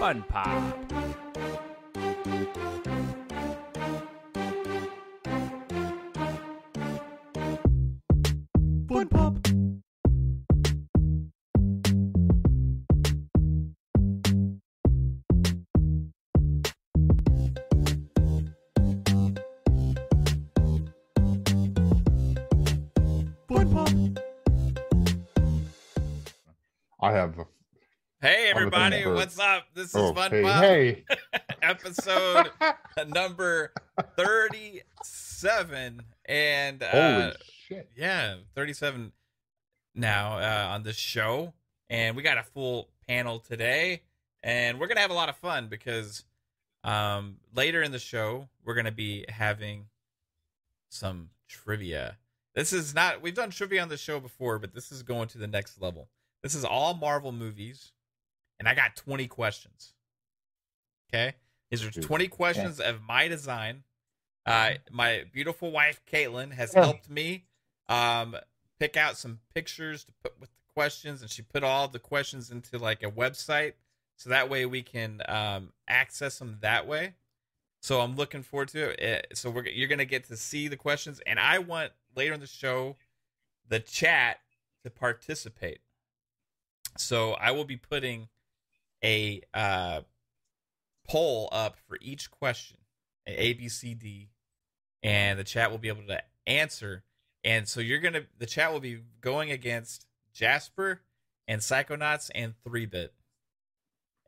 Fun 0.00 0.24
Pop. 0.30 0.80
Up? 29.40 29.64
This 29.74 29.94
is 29.94 30.10
Fun 30.10 30.14
Pop 30.14 30.62
hey. 30.62 31.04
episode 31.62 32.50
number 33.06 33.72
37 34.16 36.02
and 36.26 36.82
uh 36.82 37.32
shit. 37.66 37.88
yeah, 37.96 38.34
37 38.54 39.12
now 39.94 40.36
uh 40.36 40.74
on 40.74 40.82
this 40.82 40.96
show 40.96 41.54
and 41.88 42.16
we 42.16 42.22
got 42.22 42.36
a 42.36 42.42
full 42.42 42.90
panel 43.08 43.38
today 43.38 44.02
and 44.42 44.78
we're 44.78 44.88
going 44.88 44.96
to 44.96 45.02
have 45.02 45.10
a 45.10 45.14
lot 45.14 45.30
of 45.30 45.36
fun 45.36 45.68
because 45.68 46.24
um 46.84 47.36
later 47.54 47.82
in 47.82 47.92
the 47.92 47.98
show 47.98 48.46
we're 48.62 48.74
going 48.74 48.84
to 48.84 48.92
be 48.92 49.24
having 49.30 49.86
some 50.90 51.30
trivia. 51.48 52.18
This 52.54 52.74
is 52.74 52.94
not 52.94 53.22
we've 53.22 53.34
done 53.34 53.48
trivia 53.48 53.80
on 53.80 53.88
the 53.88 53.96
show 53.96 54.20
before, 54.20 54.58
but 54.58 54.74
this 54.74 54.92
is 54.92 55.02
going 55.02 55.28
to 55.28 55.38
the 55.38 55.46
next 55.46 55.80
level. 55.80 56.08
This 56.42 56.54
is 56.54 56.64
all 56.64 56.92
Marvel 56.92 57.32
movies 57.32 57.92
and 58.60 58.68
I 58.68 58.74
got 58.74 58.94
20 58.94 59.26
questions. 59.26 59.94
Okay? 61.08 61.34
These 61.70 61.82
are 61.84 61.90
20 61.90 62.28
questions 62.28 62.78
of 62.78 63.00
my 63.02 63.26
design. 63.26 63.82
Uh, 64.46 64.72
my 64.90 65.24
beautiful 65.32 65.70
wife 65.72 66.00
Caitlin 66.10 66.52
has 66.52 66.74
Oh. 66.76 66.82
helped 66.82 67.08
me 67.10 67.46
um, 67.88 68.36
pick 68.78 68.96
out 68.96 69.16
some 69.16 69.40
pictures 69.54 70.04
to 70.04 70.12
put 70.22 70.38
with 70.38 70.50
the 70.50 70.72
questions, 70.72 71.22
and 71.22 71.30
she 71.30 71.42
put 71.42 71.64
all 71.64 71.88
the 71.88 71.98
questions 71.98 72.50
into 72.50 72.78
like 72.78 73.02
a 73.02 73.10
website, 73.10 73.72
so 74.16 74.30
that 74.30 74.48
way 74.48 74.64
we 74.66 74.82
can 74.82 75.20
um, 75.28 75.72
access 75.88 76.38
them 76.38 76.58
that 76.60 76.86
way. 76.86 77.14
So 77.82 78.00
I'm 78.00 78.14
looking 78.14 78.42
forward 78.42 78.68
to 78.68 78.90
it. 78.90 79.26
Uh, 79.32 79.34
So 79.34 79.50
we're 79.50 79.66
you're 79.66 79.88
gonna 79.88 80.04
get 80.04 80.24
to 80.28 80.36
see 80.36 80.68
the 80.68 80.76
questions, 80.76 81.20
and 81.26 81.38
I 81.40 81.58
want 81.58 81.92
later 82.14 82.34
in 82.34 82.40
the 82.40 82.46
show 82.46 82.96
the 83.68 83.80
chat 83.80 84.40
to 84.84 84.90
participate. 84.90 85.80
So 86.96 87.32
I 87.34 87.50
will 87.52 87.64
be 87.64 87.76
putting 87.76 88.28
a 89.04 89.42
uh, 89.54 90.00
poll 91.08 91.48
up 91.52 91.76
for 91.88 91.98
each 92.00 92.30
question, 92.30 92.78
a 93.26 93.42
A, 93.42 93.52
B, 93.54 93.68
C, 93.68 93.94
D, 93.94 94.28
and 95.02 95.38
the 95.38 95.44
chat 95.44 95.70
will 95.70 95.78
be 95.78 95.88
able 95.88 96.06
to 96.06 96.22
answer. 96.46 97.02
And 97.42 97.66
so 97.66 97.80
you're 97.80 98.00
gonna, 98.00 98.22
the 98.38 98.46
chat 98.46 98.72
will 98.72 98.80
be 98.80 99.00
going 99.20 99.50
against 99.50 100.06
Jasper 100.32 101.00
and 101.48 101.60
Psychonauts 101.60 102.30
and 102.34 102.54
Three 102.64 102.86
Bit. 102.86 103.12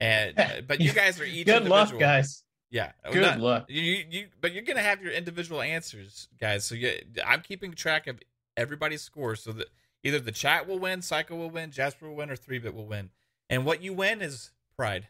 And 0.01 0.65
but 0.67 0.81
you 0.81 0.93
guys 0.93 1.21
are 1.21 1.25
each 1.25 1.47
Good 1.47 1.67
luck, 1.67 1.97
guys. 1.99 2.45
Yeah, 2.71 2.93
Good 3.13 3.21
not- 3.21 3.41
luck. 3.41 3.67
You, 3.69 3.83
you, 3.83 4.05
you, 4.11 4.27
but 4.41 4.53
you're 4.53 4.63
gonna 4.63 4.81
have 4.81 5.03
your 5.03 5.13
individual 5.13 5.61
answers, 5.61 6.29
guys. 6.41 6.65
So 6.65 6.75
you, 6.75 6.93
I'm 7.25 7.43
keeping 7.43 7.73
track 7.73 8.07
of 8.07 8.19
everybody's 8.57 9.03
scores, 9.03 9.43
so 9.43 9.53
that 9.53 9.69
either 10.03 10.19
the 10.19 10.33
chat 10.33 10.67
will 10.67 10.79
win, 10.79 11.03
Psycho 11.03 11.37
will 11.37 11.51
win, 11.51 11.71
Jasper 11.71 12.09
will 12.09 12.17
win, 12.17 12.31
or 12.31 12.37
Three 12.37 12.59
Bit 12.59 12.75
will 12.75 12.87
win. 12.87 13.11
And 13.51 13.67
what 13.67 13.83
you 13.83 13.93
win 13.93 14.23
is 14.23 14.52
pride. 14.77 15.09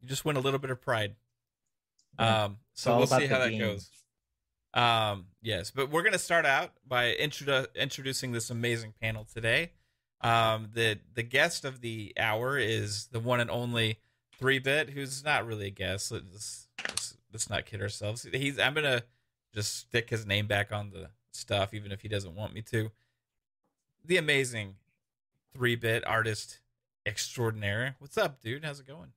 You 0.00 0.08
just 0.08 0.24
win 0.24 0.36
a 0.36 0.40
little 0.40 0.58
bit 0.58 0.70
of 0.70 0.80
pride. 0.80 1.14
Yeah. 2.18 2.44
Um, 2.44 2.58
so 2.74 2.96
we'll 2.96 3.06
see 3.06 3.26
how 3.26 3.38
that 3.38 3.50
game. 3.50 3.60
goes. 3.60 3.90
Um, 4.72 5.26
yes, 5.42 5.70
but 5.70 5.90
we're 5.90 6.02
gonna 6.02 6.18
start 6.18 6.46
out 6.46 6.72
by 6.86 7.14
introdu- 7.14 7.74
introducing 7.74 8.32
this 8.32 8.50
amazing 8.50 8.94
panel 9.00 9.26
today. 9.32 9.72
Um, 10.20 10.68
the 10.72 10.98
the 11.14 11.22
guest 11.22 11.64
of 11.64 11.80
the 11.80 12.12
hour 12.18 12.56
is 12.58 13.08
the 13.10 13.20
one 13.20 13.40
and 13.40 13.50
only 13.50 13.98
Three 14.38 14.58
Bit, 14.58 14.90
who's 14.90 15.24
not 15.24 15.46
really 15.46 15.66
a 15.66 15.70
guest. 15.70 16.12
Let's, 16.12 16.68
let's, 16.82 17.16
let's 17.32 17.50
not 17.50 17.66
kid 17.66 17.82
ourselves. 17.82 18.26
He's 18.32 18.58
I'm 18.58 18.74
gonna 18.74 19.02
just 19.54 19.76
stick 19.76 20.10
his 20.10 20.24
name 20.24 20.46
back 20.46 20.72
on 20.72 20.90
the 20.90 21.10
stuff, 21.32 21.74
even 21.74 21.92
if 21.92 22.02
he 22.02 22.08
doesn't 22.08 22.34
want 22.34 22.54
me 22.54 22.62
to. 22.62 22.90
The 24.04 24.16
amazing 24.18 24.76
Three 25.52 25.74
Bit 25.76 26.06
artist 26.06 26.60
extraordinaire. 27.06 27.96
What's 27.98 28.18
up, 28.18 28.40
dude? 28.40 28.64
How's 28.64 28.80
it 28.80 28.86
going? 28.86 29.12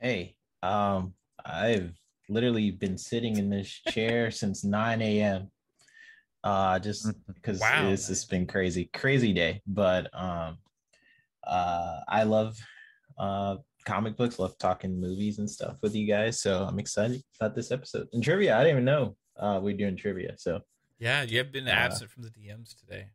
Hey, 0.00 0.36
um, 0.62 1.14
I've 1.44 1.92
literally 2.28 2.70
been 2.70 2.98
sitting 2.98 3.36
in 3.36 3.50
this 3.50 3.68
chair 3.68 4.30
since 4.30 4.64
9 4.64 5.02
a.m. 5.02 5.50
Uh, 6.44 6.78
just 6.78 7.12
because 7.34 7.60
Wow. 7.60 7.90
it's 7.90 8.06
just 8.08 8.30
been 8.30 8.46
crazy, 8.46 8.90
crazy 8.92 9.32
day. 9.32 9.62
But 9.66 10.08
um, 10.18 10.58
uh, 11.44 12.00
I 12.08 12.22
love 12.24 12.56
uh 13.18 13.56
comic 13.86 14.16
books, 14.16 14.38
love 14.38 14.58
talking 14.58 15.00
movies 15.00 15.38
and 15.38 15.48
stuff 15.50 15.78
with 15.82 15.94
you 15.94 16.06
guys. 16.06 16.40
So 16.42 16.64
I'm 16.64 16.78
excited 16.78 17.22
about 17.40 17.54
this 17.54 17.70
episode. 17.70 18.08
And 18.12 18.22
trivia, 18.22 18.54
I 18.56 18.64
didn't 18.64 18.72
even 18.78 18.84
know 18.84 19.16
uh 19.38 19.60
we're 19.62 19.76
doing 19.76 19.96
trivia. 19.96 20.34
So 20.38 20.60
Yeah, 20.98 21.22
you 21.22 21.38
have 21.38 21.50
been 21.52 21.66
Uh, 21.68 21.70
absent 21.72 22.10
from 22.10 22.22
the 22.24 22.30
DMs 22.30 22.78
today. 22.78 23.06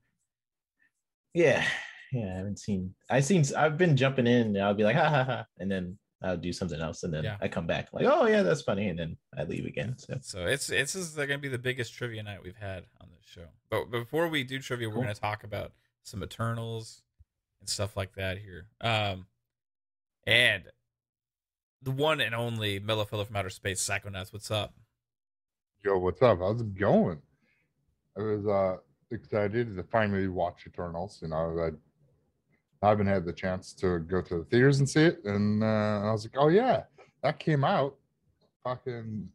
yeah, 1.34 1.66
yeah, 2.12 2.34
I 2.34 2.38
haven't 2.38 2.60
seen. 2.60 2.94
I 3.10 3.20
seen. 3.20 3.44
I've 3.58 3.78
been 3.78 3.96
jumping 3.98 4.28
in. 4.28 4.48
And 4.56 4.58
I'll 4.60 4.74
be 4.74 4.84
like, 4.84 4.96
ha 4.96 5.10
ha 5.10 5.24
ha, 5.24 5.46
and 5.60 5.72
then 5.72 5.98
I'll 6.24 6.38
do 6.38 6.54
something 6.54 6.80
else, 6.80 7.04
and 7.04 7.14
then 7.14 7.24
Yeah. 7.24 7.38
I 7.42 7.48
come 7.48 7.66
back 7.66 7.90
like, 7.94 8.06
oh 8.06 8.28
yeah, 8.28 8.44
that's 8.44 8.62
funny, 8.62 8.90
and 8.90 9.00
then 9.00 9.18
I 9.38 9.44
leave 9.44 9.66
again. 9.66 9.96
So 9.98 10.18
So 10.22 10.46
it's 10.46 10.70
it's 10.70 10.94
this 10.94 11.10
is 11.10 11.16
going 11.16 11.30
to 11.30 11.38
be 11.40 11.48
the 11.48 11.58
biggest 11.58 11.94
trivia 11.94 12.22
night 12.22 12.44
we've 12.44 12.56
had 12.56 12.84
on 13.02 13.08
this 13.10 13.26
show. 13.26 13.46
But 13.70 13.90
before 13.90 14.28
we 14.28 14.44
do 14.44 14.60
trivia, 14.60 14.88
we're 14.90 14.96
going 14.96 15.08
to 15.08 15.20
talk 15.20 15.44
about 15.44 15.72
some 16.04 16.22
Eternals 16.24 17.02
and 17.60 17.68
stuff 17.70 17.98
like 17.98 18.14
that 18.16 18.38
here. 18.38 18.68
Um, 18.82 19.26
and 20.28 20.64
the 21.82 21.92
one 21.92 22.22
and 22.22 22.36
only 22.36 22.80
Mellow 22.80 23.06
Fellow 23.06 23.26
from 23.26 23.36
Outer 23.36 23.50
Space, 23.50 23.82
Psychonauts. 23.84 24.32
What's 24.32 24.52
up? 24.52 24.76
Yo, 25.84 25.98
what's 25.98 26.22
up? 26.22 26.38
How's 26.40 26.62
it 26.62 26.76
going? 26.78 27.20
I 28.16 28.22
was 28.22 28.46
uh 28.46 28.78
excited 29.10 29.76
to 29.76 29.84
finally 29.84 30.28
watch 30.28 30.68
Eternals. 30.68 31.18
You 31.22 31.30
know, 31.30 31.58
I 31.60 31.72
haven't 32.90 33.08
had 33.08 33.26
the 33.26 33.34
chance 33.34 33.74
to 33.74 34.00
go 34.00 34.22
to 34.22 34.40
the 34.40 34.44
theaters 34.46 34.80
and 34.80 34.90
see 34.90 35.04
it, 35.06 35.24
and 35.26 35.64
uh, 35.64 36.02
I 36.04 36.12
was 36.12 36.26
like, 36.26 36.36
oh 36.38 36.48
yeah, 36.50 36.84
that 37.24 37.40
came 37.40 37.64
out. 37.64 37.96
Fucking, 38.64 39.28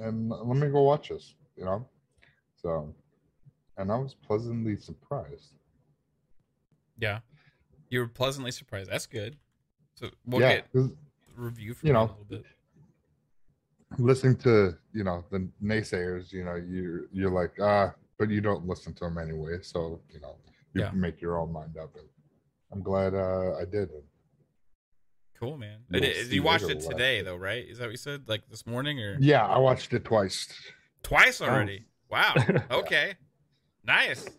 and 0.00 0.28
let 0.28 0.56
me 0.56 0.68
go 0.68 0.82
watch 0.82 1.08
this. 1.10 1.34
You 1.56 1.64
know, 1.64 1.86
so, 2.56 2.94
and 3.76 3.92
I 3.92 3.96
was 3.96 4.14
pleasantly 4.14 4.76
surprised. 4.76 5.54
Yeah, 6.98 7.20
you 7.90 8.00
were 8.00 8.08
pleasantly 8.08 8.50
surprised. 8.50 8.90
That's 8.90 9.06
good. 9.06 9.36
So 9.94 10.10
we'll 10.26 10.40
yeah, 10.40 10.60
get 10.72 10.90
review 11.36 11.74
from 11.74 11.86
you 11.88 11.92
know, 11.92 12.00
a 12.00 12.02
little 12.02 12.26
bit. 12.28 12.44
listening 13.98 14.36
to 14.36 14.76
you 14.92 15.04
know 15.04 15.24
the 15.30 15.48
naysayers, 15.62 16.32
you 16.32 16.44
know, 16.44 16.54
you 16.56 17.08
you're 17.12 17.30
like 17.30 17.52
ah, 17.60 17.92
but 18.18 18.30
you 18.30 18.40
don't 18.40 18.66
listen 18.66 18.94
to 18.94 19.04
them 19.04 19.18
anyway. 19.18 19.58
So 19.62 20.00
you 20.12 20.20
know, 20.20 20.36
you 20.74 20.82
Yeah. 20.82 20.90
make 20.92 21.20
your 21.20 21.38
own 21.38 21.52
mind 21.52 21.76
up. 21.76 21.94
And 21.96 22.08
I'm 22.72 22.82
glad 22.82 23.14
uh, 23.14 23.54
I 23.60 23.64
did. 23.70 23.90
Cool, 25.38 25.56
man. 25.58 25.80
We'll 25.90 26.02
It- 26.02 26.16
it- 26.16 26.32
you 26.32 26.42
watched 26.42 26.68
it 26.70 26.80
today, 26.80 27.22
though, 27.22 27.36
right? 27.36 27.66
Is 27.66 27.78
that 27.78 27.84
what 27.84 27.90
you 27.90 27.96
said? 27.96 28.28
Like 28.28 28.48
this 28.48 28.66
morning 28.66 29.00
or 29.00 29.16
Yeah, 29.20 29.44
I 29.46 29.58
watched 29.58 29.92
it 29.92 30.04
twice. 30.04 30.48
twice 31.02 31.40
Oh. 31.40 31.46
already? 31.46 31.86
Wow. 32.12 32.34
Okay. 32.70 33.14
Nice. 33.84 34.26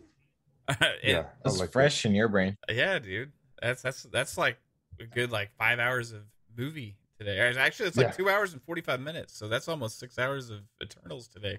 Yeah, 0.79 0.91
yeah. 1.03 1.19
I 1.19 1.25
that's 1.43 1.57
liked 1.59 1.71
it. 1.71 1.73
fresh 1.73 2.05
in 2.05 2.13
your 2.15 2.27
brain. 2.29 2.55
yeah, 2.69 2.97
dude. 2.99 3.31
That's 3.61 3.81
that's 3.81 4.03
that's 4.03 4.37
like 4.37 4.57
a 4.99 5.05
good 5.05 5.29
like 5.31 5.49
five 5.57 5.79
hours 5.79 6.11
of 6.13 6.21
movie 6.55 6.95
today. 7.17 7.39
Or 7.39 7.57
Actually, 7.59 7.87
it's 7.89 7.97
like 7.97 8.07
Yeah. 8.07 8.11
two 8.13 8.29
hours 8.29 8.53
and 8.53 8.61
forty 8.61 8.81
five 8.81 9.01
minutes. 9.01 9.33
So 9.37 9.47
that's 9.49 9.67
almost 9.67 9.99
six 9.99 10.17
hours 10.19 10.51
of 10.51 10.59
Eternals 10.81 11.27
today. 11.27 11.57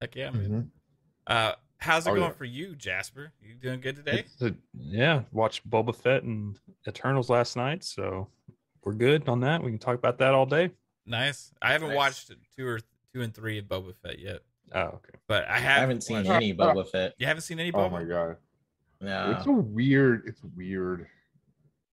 Heck 0.00 0.14
yeah, 0.14 0.30
man. 0.30 0.50
Mhm. 0.50 0.68
Uh, 1.26 1.54
how's 1.78 2.06
it 2.06 2.10
Oh, 2.10 2.14
going 2.14 2.28
yeah. 2.30 2.36
for 2.36 2.44
you, 2.44 2.74
Jasper? 2.76 3.32
You 3.42 3.54
doing 3.54 3.80
good 3.80 3.96
today? 3.96 4.24
A- 4.40 4.54
yeah, 4.78 5.22
watched 5.32 5.68
Boba 5.68 5.94
Fett 5.94 6.22
and 6.22 6.58
Eternals 6.86 7.30
last 7.30 7.56
night, 7.56 7.84
so 7.84 8.28
we're 8.84 8.94
good 8.94 9.28
on 9.28 9.40
that. 9.40 9.62
We 9.62 9.70
can 9.70 9.78
talk 9.78 9.94
about 9.96 10.18
that 10.18 10.34
all 10.34 10.46
day. 10.46 10.70
Nice. 11.06 11.52
I 11.62 11.72
haven't 11.72 11.88
Nice. 11.88 11.96
watched 11.96 12.32
two 12.56 12.66
or 12.66 12.80
two 13.14 13.22
and 13.22 13.34
three 13.34 13.58
of 13.58 13.64
Boba 13.66 13.94
Fett 13.96 14.18
yet, 14.18 14.40
Oh, 14.74 14.80
okay. 14.80 15.14
but 15.26 15.48
I 15.48 15.54
I 15.56 15.58
have. 15.58 15.80
haven't 15.80 16.02
seen 16.02 16.18
watched- 16.18 16.30
any 16.30 16.54
Boba 16.54 16.86
Fett. 16.88 17.14
You 17.18 17.26
haven't 17.26 17.42
seen 17.42 17.58
any 17.58 17.72
Boba? 17.72 17.86
Oh 17.86 17.90
my 17.90 18.04
god, 18.04 18.36
No, 19.00 19.30
it's 19.36 19.46
a 19.46 19.52
weird. 19.52 20.24
It's 20.26 20.42
weird. 20.56 21.06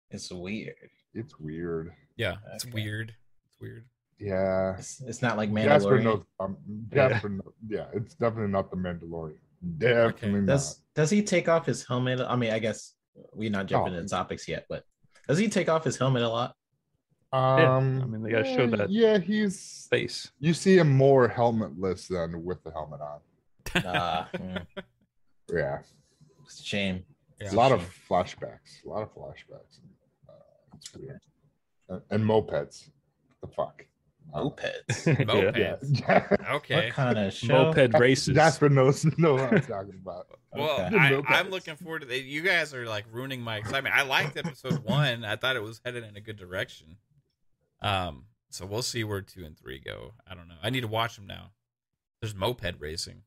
it's 0.09 0.31
weird. 0.31 0.73
It's 1.13 1.39
weird. 1.39 1.93
Yeah, 2.15 2.37
it's 2.53 2.65
Okay. 2.65 2.73
weird. 2.73 3.13
It's 3.45 3.59
weird. 3.59 3.85
Yeah. 4.19 4.77
It's, 4.77 5.01
it's 5.01 5.21
not 5.21 5.37
like 5.37 5.53
Jasper 5.53 5.99
Mandalorian. 5.99 6.03
knows. 6.03 6.23
Um, 6.39 6.57
Yeah. 6.91 7.09
Jasper, 7.09 7.39
yeah, 7.67 7.87
it's 7.93 8.13
definitely 8.15 8.51
not 8.51 8.71
the 8.71 8.77
Mandalorian. 8.77 9.37
Definitely 9.77 10.41
not. 10.41 10.47
Does 10.47 10.81
does 10.95 11.09
he 11.09 11.23
take 11.23 11.47
off 11.47 11.65
his 11.65 11.85
helmet? 11.85 12.19
I 12.19 12.35
mean, 12.35 12.51
I 12.51 12.59
guess 12.59 12.93
we're 13.33 13.49
not 13.49 13.65
jumping 13.67 13.93
Oh. 13.93 13.97
into 13.97 14.09
topics 14.09 14.47
yet, 14.47 14.65
but 14.69 14.83
does 15.27 15.37
he 15.37 15.47
take 15.49 15.69
off 15.69 15.83
his 15.83 15.97
helmet 15.97 16.23
a 16.23 16.29
lot? 16.29 16.55
Um, 17.31 18.01
I 18.01 18.05
mean, 18.05 18.21
they 18.21 18.29
gotta 18.31 18.45
show 18.45 18.67
that- 18.67 18.91
Yeah, 18.91 19.17
he's. 19.17 19.87
Face. 19.89 20.31
You 20.39 20.53
see 20.53 20.77
him 20.77 20.89
more 20.95 21.27
helmetless 21.27 22.07
than 22.07 22.43
with 22.43 22.61
the 22.63 22.71
helmet 22.71 23.01
on. 23.01 23.19
Mm, 23.65 24.65
Yeah, 25.51 25.79
it's 26.45 26.59
a 26.59 26.63
shame. 26.63 27.03
Yeah. 27.41 27.51
a 27.51 27.55
lot 27.55 27.71
of 27.71 27.81
flashbacks. 28.09 28.85
A 28.85 28.89
lot 28.89 29.01
of 29.01 29.13
flashbacks. 29.15 29.79
Uh, 30.29 30.33
it's 30.75 30.93
weird. 30.95 31.19
And, 31.89 32.01
and 32.11 32.23
mopeds. 32.23 32.89
What 33.39 33.41
the 33.41 33.47
fuck? 33.55 33.85
Mopeds. 34.33 35.05
yeah. 35.05 35.13
Mopeds. 35.25 35.99
Yeah. 36.07 36.53
Okay. 36.55 36.75
What 36.85 36.93
kind 36.93 37.17
of 37.17 37.33
show? 37.33 37.71
Moped 37.73 37.93
races. 37.99 38.35
Jasper 38.35 38.69
knows 38.69 39.05
know 39.17 39.33
what 39.33 39.53
I'm 39.53 39.61
talking 39.61 39.99
about. 40.01 40.27
Well, 40.55 40.85
Okay. 40.85 40.95
I, 40.97 41.21
I'm 41.39 41.49
looking 41.49 41.75
forward 41.75 42.01
to 42.01 42.05
that. 42.07 42.21
You 42.21 42.41
guys 42.41 42.73
are 42.73 42.85
like 42.85 43.05
ruining 43.11 43.41
my 43.41 43.57
excitement. 43.57 43.95
I 43.95 44.03
liked 44.03 44.37
episode 44.37 44.79
one. 44.83 45.25
I 45.25 45.35
thought 45.35 45.55
it 45.55 45.63
was 45.63 45.81
headed 45.83 46.03
in 46.03 46.15
a 46.15 46.21
good 46.21 46.37
direction. 46.37 46.97
Um, 47.81 48.25
so 48.49 48.65
we'll 48.65 48.81
see 48.83 49.03
where 49.03 49.21
two 49.21 49.43
and 49.45 49.57
three 49.57 49.79
go. 49.79 50.13
I 50.29 50.35
don't 50.35 50.47
know. 50.47 50.55
I 50.61 50.69
need 50.69 50.81
to 50.81 50.87
watch 50.87 51.15
them 51.15 51.27
now. 51.27 51.51
There's 52.21 52.35
moped 52.35 52.75
racing. 52.79 53.23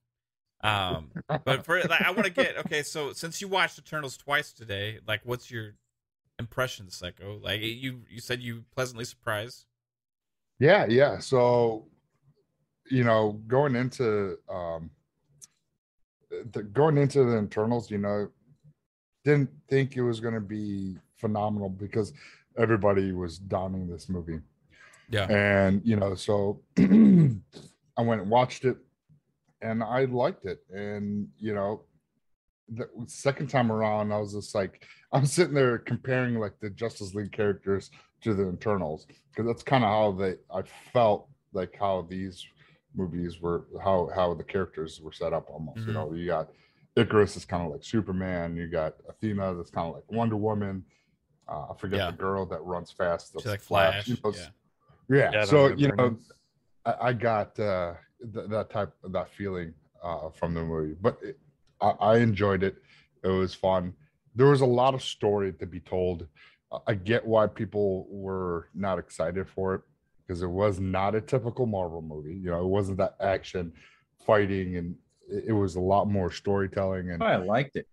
Um, 0.62 1.10
but 1.44 1.64
for 1.64 1.80
like, 1.82 2.00
I 2.02 2.10
want 2.12 2.24
to 2.24 2.30
get 2.30 2.56
okay. 2.58 2.82
So 2.82 3.12
since 3.12 3.40
you 3.40 3.48
watched 3.48 3.78
Eternals 3.78 4.16
twice 4.16 4.52
today, 4.52 4.98
like, 5.06 5.20
what's 5.24 5.50
your 5.50 5.74
impression, 6.38 6.90
Psycho? 6.90 7.38
Like, 7.42 7.60
you 7.60 8.02
you 8.08 8.20
said 8.20 8.40
you 8.40 8.64
pleasantly 8.74 9.04
surprised. 9.04 9.66
Yeah, 10.58 10.86
yeah. 10.88 11.18
So, 11.18 11.86
you 12.90 13.04
know, 13.04 13.40
going 13.46 13.76
into 13.76 14.38
um 14.48 14.90
the, 16.52 16.62
going 16.62 16.98
into 16.98 17.24
the 17.24 17.36
internals, 17.36 17.90
you 17.90 17.98
know, 17.98 18.28
didn't 19.24 19.50
think 19.68 19.96
it 19.96 20.02
was 20.02 20.20
going 20.20 20.34
to 20.34 20.40
be 20.40 20.96
phenomenal 21.16 21.68
because 21.68 22.12
everybody 22.58 23.12
was 23.12 23.38
downing 23.38 23.88
this 23.88 24.08
movie. 24.08 24.40
Yeah. 25.10 25.30
And, 25.30 25.82
you 25.84 25.96
know, 25.96 26.14
so 26.14 26.60
I 26.78 26.82
went 28.02 28.22
and 28.22 28.30
watched 28.30 28.64
it 28.64 28.76
and 29.62 29.82
I 29.82 30.04
liked 30.04 30.46
it. 30.46 30.60
And, 30.72 31.28
you 31.38 31.54
know, 31.54 31.82
the 32.68 32.88
second 33.06 33.48
time 33.48 33.70
around, 33.70 34.12
I 34.12 34.18
was 34.18 34.32
just 34.32 34.54
like, 34.54 34.84
I'm 35.12 35.26
sitting 35.26 35.54
there 35.54 35.78
comparing 35.78 36.38
like 36.38 36.58
the 36.60 36.70
Justice 36.70 37.14
League 37.14 37.32
characters 37.32 37.90
to 38.22 38.34
the 38.34 38.46
internals 38.48 39.06
because 39.30 39.46
that's 39.46 39.62
kind 39.62 39.84
of 39.84 39.90
how 39.90 40.12
they 40.12 40.36
I 40.54 40.62
felt 40.92 41.28
like 41.52 41.76
how 41.78 42.06
these 42.08 42.44
movies 42.94 43.40
were 43.40 43.66
how 43.82 44.10
how 44.14 44.34
the 44.34 44.44
characters 44.44 45.00
were 45.00 45.12
set 45.12 45.32
up 45.32 45.48
almost. 45.50 45.78
Mhm. 45.80 45.86
You 45.88 45.92
know, 45.92 46.12
you 46.14 46.26
got 46.26 46.50
Ikaris 46.96 47.36
is 47.36 47.44
kind 47.44 47.64
of 47.64 47.72
like 47.72 47.84
Superman, 47.84 48.56
you 48.56 48.68
got 48.68 48.94
Athena 49.08 49.54
that's 49.54 49.70
kind 49.70 49.88
of 49.88 49.94
like 49.94 50.10
Wonder 50.10 50.36
Woman. 50.36 50.84
Uh, 51.48 51.66
I 51.70 51.74
forget 51.78 51.98
Yeah. 51.98 52.10
the 52.10 52.16
girl 52.16 52.46
that 52.46 52.62
runs 52.64 52.90
fast. 52.90 53.28
She's 53.28 53.34
that's 53.34 53.46
like 53.46 53.60
Flash. 53.60 54.08
you 54.08 54.16
know, 54.24 54.32
yeah. 54.34 54.46
yeah. 55.08 55.30
Yeah, 55.32 55.44
so 55.44 55.68
you 55.68 55.92
know. 55.92 56.16
I, 56.86 57.08
I 57.08 57.12
got 57.12 57.58
uh, 57.60 57.94
th- 58.32 58.48
that 58.48 58.70
type 58.70 58.92
that 59.10 59.28
feeling 59.30 59.74
uh, 60.02 60.30
from 60.30 60.54
the 60.54 60.64
movie, 60.64 60.96
but 61.00 61.18
it, 61.22 61.38
I, 61.80 61.90
I 61.90 62.16
enjoyed 62.18 62.62
it. 62.62 62.76
It 63.22 63.28
was 63.28 63.52
fun. 63.54 63.92
There 64.34 64.46
was 64.46 64.60
a 64.60 64.66
lot 64.66 64.94
of 64.94 65.02
story 65.02 65.52
to 65.54 65.66
be 65.66 65.80
told. 65.80 66.26
I 66.86 66.94
get 66.94 67.24
why 67.24 67.46
people 67.46 68.06
were 68.10 68.68
not 68.74 68.98
excited 68.98 69.48
for 69.48 69.74
it 69.74 69.82
because 70.26 70.42
it 70.42 70.50
was 70.50 70.80
not 70.80 71.14
a 71.14 71.20
typical 71.20 71.66
Marvel 71.66 72.02
movie. 72.02 72.34
You 72.34 72.50
know, 72.50 72.60
it 72.60 72.66
wasn't 72.66 72.98
that 72.98 73.16
action, 73.20 73.72
fighting, 74.26 74.76
and 74.76 74.96
it, 75.28 75.52
was 75.52 75.76
a 75.76 75.80
lot 75.80 76.08
more 76.08 76.30
storytelling 76.30 77.10
and 77.10 77.22
Oh, 77.22 77.26
I 77.26 77.36
liked 77.36 77.76
it. 77.76 77.86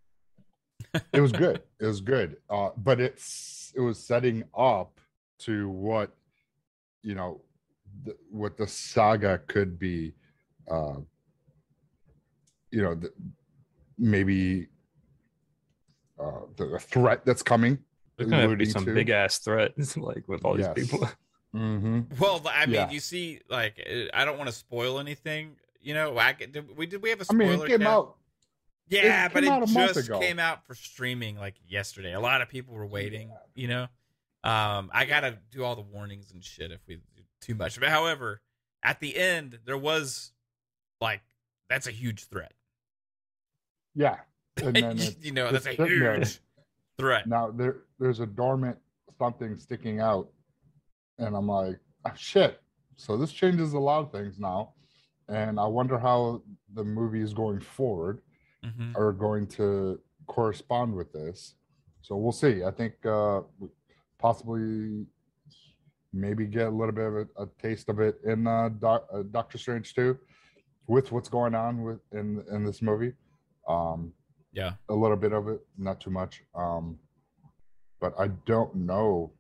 it 1.14 1.22
was 1.22 1.32
good. 1.32 1.62
It 1.80 1.86
was 1.86 2.02
good. 2.02 2.38
Uh, 2.50 2.70
but 2.78 3.00
it's 3.00 3.72
it 3.76 3.80
was 3.80 4.00
setting 4.00 4.44
up 4.58 5.00
to 5.40 5.70
what 5.70 6.16
you 7.02 7.16
know 7.16 7.42
what 8.30 8.58
the 8.58 8.68
saga 8.68 9.40
could 9.48 9.78
be. 9.80 10.14
Uh, 10.70 10.98
you 12.72 12.82
know, 12.82 12.96
the, 12.96 13.12
maybe 13.98 14.68
uh, 16.20 16.42
the, 16.58 16.68
the 16.68 16.80
threat 16.80 17.24
that's 17.26 17.44
coming. 17.44 17.78
There's 18.18 18.30
gonna 18.30 18.56
be 18.56 18.66
some 18.66 18.86
big 18.86 19.10
ass 19.10 19.40
threats, 19.40 19.98
like 19.98 20.28
with 20.28 20.46
all 20.46 20.60
Yes. 20.60 20.74
these 20.76 20.90
people. 20.92 21.08
Mm-hmm. 21.56 22.20
Well, 22.20 22.42
I 22.48 22.66
mean, 22.66 22.74
Yeah. 22.74 22.90
you 22.90 23.00
see, 23.00 23.40
like, 23.48 23.80
uh, 23.88 24.06
I 24.12 24.26
don't 24.26 24.40
want 24.40 24.50
to 24.50 24.56
spoil 24.56 24.98
anything. 24.98 25.52
You 25.82 25.94
know, 25.94 26.18
I 26.18 26.34
did 26.34 26.76
we 26.76 26.88
did 26.88 27.04
we 27.04 27.12
have 27.12 27.22
a 27.22 27.26
spoiler? 27.26 27.44
I 27.44 27.48
mean, 27.58 27.62
it 27.62 27.68
came 27.68 27.80
cast? 27.82 27.90
out. 27.92 28.16
Yeah, 28.88 29.26
it 29.28 29.34
but 29.36 29.44
came 29.44 29.54
it 29.54 29.58
a 29.58 29.60
month 29.72 29.94
just 29.94 30.10
ago. 30.10 30.20
came 30.20 30.40
out 30.40 30.66
for 30.66 30.74
streaming 30.74 31.38
like 31.38 31.54
yesterday. 31.68 32.14
A 32.16 32.20
lot 32.20 32.42
of 32.42 32.50
people 32.50 32.74
were 32.74 32.88
waiting. 32.88 33.30
You 33.54 33.68
know, 33.68 33.84
um, 34.44 34.90
I 34.92 35.06
gotta 35.08 35.38
do 35.52 35.64
all 35.64 35.76
the 35.76 35.84
warnings 35.84 36.32
and 36.32 36.44
shit 36.44 36.72
if 36.72 36.80
we 36.88 36.96
do 36.96 37.22
too 37.40 37.54
much. 37.54 37.80
But 37.80 37.90
however, 37.90 38.42
at 38.82 39.00
the 39.00 39.16
end, 39.16 39.60
there 39.64 39.78
was 39.78 40.32
like 41.00 41.22
that's 41.70 41.86
a 41.86 41.92
huge 41.92 42.24
threat. 42.24 42.54
Yeah, 43.94 44.18
and 44.58 44.76
then 44.76 45.00
you 45.22 45.32
know, 45.32 45.52
that's 45.52 45.68
a 45.68 45.76
sitting 45.76 46.00
there. 46.00 46.16
huge 46.16 46.40
threat. 46.98 47.28
Now 47.28 47.52
there 47.52 47.78
there's 48.04 48.20
a 48.20 48.26
dormant 48.26 48.78
something 49.18 49.56
sticking 49.56 50.02
out, 50.02 50.28
and 51.20 51.36
I'm 51.38 51.48
like, 51.48 51.80
oh, 52.06 52.12
shit. 52.18 52.60
So 52.98 53.16
this 53.16 53.32
changes 53.32 53.72
a 53.74 53.80
lot 53.80 54.00
of 54.04 54.12
things 54.12 54.38
now, 54.40 54.74
and 55.30 55.58
I 55.58 55.66
wonder 55.66 55.98
how 55.98 56.42
the 56.74 56.84
movies 56.84 57.34
going 57.34 57.62
forward 57.62 58.22
Mhm. 58.66 58.94
are 58.98 59.14
going 59.14 59.48
to 59.60 60.02
correspond 60.28 60.94
with 60.94 61.14
this. 61.14 61.56
So 62.02 62.18
we'll 62.18 62.34
see. 62.34 62.64
I 62.66 62.72
think 62.72 62.94
uh, 63.06 63.42
possibly 64.20 65.06
maybe 66.12 66.46
get 66.46 66.68
a 66.68 66.70
little 66.70 66.94
bit 66.94 67.06
of 67.06 67.16
a, 67.16 67.28
a 67.44 67.48
taste 67.62 67.88
of 67.90 68.00
it 68.02 68.20
in 68.26 68.46
uh, 68.46 68.70
Doc, 68.70 69.08
uh, 69.14 69.24
Doctor 69.32 69.58
Strange 69.58 69.94
too, 69.94 70.20
with 70.88 71.12
what's 71.14 71.30
going 71.30 71.56
on 71.56 71.84
with 71.84 72.02
in 72.12 72.44
in 72.52 72.66
this 72.66 72.82
movie. 72.82 73.14
Um, 73.68 74.14
Yeah, 74.52 74.74
a 74.90 74.94
little 74.94 75.18
bit 75.18 75.32
of 75.34 75.48
it, 75.48 75.62
not 75.78 76.00
too 76.02 76.12
much. 76.12 76.44
Um, 76.54 77.00
but 78.04 78.14
I 78.20 78.28
don't 78.46 78.76
know 78.76 79.32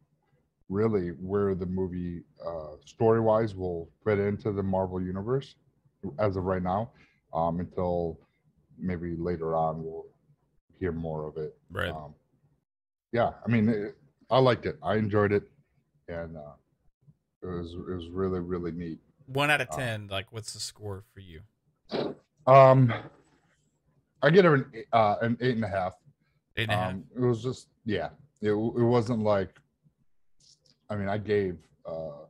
really 0.69 1.10
where 1.10 1.54
the 1.54 1.65
movie 1.65 2.21
uh, 2.48 2.77
story 2.86 3.19
wise 3.19 3.54
will 3.54 3.89
fit 4.06 4.19
into 4.19 4.54
the 4.54 4.63
Marvel 4.63 5.01
universe 5.01 5.56
as 6.18 6.38
of 6.38 6.45
right 6.45 6.63
now. 6.63 6.89
Um, 7.33 7.60
until 7.60 8.18
maybe 8.80 9.18
later 9.18 9.57
on 9.57 9.83
we'll 9.83 10.06
hear 10.80 10.94
more 10.94 11.27
of 11.27 11.36
it. 11.36 11.57
right. 11.71 11.89
Um, 11.89 12.15
yeah, 13.12 13.31
I 13.45 13.50
mean, 13.50 13.68
it, 13.68 13.98
I 14.31 14.39
liked 14.39 14.65
it. 14.65 14.77
I 14.81 14.95
enjoyed 14.95 15.33
it, 15.33 15.44
and 16.07 16.38
uh, 16.38 16.56
it 17.41 17.48
was 17.48 17.74
it 17.74 17.93
was 17.93 18.08
really 18.08 18.39
really 18.39 18.72
neat. 18.72 19.00
One 19.25 19.51
out 19.51 19.60
of 19.60 19.67
uh, 19.72 19.75
ten. 19.75 20.08
Like, 20.08 20.32
what's 20.32 20.53
the 20.53 20.62
score 20.62 21.03
for 21.13 21.20
you? 21.20 21.41
Um, 22.48 22.93
I 24.22 24.29
get 24.29 24.46
her 24.46 24.55
an 24.55 24.65
uh, 24.93 25.15
an 25.22 25.38
eight 25.41 25.55
and 25.55 25.65
a 25.65 25.70
half. 25.70 25.96
Eight 26.55 26.70
and 26.70 26.72
a 26.72 26.75
half. 26.75 26.91
um, 26.93 27.03
it 27.13 27.20
was 27.22 27.43
just 27.43 27.67
yeah 27.86 28.10
it, 28.44 28.52
it 28.52 28.84
wasn't 28.96 29.22
like 29.24 29.52
i 30.90 30.96
mean 30.96 31.08
i 31.08 31.18
gave 31.18 31.58
uh 31.86 32.26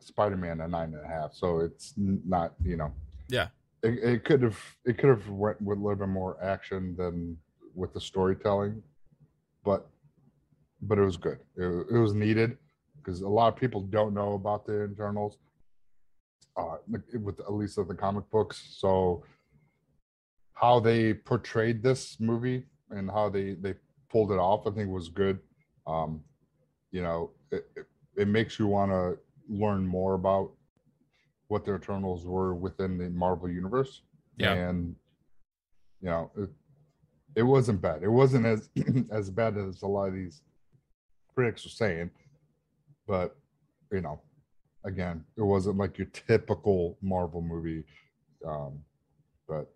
spider-man 0.00 0.60
a 0.60 0.68
nine 0.68 0.92
and 0.94 1.04
a 1.04 1.08
half 1.08 1.32
so 1.34 1.60
it's 1.60 1.94
not 1.96 2.52
you 2.62 2.76
know 2.76 2.92
Yeah. 3.28 3.48
it, 3.82 3.94
it 4.12 4.24
could 4.24 4.42
have 4.42 4.58
it 4.84 4.98
could 4.98 5.08
have 5.08 5.28
went 5.30 5.60
with 5.62 5.78
a 5.78 5.80
little 5.80 5.96
bit 6.04 6.08
more 6.08 6.36
action 6.42 6.94
than 6.96 7.38
with 7.74 7.92
the 7.94 8.00
storytelling 8.00 8.82
but 9.64 9.88
but 10.82 10.98
it 10.98 11.02
was 11.10 11.16
good 11.16 11.38
it, 11.56 11.64
it 11.90 11.98
was 11.98 12.12
needed 12.14 12.58
because 12.98 13.22
a 13.22 13.28
lot 13.28 13.48
of 13.52 13.56
people 13.58 13.80
don't 13.80 14.12
know 14.14 14.34
about 14.34 14.66
the 14.66 14.82
internals 14.82 15.38
uh 16.58 16.76
with 17.26 17.40
at 17.40 17.52
least 17.52 17.78
of 17.78 17.88
the 17.88 17.94
comic 17.94 18.28
books 18.30 18.76
so 18.78 19.24
how 20.52 20.78
they 20.78 21.14
portrayed 21.14 21.82
this 21.82 22.20
movie 22.20 22.64
and 22.90 23.10
how 23.10 23.28
they 23.28 23.54
they 23.54 23.74
pulled 24.14 24.30
it 24.30 24.38
off 24.38 24.64
i 24.68 24.70
think 24.70 24.88
was 24.88 25.08
good. 25.08 25.40
Um 25.88 26.22
you 26.92 27.02
know 27.02 27.32
it, 27.50 27.66
it, 27.76 27.86
it 28.16 28.28
makes 28.28 28.60
you 28.60 28.68
want 28.68 28.92
to 28.92 29.18
learn 29.48 29.84
more 29.84 30.14
about 30.14 30.52
what 31.48 31.64
the 31.64 31.74
eternals 31.74 32.24
were 32.24 32.54
within 32.54 32.96
the 32.96 33.10
marvel 33.10 33.50
universe. 33.50 34.02
Yeah. 34.38 34.52
and 34.52 34.94
you 36.00 36.08
know 36.10 36.30
it, 36.38 36.50
it 37.34 37.42
wasn't 37.42 37.82
bad. 37.82 38.04
It 38.04 38.08
wasn't 38.22 38.46
as 38.46 38.70
as 39.10 39.30
bad 39.30 39.58
as 39.58 39.82
a 39.82 39.86
lot 39.88 40.06
of 40.10 40.14
these 40.14 40.42
critics 41.34 41.66
are 41.66 41.76
saying. 41.82 42.10
But 43.08 43.36
you 43.90 44.00
know 44.00 44.20
again 44.84 45.24
it 45.36 45.42
wasn't 45.42 45.76
like 45.76 45.98
your 45.98 46.10
typical 46.28 46.96
marvel 47.02 47.42
movie. 47.42 47.82
Um 48.46 48.78
but 49.48 49.66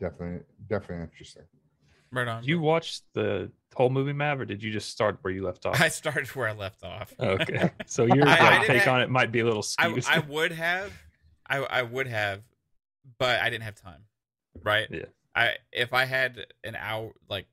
definitely 0.00 0.40
definitely 0.68 1.04
interesting 1.04 1.44
Right 2.14 2.28
on. 2.28 2.42
Did 2.42 2.48
you 2.48 2.60
watch 2.60 3.00
the 3.12 3.50
whole 3.74 3.90
movie, 3.90 4.12
Mav, 4.12 4.40
or 4.40 4.44
did 4.44 4.62
you 4.62 4.70
just 4.70 4.88
start 4.90 5.18
where 5.22 5.32
you 5.32 5.44
left 5.44 5.66
off? 5.66 5.80
I 5.80 5.88
started 5.88 6.28
where 6.28 6.48
I 6.48 6.52
left 6.52 6.84
off. 6.84 7.12
okay, 7.18 7.70
so 7.86 8.04
your 8.04 8.26
I- 8.26 8.36
I 8.36 8.40
like, 8.40 8.60
didn't 8.60 8.66
take 8.68 8.82
have- 8.84 8.94
on 8.94 9.00
it 9.02 9.10
might 9.10 9.32
be 9.32 9.40
a 9.40 9.44
little 9.44 9.64
I, 9.78 9.88
skewed. 10.00 10.04
I 10.08 10.18
would 10.28 10.52
have, 10.52 10.92
I 11.46 11.58
I 11.58 11.82
would 11.82 12.06
have, 12.06 12.42
but 13.18 13.40
I 13.40 13.50
didn't 13.50 13.64
have 13.64 13.74
time. 13.74 14.04
Right. 14.62 14.88
Yeah. 14.90 15.04
I 15.34 15.56
if 15.72 15.92
I 15.92 16.04
had 16.04 16.46
an 16.62 16.76
hour, 16.76 17.10
like 17.28 17.46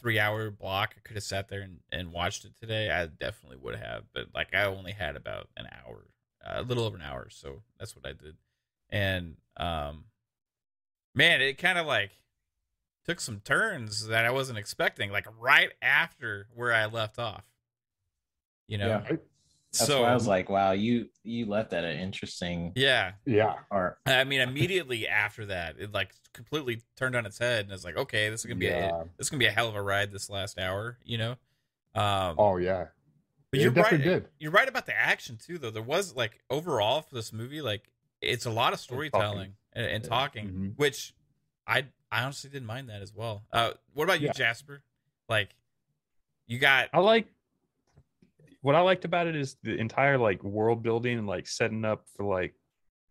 three 0.00 0.18
hour 0.18 0.50
block, 0.50 0.94
I 0.96 1.00
could 1.06 1.14
have 1.16 1.22
sat 1.22 1.48
there 1.48 1.60
and, 1.62 1.78
and 1.92 2.12
watched 2.12 2.44
it 2.44 2.52
today. 2.60 2.90
I 2.90 3.06
definitely 3.06 3.58
would 3.58 3.76
have, 3.76 4.02
but 4.12 4.26
like 4.34 4.52
I 4.54 4.64
only 4.64 4.90
had 4.92 5.14
about 5.14 5.48
an 5.56 5.66
hour, 5.86 6.06
a 6.44 6.62
little 6.62 6.84
over 6.84 6.96
an 6.96 7.02
hour, 7.02 7.28
so 7.30 7.62
that's 7.78 7.94
what 7.94 8.04
I 8.04 8.12
did. 8.12 8.34
And 8.90 9.36
um, 9.56 10.04
man, 11.14 11.40
it 11.40 11.56
kind 11.58 11.78
of 11.78 11.86
like 11.86 12.10
took 13.04 13.20
some 13.20 13.40
turns 13.40 14.06
that 14.06 14.24
I 14.24 14.30
wasn't 14.30 14.58
expecting, 14.58 15.10
like 15.10 15.26
right 15.38 15.70
after 15.82 16.48
where 16.54 16.72
I 16.72 16.86
left 16.86 17.18
off. 17.18 17.44
You 18.66 18.78
know, 18.78 19.02
Yeah. 19.08 19.16
That's 19.72 19.86
so 19.86 20.02
why 20.02 20.10
I 20.10 20.14
was 20.14 20.28
like, 20.28 20.48
wow, 20.48 20.70
you 20.70 21.08
you 21.24 21.46
left 21.46 21.72
at 21.72 21.84
an 21.84 21.98
interesting 21.98 22.70
yeah, 22.76 23.14
Yeah. 23.26 23.54
part. 23.70 23.98
I 24.06 24.22
mean, 24.22 24.40
immediately 24.40 25.08
after 25.08 25.46
that, 25.46 25.80
it 25.80 25.90
like 25.92 26.14
completely 26.32 26.82
turned 26.96 27.16
on 27.16 27.26
its 27.26 27.38
head, 27.38 27.64
and 27.64 27.72
it's 27.72 27.84
like, 27.84 27.96
okay, 27.96 28.28
this 28.30 28.40
is 28.42 28.46
gonna 28.46 28.60
be 28.60 28.66
Yeah. 28.66 29.00
a, 29.00 29.04
this 29.18 29.26
is 29.26 29.30
gonna 29.30 29.40
be 29.40 29.46
a 29.46 29.50
hell 29.50 29.68
of 29.68 29.74
a 29.74 29.82
ride 29.82 30.12
this 30.12 30.30
last 30.30 30.60
hour, 30.60 30.98
you 31.04 31.18
know. 31.18 31.32
Um, 31.96 32.36
Oh 32.38 32.56
yeah. 32.56 32.86
but 33.50 33.58
it 33.58 33.64
you're 33.64 33.72
right. 33.72 34.00
did. 34.00 34.28
You're 34.38 34.52
right 34.52 34.68
about 34.68 34.86
the 34.86 34.96
action 34.96 35.38
too, 35.44 35.58
though. 35.58 35.70
There 35.72 35.82
was 35.82 36.14
like 36.14 36.38
overall 36.50 37.02
for 37.02 37.16
this 37.16 37.32
movie, 37.32 37.60
like 37.60 37.90
it's 38.20 38.46
a 38.46 38.50
lot 38.50 38.74
of 38.74 38.78
storytelling 38.80 39.56
and, 39.72 39.86
and 39.86 40.04
Yeah. 40.04 40.08
talking, 40.08 40.48
Mhm. 40.50 40.72
which 40.76 41.14
I 41.66 41.84
I 42.10 42.22
honestly 42.22 42.50
didn't 42.50 42.66
mind 42.66 42.88
that 42.90 43.02
as 43.02 43.12
well. 43.14 43.44
Uh, 43.52 43.72
what 43.94 44.04
about 44.04 44.20
you, 44.20 44.28
Yeah. 44.28 44.32
Jasper? 44.32 44.82
Like, 45.28 45.50
you 46.46 46.58
got 46.58 46.88
I 46.92 47.00
like 47.00 47.26
what 48.60 48.74
I 48.74 48.80
liked 48.80 49.04
about 49.04 49.26
it 49.26 49.36
is 49.36 49.56
the 49.62 49.76
entire 49.78 50.16
like 50.16 50.42
world 50.42 50.82
building 50.82 51.18
and 51.18 51.26
like 51.26 51.46
setting 51.46 51.84
up 51.84 52.06
for 52.16 52.24
like 52.24 52.54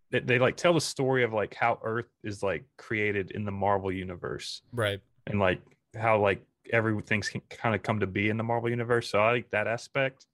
they, 0.09 0.19
they 0.19 0.39
like 0.39 0.57
tell 0.57 0.73
the 0.73 0.81
story 0.81 1.23
of 1.23 1.33
like 1.33 1.53
how 1.53 1.79
Earth 1.83 2.09
is 2.23 2.41
like 2.41 2.63
created 2.77 3.31
in 3.31 3.45
the 3.45 3.51
Marvel 3.51 3.91
universe 3.91 4.61
right. 4.71 4.99
and 5.27 5.39
like 5.39 5.61
how 5.95 6.19
like 6.19 6.43
everything's 6.71 7.29
can 7.29 7.41
kind 7.49 7.75
of 7.75 7.83
come 7.83 7.99
to 7.99 8.07
be 8.07 8.29
in 8.29 8.37
the 8.37 8.43
Marvel 8.43 8.69
universe. 8.69 9.09
So 9.09 9.19
I 9.19 9.31
like 9.31 9.49
that 9.51 9.67
aspect. 9.67 10.25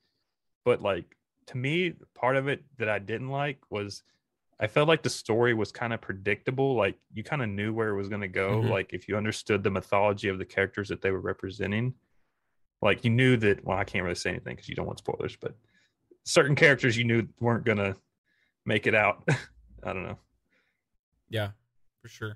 But 0.63 0.81
like 0.81 1.17
to 1.47 1.57
me, 1.57 1.93
part 2.15 2.35
of 2.35 2.47
it 2.47 2.63
that 2.77 2.89
I 2.89 2.99
didn't 2.99 3.29
like 3.29 3.57
was 3.69 4.03
I 4.59 4.67
felt 4.67 4.87
like 4.89 5.03
the 5.03 5.09
story 5.09 5.53
was 5.53 5.71
kind 5.71 5.93
of 5.93 6.01
predictable. 6.01 6.75
Like 6.75 6.97
you 7.13 7.23
kind 7.23 7.41
of 7.41 7.47
knew 7.49 7.73
where 7.73 7.89
it 7.89 7.95
was 7.95 8.09
going 8.09 8.21
to 8.21 8.27
go. 8.27 8.61
Mhm. 8.61 8.69
Like 8.69 8.91
if 8.93 9.07
you 9.07 9.15
understood 9.15 9.63
the 9.63 9.71
mythology 9.71 10.27
of 10.27 10.37
the 10.37 10.45
characters 10.45 10.89
that 10.89 11.01
they 11.01 11.11
were 11.11 11.21
representing, 11.21 11.93
like 12.81 13.03
you 13.05 13.09
knew 13.09 13.37
that. 13.37 13.63
Well, 13.63 13.77
I 13.77 13.83
can't 13.85 14.03
really 14.03 14.15
say 14.15 14.31
anything 14.31 14.55
because 14.55 14.67
you 14.67 14.75
don't 14.75 14.85
want 14.85 14.99
spoilers, 14.99 15.37
but 15.37 15.55
certain 16.25 16.55
characters 16.55 16.97
you 16.97 17.05
knew 17.05 17.27
weren't 17.39 17.63
going 17.65 17.77
to 17.77 17.95
make 18.65 18.85
it 18.85 18.95
out. 18.95 19.23
I 19.83 19.93
don't 19.93 20.03
know. 20.03 20.17
Yeah, 21.29 21.51
for 22.01 22.09
sure. 22.09 22.35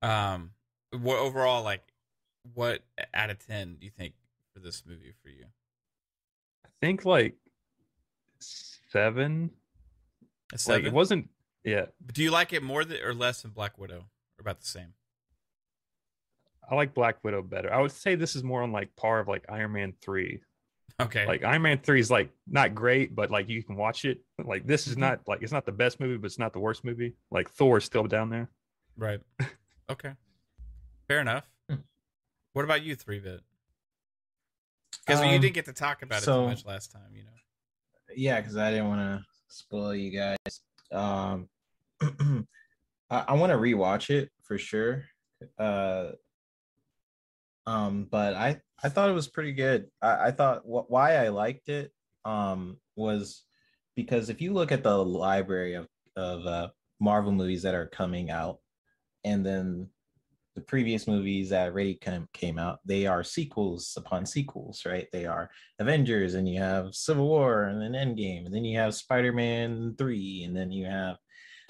Um, 0.00 0.52
what 0.92 1.18
overall, 1.18 1.62
like, 1.62 1.82
what 2.54 2.82
out 3.12 3.30
of 3.30 3.38
ten 3.44 3.76
do 3.78 3.84
you 3.84 3.90
think 3.90 4.14
for 4.52 4.60
this 4.60 4.84
movie 4.86 5.12
for 5.22 5.28
you? 5.28 5.46
I 6.64 6.68
think 6.80 7.04
like 7.04 7.34
seven. 8.38 9.50
A 10.52 10.58
Like 10.70 10.84
it 10.84 10.92
wasn't. 10.92 11.30
Yeah, 11.64 11.86
Do 12.12 12.22
you 12.22 12.30
like 12.30 12.52
it 12.52 12.62
more 12.62 12.84
than, 12.84 13.02
or 13.02 13.14
less 13.14 13.40
than 13.42 13.50
Black 13.52 13.78
Widow, 13.78 14.00
or 14.00 14.40
about 14.40 14.60
the 14.60 14.66
same? 14.66 14.92
I 16.68 16.74
like 16.74 16.92
Black 16.94 17.22
Widow 17.24 17.42
better. 17.42 17.72
I 17.72 17.80
would 17.80 17.92
say 17.92 18.14
this 18.14 18.36
is 18.36 18.42
more 18.42 18.62
on 18.62 18.72
like 18.72 18.94
par 18.96 19.20
of 19.20 19.28
like 19.28 19.44
Iron 19.48 19.72
Man 19.72 19.94
three. 20.02 20.40
Okay, 21.00 21.26
Like 21.26 21.42
Iron 21.42 21.62
Man 21.62 21.78
three 21.78 22.00
is 22.00 22.10
like 22.10 22.30
not 22.46 22.74
great, 22.74 23.14
but 23.14 23.30
like 23.30 23.48
you 23.48 23.62
can 23.62 23.76
watch 23.76 24.04
it. 24.04 24.18
Like 24.44 24.66
this 24.66 24.86
is 24.86 24.94
Mhm. 24.94 24.98
not 25.00 25.20
like 25.26 25.42
it's 25.42 25.52
not 25.52 25.66
the 25.66 25.72
best 25.72 26.00
movie, 26.00 26.16
but 26.18 26.26
it's 26.26 26.38
not 26.38 26.52
the 26.52 26.60
worst 26.60 26.84
movie. 26.84 27.14
Like 27.30 27.50
Thor 27.50 27.78
is 27.78 27.84
still 27.84 28.04
down 28.04 28.30
there. 28.30 28.48
right. 28.96 29.20
Okay, 29.90 30.12
fair 31.08 31.20
enough. 31.20 31.44
Hmm. 31.68 31.76
What 32.54 32.64
about 32.64 32.82
you, 32.82 32.94
three 32.96 33.18
bit? 33.20 33.42
Because 35.06 35.20
you 35.20 35.26
Um, 35.26 35.40
didn't 35.42 35.52
get 35.54 35.66
to 35.66 35.74
talk 35.74 36.00
about 36.00 36.22
it 36.22 36.24
so- 36.24 36.42
too 36.44 36.48
much 36.48 36.64
last 36.64 36.90
time, 36.90 37.14
you 37.14 37.24
know. 37.24 37.30
yeah 38.16 38.40
because 38.40 38.56
i 38.56 38.70
didn't 38.70 38.88
want 38.88 39.00
to 39.00 39.26
spoil 39.54 39.94
you 39.94 40.10
guys. 40.10 40.60
Um 40.92 41.48
i, 43.10 43.24
I 43.28 43.34
want 43.34 43.52
to 43.52 43.58
rewatch 43.58 44.10
it 44.10 44.30
for 44.42 44.58
sure. 44.58 45.04
Uh 45.58 46.12
um 47.66 48.06
but 48.10 48.34
i 48.34 48.60
i 48.82 48.88
thought 48.88 49.08
it 49.08 49.14
was 49.14 49.28
pretty 49.28 49.52
good. 49.52 49.86
I, 50.02 50.26
I 50.26 50.30
thought 50.32 50.62
wh- 50.62 50.90
why 50.90 51.16
i 51.16 51.28
liked 51.28 51.68
it 51.68 51.92
um 52.24 52.78
was 52.96 53.42
because 53.96 54.28
if 54.28 54.40
you 54.40 54.52
look 54.52 54.72
at 54.72 54.82
the 54.82 54.96
library 55.04 55.74
of 55.74 55.88
of 56.16 56.46
uh 56.46 56.68
marvel 57.00 57.32
movies 57.32 57.62
that 57.62 57.74
are 57.74 57.86
coming 57.86 58.30
out 58.30 58.58
and 59.24 59.44
then 59.44 59.88
the 60.54 60.60
previous 60.60 61.08
movies 61.08 61.50
that 61.50 61.68
already 61.68 61.94
came, 61.94 62.28
came 62.32 62.58
out 62.58 62.78
they 62.84 63.06
are 63.06 63.24
sequels 63.24 63.94
upon 63.96 64.24
sequels 64.24 64.84
right 64.86 65.08
they 65.12 65.26
are 65.26 65.50
Avengers, 65.80 66.34
and 66.34 66.48
you 66.48 66.60
have 66.60 66.94
Civil 66.94 67.26
War, 67.26 67.64
and 67.64 67.80
then 67.80 67.92
Endgame, 67.92 68.46
and 68.46 68.54
then 68.54 68.64
you 68.64 68.78
have 68.78 68.94
Spider 68.94 69.32
Man 69.32 69.94
3, 69.98 70.44
and 70.44 70.56
then 70.56 70.70
you 70.70 70.86
have 70.86 71.16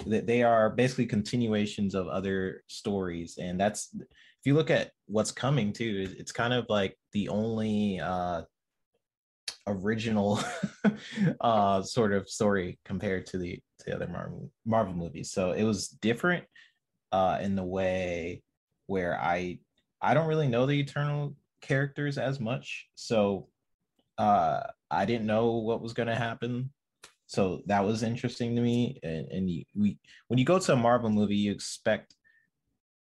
that 0.06 0.26
they 0.26 0.42
are 0.42 0.70
basically 0.70 1.06
continuations 1.06 1.94
of 1.94 2.08
other 2.08 2.62
stories. 2.66 3.38
And 3.40 3.58
that's 3.58 3.94
if 3.94 4.44
you 4.44 4.54
look 4.54 4.70
at 4.70 4.90
what's 5.06 5.30
coming 5.30 5.72
too, 5.72 6.14
it's 6.18 6.32
kind 6.32 6.52
of 6.52 6.66
like 6.68 6.98
the 7.12 7.28
only 7.28 8.00
uh 8.00 8.42
original 9.66 10.38
uh 11.40 11.80
sort 11.82 12.12
of 12.12 12.28
story 12.28 12.78
compared 12.84 13.24
to 13.24 13.38
the 13.38 13.58
to 13.78 13.84
the 13.86 13.94
other 13.94 14.08
Marvel 14.08 14.50
Marvel 14.66 14.94
movies. 14.94 15.30
So 15.30 15.52
it 15.52 15.64
was 15.64 15.88
different 15.88 16.44
uh 17.12 17.38
in 17.40 17.56
the 17.56 17.64
way 17.64 18.42
where 18.86 19.18
I 19.20 19.58
I 20.00 20.14
don't 20.14 20.28
really 20.28 20.48
know 20.48 20.66
the 20.66 20.78
Eternal 20.78 21.34
characters 21.60 22.18
as 22.18 22.40
much. 22.40 22.88
So 22.94 23.48
uh 24.16 24.60
i 24.92 25.04
didn't 25.04 25.26
know 25.26 25.54
what 25.56 25.82
was 25.82 25.92
going 25.92 26.06
to 26.06 26.14
happen. 26.14 26.70
So 27.26 27.62
that 27.66 27.84
was 27.84 28.04
interesting 28.04 28.54
to 28.54 28.62
me. 28.62 29.00
And, 29.02 29.26
and 29.32 29.50
you, 29.50 29.64
we 29.74 29.98
when 30.28 30.38
you 30.38 30.44
go 30.44 30.58
to 30.58 30.72
a 30.72 30.76
marvel 30.76 31.10
movie 31.10 31.36
you 31.36 31.50
expect 31.52 32.14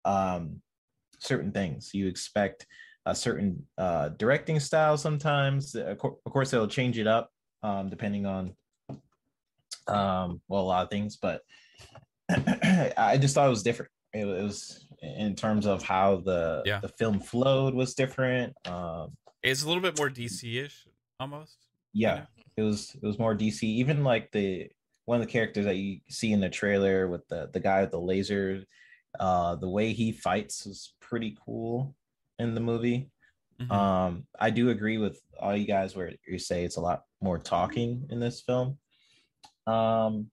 um 0.04 0.60
certain 1.18 1.52
things. 1.52 1.90
You 1.94 2.06
expect 2.06 2.66
a 3.06 3.14
certain 3.14 3.66
uh 3.78 4.10
directing 4.10 4.60
style 4.60 4.96
sometimes. 4.96 5.74
Of 5.74 5.98
course 5.98 6.50
they'll 6.50 6.68
change 6.68 6.98
it 6.98 7.06
up 7.06 7.30
um 7.62 7.88
depending 7.88 8.26
on 8.26 8.54
um 9.88 10.40
well 10.48 10.62
a 10.62 10.70
lot 10.70 10.84
of 10.84 10.90
things 10.90 11.16
but 11.16 11.42
i 12.30 13.18
just 13.20 13.34
thought 13.34 13.46
it 13.46 13.50
was 13.50 13.62
different. 13.62 13.90
It, 14.12 14.24
was 14.24 14.86
in 15.02 15.34
terms 15.34 15.66
of 15.66 15.82
how 15.82 16.16
the 16.16 16.62
Yeah. 16.66 16.80
the 16.80 16.88
film 16.88 17.20
flowed 17.20 17.74
was 17.74 17.94
different 17.94 18.54
um 18.66 19.16
It's 19.42 19.62
a 19.62 19.66
little 19.68 19.82
bit 19.82 19.96
more 19.98 20.10
DC 20.10 20.56
ish, 20.64 20.86
almost. 21.18 21.56
yeah 21.92 22.14
know? 22.14 22.26
it 22.56 22.62
was 22.62 22.94
it 23.02 23.06
was 23.06 23.18
more 23.18 23.34
dc 23.34 23.62
even 23.62 24.04
like 24.04 24.30
the 24.32 24.68
one 25.06 25.20
of 25.20 25.26
the 25.26 25.32
characters 25.32 25.64
that 25.64 25.76
you 25.76 26.00
see 26.08 26.32
in 26.32 26.40
the 26.40 26.48
trailer 26.50 27.08
with 27.08 27.26
the 27.28 27.48
the 27.52 27.60
guy 27.60 27.80
with 27.80 27.90
the 27.90 27.98
laser 28.00 28.62
uh 29.18 29.56
the 29.56 29.68
way 29.68 29.92
he 29.92 30.12
fights 30.12 30.66
was 30.66 30.94
pretty 31.00 31.36
cool 31.44 31.94
in 32.38 32.54
the 32.54 32.60
movie 32.60 33.10
Mhm. 33.60 33.70
um 33.72 34.26
i 34.38 34.50
do 34.50 34.70
agree 34.70 34.98
with 34.98 35.20
all 35.40 35.56
you 35.56 35.66
guys 35.66 35.96
where 35.96 36.12
you 36.26 36.38
say 36.38 36.64
it's 36.64 36.76
a 36.76 36.80
lot 36.80 37.02
more 37.20 37.38
talking 37.38 38.06
in 38.10 38.20
this 38.20 38.40
film 38.42 38.78
um 39.66 40.30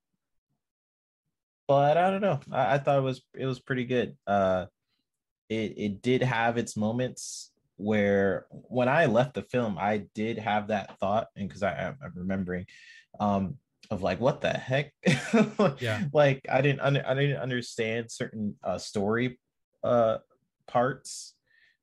but 1.68 1.98
i 1.98 2.10
don't 2.10 2.22
know. 2.22 2.40
I, 2.52 2.76
I 2.76 2.78
thought 2.78 2.98
it 3.00 3.02
was 3.04 3.22
it 3.36 3.46
was 3.46 3.60
pretty 3.60 3.86
good. 3.86 4.18
Uh 4.26 4.66
it 5.50 5.74
it 5.78 6.02
did 6.02 6.22
have 6.24 6.58
its 6.58 6.76
moments 6.76 7.52
where 7.78 8.48
when 8.50 8.90
i 8.90 9.06
left 9.06 9.36
the 9.36 9.44
film 9.44 9.78
i 9.80 10.00
did 10.16 10.38
have 10.40 10.68
that 10.70 10.98
thought 11.00 11.28
and 11.36 11.48
because 11.48 11.62
i 11.62 11.94
i'm 12.04 12.12
remembering 12.16 12.66
um 13.20 13.56
of 13.92 14.02
like 14.02 14.20
what 14.20 14.42
the 14.42 14.50
heck? 14.50 14.92
Yeah. 15.80 16.02
like 16.12 16.42
i 16.50 16.60
didn't 16.62 16.82
under, 16.82 17.06
i 17.08 17.14
didn't 17.14 17.38
understand 17.38 18.12
certain 18.12 18.56
uh 18.64 18.78
story 18.78 19.40
uh 19.84 20.18
parts. 20.68 21.36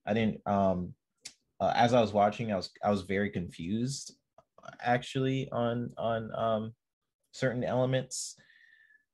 I 0.05 0.13
didn't 0.13 0.47
um 0.47 0.95
uh, 1.61 1.73
as 1.75 1.95
i 1.95 2.01
was 2.01 2.13
watching 2.13 2.53
i 2.53 2.57
was 2.57 2.71
i 2.83 2.91
was 2.91 3.03
very 3.03 3.31
confused 3.31 4.17
actually 4.83 5.49
on 5.53 5.93
on 5.97 6.31
um 6.35 6.73
certain 7.33 7.65
elements 7.65 8.37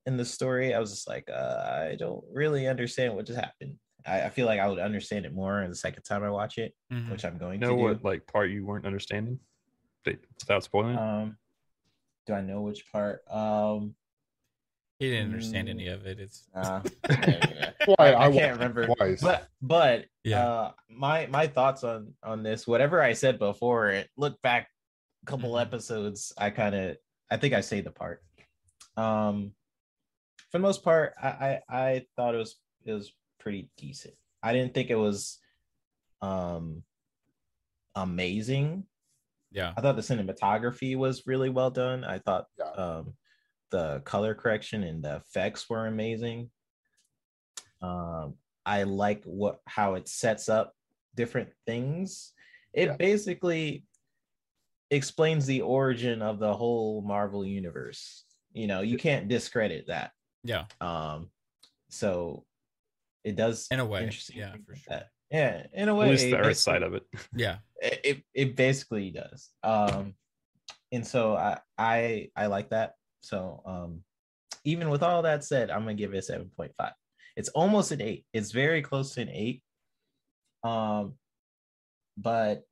in 0.07 0.16
the 0.16 0.25
story 0.25 0.75
i 0.75 0.78
was 0.78 0.90
just 0.90 1.09
like 1.09 1.28
uh, 1.30 1.88
i 1.90 1.97
don't 1.99 2.25
really 2.33 2.66
understand 2.66 3.14
what 3.14 3.26
just 3.26 3.38
happened 3.38 3.76
I, 4.07 4.23
I 4.23 4.28
feel 4.30 4.47
like 4.47 4.61
i 4.61 4.66
would 4.69 4.78
understand 4.78 5.26
it 5.26 5.35
more 5.35 5.66
the 5.69 5.75
second 5.75 6.02
time 6.04 6.25
i 6.25 6.30
watch 6.30 6.59
it 6.59 6.75
Mhm. 6.92 7.11
which 7.11 7.25
i'm 7.25 7.38
going 7.38 7.61
know 7.61 7.71
to 7.71 7.76
do 7.76 7.83
what 7.83 8.04
like 8.04 8.26
part 8.26 8.50
you 8.50 8.64
weren't 8.64 8.87
understanding 8.87 9.38
That- 10.04 10.25
without 10.40 10.64
spoiling 10.64 10.97
um 10.97 11.37
do 12.26 12.33
i 12.33 12.40
know 12.40 12.62
which 12.62 12.90
part 12.90 13.23
um 13.30 13.95
He 14.99 15.09
didn't 15.11 15.33
understand 15.33 15.69
Mm. 15.69 15.71
any 15.71 15.88
of 15.88 16.04
it. 16.07 16.21
It's 16.21 16.49
uh, 16.54 16.80
yeah, 17.09 17.71
Why 17.87 18.12
I, 18.12 18.26
I 18.28 18.33
can't 18.33 18.52
remember 18.52 18.87
twice. 18.87 19.21
but 19.23 19.49
but 19.62 20.04
yeah. 20.25 20.45
uh 20.47 20.73
my 20.90 21.26
my 21.26 21.47
thoughts 21.47 21.85
on 21.85 22.12
on 22.23 22.42
this 22.42 22.66
whatever 22.66 23.00
i 23.02 23.14
said 23.14 23.38
before 23.38 23.88
it 23.90 24.09
look 24.16 24.40
back 24.42 24.69
a 25.23 25.26
couple 25.26 25.52
Mhm. 25.52 25.62
episodes 25.62 26.33
i 26.37 26.50
kind 26.50 26.75
of 26.75 26.97
i 27.30 27.37
think 27.38 27.54
i 27.54 27.62
say 27.62 27.80
the 27.80 27.90
part 27.90 28.23
um 28.97 29.52
for 30.50 30.59
the 30.59 30.62
most 30.62 30.83
part 30.83 31.14
I, 31.23 31.28
I 31.28 31.61
i 31.69 32.07
thought 32.16 32.35
it 32.35 32.38
was 32.38 32.57
it 32.85 32.92
was 32.92 33.12
pretty 33.38 33.71
decent 33.76 34.14
i 34.42 34.52
didn't 34.52 34.75
think 34.75 34.90
it 34.90 34.97
was 34.97 35.38
um 36.23 36.83
amazing. 37.97 38.85
Yeah. 39.50 39.73
I 39.76 39.80
thought 39.80 39.97
the 39.97 40.02
cinematography 40.02 40.97
was 40.97 41.26
really 41.26 41.50
well 41.50 41.71
done. 41.71 42.04
I 42.04 42.19
thought 42.19 42.47
Yeah. 42.59 42.71
um, 42.71 43.14
the 43.71 44.00
color 44.04 44.35
correction 44.35 44.85
and 44.85 45.02
the 45.02 45.16
effects 45.16 45.69
were 45.69 45.87
amazing. 45.87 46.50
Um, 47.83 48.35
I 48.64 48.85
like 48.85 49.25
what 49.25 49.61
how 49.66 49.95
it 49.95 50.09
sets 50.09 50.49
up 50.49 50.75
different 51.16 51.50
things. 51.66 52.33
It 52.73 52.88
Yeah. 52.88 52.97
basically 52.97 53.85
explains 54.90 55.47
the 55.47 55.62
origin 55.62 56.23
of 56.23 56.38
the 56.38 56.54
whole 56.54 57.02
Marvel 57.02 57.45
universe. 57.45 58.25
You 58.52 58.66
know, 58.66 58.80
you 58.83 58.99
can't 58.99 59.28
discredit 59.28 59.87
that. 59.88 60.12
Yeah. 60.44 60.64
Um, 60.80 61.30
so 61.90 62.44
it 63.25 63.37
does 63.37 63.66
In 63.70 63.80
a 63.80 63.85
way, 63.85 64.02
interesting 64.04 64.38
yeah, 64.38 64.52
for 64.66 64.75
sure. 64.75 64.85
that. 64.88 65.09
Yeah, 65.30 65.66
in 65.75 65.88
a 65.88 65.92
At 65.92 65.99
way, 65.99 66.11
least 66.11 66.25
the 66.25 66.37
Earth 66.38 66.56
side 66.56 66.82
of 66.82 66.94
it. 66.94 67.04
Yeah. 67.37 67.59
it, 67.80 68.00
it 68.04 68.23
it 68.35 68.56
basically 68.56 69.11
does 69.11 69.50
um 69.62 70.14
and 70.92 71.06
so 71.06 71.35
i 71.37 71.59
i 71.78 72.28
i 72.37 72.47
like 72.47 72.70
that 72.70 72.94
so 73.23 73.62
um 73.64 74.02
even 74.64 74.90
with 74.90 75.02
all 75.02 75.23
that 75.23 75.44
said 75.44 75.70
i'm 75.70 75.82
gonna 75.82 75.94
give 75.94 76.12
it 76.12 76.28
a 76.28 76.32
7.5 76.32 76.92
it's 77.37 77.49
almost 77.50 77.92
an 77.92 78.00
8 78.02 78.26
it's 78.35 78.50
very 78.52 78.82
close 78.82 79.14
to 79.14 79.23
an 79.23 79.30
8 79.30 79.62
um 80.64 81.14
but 82.18 82.64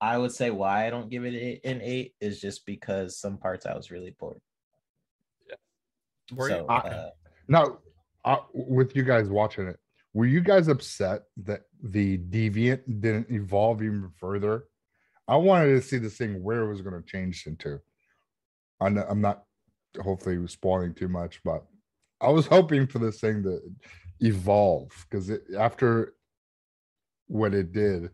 i 0.00 0.16
would 0.18 0.32
say 0.32 0.50
why 0.50 0.86
i 0.86 0.90
don't 0.90 1.10
give 1.10 1.24
it 1.24 1.60
an 1.64 1.80
8 1.82 2.14
is 2.20 2.40
just 2.40 2.64
because 2.66 3.18
some 3.18 3.36
parts 3.38 3.66
i 3.66 3.74
was 3.76 3.90
really 3.90 4.16
bored 4.18 4.40
Were 6.34 6.48
so 6.48 6.66
Okay. 6.68 6.88
uh, 6.88 7.10
Now, 7.48 7.78
uh, 8.24 8.38
with 8.52 8.94
you 8.96 9.02
guys 9.02 9.28
watching 9.28 9.66
it, 9.66 9.78
were 10.14 10.26
you 10.26 10.40
guys 10.40 10.68
upset 10.68 11.22
that 11.44 11.62
the 11.82 12.18
deviant 12.18 13.00
didn't 13.00 13.30
evolve 13.30 13.82
even 13.82 14.10
further? 14.18 14.64
I 15.28 15.36
wanted 15.36 15.68
to 15.68 15.82
see 15.82 15.98
this 15.98 16.16
thing 16.16 16.42
where 16.42 16.62
it 16.62 16.68
was 16.68 16.82
going 16.82 17.00
to 17.00 17.08
change 17.08 17.46
into. 17.46 17.80
I'm 18.80 18.94
not, 18.94 19.06
I'm 19.08 19.20
not 19.20 19.44
hopefully 20.02 20.46
spoiling 20.48 20.94
too 20.94 21.08
much, 21.08 21.40
but 21.44 21.64
I 22.20 22.30
was 22.30 22.46
hoping 22.46 22.86
for 22.86 22.98
this 22.98 23.20
thing 23.20 23.42
to 23.44 23.60
evolve 24.20 24.90
because 25.08 25.30
it, 25.30 25.42
after 25.58 26.14
what 27.26 27.54
it 27.54 27.72
did 27.72 28.10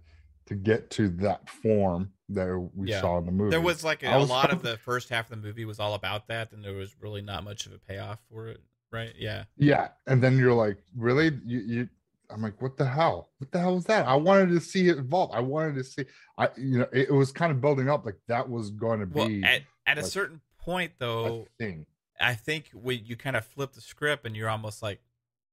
to 0.49 0.55
get 0.55 0.91
to 0.93 1.09
that 1.09 1.49
form 1.49 2.13
that 2.31 2.71
we 2.75 2.89
Yeah. 2.89 3.01
saw 3.01 3.19
in 3.19 3.27
the 3.27 3.33
movie, 3.33 3.51
there 3.51 3.61
was 3.61 3.85
like 3.85 4.03
a 4.03 4.19
was 4.19 4.29
lot 4.29 4.51
of 4.51 4.63
the 4.63 4.77
first 4.79 5.09
half 5.09 5.31
of 5.31 5.41
the 5.41 5.47
movie 5.47 5.65
was 5.65 5.79
all 5.79 5.95
about 5.95 6.29
that, 6.29 6.53
and 6.53 6.65
there 6.65 6.75
was 6.75 6.97
really 7.01 7.23
not 7.23 7.45
much 7.45 7.67
of 7.67 7.73
a 7.73 7.79
payoff 7.79 8.19
for 8.31 8.49
it, 8.49 8.61
right? 8.91 9.13
Yeah. 9.17 9.45
Yeah, 9.57 9.89
and 10.07 10.23
then 10.23 10.39
you're 10.39 10.55
like, 10.55 10.79
really? 10.97 11.39
You, 11.45 11.59
you 11.61 11.89
I'm 12.31 12.43
like, 12.43 12.61
what 12.61 12.77
the 12.77 12.87
hell? 12.87 13.31
What 13.39 13.53
the 13.53 13.59
hell 13.59 13.75
was 13.75 13.85
that? 13.87 14.07
I 14.07 14.15
wanted 14.15 14.51
to 14.51 14.61
see 14.61 14.89
it 14.89 14.99
evolve. 14.99 15.31
I 15.33 15.41
wanted 15.41 15.77
to 15.77 15.85
see. 15.85 16.05
I, 16.37 16.49
you 16.57 16.79
know, 16.79 16.87
it, 16.93 17.09
it 17.09 17.13
was 17.13 17.33
kind 17.33 17.51
of 17.51 17.61
building 17.61 17.89
up 17.89 18.05
like 18.05 18.19
that 18.29 18.49
was 18.49 18.71
going 18.71 19.01
to 19.01 19.07
Well, 19.07 19.29
be 19.29 19.43
at 19.43 19.63
at 19.87 19.99
a 19.99 20.05
certain 20.05 20.41
point, 20.59 20.93
a 20.99 21.05
though, 21.05 21.47
thing. 21.59 21.87
I 22.21 22.35
think 22.35 22.71
when 22.75 23.01
you 23.05 23.17
kind 23.17 23.37
of 23.37 23.47
flip 23.47 23.73
the 23.73 23.81
script 23.81 24.27
and 24.27 24.37
you're 24.37 24.49
almost 24.51 24.83
like 24.83 25.01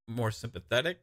more 0.07 0.31
sympathetic 0.31 0.99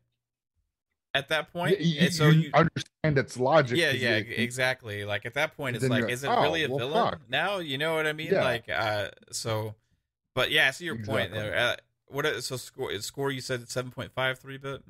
at 1.14 1.28
that 1.28 1.52
point, 1.52 1.78
Y- 1.78 1.95
y- 1.99 2.04
and 2.07 2.14
so 2.14 2.28
you 2.28 2.40
you, 2.42 2.50
understand 2.54 3.19
its 3.19 3.37
logic. 3.37 3.76
yeah, 3.78 3.90
'cause 3.92 4.00
yeah, 4.00 4.16
it- 4.16 4.38
exactly. 4.38 5.04
Like 5.04 5.26
at 5.26 5.35
that 5.35 5.57
point, 5.57 5.76
it's 5.76 5.85
like, 5.87 6.09
is 6.09 6.25
it 6.25 6.28
like, 6.28 6.42
really 6.42 6.62
a 6.64 6.69
"Oh, 6.69 6.71
well, 6.71 6.78
villain 6.78 7.11
fuck." 7.11 7.21
now? 7.28 7.59
You 7.59 7.76
know 7.78 7.95
what 7.95 8.07
I 8.07 8.12
mean? 8.12 8.28
Yeah. 8.33 8.45
Like, 8.45 8.69
uh, 8.71 9.11
so, 9.31 9.75
but 10.35 10.50
yeah, 10.50 10.69
I 10.69 10.71
see 10.71 10.87
your 10.87 10.97
point 11.04 11.33
there. 11.33 11.54
Uh, 11.57 11.76
what? 12.07 12.25
uh, 12.25 12.40
So 12.40 12.57
score 12.57 12.99
score 13.00 13.31
you 13.31 13.40
said 13.42 13.69
seven 13.69 13.90
point 13.90 14.12
five 14.12 14.38
three 14.38 14.57
bit. 14.59 14.83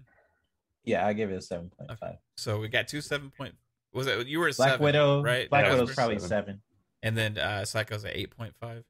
yeah 0.85 1.07
i 1.07 1.13
give 1.13 1.31
it 1.31 1.35
a 1.37 1.39
7.5 1.39 2.19
So 2.37 2.59
we 2.59 2.69
got 2.69 2.89
two 2.89 3.01
seven 3.01 3.31
point. 3.31 3.55
Was 3.93 4.07
it 4.07 4.27
you 4.27 4.39
were 4.41 4.49
a 4.49 4.53
black 4.55 4.71
seven, 4.71 4.85
widow 4.85 5.23
right? 5.23 5.49
black 5.51 5.65
Yeah, 5.67 5.73
widow's 5.73 5.95
probably 5.95 6.19
seven. 6.19 6.29
7 6.29 6.63
and 7.03 7.17
then 7.17 7.39
uh 7.39 7.65
Psycho's 7.65 8.05
at 8.05 8.17
eight 8.17 8.31
point 8.37 8.55
five. 8.61 8.85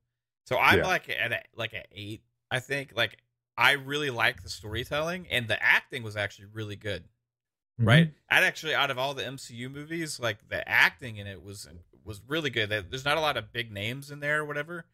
So 0.46 0.58
I'm 0.58 0.78
Yeah. 0.80 0.86
like 0.86 1.08
at 1.08 1.32
a, 1.32 1.40
like 1.56 1.72
an 1.72 1.82
eight. 1.92 2.22
I 2.50 2.60
think 2.60 2.92
like 2.94 3.16
I 3.56 3.72
really 3.72 4.10
like 4.10 4.42
the 4.42 4.48
storytelling 4.48 5.26
and 5.30 5.46
the 5.48 5.62
acting 5.62 6.02
was 6.02 6.16
actually 6.16 6.46
really 6.52 6.76
good. 6.76 7.04
Mm-hmm. 7.82 7.88
Right? 7.88 8.10
I'd 8.30 8.44
actually 8.44 8.74
out 8.74 8.90
of 8.90 8.98
all 8.98 9.14
the 9.14 9.22
MCU 9.24 9.70
movies, 9.70 10.18
like 10.20 10.48
the 10.48 10.66
acting 10.68 11.16
in 11.16 11.26
it 11.26 11.42
was 11.42 11.68
was 12.04 12.20
really 12.26 12.50
good. 12.50 12.68
There- 12.68 12.82
There's 12.82 13.04
not 13.04 13.16
a 13.16 13.20
lot 13.20 13.36
of 13.36 13.52
big 13.52 13.70
names 13.72 14.10
in 14.10 14.20
there 14.20 14.40
or 14.40 14.44
whatever, 14.44 14.84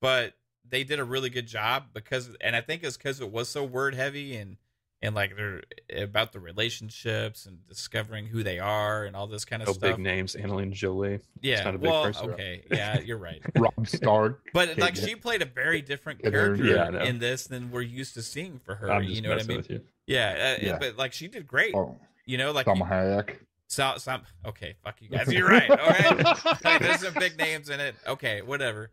but 0.00 0.34
they 0.68 0.84
did 0.84 0.98
a 0.98 1.04
really 1.04 1.30
good 1.30 1.46
job 1.46 1.84
because 1.94 2.30
and 2.40 2.54
I 2.56 2.60
think 2.60 2.82
it's 2.84 2.96
because 2.96 3.20
it 3.20 3.30
was 3.30 3.48
so 3.48 3.64
word 3.64 3.94
heavy 3.94 4.36
and 4.36 4.56
and 5.00 5.14
like 5.14 5.36
they're 5.36 5.62
about 5.96 6.32
the 6.32 6.40
relationships 6.40 7.46
and 7.46 7.66
discovering 7.68 8.26
who 8.26 8.42
they 8.42 8.58
are 8.58 9.04
and 9.04 9.14
all 9.14 9.26
this 9.28 9.44
kind 9.44 9.62
of 9.62 9.68
No 9.68 9.72
stuff. 9.74 9.96
big 9.96 9.98
names, 10.00 10.34
Angelina 10.34 10.72
Jolie. 10.72 11.20
Yeah, 11.40 11.62
not 11.62 11.76
a 11.76 11.78
well, 11.78 12.02
person. 12.04 12.30
okay, 12.32 12.64
yeah, 12.70 12.98
you're 13.00 13.16
right. 13.16 13.40
Robb 13.56 13.86
Stark. 13.86 14.40
But 14.52 14.76
like 14.76 14.96
she 14.96 15.14
played 15.14 15.40
a 15.40 15.46
very 15.46 15.82
different 15.82 16.20
character 16.22 16.64
Yeah, 16.64 17.04
in 17.04 17.18
this 17.20 17.46
than 17.46 17.70
we're 17.70 17.82
used 17.82 18.14
to 18.14 18.22
seeing 18.22 18.58
for 18.58 18.74
her. 18.74 18.90
I'm 18.90 19.04
You 19.04 19.22
know 19.22 19.30
what 19.30 19.40
I 19.42 19.46
mean? 19.46 19.56
with 19.58 19.70
you. 19.70 19.80
Yeah, 20.06 20.56
uh, 20.58 20.64
Yeah. 20.66 20.78
but 20.78 20.96
like 20.96 21.12
she 21.12 21.28
did 21.28 21.46
great. 21.46 21.74
Oh, 21.76 21.96
You 22.28 22.38
know, 22.38 22.52
like 22.52 22.66
Salma 22.66 22.78
you- 22.80 22.84
Hayek. 22.84 23.36
so, 23.68 23.94
some 23.96 24.22
okay, 24.46 24.74
fuck 24.84 24.96
you 25.00 25.08
guys. 25.08 25.32
You're 25.32 25.48
right. 25.48 25.68
All 25.70 25.76
right, 25.76 26.44
like, 26.64 26.80
there's 26.80 27.00
some 27.00 27.14
big 27.14 27.36
names 27.38 27.70
in 27.70 27.80
it. 27.80 27.94
Okay, 28.06 28.42
whatever. 28.42 28.90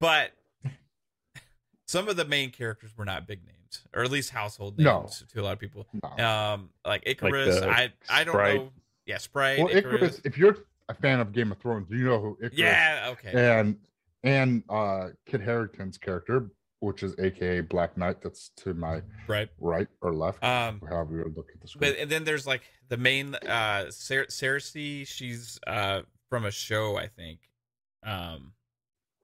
But 0.00 0.32
some 1.86 2.08
of 2.08 2.16
the 2.16 2.24
main 2.24 2.50
characters 2.50 2.90
were 2.96 3.04
not 3.04 3.26
big 3.26 3.40
names, 3.46 3.82
or 3.94 4.02
at 4.02 4.10
least 4.10 4.30
household 4.30 4.78
names 4.78 4.84
No. 4.86 5.08
to 5.34 5.40
a 5.40 5.42
lot 5.44 5.52
of 5.52 5.58
people. 5.58 5.86
No. 6.18 6.26
Um, 6.26 6.70
like 6.84 7.04
Ikaris. 7.04 7.60
the 7.60 7.68
I 7.68 7.92
I 8.08 8.24
don't 8.24 8.34
Sprite. 8.34 8.56
know. 8.56 8.70
Yeah, 9.06 9.18
Sprite. 9.18 9.58
well, 9.58 9.68
Ikaris. 9.68 9.98
Ikaris. 10.00 10.20
If 10.24 10.38
you're 10.38 10.56
a 10.88 10.94
fan 10.94 11.20
of 11.20 11.32
Game 11.32 11.52
of 11.52 11.58
Thrones, 11.58 11.86
you 11.90 12.04
know 12.04 12.20
who 12.20 12.38
Ikaris. 12.42 12.50
Yeah. 12.54 13.08
Okay. 13.12 13.58
And 13.60 13.76
and 14.22 14.62
uh 14.68 15.08
Kit 15.26 15.40
Harington's 15.42 15.98
character, 15.98 16.46
which 16.84 17.02
is 17.02 17.14
AKA 17.18 17.62
Black 17.62 17.96
Knight, 17.96 18.22
that's 18.22 18.50
to 18.56 18.74
my 18.74 19.02
Right. 19.26 19.48
right 19.58 19.88
or 20.00 20.14
left, 20.14 20.42
Um. 20.44 20.80
however 20.88 21.16
you 21.18 21.32
look 21.36 21.48
at 21.54 21.60
the 21.60 21.68
screen. 21.68 21.92
But 21.92 21.98
and 22.00 22.10
then 22.10 22.24
there's 22.24 22.46
like 22.46 22.62
the 22.88 22.96
main 22.96 23.34
uh 23.34 23.90
Cer- 23.90 24.26
Sersi, 24.26 25.06
she's 25.06 25.58
uh 25.66 26.02
from 26.28 26.44
a 26.44 26.50
show, 26.50 26.96
I 26.96 27.08
think. 27.08 27.40
Um 28.02 28.52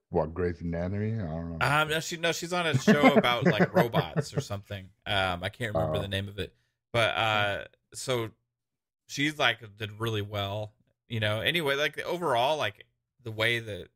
what 0.09 0.35
Grey's 0.35 0.61
Anatomy? 0.61 1.15
I 1.15 1.27
don't 1.27 1.59
know. 1.59 1.67
um 1.67 1.89
no, 1.89 2.01
she 2.01 2.17
no, 2.17 2.33
she's 2.33 2.53
on 2.53 2.67
a 2.67 2.77
show 2.79 3.13
about 3.17 3.45
like 3.45 3.73
robots 3.81 4.35
or 4.37 4.41
something. 4.41 4.89
Um 5.07 5.43
I 5.45 5.49
can't 5.51 5.75
remember 5.75 5.99
Oh. 5.99 6.03
the 6.03 6.09
name 6.09 6.29
of 6.29 6.39
it. 6.39 6.53
But 6.93 7.15
uh 7.17 7.65
so 7.95 8.31
she's 9.07 9.39
like 9.39 9.59
did 9.77 10.01
really 10.01 10.23
well, 10.23 10.73
you 11.09 11.21
know. 11.21 11.41
Anyway, 11.41 11.75
like 11.77 12.01
overall 12.01 12.57
like 12.57 12.87
the 13.23 13.31
way 13.33 13.59
that 13.61 13.89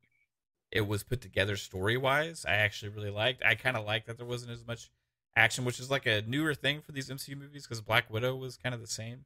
it 0.74 0.87
was 0.87 1.02
put 1.04 1.20
together 1.22 1.56
story 1.56 1.96
wise, 1.96 2.44
I 2.46 2.54
actually 2.56 2.90
really 2.90 3.08
liked. 3.10 3.42
I 3.44 3.54
kind 3.54 3.76
of 3.76 3.87
liked 3.87 4.06
that 4.08 4.18
there 4.18 4.26
wasn't 4.26 4.52
as 4.52 4.66
much 4.66 4.90
action, 5.37 5.64
which 5.64 5.78
is 5.80 5.90
like 5.90 6.04
a 6.04 6.22
newer 6.26 6.52
thing 6.54 6.82
for 6.82 6.92
these 6.92 7.08
MCU 7.08 7.37
movies 7.38 7.62
because 7.64 7.80
Black 7.80 8.10
Widow 8.10 8.34
was 8.37 8.56
kind 8.56 8.74
of 8.74 8.80
the 8.80 8.87
same. 8.87 9.24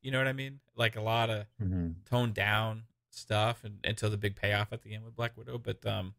You 0.00 0.10
know 0.12 0.18
what 0.18 0.28
I 0.28 0.32
mean? 0.32 0.60
Like 0.76 0.96
a 0.96 1.00
lot 1.02 1.28
of 1.30 1.46
Mhm. 1.60 1.96
toned 2.08 2.34
down 2.34 2.84
stuff 3.10 3.64
and, 3.64 3.78
until 3.84 4.08
the 4.08 4.16
big 4.16 4.36
payoff 4.36 4.72
at 4.72 4.82
the 4.82 4.94
end 4.94 5.04
with 5.04 5.16
Black 5.16 5.36
Widow. 5.36 5.58
But 5.58 5.84
um, 5.84 6.14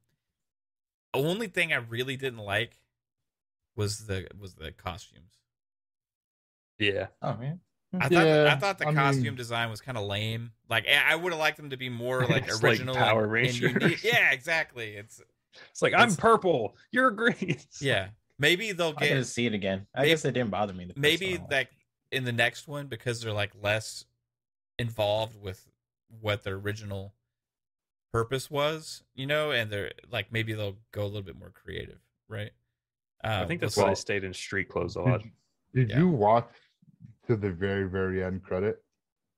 only 1.14 1.48
thing 1.48 1.72
I 1.72 1.78
really 1.78 2.18
didn't 2.18 2.40
like 2.40 2.82
was 3.76 4.08
the 4.08 4.28
was 4.38 4.56
the 4.56 4.72
costumes. 4.72 5.40
Yeah. 6.78 7.08
oh 7.22 7.38
man 7.38 7.62
I 8.02 8.10
thought 8.10 8.28
I 8.28 8.56
thought 8.56 8.78
the 8.78 8.88
I 8.88 8.94
costume 8.94 9.24
mean- 9.24 9.36
design 9.36 9.70
was 9.70 9.82
kind 9.82 9.98
of 9.98 10.06
lame. 10.06 10.52
Like 10.70 10.86
I 10.88 11.14
I 11.14 11.16
would 11.16 11.32
have 11.32 11.40
liked 11.40 11.58
them 11.58 11.70
to 11.72 11.78
be 11.78 11.90
more 11.90 12.26
like 12.28 12.44
It's 12.48 12.62
like 12.62 12.72
original 12.72 12.96
Power 12.96 13.24
and- 13.36 13.48
and 13.48 13.74
Rangers. 13.82 14.04
Yeah, 14.04 14.32
exactly. 14.32 14.96
It's 14.96 15.22
It's 15.72 15.82
like 15.82 15.94
I'm 15.94 16.16
purple. 16.16 16.76
You're 16.92 17.12
green. 17.12 17.58
yeah. 17.82 18.10
Maybe 18.38 18.72
they'll 18.74 18.94
I 18.98 19.08
gotta 19.10 19.24
see 19.24 19.46
it 19.46 19.54
again. 19.54 19.88
I 19.96 20.00
Maybe- 20.02 20.10
guess 20.12 20.26
it 20.26 20.32
didn't 20.34 20.52
bother 20.52 20.74
me. 20.74 20.86
The 20.86 20.94
maybe 20.98 21.26
one 21.28 21.36
I 21.36 21.42
watched. 21.42 21.52
like 21.52 21.70
in 22.12 22.24
the 22.26 22.32
next 22.34 22.68
one 22.68 22.88
because 22.88 23.22
they're 23.22 23.32
like 23.34 23.52
less 23.62 24.06
involved 24.78 25.42
with 25.42 25.66
what 26.22 26.44
their 26.44 26.56
original 26.56 27.14
purpose 28.12 28.50
was, 28.50 29.04
you 29.14 29.26
know, 29.28 29.52
and 29.52 29.70
they're 29.72 29.92
like 30.12 30.32
maybe 30.32 30.54
they'll 30.54 30.78
go 30.92 31.04
a 31.04 31.06
little 31.08 31.22
bit 31.22 31.38
more 31.38 31.50
creative, 31.52 32.00
right? 32.30 32.52
Um, 33.24 33.32
I 33.44 33.46
think 33.46 33.62
that's 33.62 33.76
we'll 33.76 33.86
why 33.86 33.92
they 33.92 33.96
see. 33.96 34.02
stayed 34.02 34.24
in 34.24 34.34
street 34.34 34.70
clothes 34.70 34.96
a 34.96 35.02
lot. 35.02 35.22
Did, 35.22 35.32
did 35.74 35.90
Yeah. 35.90 36.00
you 36.00 36.08
watch 36.10 36.48
to 37.28 37.36
the 37.36 37.52
very 37.52 37.88
very 37.90 38.24
end 38.24 38.44
credit? 38.44 38.84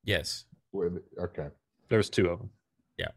Yes. 0.04 0.46
With 0.72 1.02
okay, 1.20 1.48
There's 1.90 2.10
two 2.10 2.30
of 2.30 2.40
them. 2.40 2.50
yeah. 2.98 3.08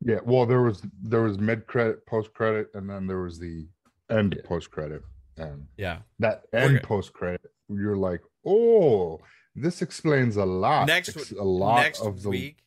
Yeah 0.00 0.18
well, 0.24 0.46
there 0.46 0.62
was 0.62 0.82
there 1.02 1.22
was 1.22 1.38
mid 1.38 1.66
credit, 1.66 2.04
post 2.06 2.32
credit, 2.34 2.68
and 2.74 2.88
then 2.88 3.06
there 3.06 3.20
was 3.22 3.38
the 3.38 3.66
end 4.10 4.34
Yeah. 4.36 4.42
post 4.48 4.70
credit, 4.70 5.02
and 5.36 5.66
Yeah. 5.76 6.02
that 6.18 6.44
end 6.52 6.82
post 6.82 7.12
credit, 7.12 7.50
you're 7.68 7.96
like, 7.96 8.20
oh, 8.44 9.20
this 9.54 9.82
explains 9.82 10.36
a 10.36 10.44
lot. 10.44 10.86
next 10.86 11.10
Ex- 11.16 11.30
w- 11.30 11.42
a 11.42 11.44
lot 11.44 11.82
next 11.82 12.00
of 12.00 12.22
the 12.22 12.28
week 12.30 12.62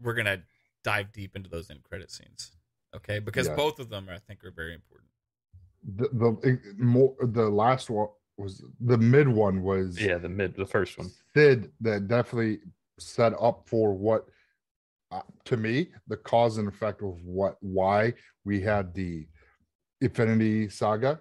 we're 0.00 0.14
gonna 0.14 0.42
dive 0.84 1.10
deep 1.12 1.34
into 1.34 1.48
those 1.48 1.70
end 1.70 1.82
credit 1.82 2.10
scenes. 2.10 2.52
Okay, 2.94 3.18
because 3.18 3.46
Yeah. 3.48 3.56
both 3.56 3.78
of 3.78 3.88
them 3.88 4.08
I 4.08 4.18
think 4.18 4.44
are 4.44 4.50
very 4.50 4.74
important. 4.74 5.10
the 5.88 6.08
the 6.08 6.48
eh, 6.48 6.72
more 6.78 7.14
the 7.22 7.48
last 7.48 7.88
one 7.90 8.08
was 8.38 8.62
the 8.80 8.98
mid 8.98 9.28
one 9.28 9.62
was 9.62 10.00
Yeah, 10.00 10.18
the 10.18 10.28
mid, 10.28 10.54
the 10.56 10.66
first 10.66 10.98
one. 10.98 11.10
Sid 11.34 11.70
that 11.80 12.08
definitely 12.08 12.60
set 12.98 13.32
up 13.40 13.62
for 13.66 13.94
what 13.94 14.26
uh, 15.12 15.20
to 15.44 15.56
me, 15.56 15.88
the 16.08 16.16
cause 16.16 16.58
and 16.58 16.68
effect 16.68 17.00
of 17.02 17.22
what 17.24 17.56
why 17.60 18.12
we 18.44 18.60
had 18.60 18.92
the 18.94 19.26
Infinity 20.00 20.68
Saga, 20.68 21.20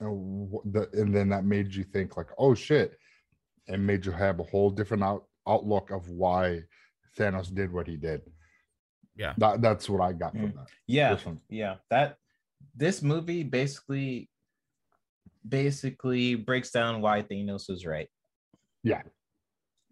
and, 0.00 0.48
wh- 0.50 0.66
the, 0.72 0.88
and 0.92 1.14
then 1.14 1.28
that 1.30 1.44
made 1.44 1.74
you 1.74 1.84
think 1.84 2.16
like, 2.16 2.28
oh 2.38 2.54
shit, 2.54 2.96
and 3.66 3.84
made 3.86 4.06
you 4.06 4.12
have 4.12 4.38
a 4.40 4.44
whole 4.44 4.70
different 4.70 5.02
out, 5.02 5.24
outlook 5.48 5.90
of 5.90 6.08
why 6.08 6.62
Thanos 7.18 7.52
did 7.52 7.72
what 7.72 7.86
he 7.88 7.96
did. 7.96 8.22
Yeah. 9.16 9.34
that, 9.38 9.60
that's 9.60 9.90
what 9.90 10.00
I 10.00 10.12
got 10.12 10.32
from 10.32 10.52
Mm. 10.52 10.54
that. 10.54 10.68
Yeah, 10.86 11.16
yeah. 11.48 11.74
That 11.90 12.16
this 12.76 13.02
movie 13.02 13.42
basically 13.42 14.30
basically 15.46 16.34
breaks 16.34 16.70
down 16.70 17.00
why 17.00 17.22
Thanos 17.22 17.68
was 17.68 17.84
right. 17.86 18.08
Yeah. 18.82 19.02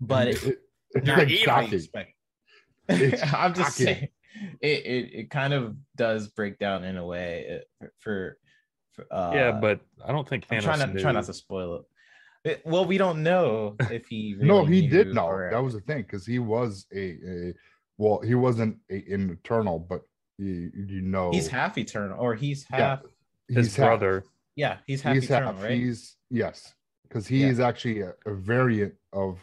But 0.00 0.28
it, 0.28 0.42
it, 0.46 0.58
it's 0.94 1.06
You're 1.06 1.46
like. 1.54 1.72
It's 2.88 3.22
I'm 3.34 3.54
just 3.54 3.78
shocking. 3.78 3.86
saying, 3.86 4.08
it, 4.60 4.86
it 4.86 5.10
it 5.20 5.30
kind 5.30 5.52
of 5.54 5.74
does 5.96 6.28
break 6.28 6.58
down 6.58 6.84
in 6.84 6.96
a 6.96 7.04
way 7.04 7.60
uh, 7.82 7.86
for, 8.00 8.38
for 8.92 9.06
uh, 9.12 9.32
yeah, 9.34 9.52
but 9.52 9.80
I 10.06 10.12
don't 10.12 10.28
think 10.28 10.46
Thanos 10.46 10.56
I'm 10.58 10.62
trying 10.62 10.78
not 10.80 10.94
knew. 10.94 11.00
try 11.00 11.12
not 11.12 11.24
to 11.24 11.32
spoil 11.34 11.76
it. 11.76 11.82
It- 12.50 12.62
Well, 12.64 12.84
we 12.84 12.96
don't 12.98 13.22
know 13.24 13.74
if 13.90 14.06
he. 14.06 14.36
no, 14.40 14.60
really 14.60 14.82
he 14.82 14.86
did 14.88 15.08
knew 15.08 15.14
know. 15.14 15.26
or- 15.26 15.50
That 15.50 15.62
was 15.64 15.74
the 15.74 15.80
thing 15.80 16.02
because 16.02 16.24
he 16.26 16.38
was 16.38 16.86
a, 16.94 17.00
a 17.28 17.54
well, 17.98 18.20
he 18.20 18.34
wasn't 18.36 18.76
a, 18.90 19.02
an 19.12 19.30
eternal, 19.30 19.78
but 19.80 20.02
you, 20.38 20.70
you 20.76 21.00
know, 21.00 21.30
He's 21.32 21.48
half 21.48 21.76
eternal, 21.78 22.20
or 22.20 22.34
he's 22.34 22.66
Yeah, 22.70 22.76
half. 22.76 23.00
his 23.48 23.74
half- 23.74 23.86
brother. 23.86 24.24
Yeah, 24.56 24.78
he's 24.86 25.02
half 25.02 25.14
he's 25.14 25.24
eternal, 25.24 25.52
half. 25.52 25.62
right? 25.62 25.72
He's 25.72 26.16
yes, 26.30 26.74
because 27.04 27.26
he 27.26 27.42
Yeah. 27.42 27.48
is 27.48 27.60
actually 27.60 28.00
a, 28.00 28.14
a 28.24 28.34
variant 28.34 28.94
of. 29.12 29.38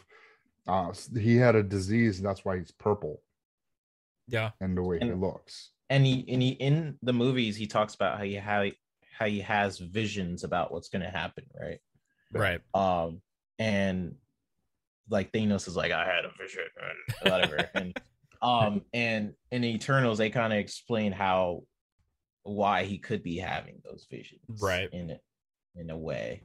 Uh, 0.66 0.92
he 1.18 1.36
had 1.36 1.54
a 1.54 1.62
disease, 1.62 2.18
and 2.18 2.26
that's 2.26 2.44
why 2.44 2.56
he's 2.58 2.72
purple 2.72 3.22
Yeah. 4.28 4.50
and 4.60 4.76
the 4.76 4.82
way 4.82 4.98
he 4.98 5.12
looks. 5.12 5.70
and 5.90 6.04
he 6.06 6.24
and 6.28 6.40
he 6.42 6.48
in 6.50 6.98
the 7.02 7.12
movies 7.12 7.54
he 7.56 7.66
talks 7.66 7.94
about 7.94 8.16
how 8.18 8.24
he 8.24 8.34
how 8.34 8.62
he, 8.62 8.74
how 9.18 9.26
he 9.26 9.40
has 9.40 9.78
visions 9.78 10.42
about 10.42 10.72
what's 10.72 10.88
going 10.88 11.02
to 11.02 11.10
happen, 11.10 11.44
right? 11.60 11.78
Right. 12.32 12.60
Um, 12.72 13.20
and 13.58 14.16
like 15.10 15.30
Thanos 15.32 15.68
is 15.68 15.76
like, 15.76 15.92
I 15.92 16.06
had 16.06 16.24
a 16.24 16.32
vision, 16.42 16.64
and 17.22 17.30
whatever, 17.30 17.70
and 17.74 17.96
um, 18.42 18.82
and 18.94 19.34
in 19.50 19.62
Eternals 19.64 20.16
they 20.18 20.30
kind 20.30 20.52
of 20.52 20.58
explain 20.58 21.12
how 21.12 21.64
why 22.44 22.84
he 22.84 22.98
could 22.98 23.22
be 23.22 23.36
having 23.38 23.80
those 23.84 24.06
visions, 24.10 24.40
Right. 24.62 24.88
In 24.92 25.10
it, 25.10 25.20
in 25.76 25.90
a 25.90 25.98
way, 25.98 26.44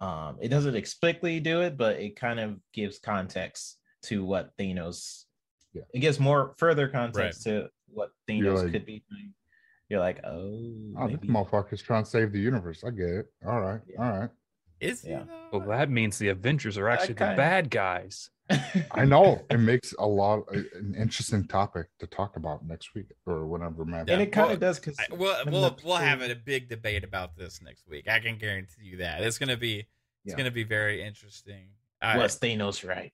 um, 0.00 0.38
it 0.40 0.48
doesn't 0.48 0.74
explicitly 0.74 1.40
do 1.40 1.60
it, 1.60 1.76
but 1.76 1.96
it 2.00 2.16
kind 2.16 2.40
of 2.40 2.58
gives 2.72 2.98
context 2.98 3.78
to 4.04 4.24
what 4.24 4.56
Thanos. 4.58 5.24
Yeah. 5.72 5.82
It 5.94 6.00
gives 6.00 6.18
more 6.18 6.54
further 6.58 6.88
context 6.88 7.42
to 7.44 7.68
what 7.88 8.10
You're 8.26 8.54
Thanos 8.54 8.62
like- 8.64 8.72
could 8.72 8.86
be 8.86 9.04
doing. 9.10 9.34
You're 9.90 10.00
like, 10.00 10.20
oh, 10.24 10.94
Oh, 10.98 11.08
this 11.08 11.18
motherfucker's 11.20 11.82
trying 11.82 12.04
to 12.04 12.10
save 12.10 12.32
the 12.32 12.38
universe. 12.40 12.82
I 12.84 12.90
get 12.90 13.08
it. 13.08 13.26
All 13.46 13.60
right, 13.60 13.80
Yeah. 13.86 14.02
all 14.12 14.20
right. 14.20 14.30
Is 14.80 15.02
he 15.02 15.10
Yeah. 15.10 15.24
Well, 15.52 15.60
that 15.68 15.90
means 15.90 16.16
the 16.18 16.28
Avengers 16.28 16.78
are 16.78 16.88
actually 16.88 17.14
the 17.14 17.18
kinda- 17.26 17.36
bad 17.36 17.70
guys. 17.70 18.30
I 18.92 19.04
know 19.04 19.44
it 19.50 19.58
makes 19.58 19.94
a 19.98 20.06
lot 20.06 20.44
an 20.52 20.94
interesting 20.98 21.46
topic 21.46 21.86
to 22.00 22.06
talk 22.06 22.36
about 22.36 22.66
next 22.66 22.94
week 22.94 23.06
or 23.26 23.46
whenever, 23.46 23.84
man. 23.84 24.08
and 24.08 24.20
it 24.22 24.32
kind 24.32 24.46
Well, 24.46 24.54
of 24.54 24.60
does 24.60 24.78
because 24.78 24.98
I, 24.98 25.06
we'll 25.14 25.36
we'll 25.46 25.76
we'll 25.84 25.96
have 25.96 26.22
a 26.22 26.34
big 26.34 26.68
debate 26.68 27.04
about 27.04 27.36
this 27.36 27.60
next 27.62 27.86
week. 27.88 28.08
I 28.08 28.18
can 28.18 28.36
guarantee 28.38 28.82
you 28.82 28.96
that 28.98 29.22
it's 29.22 29.38
gonna 29.38 29.56
be 29.56 29.78
it's 29.80 29.88
Yeah. 30.24 30.36
gonna 30.36 30.50
be 30.50 30.64
very 30.64 31.02
interesting. 31.02 31.68
I, 32.02 32.16
was 32.18 32.38
Thanos 32.38 32.86
right? 32.86 33.12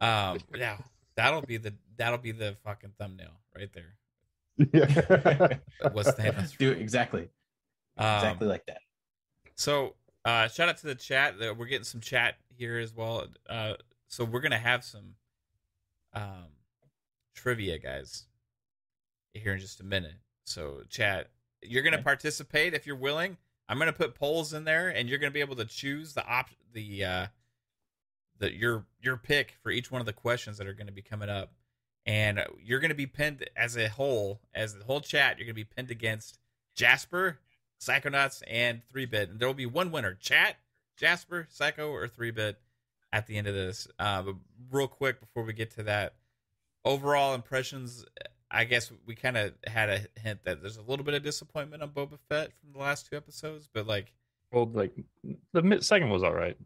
um, 0.00 0.38
yeah, 0.56 0.78
that'll 1.16 1.42
be 1.42 1.56
the 1.56 1.74
that'll 1.96 2.18
be 2.18 2.32
the 2.32 2.56
fucking 2.64 2.92
thumbnail 2.98 3.40
right 3.56 3.70
there. 3.74 3.96
yeah. 4.72 5.58
Was 5.92 6.08
Thanos 6.14 6.56
Do 6.56 6.72
it 6.72 6.78
exactly, 6.80 7.28
Um, 7.96 8.14
exactly 8.16 8.48
like 8.48 8.64
that. 8.66 8.80
So, 9.54 9.94
uh, 10.24 10.48
shout 10.48 10.68
out 10.68 10.78
to 10.78 10.86
the 10.86 10.94
chat. 10.94 11.34
Uh, 11.40 11.52
We're 11.54 11.66
getting 11.66 11.84
some 11.84 12.00
chat 12.00 12.36
here 12.56 12.78
as 12.78 12.94
well. 12.94 13.26
Uh, 13.48 13.74
so 14.08 14.24
we're 14.24 14.40
gonna 14.40 14.58
have 14.58 14.84
some 14.84 15.14
um, 16.12 16.46
trivia, 17.34 17.78
guys, 17.78 18.24
here 19.34 19.52
in 19.54 19.60
just 19.60 19.80
a 19.80 19.84
minute. 19.84 20.16
So, 20.44 20.82
chat, 20.88 21.30
you're 21.62 21.82
gonna 21.82 21.96
Okay. 21.96 22.04
participate 22.04 22.74
if 22.74 22.86
you're 22.86 22.96
willing. 22.96 23.36
I'm 23.68 23.78
gonna 23.78 23.92
put 23.92 24.14
polls 24.14 24.52
in 24.54 24.64
there, 24.64 24.88
and 24.88 25.08
you're 25.08 25.18
gonna 25.18 25.30
be 25.30 25.40
able 25.40 25.56
to 25.56 25.64
choose 25.66 26.14
the 26.14 26.24
op 26.26 26.50
the 26.72 27.04
uh, 27.04 27.26
the 28.38 28.52
your 28.54 28.86
your 29.00 29.16
pick 29.16 29.56
for 29.62 29.70
each 29.70 29.90
one 29.90 30.00
of 30.00 30.06
the 30.06 30.12
questions 30.12 30.56
that 30.58 30.66
are 30.66 30.72
gonna 30.72 30.92
be 30.92 31.02
coming 31.02 31.28
up, 31.28 31.52
and 32.06 32.42
you're 32.62 32.80
gonna 32.80 32.94
be 32.94 33.06
pinned 33.06 33.48
as 33.56 33.76
a 33.76 33.88
whole, 33.88 34.40
as 34.54 34.74
the 34.74 34.84
whole 34.84 35.00
chat. 35.00 35.36
You're 35.38 35.46
gonna 35.46 35.54
be 35.54 35.64
pinned 35.64 35.90
against 35.90 36.38
Jasper, 36.74 37.40
Psychonauts, 37.78 38.42
and 38.46 38.82
Three 38.88 39.04
Bit. 39.06 39.28
And 39.28 39.38
there 39.38 39.48
will 39.48 39.54
be 39.54 39.66
one 39.66 39.90
winner: 39.92 40.14
Chat, 40.14 40.56
Jasper, 40.96 41.46
Psycho, 41.50 41.90
or 41.90 42.08
Three 42.08 42.30
Bit 42.30 42.58
at 43.12 43.26
the 43.26 43.36
end 43.36 43.46
of 43.46 43.54
this. 43.54 43.88
Uh, 43.98 44.22
but 44.22 44.34
real 44.70 44.88
quick 44.88 45.20
before 45.20 45.42
we 45.44 45.52
get 45.52 45.70
to 45.72 45.82
that, 45.84 46.14
overall 46.84 47.34
impressions. 47.34 48.04
I 48.50 48.64
guess 48.64 48.90
we 49.06 49.14
kind 49.14 49.36
of 49.36 49.52
had 49.66 49.90
a 49.90 50.00
hint 50.20 50.40
that 50.44 50.62
there's 50.62 50.78
a 50.78 50.82
little 50.82 51.04
bit 51.04 51.12
of 51.14 51.22
disappointment 51.22 51.82
on 51.82 51.90
Boba 51.90 52.18
Fett 52.30 52.50
from 52.58 52.72
the 52.72 52.78
last 52.78 53.06
two 53.10 53.16
episodes, 53.16 53.68
but 53.72 53.86
like 53.86 54.12
Well, 54.52 54.70
like 54.72 54.94
the 55.52 55.60
mid- 55.62 55.84
second 55.84 56.08
was 56.08 56.22
all 56.22 56.32
right. 56.32 56.56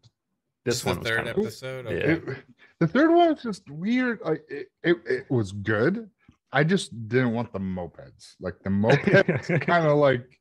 This 0.64 0.76
just 0.76 0.86
one 0.86 0.94
the 0.96 1.00
was 1.00 1.08
third 1.08 1.16
kind 1.16 1.28
of, 1.28 1.38
episode. 1.38 1.84
yeah. 1.86 1.92
Okay. 1.96 2.32
It- 2.32 2.44
the 2.78 2.86
third 2.86 3.10
one 3.12 3.30
was 3.34 3.42
just 3.42 3.68
weird. 3.68 4.20
Like 4.24 4.44
it, 4.48 4.68
it, 4.84 4.96
it 5.08 5.30
was 5.30 5.50
good. 5.52 6.08
I 6.52 6.62
just 6.64 7.08
didn't 7.08 7.32
want 7.32 7.52
the 7.52 7.58
mopeds. 7.58 8.34
Like 8.40 8.62
the 8.62 8.70
mopeds, 8.70 9.60
kind 9.66 9.86
of 9.86 9.96
like. 9.98 10.38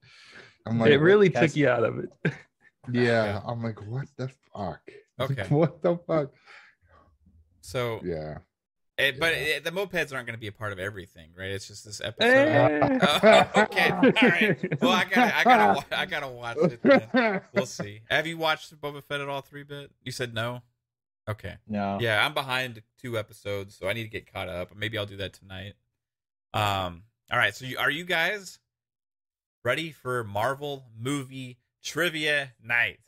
I'm 0.67 0.77
like, 0.79 0.91
it 0.91 0.97
really 0.99 1.29
took 1.31 1.55
you 1.55 1.69
out 1.69 1.83
of 1.83 1.97
it. 1.99 2.09
yeah. 2.91 3.01
Yeah. 3.03 3.41
I'm 3.47 3.63
like, 3.63 3.81
what 3.87 4.05
the 4.17 4.29
fuck? 4.53 4.81
Okay. 5.21 5.43
what 5.49 5.81
the 5.81 5.97
fuck? 6.07 6.31
So, 7.61 8.01
Yeah. 8.03 8.39
it, 8.97 9.19
but 9.19 9.33
Yeah. 9.33 9.39
it, 9.57 9.63
the 9.63 9.71
mopeds 9.71 10.13
aren't 10.13 10.25
going 10.25 10.33
to 10.33 10.37
be 10.39 10.47
a 10.47 10.51
part 10.51 10.71
of 10.71 10.79
everything, 10.79 11.31
right? 11.37 11.49
It's 11.51 11.67
just 11.67 11.85
this 11.85 12.01
episode. 12.01 12.27
Eh. 12.47 12.99
Oh, 13.53 13.61
okay. 13.63 13.89
All 13.91 14.01
right. 14.01 14.81
Well, 14.81 14.91
I 14.91 15.05
gotta, 15.05 15.37
I 15.37 15.43
gotta, 15.43 15.99
I 15.99 16.05
gotta 16.05 16.27
watch 16.27 16.57
it. 16.57 16.81
Then. 16.83 17.41
We'll 17.53 17.65
see. 17.65 18.01
Have 18.09 18.25
you 18.27 18.37
watched 18.37 18.79
Boba 18.81 19.03
Fett 19.03 19.21
at 19.21 19.29
all? 19.29 19.41
Three 19.41 19.63
bit? 19.63 19.91
You 20.03 20.11
said 20.11 20.33
no. 20.33 20.61
Okay. 21.29 21.55
No, 21.67 21.99
Yeah, 22.01 22.25
I'm 22.25 22.33
behind 22.33 22.81
two 22.99 23.17
episodes, 23.17 23.77
so 23.77 23.87
I 23.87 23.93
need 23.93 24.03
to 24.03 24.09
get 24.09 24.31
caught 24.31 24.49
up. 24.49 24.75
Maybe 24.75 24.97
I'll 24.97 25.05
do 25.05 25.17
that 25.17 25.33
tonight. 25.33 25.73
Um. 26.53 27.03
All 27.31 27.37
right. 27.37 27.55
So, 27.55 27.65
you, 27.65 27.77
are 27.77 27.91
you 27.91 28.03
guys 28.05 28.59
ready 29.63 29.91
for 29.91 30.23
Marvel 30.23 30.83
movie 30.99 31.59
trivia 31.83 32.53
night? 32.63 32.99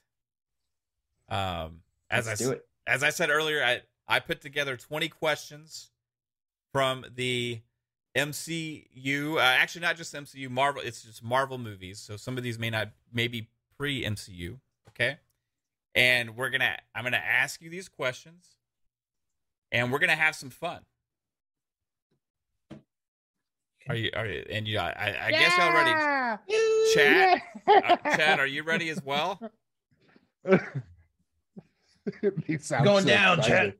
Um. 1.29 1.81
As 2.13 2.27
let's 2.27 2.41
I 2.41 2.45
do 2.45 2.51
it. 2.51 2.65
as 2.87 3.03
I 3.03 3.09
said 3.09 3.29
earlier, 3.29 3.63
I 3.63 3.81
I 4.07 4.19
put 4.19 4.41
together 4.41 4.77
20 4.77 5.09
questions 5.09 5.89
from 6.71 7.05
the 7.15 7.61
MCU. 8.15 9.35
Uh, 9.35 9.39
actually, 9.39 9.81
not 9.81 9.97
just 9.97 10.13
MCU, 10.13 10.49
Marvel. 10.49 10.81
It's 10.83 11.03
just 11.03 11.23
Marvel 11.23 11.57
movies. 11.57 11.99
So 11.99 12.17
some 12.17 12.37
of 12.37 12.43
these 12.43 12.59
may 12.59 12.69
not, 12.69 12.89
maybe 13.11 13.49
pre 13.77 14.03
MCU. 14.03 14.59
Okay, 14.89 15.17
and 15.95 16.35
we're 16.35 16.49
gonna, 16.49 16.77
I'm 16.93 17.03
gonna 17.03 17.17
ask 17.17 17.61
you 17.61 17.69
these 17.69 17.89
questions, 17.89 18.57
and 19.71 19.91
we're 19.91 19.99
gonna 19.99 20.15
have 20.15 20.35
some 20.35 20.51
fun. 20.51 20.81
Are 23.89 23.95
you? 23.95 24.11
Are 24.15 24.27
you? 24.27 24.45
And 24.49 24.67
you? 24.67 24.77
I, 24.77 24.91
I 24.91 25.25
I 25.25 25.31
guess 25.31 25.57
y'all 25.57 25.73
ready? 25.73 25.91
Chat, 26.93 27.41
uh, 27.67 28.15
Chad, 28.15 28.39
are 28.39 28.45
you 28.47 28.63
ready 28.63 28.89
as 28.89 29.03
well? 29.03 29.39
He 32.45 32.57
sounds 32.57 32.83
Going 32.85 33.03
so 33.03 33.09
down, 33.09 33.39
excited. 33.39 33.73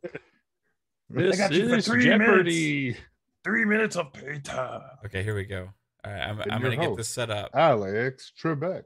This 1.10 1.38
got 1.38 1.52
you 1.52 1.70
for 1.70 1.76
is 1.76 1.86
three 1.88 2.04
Jeopardy. 2.06 2.98
Three 3.44 3.66
minutes 3.66 3.96
of 3.98 4.14
playtime. 4.14 4.82
Okay, 5.06 5.22
here 5.24 5.36
we 5.36 5.44
go. 5.46 5.70
All 6.06 6.12
right, 6.12 6.22
I'm, 6.22 6.40
I'm 6.50 6.62
gonna 6.62 6.78
get 6.78 6.96
this 6.96 7.10
set 7.10 7.30
up. 7.30 7.52
Alex 7.54 8.32
Trebek. 8.42 8.84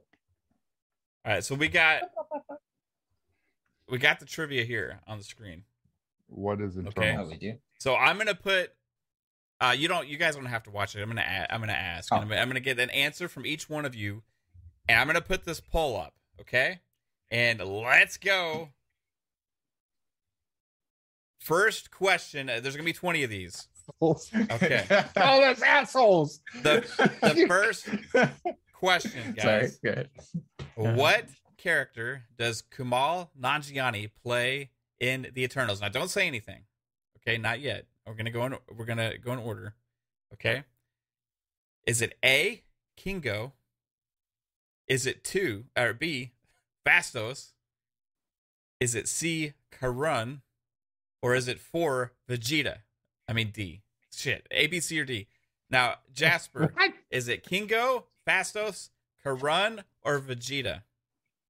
All 1.25 1.33
right, 1.33 1.43
so 1.43 1.55
we 1.55 1.67
got 1.67 2.03
we 3.89 3.97
got 3.97 4.19
the 4.19 4.25
trivia 4.25 4.63
here 4.63 4.99
on 5.07 5.17
the 5.19 5.23
screen. 5.23 5.63
What 6.27 6.59
is 6.61 6.77
Okay. 6.77 6.87
internal? 6.87 7.25
Oh, 7.25 7.29
we 7.29 7.37
do. 7.37 7.53
So 7.79 7.95
I'm 7.95 8.17
gonna 8.17 8.35
put. 8.35 8.71
Uh, 9.61 9.73
you 9.77 9.87
don't. 9.87 10.07
You 10.07 10.17
guys 10.17 10.35
don't 10.35 10.45
have 10.45 10.63
to 10.63 10.71
watch 10.71 10.95
it. 10.95 11.01
I'm 11.01 11.09
gonna. 11.09 11.21
A- 11.21 11.53
I'm 11.53 11.59
gonna 11.61 11.73
ask. 11.73 12.11
and 12.11 12.19
Oh. 12.19 12.21
I'm, 12.23 12.27
gonna- 12.29 12.41
I'm 12.41 12.47
gonna 12.49 12.59
get 12.59 12.79
an 12.79 12.89
answer 12.89 13.27
from 13.27 13.45
each 13.45 13.69
one 13.69 13.85
of 13.85 13.95
you, 13.95 14.23
and 14.89 14.99
I'm 14.99 15.07
gonna 15.07 15.21
put 15.21 15.45
this 15.45 15.59
poll 15.59 15.95
up. 15.97 16.13
Okay, 16.41 16.79
and 17.31 17.59
let's 17.61 18.17
go. 18.17 18.69
First 21.47 21.91
question. 21.91 22.49
uh, 22.49 22.59
There's 22.59 22.75
gonna 22.75 22.83
be 22.85 22.91
20 22.91 23.23
of 23.23 23.29
these. 23.29 23.69
Okay. 24.01 24.85
oh, 24.91 25.39
that's 25.39 25.61
assholes. 25.61 26.41
The 26.61 26.81
the 27.21 27.45
first 27.47 27.87
question, 28.73 29.33
Sorry. 29.39 29.61
guys. 29.61 29.79
Good. 29.81 30.09
What 30.75 31.25
character 31.57 32.23
does 32.37 32.63
Kumail 32.63 33.29
Nanjiani 33.39 34.09
play 34.23 34.71
in 34.99 35.27
the 35.33 35.43
Eternals? 35.43 35.79
Now, 35.79 35.87
don't 35.87 36.09
say 36.09 36.27
anything. 36.27 36.63
Okay, 37.19 37.37
not 37.37 37.61
yet. 37.61 37.85
We're 38.05 38.15
gonna 38.15 38.31
go 38.31 38.45
in. 38.45 38.55
We're 38.75 38.83
gonna 38.85 39.17
go 39.17 39.31
in 39.31 39.39
order. 39.39 39.73
Okay. 40.33 40.65
Is 41.85 42.01
it 42.01 42.17
A, 42.25 42.63
Kingo? 42.97 43.53
Is 44.89 45.05
it 45.05 45.23
two 45.23 45.63
or 45.77 45.93
B, 45.93 46.33
Phastos? 46.85 47.53
Is 48.81 48.95
it 48.95 49.07
C, 49.07 49.53
Karun? 49.71 50.41
Or 51.21 51.35
is 51.35 51.47
it 51.47 51.59
for 51.59 52.13
Vegeta? 52.29 52.77
I 53.27 53.33
mean 53.33 53.51
D. 53.51 53.81
Shit. 54.13 54.47
A, 54.51 54.67
B, 54.67 54.79
C, 54.79 54.99
or 54.99 55.05
D. 55.05 55.27
Now, 55.69 55.95
Jasper, 56.13 56.71
What? 56.75 56.93
is 57.11 57.27
it 57.27 57.43
Kingo, 57.43 58.05
Phastos, 58.27 58.89
Karun, 59.25 59.83
or 60.03 60.19
Vegeta? 60.19 60.83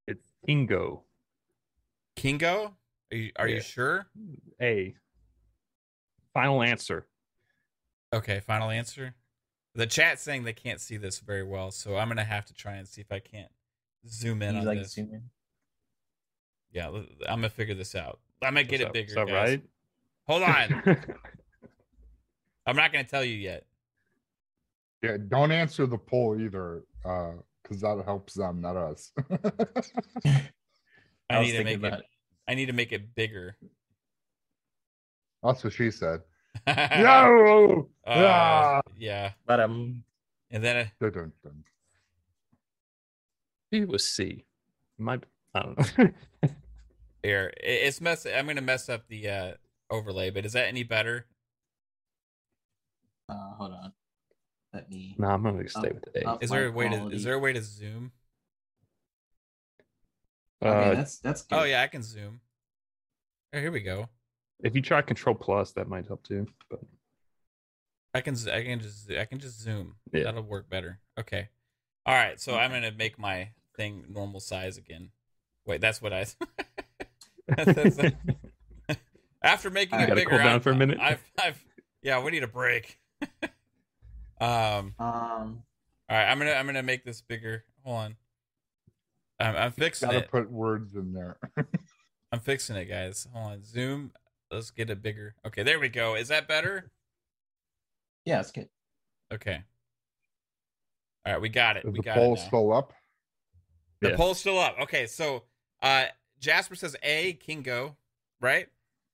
It's 0.08 0.32
Kingo. 0.46 1.04
Kingo? 2.16 2.76
Are 3.12 3.18
you 3.18 3.32
are 3.38 3.48
you 3.48 3.62
sure? 3.62 4.08
A. 4.62 4.96
Final 6.34 6.62
answer. 6.62 7.06
Okay, 8.14 8.40
final 8.40 8.70
answer. 8.70 9.16
The 9.76 9.86
chat's 9.86 10.24
saying 10.24 10.44
they 10.44 10.54
can't 10.54 10.82
see 10.82 10.98
this 10.98 11.20
very 11.20 11.44
well, 11.44 11.72
so 11.72 11.96
I'm 11.98 12.08
gonna 12.08 12.24
have 12.24 12.46
to 12.46 12.54
try 12.54 12.74
and 12.74 12.88
see 12.88 13.02
if 13.02 13.12
I 13.12 13.20
can't 13.20 13.52
zoom 14.08 14.42
in 14.42 14.56
You 14.56 14.62
on 14.62 14.66
like 14.66 14.80
this. 14.80 14.94
zoom 14.94 15.10
in? 15.14 15.24
Yeah, 16.72 16.88
I'm 16.90 17.06
gonna 17.40 17.50
figure 17.50 17.76
this 17.76 17.96
out. 17.96 18.20
I'm 18.44 18.54
gonna 18.54 18.64
get 18.64 18.76
Is 18.76 18.82
it 18.82 18.84
that- 18.86 18.94
bigger. 18.94 19.08
Is 19.10 19.16
that 19.16 19.28
guys. 19.28 19.50
right? 19.50 19.64
Hold 20.28 20.44
on. 20.44 20.98
I'm 22.68 22.76
not 22.76 22.92
gonna 22.92 23.04
tell 23.06 23.24
you 23.24 23.36
yet. 23.36 23.66
Yeah, 25.04 25.18
don't 25.28 25.52
answer 25.52 25.86
the 25.86 25.98
poll 25.98 26.40
either, 26.40 26.84
because 27.02 27.82
that 27.82 28.02
helps 28.06 28.34
them, 28.34 28.60
not 28.62 28.76
us. 28.76 29.12
I, 31.30 31.40
was 31.40 31.48
need 31.48 31.52
to 31.52 31.58
thinking 31.58 31.64
make 31.66 31.74
it. 31.74 31.78
about 31.86 32.02
I 32.48 32.56
need 32.56 32.66
to 32.68 32.74
make 32.74 32.92
it 32.92 33.14
bigger. 33.16 33.56
That's 35.44 35.64
what 35.64 35.74
she 35.74 35.92
said. 35.92 36.22
no. 36.68 36.74
No. 36.76 37.90
Ah. 38.08 38.82
yeah, 38.98 39.32
But 39.46 39.60
um, 39.60 40.04
and 40.50 40.64
then 40.64 40.76
uh, 40.78 40.86
Dun, 41.00 41.12
dun, 41.12 41.32
dun. 41.44 41.64
It 43.72 43.88
was 43.88 44.06
C. 44.08 44.46
My, 44.98 45.20
I 45.54 45.62
don't 45.62 45.98
know. 45.98 46.10
Here 47.28 47.52
it's 47.58 48.00
mess. 48.02 48.26
I'm 48.26 48.48
gonna 48.48 48.62
mess 48.62 48.90
up 48.90 49.08
the 49.08 49.30
uh, 49.30 49.52
overlay, 49.92 50.30
but 50.30 50.46
is 50.46 50.54
that 50.54 50.68
any 50.68 50.84
better? 50.84 51.26
uh, 53.30 53.54
hold 53.58 53.74
on. 53.74 53.92
Let 54.74 54.90
me. 54.90 55.16
no, 55.18 55.28
I'm 55.28 55.44
gonna 55.44 55.68
stay 55.68 55.90
Up- 55.90 55.94
with 55.96 56.14
the 56.14 56.28
A. 56.30 56.38
Is 56.42 56.50
there 56.50 56.68
a 56.68 56.72
my 56.72 56.76
way 56.78 56.90
to? 56.90 57.08
Is 57.10 57.24
there 57.24 57.34
a 57.34 57.40
way 57.40 57.54
to 57.54 57.62
zoom? 57.62 58.12
Okay, 60.64 60.92
Uh, 60.92 60.96
that's 60.96 61.20
that's 61.20 61.42
good. 61.44 61.56
Oh 61.60 61.64
yeah, 61.64 61.82
I 61.82 61.88
can 61.88 62.02
zoom. 62.04 62.42
Oh, 63.54 63.60
here 63.60 63.72
we 63.72 63.82
go. 63.82 64.10
if 64.64 64.76
you 64.76 64.82
try 64.82 65.02
Control 65.02 65.36
Plus, 65.36 65.72
that 65.74 65.88
might 65.88 66.08
help 66.08 66.24
too. 66.24 66.48
But 66.70 66.80
I 68.14 68.22
can 68.22 68.36
I 68.50 68.64
can 68.64 68.80
just 68.80 69.12
I 69.12 69.26
can 69.26 69.40
just 69.40 69.62
zoom. 69.62 69.96
Yeah. 70.12 70.24
That'll 70.24 70.44
work 70.44 70.70
better. 70.70 71.00
Okay. 71.20 71.50
All 72.06 72.16
right, 72.16 72.40
so 72.40 72.56
I'm 72.56 72.72
gonna 72.72 72.92
make 72.92 73.20
my 73.20 73.50
thing 73.76 74.06
normal 74.10 74.40
size 74.40 74.78
again. 74.78 75.12
Wait, 75.66 75.82
that's 75.82 76.02
what 76.02 76.14
I. 76.14 76.26
That's- 77.48 77.96
that's- 77.96 78.14
after 79.44 79.70
making 79.70 79.98
You 80.00 80.06
it 80.06 80.08
gotta 80.08 80.16
bigger, 80.20 80.30
cool 80.32 80.40
down 80.40 80.48
I'm- 80.48 80.62
for 80.62 80.72
a 80.72 80.76
minute? 80.76 80.98
I've, 81.00 81.24
I've, 81.42 81.64
yeah, 82.02 82.22
we 82.22 82.32
need 82.32 82.44
a 82.44 82.48
break. 82.48 83.00
um. 84.42 84.94
Um. 85.00 85.64
All 86.10 86.16
right, 86.18 86.26
I'm 86.32 86.38
gonna 86.40 86.52
I'm 86.54 86.66
gonna 86.66 86.84
make 86.84 87.04
this 87.04 87.22
bigger. 87.22 87.64
Hold 87.84 87.98
on. 87.98 88.16
I'm, 89.40 89.56
I'm 89.56 89.72
fixing 89.72 90.08
Gotta 90.08 90.20
it. 90.24 90.32
put 90.32 90.50
words 90.52 90.96
in 90.96 91.14
there. 91.14 91.38
I'm 92.32 92.40
fixing 92.40 92.76
it, 92.76 92.86
guys. 92.86 93.28
Hold 93.34 93.52
on. 93.54 93.64
Zoom. 93.64 94.12
Let's 94.52 94.72
get 94.72 94.90
it 94.90 95.02
bigger. 95.02 95.36
Okay, 95.46 95.64
there 95.64 95.80
we 95.80 95.90
go. 95.90 96.16
Is 96.16 96.30
that 96.30 96.48
better? 96.48 96.92
Yeah, 98.26 98.40
it's 98.40 98.52
good. 98.52 98.70
Okay. 99.34 99.62
All 101.26 101.34
right, 101.34 101.42
we 101.42 101.50
got 101.50 101.76
it. 101.78 101.84
Is 101.86 101.92
we 101.92 101.98
the 102.00 102.04
got 102.04 102.16
poll 102.16 102.36
it. 102.36 102.40
still 102.40 102.72
up? 102.74 102.94
The 104.02 104.12
Yeah. 104.12 104.16
poll's 104.16 104.40
still 104.40 104.60
up. 104.60 104.78
Okay, 104.84 105.06
so 105.08 105.44
uh 105.82 106.06
Jasper 106.40 106.76
says 106.76 106.96
A, 107.04 107.34
Kingo, 107.34 107.98
right? 108.42 108.68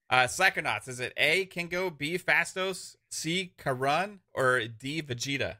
Uh 0.09 0.23
Psychonauts, 0.27 0.87
is 0.87 0.99
it 0.99 1.13
A, 1.17 1.45
Kingo, 1.45 1.89
B, 1.89 2.17
Phastos, 2.17 2.95
C, 3.09 3.53
Karun, 3.57 4.19
or 4.33 4.61
D, 4.67 5.01
Vegeta? 5.01 5.57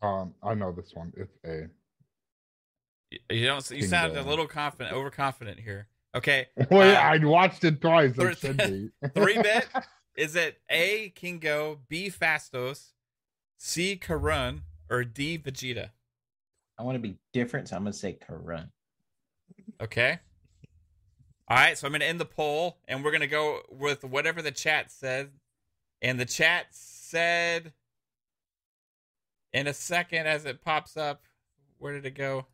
Um, 0.00 0.34
I 0.42 0.54
know 0.54 0.72
this 0.72 0.92
one. 0.94 1.12
It's 1.16 1.36
A. 1.44 1.68
You 3.32 3.46
don't 3.46 3.70
you 3.70 3.82
sound 3.82 4.16
a 4.16 4.22
little 4.22 4.46
confident, 4.48 4.94
overconfident 4.96 5.60
here. 5.60 5.88
Okay. 6.14 6.48
Wait, 6.70 6.94
Uh, 6.94 7.00
I 7.00 7.18
watched 7.18 7.64
it 7.64 7.80
twice. 7.80 8.14
three- 8.14 8.32
It 8.32 8.38
should 8.38 8.56
be. 8.56 8.90
Three 9.14 9.40
bit? 9.40 9.68
Is 10.16 10.36
it 10.36 10.58
A, 10.68 11.10
Kingo, 11.10 11.80
B, 11.88 12.10
Phastos, 12.10 12.90
C, 13.58 13.96
Karun, 13.96 14.60
or 14.90 15.04
D, 15.04 15.38
Vegeta? 15.38 15.90
I 16.78 16.82
want 16.82 16.96
to 16.96 17.00
be 17.00 17.16
different, 17.32 17.68
so 17.68 17.76
I'm 17.76 17.82
gonna 17.82 17.92
say 17.94 18.18
Karun. 18.28 18.70
Okay. 19.82 20.20
All 21.48 21.56
right, 21.56 21.76
so 21.76 21.86
I'm 21.86 21.90
going 21.92 22.00
to 22.00 22.06
end 22.06 22.20
the 22.20 22.24
poll 22.24 22.78
and 22.86 23.04
we're 23.04 23.10
going 23.10 23.20
to 23.20 23.26
go 23.26 23.62
with 23.68 24.04
whatever 24.04 24.40
the 24.40 24.52
chat 24.52 24.92
said. 24.92 25.30
And 26.00 26.20
the 26.20 26.24
chat 26.24 26.66
said 26.70 27.72
in 29.52 29.66
a 29.66 29.74
second 29.74 30.26
as 30.26 30.44
it 30.44 30.62
pops 30.62 30.96
up, 30.96 31.24
where 31.78 31.92
did 31.92 32.06
it 32.06 32.14
go? 32.14 32.46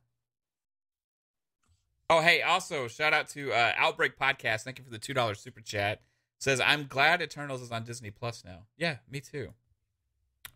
Oh, 2.09 2.23
hey, 2.23 2.41
also 2.41 2.89
shout 2.89 3.13
out 3.13 3.29
to 3.31 3.53
uh, 3.53 3.73
Outbreak 3.77 4.19
Podcast. 4.19 4.63
Thank 4.63 4.79
you 4.79 4.85
for 4.85 4.91
the 4.91 4.99
$2 4.99 5.37
super 5.37 5.61
chat. 5.61 6.01
Says, 6.41 6.61
I'm 6.61 6.87
glad 6.87 7.21
Eternals 7.21 7.61
is 7.61 7.71
on 7.71 7.85
Disney 7.85 8.11
Plus 8.11 8.43
now. 8.43 8.61
Yeah, 8.79 8.97
me 9.11 9.21
too. 9.21 9.51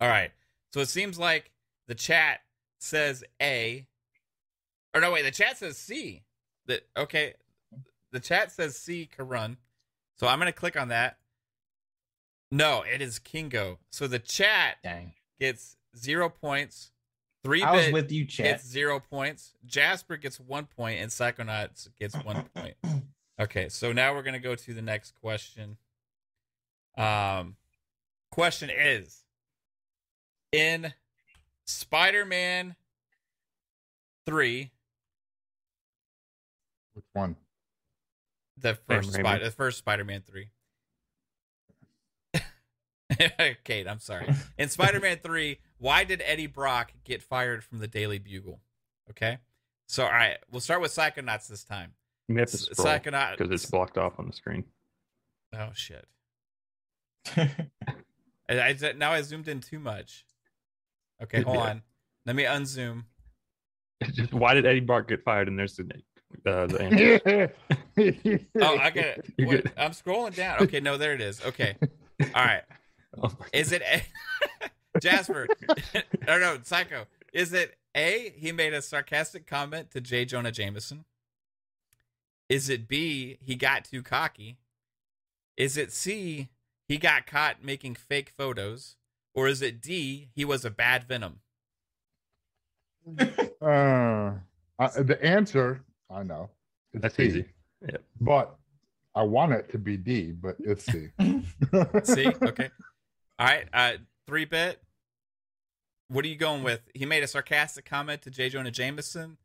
All 0.01 0.09
right. 0.09 0.31
So 0.73 0.81
it 0.81 0.89
seems 0.89 1.19
like 1.19 1.51
the 1.87 1.95
chat 1.95 2.41
says 2.79 3.23
A. 3.43 3.87
Or 4.95 5.03
no, 5.03 5.13
wait, 5.13 5.23
the 5.23 5.31
chat 5.31 5.59
says 5.59 5.77
C. 5.77 6.23
The, 6.67 6.83
okay, 6.97 7.35
the 8.13 8.21
chat 8.21 8.53
says 8.53 8.77
C 8.77 9.09
Karun. 9.17 9.57
So 10.19 10.27
I'm 10.27 10.39
gonna 10.39 10.53
click 10.53 10.79
on 10.81 10.89
that. 10.89 11.19
No, 12.51 12.83
it 12.83 13.01
is 13.01 13.19
Kingo. 13.19 13.79
So 13.91 14.07
the 14.07 14.19
chat 14.19 14.77
Dang. 14.83 15.15
gets 15.41 15.77
zero 15.97 16.29
points. 16.29 16.91
Three 17.43 17.63
I 17.63 17.73
was 17.73 17.91
with 17.91 18.13
you, 18.13 18.25
chat. 18.25 18.45
gets 18.47 18.67
zero 18.67 19.01
points. 19.01 19.55
Jasper 19.67 20.17
gets 20.17 20.39
one 20.39 20.67
point, 20.67 21.01
and 21.01 21.11
Psychonauts 21.11 21.89
gets 21.99 22.15
one 22.23 22.45
point. 22.55 22.75
Okay, 23.41 23.69
so 23.69 23.93
now 23.93 24.15
we're 24.15 24.23
gonna 24.23 24.39
go 24.39 24.55
to 24.55 24.75
the 24.75 24.83
next 24.83 25.13
question. 25.21 25.77
Um, 26.97 27.57
question 28.31 28.71
is 28.71 29.25
in 30.53 30.93
Spider-Man 31.65 32.77
three, 34.27 34.71
one? 37.13 37.37
the 38.59 38.75
first 38.75 39.11
Raimi. 39.11 39.21
Spider, 39.21 39.45
the 39.45 39.51
first 39.51 39.79
Spider-Man 39.79 40.23
three. 40.27 40.49
Kate, 43.65 43.87
I'm 43.89 43.99
sorry. 43.99 44.29
In 44.59 44.69
Spider-Man 44.69 45.19
three, 45.23 45.59
why 45.79 46.05
did 46.05 46.23
Eddie 46.25 46.47
Brock 46.47 46.93
get 47.05 47.23
fired 47.23 47.63
from 47.65 47.79
the 47.79 47.87
Daily 47.89 48.19
Bugle? 48.19 48.61
Okay, 49.11 49.39
so 49.89 50.05
all 50.05 50.11
right, 50.11 50.37
we'll 50.51 50.61
start 50.61 50.81
with 50.81 50.93
Psychonauts 50.93 51.49
this 51.49 51.65
time. 51.65 51.93
You 52.29 52.37
may 52.37 52.43
have 52.43 52.51
to 52.51 52.57
scroll 52.57 52.87
Psychonauts 52.87 53.37
because 53.39 53.53
it's 53.53 53.71
blocked 53.71 53.99
off 53.99 54.19
on 54.19 54.27
the 54.27 54.33
screen. 54.33 54.65
Oh 55.55 55.71
shit! 55.75 56.07
I, 57.37 57.51
I 58.49 58.77
now 58.97 59.13
I 59.13 59.21
zoomed 59.23 59.49
in 59.49 59.61
too 59.61 59.79
much. 59.79 60.25
Okay, 61.23 61.43
hold 61.43 61.57
Yeah. 61.57 61.63
on. 61.63 61.83
Let 62.27 62.37
me 62.37 62.45
unzoom. 62.45 63.05
Just 64.13 64.33
why 64.33 64.55
did 64.55 64.67
Eddie 64.67 64.81
Brock 64.81 65.09
get 65.09 65.23
fired? 65.23 65.49
And 65.49 65.59
there's 65.59 65.77
the 65.77 65.85
uh, 66.47 66.67
the 66.67 66.83
answer. 66.83 67.53
Oh, 68.61 68.77
I 68.79 68.91
got 68.91 69.05
it. 69.05 69.27
You're 69.37 69.49
Wait. 69.49 69.67
I'm 69.77 69.91
scrolling 69.93 70.35
down. 70.35 70.61
Okay, 70.63 70.81
no, 70.81 70.97
there 70.97 71.13
it 71.15 71.21
is. 71.21 71.41
Okay, 71.45 71.77
all 72.35 72.45
right. 72.45 72.63
Oh 73.23 73.31
Is 73.53 73.73
it 73.73 73.83
A- 73.83 74.69
Jasper? 75.03 75.47
or 76.27 76.41
no, 76.41 76.57
Psycho? 76.63 77.05
Is 77.35 77.53
it 77.53 77.77
A? 77.95 78.33
He 78.35 78.53
made 78.53 78.73
a 78.73 78.81
sarcastic 78.81 79.47
comment 79.47 79.91
to 79.91 80.01
J. 80.01 80.25
Jonah 80.25 80.51
Jameson. 80.51 81.05
Is 82.49 82.71
it 82.71 82.89
B? 82.89 83.37
He 83.43 83.55
got 83.55 83.85
too 83.85 84.03
cocky. 84.03 84.57
Is 85.59 85.77
it 85.77 85.93
C? 85.93 86.49
He 86.89 86.97
got 86.97 87.27
caught 87.27 87.63
making 87.63 87.97
fake 87.97 88.33
photos, 88.35 88.97
or 89.35 89.47
is 89.47 89.61
it 89.61 89.83
D? 89.83 90.31
He 90.35 90.47
was 90.47 90.65
a 90.65 90.71
bad 90.71 91.05
Venom. 91.05 91.41
uh, 93.61 94.33
uh, 94.79 95.03
the 95.03 95.19
answer, 95.23 95.83
I 96.13 96.23
know. 96.23 96.51
It's 96.93 97.03
That's 97.03 97.17
C, 97.17 97.25
easy. 97.25 97.45
But 98.21 98.55
I 99.15 99.23
want 99.23 99.53
it 99.53 99.71
to 99.73 99.79
be 99.79 99.97
D, 99.97 100.33
but 100.33 100.57
it's 100.61 100.85
C. 100.87 101.09
C. 102.05 102.27
Okay. 102.43 102.71
All 103.39 103.47
right. 103.47 103.67
Uh, 103.73 103.93
three 104.27 104.45
bit. 104.45 104.81
What 106.09 106.25
are 106.25 106.29
you 106.29 106.37
going 106.37 106.63
with? 106.63 106.81
He 106.95 107.07
made 107.07 107.23
a 107.23 107.27
sarcastic 107.27 107.85
comment 107.85 108.23
to 108.23 108.31
J. 108.31 108.51
Jonah 108.51 108.71
Jameson. 108.71 109.39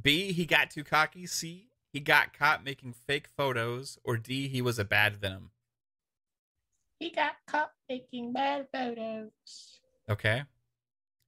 B. 0.00 0.32
He 0.32 0.44
got 0.44 0.70
too 0.70 0.84
cocky. 0.84 1.26
C. 1.26 1.68
He 1.92 2.00
got 2.00 2.36
caught 2.36 2.64
making 2.64 2.94
fake 3.06 3.28
photos. 3.36 3.98
Or 4.04 4.16
D. 4.16 4.48
He 4.48 4.60
was 4.60 4.78
a 4.78 4.84
bad 4.84 5.16
Venom. 5.16 5.50
He 6.98 7.10
got 7.10 7.32
caught 7.46 7.72
taking 7.88 8.32
bad 8.32 8.66
photos. 8.72 9.30
Okay. 10.10 10.42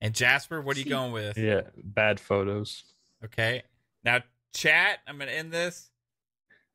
And 0.00 0.14
Jasper, 0.14 0.60
what 0.60 0.76
are 0.76 0.80
you 0.80 0.88
going 0.88 1.12
with? 1.12 1.36
Yeah, 1.38 1.62
bad 1.76 2.18
photos. 2.18 2.84
Okay. 3.24 3.62
Now, 4.02 4.20
chat, 4.52 4.98
I'm 5.06 5.16
going 5.16 5.28
to 5.28 5.34
end 5.36 5.52
this. 5.52 5.90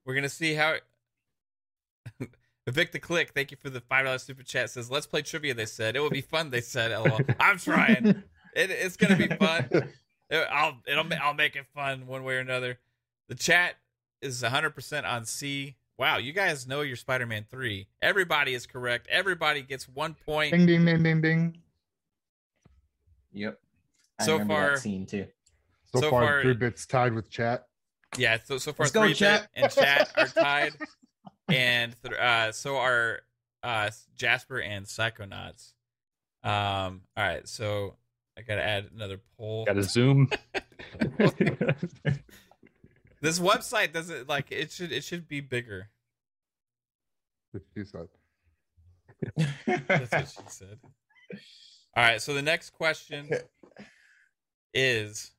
We're 0.05 0.13
going 0.13 0.23
to 0.23 0.29
see 0.29 0.53
how. 0.53 0.75
Vic 2.67 2.91
the 2.91 2.99
Click, 2.99 3.31
thank 3.35 3.51
you 3.51 3.57
for 3.57 3.69
the 3.69 3.79
$5 3.81 4.19
super 4.21 4.41
chat. 4.43 4.71
Says, 4.71 4.89
let's 4.89 5.05
play 5.05 5.21
trivia, 5.21 5.53
they 5.53 5.65
said. 5.67 5.95
It 5.95 5.99
will 5.99 6.09
be 6.09 6.21
fun, 6.21 6.49
they 6.49 6.61
said. 6.61 6.91
LOL. 6.91 7.19
I'm 7.39 7.57
trying. 7.57 8.23
It, 8.55 8.71
it's 8.71 8.95
going 8.95 9.17
to 9.17 9.27
be 9.27 9.35
fun. 9.35 9.67
It- 10.29 10.47
I'll, 10.49 10.77
it'll, 10.87 11.05
I'll 11.21 11.33
make 11.33 11.57
it 11.57 11.65
fun 11.75 12.07
one 12.07 12.23
way 12.23 12.35
or 12.35 12.39
another. 12.39 12.79
The 13.27 13.35
chat 13.35 13.75
is 14.21 14.41
100% 14.41 15.03
on 15.05 15.25
C. 15.25 15.75
Wow, 15.97 16.19
you 16.19 16.31
guys 16.31 16.65
know 16.65 16.79
your 16.79 16.95
Spider 16.95 17.25
Man 17.25 17.45
3. 17.51 17.85
Everybody 18.01 18.53
is 18.53 18.65
correct. 18.65 19.09
Everybody 19.11 19.61
gets 19.61 19.89
one 19.89 20.13
point. 20.25 20.51
Ding 20.53 20.65
ding 20.65 20.85
ding 20.85 21.03
ding 21.03 21.19
ding. 21.21 21.57
Yep. 23.33 23.59
I 24.19 24.23
So 24.25 24.31
remember 24.33 24.53
far- 24.53 24.69
that 24.75 24.79
scene 24.79 25.05
too. 25.05 25.27
So, 25.95 26.01
So 26.01 26.09
far, 26.09 26.21
far- 26.23 26.41
three 26.41 26.53
bits 26.53 26.85
tied 26.85 27.13
with 27.13 27.29
chat. 27.29 27.67
Yeah, 28.17 28.37
so 28.43 28.57
so 28.57 28.71
far 28.73 28.85
Let's 28.85 28.93
go, 28.93 29.01
three 29.03 29.13
chat. 29.13 29.49
bit 29.53 29.63
and 29.63 29.71
chat 29.71 30.11
are 30.15 30.27
tied, 30.43 30.73
and 31.49 31.95
th- 32.03 32.15
uh, 32.19 32.51
so 32.51 32.77
are 32.77 33.21
uh, 33.63 33.89
Jasper 34.15 34.59
and 34.61 34.85
Psychonauts. 34.85 35.73
Um, 36.43 37.01
all 37.17 37.25
right, 37.25 37.47
so 37.47 37.95
I 38.37 38.41
gotta 38.43 38.63
add 38.63 38.89
another 38.95 39.19
poll. 39.37 39.65
Got 39.65 39.73
to 39.73 39.83
zoom. 39.83 40.29
This 43.21 43.39
website 43.39 43.91
doesn't 43.91 44.29
like 44.29 44.51
it 44.51 44.71
should 44.71 44.91
it 44.91 45.03
should 45.03 45.27
be 45.27 45.39
bigger. 45.41 45.89
She 47.75 47.83
said. 47.85 48.07
That's 49.87 50.11
what 50.11 50.27
she 50.29 50.43
said. 50.49 50.77
All 51.95 52.03
right, 52.03 52.21
so 52.21 52.35
the 52.35 52.43
next 52.43 52.71
question 52.71 53.29
is 54.75 55.31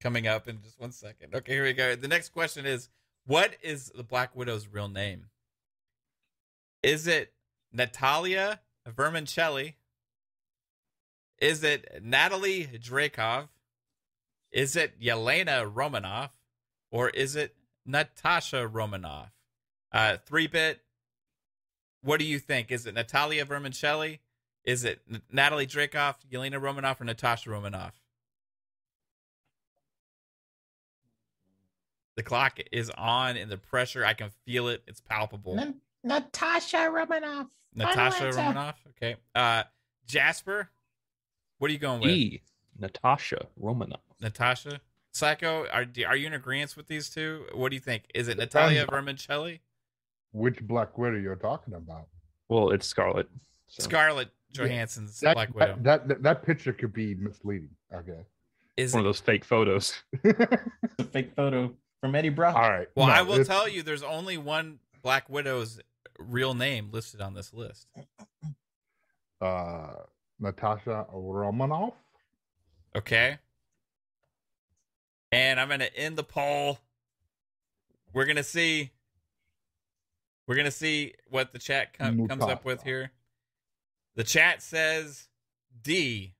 coming 0.00 0.26
up 0.26 0.48
in 0.48 0.62
just 0.62 0.80
one 0.80 0.92
second. 0.92 1.34
Okay, 1.34 1.52
here 1.52 1.64
we 1.64 1.72
go. 1.72 1.96
The 1.96 2.08
next 2.08 2.30
question 2.30 2.66
is 2.66 2.88
what 3.26 3.54
is 3.62 3.90
the 3.94 4.04
Black 4.04 4.36
Widow's 4.36 4.68
real 4.68 4.88
name? 4.88 5.26
Is 6.82 7.06
it 7.06 7.32
Natalia 7.72 8.60
Vermoncelli? 8.88 9.74
Is 11.38 11.64
it 11.64 12.02
Natalie 12.02 12.66
Drakov? 12.66 13.48
Is 14.52 14.76
it 14.76 15.00
Yelena 15.00 15.68
Romanoff? 15.72 16.30
Or 16.90 17.10
is 17.10 17.36
it 17.36 17.56
Natasha 17.84 18.66
Romanoff? 18.66 19.32
Uh, 19.92 20.16
three 20.24 20.46
bit. 20.46 20.80
What 22.02 22.20
do 22.20 22.24
you 22.24 22.38
think? 22.38 22.70
Is 22.70 22.86
it 22.86 22.94
Natalia 22.94 23.44
Vermoncelli? 23.44 24.20
Is 24.64 24.84
it 24.84 25.00
Natalie 25.30 25.66
Drakov, 25.66 26.16
Yelena 26.30 26.60
Romanoff, 26.60 27.00
or 27.00 27.04
Natasha 27.04 27.50
Romanoff? 27.50 27.94
The 32.16 32.22
clock 32.22 32.58
is 32.72 32.90
on, 32.96 33.36
and 33.36 33.50
the 33.50 33.58
pressure 33.58 34.04
I 34.04 34.14
can 34.14 34.30
feel 34.46 34.68
it. 34.68 34.82
It's 34.86 35.00
palpable. 35.02 35.58
N- 35.60 35.80
Natasha 36.02 36.90
Romanoff. 36.90 37.48
Natasha 37.74 38.30
Romanoff. 38.30 38.76
Okay. 38.90 39.16
Uh, 39.34 39.64
Jasper, 40.06 40.70
what 41.58 41.68
are 41.70 41.72
you 41.72 41.78
going 41.78 42.00
with? 42.00 42.10
E. 42.10 42.42
Natasha 42.78 43.46
Romanoff. 43.56 44.00
Natasha. 44.20 44.80
Psycho, 45.12 45.66
are 45.72 45.86
are 46.06 46.16
you 46.16 46.26
in 46.26 46.32
agreement 46.34 46.74
with 46.76 46.86
these 46.88 47.10
two? 47.10 47.44
What 47.54 47.70
do 47.70 47.74
you 47.76 47.80
think? 47.80 48.04
Is 48.14 48.28
it 48.28 48.38
Natalia 48.38 48.80
Depends. 48.86 48.90
Vermoncelli? 48.90 49.60
Which 50.32 50.60
Black 50.66 50.96
Widow 50.98 51.16
are 51.16 51.18
you're 51.18 51.36
talking 51.36 51.74
about? 51.74 52.08
Well, 52.48 52.70
it's 52.70 52.86
Scarlett. 52.86 53.28
so- 53.66 53.82
Scarlett 53.82 54.28
Johansson's 54.52 55.20
That, 55.20 55.34
Black 55.34 55.54
Widow. 55.54 55.78
that, 55.82 56.08
that 56.08 56.22
that 56.22 56.42
picture 56.44 56.72
could 56.72 56.92
be 56.92 57.14
misleading. 57.14 57.70
Okay. 57.94 58.20
Is 58.76 58.92
one 58.92 59.00
it, 59.00 59.06
of 59.06 59.08
those 59.08 59.20
fake 59.20 59.44
photos. 59.44 59.94
It's 60.22 60.38
a 60.98 61.04
fake 61.12 61.34
photo 61.34 61.74
from 62.00 62.14
Eddie 62.14 62.28
Brock. 62.28 62.54
All 62.56 62.70
right. 62.70 62.88
well, 62.94 63.06
No, 63.08 63.12
I 63.12 63.22
will 63.22 63.32
it's- 63.34 63.46
tell 63.46 63.68
you, 63.68 63.82
there's 63.82 64.02
only 64.02 64.36
one 64.38 64.78
Black 65.02 65.28
Widow's 65.28 65.80
real 66.18 66.54
name 66.54 66.90
listed 66.92 67.20
on 67.20 67.34
this 67.34 67.52
list. 67.52 67.88
uh, 69.40 69.94
Natasha 70.38 71.06
Romanoff. 71.12 71.94
Okay. 72.94 73.38
And 75.32 75.60
I'm 75.60 75.68
gonna 75.68 75.90
end 75.94 76.16
the 76.16 76.24
poll. 76.24 76.78
We're 78.12 78.24
gonna 78.26 78.42
see. 78.42 78.92
We're 80.46 80.54
gonna 80.56 80.70
see 80.70 81.14
what 81.28 81.52
the 81.52 81.58
chat 81.58 81.92
com- 81.98 82.26
comes 82.28 82.44
up 82.44 82.64
with 82.64 82.82
here. 82.82 83.10
The 84.14 84.24
chat 84.24 84.62
says 84.62 85.28
D, 85.82 86.34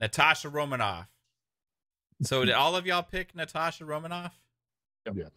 Natasha 0.00 0.48
Romanoff. 0.48 1.06
So 2.22 2.44
did 2.44 2.54
all 2.54 2.76
of 2.76 2.86
y'all 2.86 3.02
pick 3.02 3.34
Natasha 3.34 3.84
Romanoff? 3.84 4.34
Yes. 5.12 5.30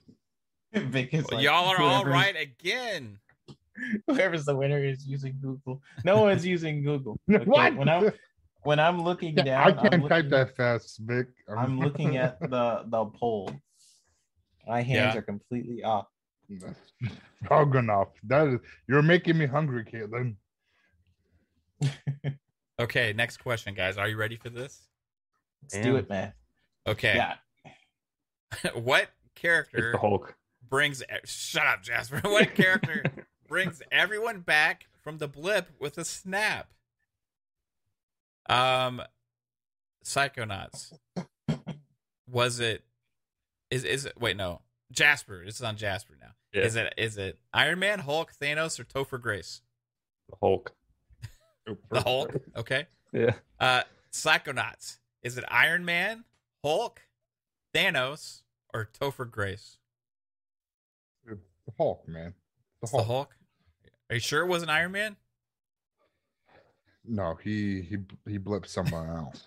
Vic 0.73 1.13
is 1.13 1.25
Well, 1.30 1.38
like, 1.38 1.43
y'all 1.45 1.67
are 1.69 1.82
all 1.82 2.06
right 2.06 2.36
again. 2.36 3.19
Whoever's 4.08 4.45
the 4.45 4.56
winner 4.56 4.84
is 4.84 5.06
using 5.06 5.38
Google. 5.41 5.82
No 6.03 6.21
one's 6.21 6.45
using 6.45 6.84
Google. 6.84 7.19
Okay, 7.32 7.45
What? 7.45 7.75
When 7.75 7.89
I'm 7.89 8.12
when 8.63 8.80
I'm 8.80 9.01
looking 9.01 9.36
down, 9.36 9.67
I 9.67 9.71
can't 9.71 9.93
I'm 9.93 10.08
type 10.10 10.30
that 10.30 10.56
fast, 10.56 10.99
Vic. 11.03 11.27
I'm 11.56 11.80
looking 11.86 12.17
at 12.17 12.39
the 12.39 12.84
the 12.88 13.06
poll. 13.06 13.51
My 14.67 14.82
hands 14.82 15.13
Yeah. 15.13 15.19
are 15.19 15.21
completely 15.21 15.84
off. 15.84 16.08
Stroganoff. 17.43 18.10
That 18.23 18.47
is, 18.47 18.60
you're 18.88 19.01
making 19.01 19.38
me 19.38 19.45
hungry, 19.45 19.86
Caitlin. 19.86 20.36
Okay, 22.80 23.13
next 23.13 23.38
question, 23.38 23.73
guys. 23.73 23.97
Are 23.97 24.08
you 24.08 24.17
ready 24.17 24.36
for 24.38 24.49
this? 24.49 24.88
Let's 25.62 25.73
Damn. 25.75 25.84
do 25.84 25.95
it, 25.97 26.10
man. 26.10 26.34
Okay. 26.88 27.15
Yeah. 27.15 27.36
what 28.75 29.10
It's 29.38 29.41
character 29.41 29.91
the 29.93 29.97
Hulk. 30.00 30.36
brings 30.67 31.04
shut 31.26 31.65
up 31.67 31.84
jasper. 31.84 32.21
What 32.23 32.56
character 32.56 33.04
brings 33.47 33.82
everyone 33.91 34.41
back 34.41 34.88
from 35.04 35.17
the 35.17 35.28
blip 35.28 35.69
with 35.80 35.97
a 35.97 36.06
snap? 36.06 36.71
Um 38.50 39.02
psychonauts. 40.06 40.93
Was 42.30 42.60
it 42.60 42.84
is 43.69 43.84
is 43.84 44.06
it 44.06 44.19
wait 44.19 44.38
no. 44.38 44.62
Jasper. 44.91 45.43
This 45.45 45.56
is 45.56 45.62
on 45.62 45.76
jasper 45.78 46.13
now. 46.19 46.32
Yeah. 46.54 46.62
is 46.65 46.76
it 46.76 46.93
is 46.97 47.17
it 47.17 47.38
iron 47.54 47.80
man 47.80 48.00
hulk 48.00 48.32
thanos 48.41 48.80
or 48.80 48.86
topher 48.86 49.21
grace? 49.21 49.62
The 50.30 50.36
Hulk. 50.41 50.73
the 51.89 52.02
hulk? 52.02 52.36
Okay. 52.56 52.88
Yeah. 53.13 53.34
uh 53.60 53.82
psychonauts. 54.12 54.97
Is 55.23 55.38
it 55.38 55.43
iron 55.50 55.84
man 55.86 56.23
hulk 56.63 57.02
thanos 57.73 58.41
or 58.77 58.89
topher 58.99 59.29
grace 59.29 59.77
It's 61.27 61.39
the 61.65 61.71
Hulk, 61.77 62.07
man. 62.07 62.33
The 62.81 62.85
It's 62.85 62.91
the 62.91 62.97
Hulk. 62.97 63.07
hulk 63.07 63.35
are 64.09 64.15
you 64.15 64.19
sure 64.19 64.41
it 64.41 64.47
wasn't 64.47 64.71
iron 64.71 64.91
man 64.91 65.15
No, 67.05 67.35
he 67.43 67.81
he 67.81 67.97
he 68.29 68.37
blipped 68.37 68.67
someone 68.67 69.07
else. 69.09 69.43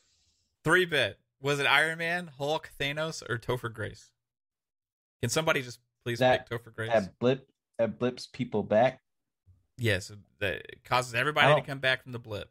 Three 0.64 0.84
bit. 0.84 1.18
Was 1.40 1.58
it 1.58 1.66
Iron 1.66 1.98
Man, 1.98 2.30
Hulk, 2.38 2.70
Thanos, 2.78 3.28
or 3.28 3.36
Topher 3.36 3.72
Grace? 3.72 4.12
Can 5.20 5.28
somebody 5.28 5.60
just 5.62 5.80
please 6.04 6.20
That- 6.20 6.48
pick 6.48 6.62
Topher 6.64 6.72
Grace? 6.72 6.92
That 6.92 7.18
blip 7.18 7.48
that 7.78 7.98
blips 7.98 8.28
people 8.32 8.62
back. 8.62 9.00
yes, 9.76 10.12
that 10.38 10.62
causes 10.84 11.14
everybody 11.16 11.60
to 11.60 11.66
come 11.66 11.80
back 11.80 12.04
from 12.04 12.12
the 12.12 12.20
blip. 12.20 12.48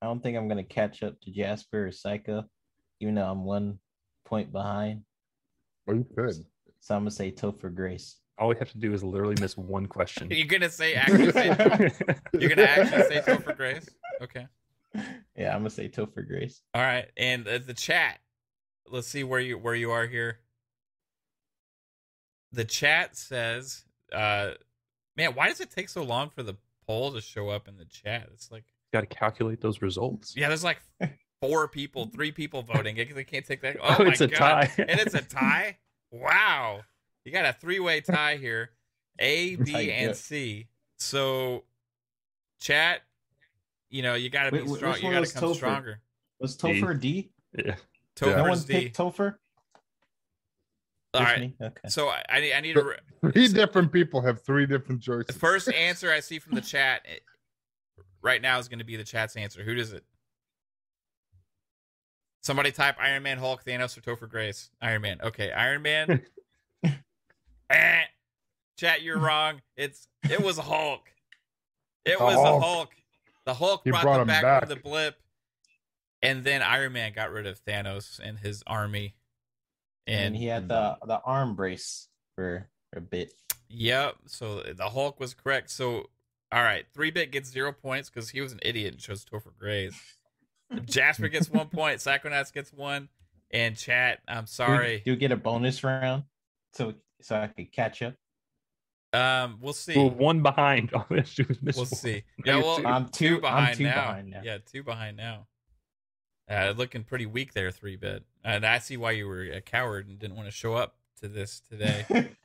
I 0.00 0.06
don't 0.06 0.22
think 0.22 0.36
I'm 0.36 0.46
gonna 0.46 0.62
catch 0.62 1.02
up 1.02 1.20
to 1.22 1.32
Jasper 1.32 1.88
or 1.88 1.90
Psycho, 1.92 2.44
even 3.00 3.16
though 3.16 3.28
I'm 3.28 3.44
one 3.44 3.80
point 4.24 4.52
behind. 4.52 5.02
Oh, 5.88 5.94
you 5.94 6.06
could. 6.14 6.34
So 6.80 6.94
I'm 6.94 7.02
gonna 7.02 7.10
say 7.10 7.32
Topher 7.32 7.74
Grace. 7.74 8.16
All 8.38 8.48
we 8.48 8.56
have 8.58 8.70
to 8.70 8.78
do 8.78 8.92
is 8.92 9.02
literally 9.02 9.34
miss 9.40 9.56
one 9.56 9.86
question. 9.86 10.28
You're 10.30 10.46
gonna 10.46 10.70
say 10.70 10.94
actually 10.94 11.32
say 11.32 11.46
you're 12.38 12.50
gonna 12.50 12.68
actually 12.68 13.02
say 13.02 13.20
Topher 13.20 13.56
Grace. 13.56 13.88
Okay. 14.22 14.46
Yeah, 15.36 15.54
I'm 15.54 15.60
gonna 15.60 15.70
say 15.70 15.88
Topher 15.88 16.26
Grace. 16.26 16.62
All 16.74 16.82
right, 16.82 17.10
and 17.16 17.46
uh, 17.48 17.58
the 17.58 17.74
chat. 17.74 18.18
Let's 18.90 19.08
see 19.08 19.24
where 19.24 19.40
you 19.40 19.58
where 19.58 19.74
you 19.74 19.90
are 19.90 20.06
here. 20.06 20.38
The 22.52 22.64
chat 22.64 23.16
says, 23.16 23.84
uh, 24.12 24.52
"Man, 25.16 25.34
why 25.34 25.48
does 25.48 25.60
it 25.60 25.70
take 25.70 25.88
so 25.88 26.02
long 26.02 26.30
for 26.30 26.42
the 26.42 26.56
poll 26.86 27.12
to 27.12 27.20
show 27.20 27.50
up 27.50 27.68
in 27.68 27.76
the 27.76 27.84
chat?" 27.84 28.28
It's 28.32 28.50
like 28.50 28.64
Got 28.92 29.00
to 29.00 29.06
calculate 29.06 29.60
those 29.60 29.82
results. 29.82 30.34
Yeah, 30.34 30.48
there's 30.48 30.64
like 30.64 30.80
four 31.40 31.68
people, 31.68 32.06
three 32.06 32.32
people 32.32 32.62
voting. 32.62 32.96
They 32.96 33.04
they 33.04 33.24
can't 33.24 33.44
take 33.46 33.60
that. 33.62 33.76
Oh, 33.82 33.96
Oh, 33.98 34.04
my 34.04 34.10
it's 34.12 34.20
a 34.20 34.26
God. 34.28 34.38
tie. 34.38 34.70
and 34.88 35.00
it's 35.00 35.14
a 35.14 35.22
tie. 35.22 35.78
Wow, 36.10 36.80
you 37.24 37.32
got 37.32 37.44
a 37.44 37.52
three-way 37.52 38.00
tie 38.00 38.36
here. 38.36 38.70
A, 39.18 39.56
B, 39.56 39.72
Like, 39.74 39.88
and 39.90 40.06
yeah. 40.08 40.12
C. 40.12 40.68
So, 40.98 41.64
chat. 42.60 43.02
You 43.90 44.02
know, 44.02 44.14
you 44.14 44.28
got 44.30 44.44
to 44.44 44.52
be 44.52 44.58
Wait, 44.62 44.68
strong. 44.76 44.96
You 45.02 45.10
got 45.10 45.24
to 45.26 45.32
come 45.32 45.44
Topher? 45.44 45.54
stronger. 45.54 46.00
Was 46.40 46.56
D. 46.56 46.68
Topher 46.82 47.00
D? 47.00 47.30
Yeah. 47.56 47.74
Topher's 48.16 48.36
No 48.36 48.44
one 48.44 48.58
D. 48.60 48.72
picked 48.84 48.96
Topher. 48.98 49.34
All 51.14 51.22
Just 51.22 51.32
right. 51.32 51.40
me? 51.40 51.54
Okay. 51.60 51.88
So 51.88 52.08
I, 52.08 52.22
I 52.28 52.40
need, 52.40 52.52
I 52.52 52.60
need 52.60 52.74
to. 52.74 52.82
re- 52.84 53.32
Three 53.32 53.48
different 53.48 53.90
people 53.92 54.20
have 54.22 54.42
three 54.44 54.66
different 54.66 55.02
choices. 55.02 55.26
The 55.26 55.32
first 55.32 55.72
answer 55.72 56.12
I 56.12 56.20
see 56.20 56.38
from 56.38 56.54
the 56.54 56.60
chat 56.60 57.06
right 58.22 58.40
now 58.42 58.58
is 58.58 58.68
going 58.68 58.78
to 58.78 58.84
be 58.84 58.96
the 58.96 59.04
chat's 59.04 59.34
answer. 59.36 59.62
Who 59.62 59.74
does 59.74 59.92
it? 59.92 60.04
Somebody 62.48 62.72
type 62.72 62.96
Iron 62.98 63.22
Man, 63.24 63.36
Hulk, 63.36 63.62
Thanos, 63.62 63.98
or 63.98 64.00
Topher 64.00 64.26
Grace. 64.26 64.70
Iron 64.80 65.02
Man. 65.02 65.20
Okay, 65.22 65.52
Iron 65.52 65.82
Man. 65.82 66.22
Eh. 67.70 68.00
Chat, 68.78 69.02
you're 69.02 69.18
wrong. 69.18 69.60
It's 69.76 70.08
it 70.30 70.40
was 70.40 70.56
Hulk. 70.56 71.02
It 72.06 72.16
The 72.18 72.24
was 72.24 72.36
a 72.36 72.40
Hulk. 72.40 72.62
Hulk. 72.64 72.90
The 73.44 73.52
Hulk 73.52 73.80
He 73.84 73.90
brought, 73.90 74.02
brought 74.02 74.12
them 74.14 74.22
him 74.22 74.26
back, 74.28 74.42
back. 74.42 74.60
from 74.60 74.68
the 74.70 74.76
blip, 74.76 75.16
and 76.22 76.42
then 76.42 76.62
Iron 76.62 76.94
Man 76.94 77.12
got 77.12 77.30
rid 77.32 77.46
of 77.46 77.62
Thanos 77.66 78.18
and 78.18 78.38
his 78.38 78.62
army. 78.66 79.14
and 80.06 80.28
And 80.28 80.36
he 80.36 80.46
had 80.46 80.68
the 80.68 80.96
the 81.04 81.20
arm 81.26 81.54
brace 81.54 82.08
for 82.34 82.66
a 82.96 83.00
bit. 83.02 83.34
Yep. 83.68 84.14
So 84.24 84.62
the 84.62 84.88
Hulk 84.88 85.20
was 85.20 85.34
correct. 85.34 85.68
So 85.68 86.08
all 86.50 86.62
right, 86.62 86.86
three 86.94 87.10
bit 87.10 87.30
gets 87.30 87.50
zero 87.50 87.72
points 87.74 88.08
because 88.08 88.30
he 88.30 88.40
was 88.40 88.52
an 88.52 88.60
idiot 88.62 88.94
and 88.94 89.02
chose 89.02 89.22
Topher 89.26 89.54
Grace. 89.58 90.00
Jasper 90.84 91.28
gets 91.28 91.50
one 91.50 91.68
point. 91.68 91.98
Psychonauts 91.98 92.52
gets 92.52 92.72
one. 92.72 93.08
And 93.50 93.76
chat, 93.76 94.20
I'm 94.28 94.46
sorry. 94.46 95.02
Do 95.04 95.12
we 95.12 95.16
get 95.16 95.32
a 95.32 95.36
bonus 95.36 95.82
round 95.82 96.24
so 96.74 96.94
so 97.22 97.36
I 97.36 97.46
could 97.46 97.72
catch 97.72 98.02
up? 98.02 98.14
Um, 99.14 99.58
we'll 99.62 99.72
see. 99.72 99.96
We're 99.96 100.10
one 100.10 100.42
behind 100.42 100.92
on 100.92 101.04
this. 101.08 101.38
We'll 101.38 101.72
one. 101.74 101.86
see. 101.86 102.24
Yeah, 102.44 102.58
well, 102.58 102.76
two. 102.76 102.86
I'm 102.86 103.04
two, 103.06 103.36
two, 103.36 103.40
behind, 103.40 103.66
I'm 103.68 103.76
two 103.76 103.84
now. 103.84 103.94
behind 103.94 104.30
now. 104.30 104.40
Yeah, 104.44 104.58
two 104.70 104.82
behind 104.82 105.16
now. 105.16 105.46
Uh, 106.50 106.74
looking 106.76 107.04
pretty 107.04 107.26
weak 107.26 107.54
there, 107.54 107.70
three 107.70 107.96
bit. 107.96 108.24
And 108.44 108.66
I 108.66 108.78
see 108.78 108.98
why 108.98 109.12
you 109.12 109.26
were 109.26 109.42
a 109.42 109.60
coward 109.62 110.08
and 110.08 110.18
didn't 110.18 110.36
want 110.36 110.48
to 110.48 110.54
show 110.54 110.74
up 110.74 110.96
to 111.20 111.28
this 111.28 111.60
today. 111.68 112.04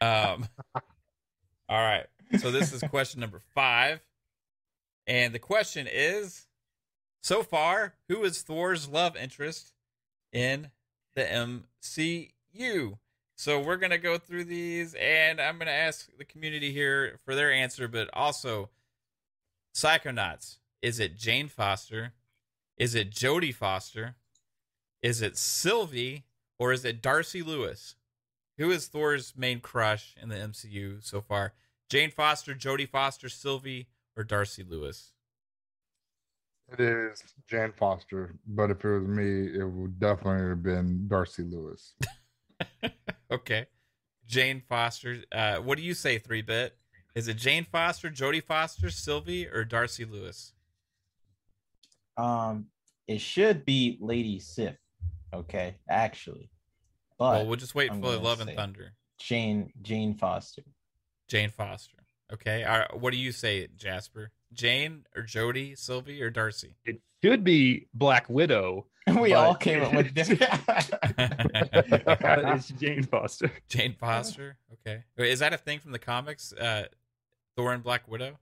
Um, 0.00 0.46
all 1.68 1.82
right. 1.82 2.06
So 2.38 2.50
this 2.50 2.72
is 2.72 2.82
question 2.82 3.20
number 3.20 3.40
five. 3.54 4.00
And 5.06 5.34
the 5.34 5.38
question 5.38 5.88
is 5.90 6.46
so 7.22 7.42
far, 7.42 7.94
who 8.08 8.24
is 8.24 8.42
Thor's 8.42 8.88
love 8.88 9.16
interest 9.16 9.72
in 10.32 10.70
the 11.14 11.22
MCU? 11.22 12.98
So 13.36 13.60
we're 13.60 13.76
going 13.76 13.90
to 13.90 13.98
go 13.98 14.18
through 14.18 14.44
these 14.44 14.94
and 14.94 15.40
I'm 15.40 15.58
going 15.58 15.66
to 15.66 15.72
ask 15.72 16.08
the 16.18 16.24
community 16.24 16.72
here 16.72 17.18
for 17.24 17.34
their 17.34 17.52
answer, 17.52 17.86
but 17.86 18.10
also 18.12 18.70
Psychonauts. 19.74 20.56
Is 20.82 20.98
it 20.98 21.16
Jane 21.16 21.48
Foster? 21.48 22.12
Is 22.76 22.94
it 22.94 23.10
Jodie 23.10 23.54
Foster? 23.54 24.16
Is 25.02 25.22
it 25.22 25.36
Sylvie? 25.36 26.24
Or 26.58 26.72
is 26.72 26.84
it 26.84 27.00
Darcy 27.00 27.42
Lewis? 27.42 27.94
Who 28.56 28.70
is 28.72 28.88
Thor's 28.88 29.34
main 29.36 29.60
crush 29.60 30.16
in 30.20 30.28
the 30.28 30.34
MCU 30.34 31.04
so 31.04 31.20
far? 31.20 31.52
Jane 31.88 32.10
Foster, 32.10 32.54
Jodie 32.54 32.88
Foster, 32.88 33.28
Sylvie, 33.28 33.86
or 34.16 34.24
Darcy 34.24 34.64
Lewis? 34.64 35.12
It 36.72 36.80
is 36.80 37.22
Jan 37.48 37.72
Foster, 37.72 38.34
but 38.46 38.70
if 38.70 38.84
it 38.84 38.88
was 38.88 39.08
me, 39.08 39.58
it 39.58 39.64
would 39.64 39.98
definitely 39.98 40.48
have 40.50 40.62
been 40.62 41.06
Darcy 41.08 41.42
Lewis. 41.42 41.94
Okay. 43.30 43.66
Jane 44.26 44.62
Foster. 44.68 45.18
Uh, 45.30 45.56
what 45.58 45.76
do 45.76 45.84
you 45.84 45.92
say, 45.94 46.18
3 46.18 46.40
bit? 46.42 46.76
Is 47.14 47.28
it 47.28 47.36
Jane 47.36 47.64
Foster, 47.70 48.08
Jodie 48.10 48.42
Foster, 48.42 48.90
Sylvie, 48.90 49.46
or 49.46 49.64
Darcy 49.64 50.04
Lewis? 50.06 50.54
um, 52.16 52.66
it 53.06 53.20
should 53.20 53.64
be 53.64 53.96
Lady 54.00 54.38
Sif. 54.40 54.76
Okay, 55.32 55.76
actually, 55.88 56.50
but 57.18 57.30
well, 57.32 57.46
we'll 57.46 57.56
just 57.56 57.74
wait 57.74 57.90
I'm 57.90 58.00
for 58.00 58.08
gonna 58.12 58.22
Love 58.22 58.40
and 58.40 58.48
say- 58.50 58.56
Thunder. 58.56 58.92
Jane 59.18 59.72
Jane 59.82 60.14
Foster. 60.14 60.62
Jane 61.28 61.50
Foster. 61.50 61.98
Okay. 62.32 62.64
All 62.64 62.78
right. 62.78 62.98
What 63.00 63.12
do 63.12 63.18
you 63.18 63.32
say, 63.32 63.68
Jasper? 63.76 64.30
Jane 64.52 65.04
or 65.16 65.22
Jody, 65.22 65.74
Sylvie, 65.74 66.22
or 66.22 66.30
Darcy? 66.30 66.74
It 66.84 67.00
should 67.22 67.44
be 67.44 67.88
Black 67.94 68.28
Widow. 68.28 68.86
we 69.08 69.30
But- 69.30 69.32
all 69.34 69.54
came 69.54 69.82
up 69.82 69.94
with 69.94 70.14
different. 70.14 70.42
it's 71.42 72.68
Jane 72.70 73.02
Foster. 73.04 73.50
Jane 73.68 73.94
Foster. 73.98 74.56
Okay. 74.72 75.04
Wait, 75.16 75.30
Is 75.30 75.38
that 75.40 75.52
a 75.52 75.58
thing 75.58 75.78
from 75.80 75.92
the 75.92 75.98
comics? 75.98 76.52
Uh, 76.52 76.84
Thor 77.56 77.72
and 77.72 77.82
Black 77.82 78.08
Widow? 78.08 78.38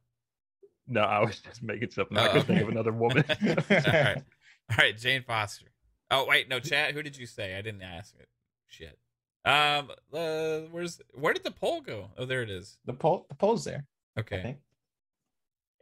No, 0.89 1.01
I 1.03 1.21
was 1.25 1.41
just 1.41 1.63
making 1.63 1.91
something. 1.91 2.17
I 2.17 2.29
Oh, 2.29 2.33
couldn't 2.33 2.47
think 2.47 2.63
of 2.63 2.69
another 2.69 2.93
woman. 2.93 3.25
All 3.47 3.57
right. 3.71 4.23
All 4.71 4.77
right. 4.79 4.97
Jane 4.97 5.23
Foster. 5.23 5.67
Oh, 6.11 6.27
wait. 6.29 6.49
No, 6.49 6.61
chat. 6.61 6.95
Who 6.95 7.03
did 7.03 7.17
you 7.17 7.27
say? 7.27 7.57
I 7.57 7.63
didn't 7.63 7.83
ask 7.83 8.15
it. 8.19 8.29
Shit. 8.69 8.99
Um, 9.45 9.91
uh, 10.13 10.61
where's, 10.71 11.01
where 11.15 11.33
did 11.33 11.45
the 11.45 11.51
poll 11.53 11.81
go? 11.81 12.11
Oh, 12.19 12.25
there 12.25 12.43
it 12.43 12.51
is. 12.51 12.79
the 12.85 12.93
poll 12.93 13.27
the 13.29 13.35
poll's 13.37 13.65
there. 13.65 13.85
I 14.17 14.21
Okay. 14.21 14.57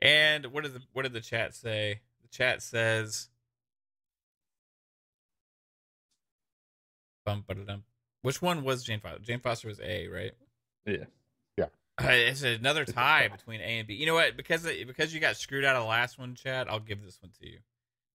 And 0.03 0.47
what 0.47 0.64
did 0.64 0.74
the, 0.74 0.82
what 0.92 1.03
did 1.03 1.12
the 1.12 1.20
chat 1.20 1.55
say? 1.55 2.01
The 2.22 2.28
chat 2.28 2.62
says, 2.62 3.28
bum, 7.24 7.45
which 8.22 8.42
one 8.42 8.64
was 8.64 8.84
Jane 8.84 9.01
Foster? 9.01 9.20
Jane 9.20 9.40
Foster 9.40 9.68
was 9.68 9.80
A, 9.80 10.09
right? 10.09 10.32
Yeah. 10.86 11.05
Uh, 12.03 12.09
it's 12.11 12.42
another 12.42 12.84
tie 12.84 13.28
between 13.28 13.61
A 13.61 13.78
and 13.78 13.86
B. 13.86 13.95
You 13.95 14.07
know 14.07 14.14
what? 14.14 14.36
Because 14.36 14.64
because 14.64 15.14
you 15.14 15.20
got 15.20 15.36
screwed 15.36 15.64
out 15.64 15.76
of 15.76 15.82
the 15.82 15.88
last 15.88 16.18
one, 16.18 16.34
chat. 16.34 16.68
I'll 16.68 16.80
give 16.80 17.05
this 17.05 17.22
one 17.22 17.30
to 17.40 17.49
you, 17.49 17.59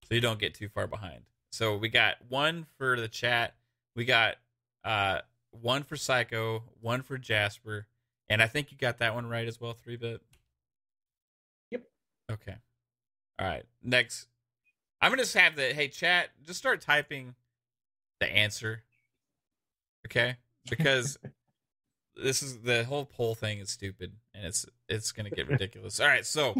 so 0.06 0.14
you 0.14 0.20
don't 0.20 0.38
get 0.38 0.54
too 0.54 0.68
far 0.68 0.86
behind. 0.86 1.22
So 1.50 1.76
we 1.76 1.88
got 1.88 2.16
one 2.28 2.66
for 2.76 3.00
the 3.00 3.08
chat. 3.08 3.54
We 3.96 4.04
got 4.04 4.36
uh 4.84 5.20
one 5.52 5.82
for 5.82 5.96
Psycho, 5.96 6.62
one 6.82 7.00
for 7.00 7.16
Jasper, 7.16 7.86
and 8.28 8.42
I 8.42 8.48
think 8.48 8.70
you 8.70 8.76
got 8.76 8.98
that 8.98 9.14
one 9.14 9.26
right 9.26 9.48
as 9.48 9.58
well. 9.58 9.72
Three 9.72 9.96
bit. 9.96 10.20
Okay. 12.30 12.54
All 13.38 13.46
right. 13.46 13.64
Next, 13.82 14.28
I'm 15.00 15.10
gonna 15.10 15.22
just 15.22 15.34
have 15.34 15.56
the 15.56 15.72
hey 15.74 15.88
chat. 15.88 16.28
Just 16.44 16.58
start 16.58 16.80
typing 16.80 17.34
the 18.20 18.26
answer. 18.26 18.82
Okay, 20.06 20.36
because 20.68 21.18
this 22.22 22.42
is 22.42 22.60
the 22.60 22.84
whole 22.84 23.04
poll 23.04 23.34
thing 23.34 23.58
is 23.58 23.70
stupid 23.70 24.12
and 24.34 24.46
it's 24.46 24.66
it's 24.88 25.12
gonna 25.12 25.30
get 25.30 25.48
ridiculous. 25.48 26.00
All 26.00 26.06
right, 26.06 26.26
so 26.26 26.54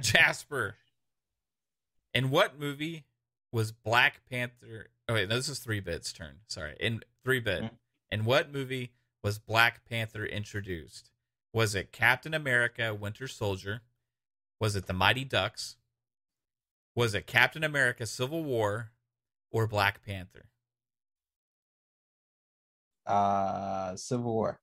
Jasper, 0.00 0.76
in 2.14 2.30
what 2.30 2.58
movie 2.58 3.04
was 3.52 3.72
Black 3.72 4.22
Panther? 4.30 4.88
Oh 5.08 5.14
wait, 5.14 5.28
no, 5.28 5.36
this 5.36 5.48
is 5.48 5.58
three 5.58 5.80
bits 5.80 6.12
turn. 6.12 6.36
Sorry, 6.46 6.74
in 6.80 7.02
three 7.24 7.40
bit. 7.40 7.64
Mm. 7.64 7.70
In 8.10 8.24
what 8.24 8.52
movie 8.52 8.92
was 9.22 9.38
Black 9.38 9.84
Panther 9.84 10.24
introduced? 10.24 11.10
Was 11.52 11.74
it 11.74 11.92
Captain 11.92 12.32
America: 12.32 12.94
Winter 12.94 13.28
Soldier? 13.28 13.82
Was 14.60 14.76
it 14.76 14.86
The 14.86 14.92
Mighty 14.92 15.24
Ducks? 15.24 15.76
Was 16.94 17.14
it 17.14 17.26
Captain 17.26 17.64
America: 17.64 18.06
Civil 18.06 18.44
War? 18.44 18.90
Or 19.50 19.66
Black 19.66 20.04
Panther? 20.04 20.44
Uh, 23.06 23.96
Civil 23.96 24.34
War. 24.34 24.60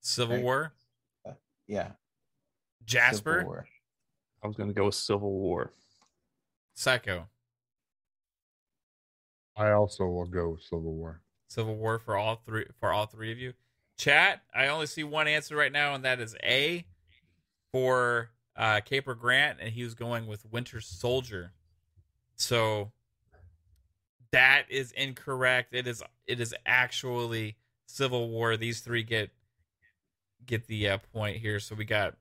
Civil 0.00 0.36
Right. 0.36 0.44
War. 0.44 0.72
Yeah. 1.66 1.92
Jasper. 2.86 3.40
Civil 3.40 3.46
War. 3.46 3.68
I 4.42 4.46
was 4.46 4.56
gonna 4.56 4.72
go 4.72 4.86
with 4.86 4.94
Civil 4.94 5.32
War. 5.32 5.72
Psycho. 6.74 7.28
I 9.56 9.72
also 9.72 10.06
will 10.06 10.24
go 10.24 10.50
with 10.50 10.62
Civil 10.62 10.94
War. 10.94 11.20
Civil 11.48 11.76
War 11.76 11.98
for 11.98 12.16
all 12.16 12.36
three 12.36 12.66
for 12.78 12.92
all 12.92 13.06
three 13.06 13.32
of 13.32 13.38
you. 13.38 13.52
Chat, 13.98 14.42
I 14.54 14.68
only 14.68 14.86
see 14.86 15.02
one 15.02 15.26
answer 15.26 15.56
right 15.56 15.72
now, 15.72 15.94
and 15.94 16.04
that 16.04 16.20
is 16.20 16.36
A 16.44 16.86
for 17.72 18.30
uh, 18.58 18.80
Caper 18.84 19.14
Grant, 19.14 19.58
and 19.60 19.72
he 19.72 19.84
was 19.84 19.94
going 19.94 20.26
with 20.26 20.44
Winter 20.50 20.80
Soldier. 20.80 21.52
So 22.34 22.90
that 24.32 24.64
is 24.68 24.92
incorrect. 24.92 25.72
It 25.72 25.86
is 25.86 26.02
it 26.26 26.40
is 26.40 26.54
actually 26.66 27.56
Civil 27.86 28.28
War. 28.28 28.56
These 28.56 28.80
three 28.80 29.04
get 29.04 29.30
get 30.44 30.66
the 30.66 30.88
uh, 30.88 30.98
point 31.12 31.36
here. 31.36 31.60
So 31.60 31.76
we 31.76 31.84
got 31.84 32.16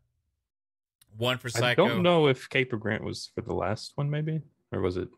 one 1.17 1.39
for 1.39 1.49
Psycho. 1.49 1.85
I 1.85 1.87
don't 1.89 2.03
know 2.03 2.27
if 2.27 2.47
Caper 2.49 2.77
Grant 2.77 3.03
was 3.03 3.31
for 3.33 3.41
the 3.41 3.53
last 3.53 3.93
one, 3.95 4.09
maybe, 4.11 4.41
or 4.71 4.79
was 4.79 4.95
it? 4.95 5.09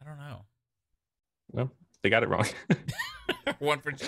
I 0.00 0.06
don't 0.08 0.18
know. 0.18 0.42
Well, 1.52 1.70
they 2.02 2.08
got 2.08 2.22
it 2.22 2.30
wrong. 2.30 2.46
one 3.58 3.80
for. 3.80 3.92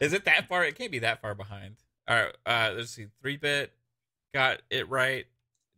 Is 0.00 0.12
it 0.12 0.24
that 0.24 0.48
far? 0.48 0.64
It 0.64 0.76
can't 0.76 0.92
be 0.92 1.00
that 1.00 1.20
far 1.20 1.34
behind. 1.34 1.76
All 2.08 2.16
right. 2.16 2.34
Uh, 2.46 2.72
let's 2.76 2.90
see. 2.90 3.06
Three 3.20 3.36
bit 3.36 3.72
got 4.32 4.62
it 4.70 4.88
right. 4.88 5.26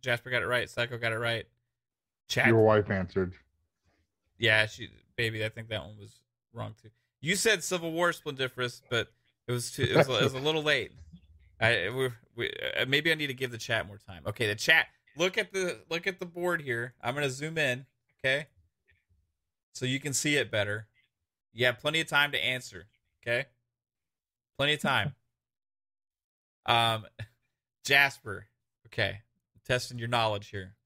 Jasper 0.02 0.30
got 0.30 0.42
it 0.42 0.46
right. 0.46 0.68
Psycho 0.68 0.98
got 0.98 1.12
it 1.12 1.18
right. 1.18 1.46
Chat. 2.28 2.46
Your 2.46 2.62
wife 2.62 2.90
answered. 2.90 3.34
Yeah, 4.38 4.66
she 4.66 4.88
baby. 5.16 5.44
I 5.44 5.48
think 5.48 5.68
that 5.68 5.84
one 5.84 5.98
was 5.98 6.20
wrong 6.52 6.74
too. 6.80 6.90
You 7.20 7.36
said 7.36 7.62
Civil 7.62 7.92
War 7.92 8.12
Splendiferous, 8.12 8.80
but 8.88 9.08
it 9.46 9.52
was 9.52 9.70
too. 9.70 9.82
It 9.82 9.96
was, 9.96 10.08
it 10.08 10.22
was 10.22 10.34
a 10.34 10.38
little 10.40 10.62
late. 10.62 10.92
I 11.60 11.90
we, 11.94 12.08
we, 12.36 12.50
uh, 12.78 12.86
maybe 12.86 13.10
I 13.10 13.14
need 13.14 13.26
to 13.26 13.34
give 13.34 13.50
the 13.50 13.58
chat 13.58 13.86
more 13.86 13.98
time. 13.98 14.22
Okay, 14.26 14.46
the 14.46 14.54
chat. 14.54 14.86
Look 15.16 15.36
at 15.36 15.52
the 15.52 15.78
look 15.90 16.06
at 16.06 16.20
the 16.20 16.26
board 16.26 16.62
here. 16.62 16.94
I'm 17.02 17.14
gonna 17.14 17.28
zoom 17.30 17.58
in. 17.58 17.84
Okay. 18.24 18.46
so 19.72 19.86
you 19.86 19.98
can 19.98 20.12
see 20.12 20.36
it 20.36 20.50
better. 20.50 20.86
You 21.52 21.66
have 21.66 21.80
plenty 21.80 22.00
of 22.00 22.06
time 22.06 22.32
to 22.32 22.42
answer. 22.42 22.86
Okay, 23.22 23.46
plenty 24.56 24.74
of 24.74 24.80
time. 24.80 25.14
Um, 26.70 27.06
Jasper. 27.84 28.46
Okay, 28.86 29.18
testing 29.66 29.98
your 29.98 30.08
knowledge 30.08 30.48
here. 30.48 30.76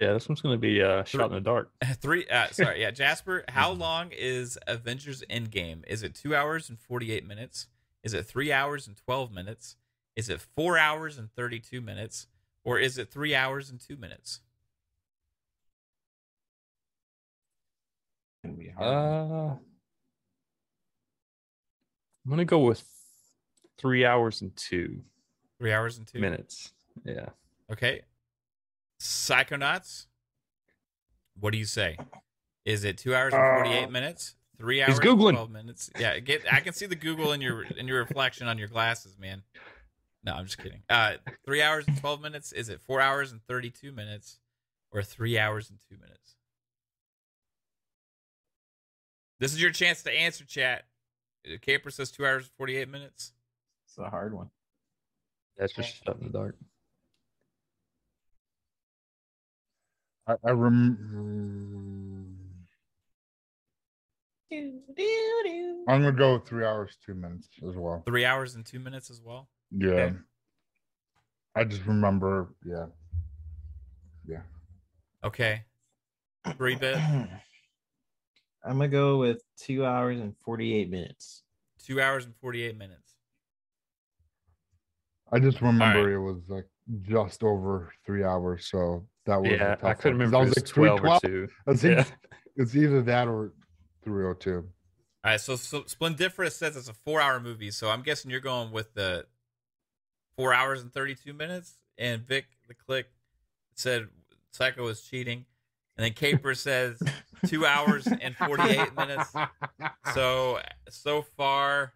Yeah, 0.00 0.12
this 0.12 0.28
one's 0.28 0.40
gonna 0.40 0.56
be 0.56 0.82
uh, 0.82 1.04
shot 1.04 1.26
in 1.26 1.32
the 1.32 1.40
dark. 1.40 1.70
Three. 2.00 2.26
Uh, 2.26 2.48
sorry, 2.50 2.80
yeah, 2.80 2.90
Jasper. 2.92 3.44
How 3.48 3.72
long 3.72 4.10
is 4.12 4.58
Avengers 4.66 5.22
Endgame? 5.30 5.86
Is 5.86 6.02
it 6.02 6.14
two 6.14 6.34
hours 6.34 6.68
and 6.68 6.78
forty-eight 6.78 7.26
minutes? 7.26 7.66
Is 8.02 8.14
it 8.14 8.24
three 8.24 8.52
hours 8.52 8.86
and 8.86 8.96
twelve 8.96 9.32
minutes? 9.32 9.76
Is 10.14 10.28
it 10.30 10.40
four 10.40 10.78
hours 10.78 11.18
and 11.18 11.30
thirty-two 11.32 11.80
minutes? 11.80 12.26
Or 12.64 12.78
is 12.78 12.98
it 12.98 13.10
three 13.12 13.34
hours 13.34 13.70
and 13.70 13.80
two 13.80 13.96
minutes? 13.96 14.40
Uh, 18.78 19.54
I'm 19.54 19.58
gonna 22.28 22.44
go 22.44 22.60
with 22.60 22.95
three 23.78 24.04
hours 24.04 24.42
and 24.42 24.54
two 24.56 25.02
Three 25.58 25.72
hours 25.72 25.96
and 25.96 26.06
two 26.06 26.18
minutes. 26.20 26.72
Yeah. 27.04 27.30
Okay. 27.72 28.02
Psychonauts. 29.00 30.06
What 31.40 31.52
do 31.52 31.58
you 31.58 31.64
say? 31.64 31.96
Is 32.66 32.84
it 32.84 32.98
two 32.98 33.14
hours 33.14 33.32
and 33.32 33.42
forty-eight 33.56 33.84
Uh, 33.86 33.90
minutes? 33.90 34.34
Three 34.58 34.80
he's 34.80 34.88
hours, 34.88 34.98
and 34.98 35.06
Googling. 35.08 35.32
twelve 35.32 35.50
minutes. 35.50 35.90
Yeah, 35.98 36.18
get. 36.18 36.44
I 36.52 36.60
can 36.60 36.72
see 36.74 36.86
the 36.86 36.94
Google 36.94 37.32
in 37.32 37.40
your 37.40 37.62
in 37.64 37.88
your 37.88 37.98
reflection 38.00 38.48
on 38.48 38.58
your 38.58 38.68
glasses, 38.68 39.16
man. 39.18 39.42
No, 40.24 40.32
I'm 40.32 40.44
just 40.44 40.58
kidding. 40.58 40.82
Uh, 40.90 41.14
three 41.44 41.62
hours 41.62 41.84
and 41.88 41.98
twelve 41.98 42.20
minutes. 42.20 42.52
Is 42.52 42.68
it 42.68 42.80
four 42.82 43.00
hours 43.00 43.32
and 43.32 43.40
thirty-two 43.46 43.92
minutes, 43.92 44.38
or 44.90 45.02
three 45.02 45.38
hours 45.38 45.70
and 45.70 45.78
two 45.88 45.96
minutes? 45.98 46.36
This 49.38 49.52
is 49.52 49.60
your 49.60 49.70
chance 49.70 50.02
to 50.02 50.10
answer, 50.12 50.44
chat. 50.44 50.84
Uh, 51.46 51.56
Caper 51.60 51.90
says 51.90 52.10
two 52.10 52.26
hours 52.26 52.44
and 52.44 52.52
forty-eight 52.58 52.88
minutes. 52.88 53.32
It's 53.96 54.06
a 54.06 54.10
hard 54.10 54.34
one. 54.34 54.50
That's 55.56 55.72
just 55.72 56.04
shot 56.04 56.18
in 56.20 56.26
the 56.26 56.32
dark. 56.32 56.54
I, 60.26 60.34
I 60.44 60.50
rem- 60.50 62.36
I'm 64.52 64.82
gonna 65.86 66.12
go 66.12 66.34
with 66.34 66.46
three 66.46 66.66
hours, 66.66 66.98
two 67.04 67.14
minutes 67.14 67.48
as 67.66 67.74
well. 67.74 68.02
Three 68.04 68.26
hours 68.26 68.54
and 68.54 68.66
two 68.66 68.80
minutes 68.80 69.08
as 69.10 69.22
well. 69.22 69.48
Yeah. 69.70 69.88
Okay. 69.88 70.16
I 71.54 71.64
just 71.64 71.86
remember, 71.86 72.48
yeah. 72.66 72.86
Yeah. 74.28 74.42
Okay. 75.24 75.62
Three 76.58 76.74
bit. 76.74 76.96
I'm 76.98 77.30
gonna 78.64 78.88
go 78.88 79.16
with 79.18 79.40
two 79.56 79.86
hours 79.86 80.20
and 80.20 80.34
48 80.44 80.90
minutes. 80.90 81.44
Two 81.78 82.00
hours 82.00 82.24
and 82.24 82.34
forty-eight 82.36 82.76
minutes. 82.76 83.05
I 85.32 85.38
just 85.40 85.60
remember 85.60 86.12
it 86.12 86.20
was 86.20 86.42
like 86.48 86.66
just 87.02 87.42
over 87.42 87.92
three 88.04 88.24
hours, 88.24 88.68
so 88.70 89.06
that 89.26 89.40
was 89.42 89.52
a 89.52 89.56
Yeah, 89.56 89.76
I 89.82 89.94
couldn't 89.94 90.18
remember 90.18 90.36
I 90.36 90.40
was 90.40 90.52
it 90.52 90.56
like 90.58 90.64
was 90.64 90.70
twelve 90.70 91.04
or 91.04 91.18
two. 91.20 91.48
I 91.66 91.74
think 91.74 91.98
Yeah. 91.98 92.04
it's 92.56 92.76
either 92.76 93.02
that 93.02 93.28
or 93.28 93.52
302. 94.04 94.54
All 94.54 94.64
right, 95.24 95.40
so, 95.40 95.56
so 95.56 95.82
Splendiferous 95.82 96.52
says 96.56 96.76
it's 96.76 96.88
a 96.88 96.94
four-hour 96.94 97.40
movie, 97.40 97.72
so 97.72 97.90
I'm 97.90 98.02
guessing 98.02 98.30
you're 98.30 98.38
going 98.38 98.70
with 98.70 98.94
the 98.94 99.26
four 100.36 100.54
hours 100.54 100.82
and 100.82 100.92
thirty-two 100.92 101.32
minutes. 101.32 101.78
And 101.98 102.22
Vic 102.22 102.46
the 102.68 102.74
Click 102.74 103.06
said 103.74 104.06
Psycho 104.52 104.86
is 104.86 105.02
cheating, 105.02 105.46
and 105.96 106.04
then 106.04 106.12
Caper 106.12 106.54
says 106.54 107.02
two 107.46 107.66
hours 107.66 108.06
and 108.06 108.36
forty-eight 108.36 108.94
minutes. 108.94 109.34
So 110.14 110.60
so 110.88 111.22
far, 111.36 111.94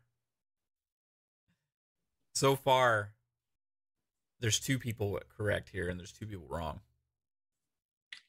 so 2.34 2.56
far, 2.56 3.12
there's 4.40 4.58
two 4.58 4.78
people 4.78 5.18
correct 5.36 5.68
here, 5.70 5.88
and 5.88 5.98
there's 5.98 6.12
two 6.12 6.26
people 6.26 6.46
wrong. 6.48 6.80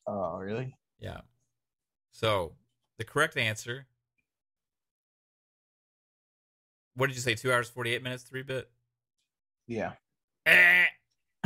Oh, 0.07 0.38
really? 0.38 0.76
Yeah. 0.99 1.22
So 2.12 2.53
the 2.97 3.03
correct 3.05 3.38
answer. 3.38 3.88
What 6.95 7.07
did 7.07 7.16
you 7.16 7.22
say? 7.22 7.36
Two 7.36 7.51
hours, 7.51 7.70
48 7.70 8.03
minutes, 8.03 8.24
three 8.24 8.43
bit? 8.43 8.70
Yeah. 9.68 9.93
Eh, 10.45 10.86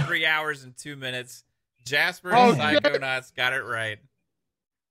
three 0.02 0.26
hours 0.26 0.64
and 0.64 0.76
two 0.76 0.96
minutes. 0.96 1.44
Jasper 1.86 2.32
Oh, 2.34 2.52
and 2.52 2.58
shit. 2.60 2.84
Psychonauts 2.84 3.34
got 3.36 3.54
it 3.54 3.62
right. 3.64 4.00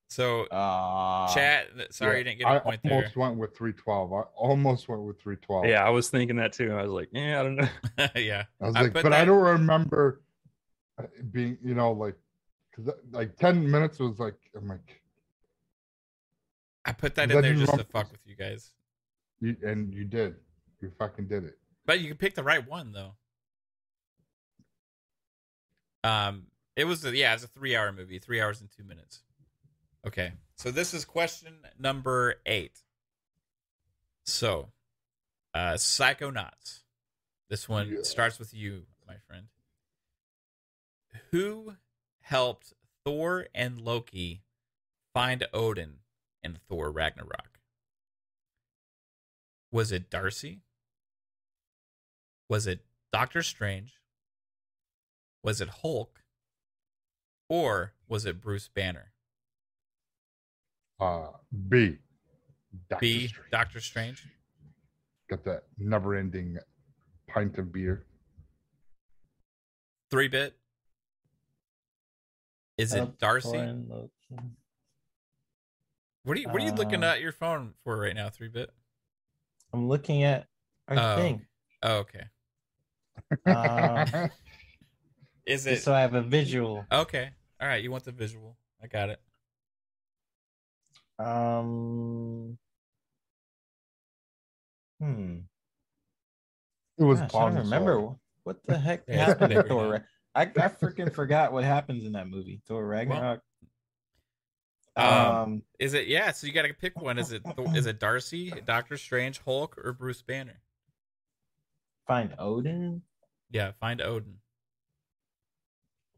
So, 0.09 0.45
Uh, 0.47 1.33
chat, 1.35 1.69
sorry 1.91 2.19
you 2.19 2.25
didn't 2.25 2.39
get 2.39 2.47
a 2.47 2.51
I 2.51 2.59
point 2.61 2.81
there. 2.85 2.93
almost 2.93 3.17
went 3.17 3.37
with 3.37 3.57
312. 3.57 4.13
I 4.13 4.21
almost 4.37 4.89
went 4.89 5.03
with 5.03 5.19
312. 5.21 5.67
Yeah, 5.67 5.85
I 5.85 5.91
was 5.91 6.09
thinking 6.11 6.37
that 6.37 6.53
too. 6.53 6.73
I 6.73 6.83
was 6.83 6.91
like, 6.93 7.09
yeah, 7.13 7.41
I 7.41 7.43
don't 7.43 7.57
know. 7.57 7.69
yeah. 8.15 8.45
I 8.61 8.67
was 8.67 8.77
I 8.77 8.83
like, 8.83 8.93
put 8.93 9.03
but 9.03 9.13
I 9.13 9.25
don't 9.25 9.43
remember 9.43 10.23
uh, 10.99 11.05
being, 11.33 11.59
you 11.65 11.75
know, 11.75 11.93
like, 11.93 12.15
because 12.71 12.95
like 13.11 13.37
10 13.37 13.69
minutes 13.69 13.99
was 13.99 14.19
like, 14.21 14.37
I'm 14.57 14.69
like, 14.69 15.03
I 16.85 16.93
put 16.93 17.15
that 17.17 17.29
That 17.31 17.37
in 17.37 17.43
there 17.43 17.53
didn't 17.55 17.67
just 17.67 17.79
to 17.79 17.85
fuck 17.85 18.13
with 18.13 18.21
you 18.27 18.37
guys. 18.37 18.71
you, 19.41 19.57
and 19.63 19.93
you 19.93 20.05
did. 20.05 20.37
You 20.81 20.93
fucking 20.99 21.27
did 21.29 21.45
it. 21.45 21.59
But 21.87 22.01
you 22.01 22.09
can 22.09 22.19
pick 22.19 22.35
the 22.35 22.43
right 22.45 22.67
one 22.69 22.93
though. 22.93 23.15
Um, 26.05 26.49
it 26.77 26.85
was 26.85 27.05
a, 27.05 27.17
yeah, 27.17 27.33
it's 27.35 27.43
a 27.45 27.49
three-hour 27.49 27.93
movie, 27.93 28.19
three 28.19 28.41
hours 28.41 28.61
and 28.61 28.71
two 28.71 28.85
minutes. 28.85 29.23
Okay, 30.07 30.33
so 30.57 30.71
this 30.71 30.93
is 30.93 31.05
question 31.05 31.59
number 31.79 32.37
eight. 32.47 32.83
So, 34.27 34.73
uh, 35.55 35.75
Psychonauts. 35.75 36.83
This 37.49 37.69
one 37.69 37.91
Yeah. 37.91 38.03
starts 38.03 38.39
with 38.39 38.53
you, 38.53 38.87
my 39.07 39.19
friend. 39.19 39.49
Who 41.31 41.77
helped 42.21 42.75
Thor 43.05 43.49
and 43.55 43.81
Loki 43.81 44.43
find 45.13 45.47
Odin 45.53 46.03
in 46.43 46.57
Thor 46.57 46.91
Ragnarok? 46.91 47.61
Was 49.71 49.91
it 49.93 50.11
Darcy? 50.11 50.63
Was 52.49 52.67
it 52.67 52.87
Doctor 53.13 53.43
Strange? 53.43 54.01
Was 55.43 55.61
it 55.61 55.69
Hulk? 55.69 56.25
Or 57.49 57.95
was 58.07 58.25
it 58.27 58.41
Bruce 58.41 58.69
Banner? 58.69 59.14
Uh, 61.01 61.29
B. 61.69 61.99
Doctor 62.89 63.01
B. 63.01 63.27
Strange. 63.29 63.51
Doctor 63.51 63.81
Strange. 63.81 64.27
Got 65.29 65.45
that 65.45 65.63
never 65.79 66.15
ending 66.15 66.59
pint 67.29 67.59
of 67.59 67.73
beer. 67.73 68.05
Three 70.11 70.29
bit. 70.29 70.55
Is 72.79 72.93
it 72.95 73.19
Darcy? 73.19 73.49
What 76.25 76.37
are 76.37 76.41
you 76.41 76.49
What 76.49 76.61
are 76.63 76.65
you 76.65 76.73
looking 76.73 77.05
Uh, 77.05 77.09
at 77.09 77.21
your 77.21 77.33
phone 77.33 77.75
for 77.85 77.99
right 77.99 78.15
now? 78.15 78.29
Three 78.31 78.49
bit. 78.49 78.71
I'm 79.73 79.89
looking 79.89 80.23
at 80.25 80.47
our 80.89 80.97
Oh. 80.99 81.17
thing. 81.17 81.47
Oh, 81.83 81.97
okay. 81.99 82.25
Uh, 83.47 84.29
Is 85.47 85.67
it 85.67 85.83
so 85.83 85.93
I 85.95 86.01
have 86.01 86.15
a 86.15 86.23
visual. 86.23 86.87
okay? 86.91 87.31
All 87.61 87.69
right. 87.69 87.83
You 87.83 87.91
want 87.91 88.05
the 88.05 88.13
visual? 88.13 88.57
I 88.83 88.87
got 88.87 89.11
it. 89.11 89.21
Um. 91.19 92.59
Hmm. 95.01 95.39
it 96.99 97.05
was 97.05 97.21
Gosh, 97.21 97.35
I 97.35 97.39
don't 97.51 97.57
remember 97.59 97.95
Sword. 97.95 98.17
what 98.45 98.57
the 98.67 98.79
heck 98.79 99.09
happened 99.09 99.53
in 99.53 99.59
bigger 99.59 99.69
Thor. 99.69 99.89
Ra- 99.93 99.99
I 100.35 100.43
I 100.43 100.47
freaking 100.47 101.13
forgot 101.13 101.53
what 101.53 101.65
happens 101.65 102.05
in 102.05 102.13
that 102.13 102.29
movie, 102.29 102.61
Thor 102.67 102.87
Ragnarok. 102.87 103.41
Um, 104.97 105.07
Um, 105.07 105.63
Is 105.81 105.95
it 105.95 106.07
yeah? 106.07 106.31
So 106.33 106.47
you 106.47 106.53
got 106.53 106.63
to 106.63 106.73
pick 106.75 107.01
one. 107.01 107.19
Is 107.19 107.33
it 107.33 107.43
Thor- 107.57 107.77
is 107.77 107.87
it 107.87 107.99
Darcy, 107.99 108.51
Doctor 108.65 108.97
Strange, 108.97 109.41
Hulk, 109.45 109.77
or 109.85 109.93
Bruce 109.93 110.23
Banner? 110.23 110.61
find 112.07 112.35
Odin. 112.39 113.03
Yeah, 113.51 113.73
find 113.81 114.01
Odin. 114.03 114.35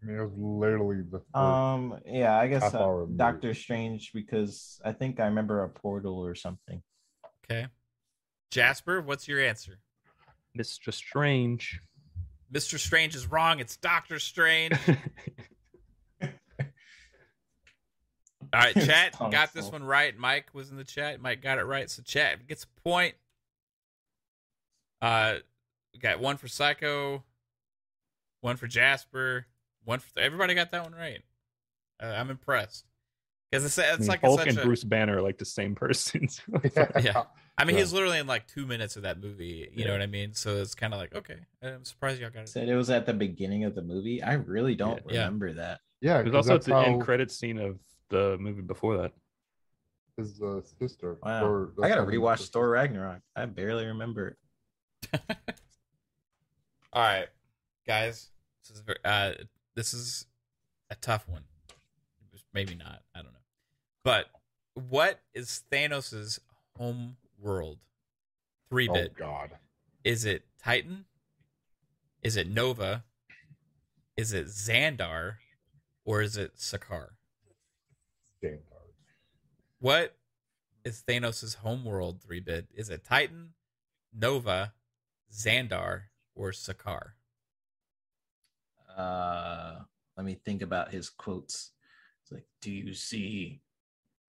I 0.03 0.07
mean, 0.07 0.16
it 0.18 0.22
was 0.22 0.32
literally 0.36 1.03
the 1.03 1.18
first- 1.20 1.36
Um, 1.36 1.99
yeah, 2.07 2.36
I 2.38 2.49
guess 2.49 2.74
uh. 2.74 3.07
Doctor 3.16 3.55
Strange 3.55 4.12
because 4.12 4.80
I 4.84 4.92
think 4.92 5.18
I 5.20 5.24
remember 5.26 5.64
a 5.64 5.68
portal 5.68 6.18
or 6.18 6.34
something. 6.34 6.82
Okay. 7.44 7.66
Jasper, 8.51 9.01
what's 9.01 9.26
your 9.26 9.40
answer? 9.40 9.78
Mr. 10.57 10.92
Strange. 10.92 11.80
Mr. 12.53 12.78
Strange 12.78 13.14
is 13.14 13.26
wrong. 13.26 13.59
It's 13.59 13.76
Doctor 13.76 14.18
Strange. 14.18 14.74
All 18.53 18.61
right, 18.62 18.74
chat 18.74 19.18
got 19.18 19.53
this 19.53 19.70
one 19.70 19.82
right. 19.82 20.16
Mike 20.16 20.51
was 20.55 20.70
in 20.70 20.76
the 20.76 20.84
chat. 20.84 21.20
Mike 21.20 21.42
got 21.42 21.59
it 21.59 21.64
right. 21.64 21.90
So 21.90 22.03
chat 22.03 22.47
gets 22.47 22.64
a 22.64 22.80
point. 22.82 23.14
Uh, 25.03 25.36
got 26.01 26.20
one 26.20 26.36
for 26.36 26.49
Psycho, 26.49 27.24
one 28.40 28.57
for 28.57 28.66
Jasper, 28.66 29.47
one 29.87 30.01
for 30.01 30.20
everybody 30.20 30.53
got 30.55 30.70
that 30.72 30.82
one 30.82 30.93
right. 30.95 31.22
Uh, 32.03 32.07
I'm 32.07 32.28
impressed. 32.28 32.84
Because 33.51 33.64
it's, 33.64 33.78
I 33.78 33.97
mean, 33.97 34.09
like 34.09 34.20
Hulk 34.20 34.41
such 34.41 34.49
and 34.49 34.59
a, 34.59 34.62
Bruce 34.62 34.82
Banner 34.84 35.16
are 35.18 35.22
like 35.22 35.39
the 35.39 35.45
same 35.47 35.74
person. 35.82 36.28
Yeah. 37.01 37.22
I 37.59 37.64
mean, 37.64 37.74
Yeah. 37.76 37.80
he's 37.82 37.93
literally 37.95 38.18
in 38.18 38.26
like 38.26 38.47
two 38.49 38.66
minutes 38.66 38.97
of 38.97 39.05
that 39.05 39.18
movie. 39.22 39.70
You 39.72 39.87
know 39.87 39.93
what 39.93 40.03
I 40.03 40.07
mean? 40.07 40.34
So 40.34 40.57
it's 40.57 40.74
kind 40.74 40.93
of 40.93 41.01
like, 41.01 41.14
okay, 41.14 41.37
I'm 41.62 41.84
surprised 41.87 42.20
y'all 42.20 42.28
got 42.28 42.43
it. 42.43 42.49
Said 42.51 42.68
it 42.68 42.74
was 42.76 42.91
at 42.91 43.07
the 43.07 43.14
beginning 43.14 43.64
of 43.64 43.74
the 43.74 43.80
movie. 43.80 44.22
I 44.22 44.34
really 44.34 44.74
don't 44.74 45.01
Yeah. 45.09 45.20
remember 45.20 45.55
that. 45.55 45.80
Yeah, 46.03 46.18
It 46.18 46.24
was 46.24 46.32
'cause 46.32 46.37
also 46.37 46.51
at 46.51 46.55
that's 46.57 46.66
the 46.66 46.76
end 46.76 47.01
credit 47.01 47.30
scene 47.30 47.59
of 47.59 47.78
the 48.11 48.37
movie 48.39 48.61
before 48.62 48.99
that. 48.99 49.12
his 50.18 50.43
uh, 50.43 50.61
sister. 50.78 51.16
Wow. 51.22 51.45
or 51.47 51.72
I 51.82 51.89
gotta 51.89 51.89
that's 51.89 51.95
how 51.95 52.07
his 52.11 52.18
rewatch 52.20 52.39
sister- 52.39 52.53
Thor 52.53 52.68
Ragnarok. 52.70 53.20
I 53.34 53.47
barely 53.47 53.87
remember 53.87 54.37
it. 55.12 55.20
All 56.93 57.03
right, 57.03 57.28
guys, 57.87 58.30
this 58.66 58.76
is 58.76 58.82
very, 58.82 58.99
uh, 59.05 59.32
this 59.76 59.94
is 59.94 60.26
a 60.90 60.96
tough 60.96 61.28
one. 61.28 61.44
Maybe 62.52 62.74
not. 62.74 63.02
I 63.14 63.18
don't 63.18 63.32
know. 63.32 63.38
But 64.02 64.26
what 64.88 65.20
is 65.34 65.62
Thanos's 65.70 66.40
home 66.76 67.16
world? 67.38 67.78
Three 68.70 68.88
bit. 68.88 69.12
Oh 69.14 69.18
God. 69.18 69.50
Is 70.04 70.24
it 70.24 70.44
Titan? 70.62 71.04
Is 72.22 72.36
it 72.36 72.48
Nova? 72.48 73.04
Is 74.16 74.32
it 74.32 74.46
Xandar? 74.46 75.34
Or 76.04 76.22
is 76.22 76.36
it 76.36 76.56
Sakar? 76.56 77.10
Damn. 78.40 78.58
What 79.80 80.16
is 80.84 81.02
Thanos' 81.06 81.56
homeworld 81.56 82.22
three 82.22 82.40
bit? 82.40 82.68
Is 82.74 82.88
it 82.88 83.04
Titan, 83.04 83.50
Nova, 84.14 84.72
Xandar, 85.32 86.04
or 86.34 86.52
Sakar? 86.52 87.15
Uh, 88.97 89.80
let 90.16 90.24
me 90.24 90.34
think 90.44 90.62
about 90.62 90.90
his 90.90 91.11
quotes. 91.11 91.72
It's 92.22 92.32
like, 92.32 92.47
"Do 92.61 92.70
you 92.72 92.94
see 92.94 93.61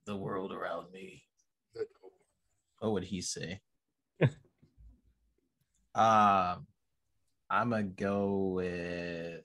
the 0.05 0.15
world 0.15 0.51
around 0.51 0.91
me?" 0.91 1.24
What 2.80 2.91
would 2.91 3.03
he 3.05 3.22
say? 3.22 3.61
um, 5.95 6.68
I'm 7.49 7.70
gonna 7.70 7.84
go 7.84 8.51
with 8.55 9.43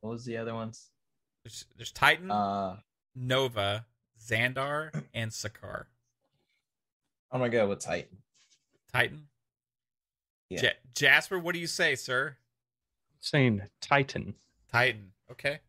what 0.00 0.10
was 0.10 0.24
the 0.24 0.36
other 0.36 0.54
ones? 0.54 0.90
There's, 1.42 1.64
there's 1.76 1.92
Titan, 1.92 2.30
Uh, 2.30 2.76
Nova, 3.14 3.86
Xandar, 4.22 5.04
and 5.14 5.30
Sakar. 5.30 5.86
I'm 7.32 7.40
gonna 7.40 7.50
go 7.50 7.68
with 7.68 7.80
Titan. 7.80 8.18
Titan. 8.92 9.28
Yeah. 10.50 10.62
Ja- 10.62 10.70
Jasper, 10.94 11.38
what 11.38 11.54
do 11.54 11.58
you 11.58 11.66
say, 11.66 11.94
sir? 11.96 12.36
Saying 13.24 13.62
Titan. 13.80 14.34
Titan. 14.70 15.12
Okay. 15.32 15.60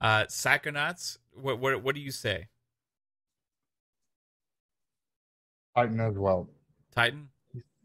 Uh, 0.00 0.22
Psychonauts. 0.26 1.18
What 1.32 1.58
what 1.58 1.82
what 1.82 1.96
do 1.96 2.00
you 2.00 2.12
say? 2.12 2.46
Titan 5.74 5.98
as 5.98 6.14
well. 6.16 6.48
Titan. 6.94 7.30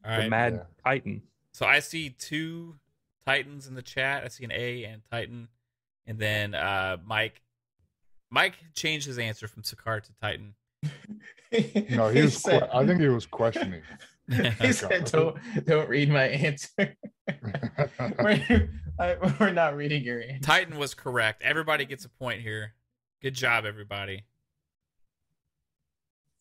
All 0.05 0.11
the 0.11 0.17
right. 0.19 0.29
Mad 0.29 0.53
Yeah. 0.53 0.63
Titan. 0.83 1.21
So 1.55 1.65
I 1.65 1.79
see 1.79 2.11
two 2.11 2.75
Titans 3.25 3.65
in 3.65 3.73
the 3.73 3.81
chat. 3.81 4.23
I 4.23 4.27
see 4.27 4.43
an 4.43 4.51
A 4.51 4.83
and 4.83 5.01
Titan, 5.11 5.47
and 6.05 6.19
then 6.19 6.53
uh, 6.53 6.97
Mike. 7.03 7.41
Mike 8.29 8.53
changed 8.75 9.07
his 9.07 9.17
answer 9.17 9.47
from 9.47 9.63
Sakar 9.63 10.01
to 10.03 10.11
Titan. 10.21 10.53
No, 11.89 12.09
he 12.09 12.21
was. 12.23 12.37
said, 12.37 12.61
que- 12.61 12.69
I 12.71 12.85
think 12.85 12.99
he 13.01 13.07
was 13.07 13.25
questioning. 13.25 13.81
he 14.61 14.71
said, 14.71 15.05
"Don't 15.05 15.37
don't 15.65 15.89
read 15.89 16.09
my 16.09 16.23
answer. 16.23 16.69
we're, 18.19 18.69
I, 18.99 19.17
we're 19.39 19.51
not 19.51 19.75
reading 19.75 20.03
your 20.03 20.21
answer." 20.21 20.41
Titan 20.41 20.77
was 20.77 20.93
correct. 20.93 21.41
Everybody 21.41 21.85
gets 21.85 22.05
a 22.05 22.09
point 22.09 22.41
here. 22.41 22.73
Good 23.21 23.33
job, 23.33 23.65
everybody. 23.65 24.25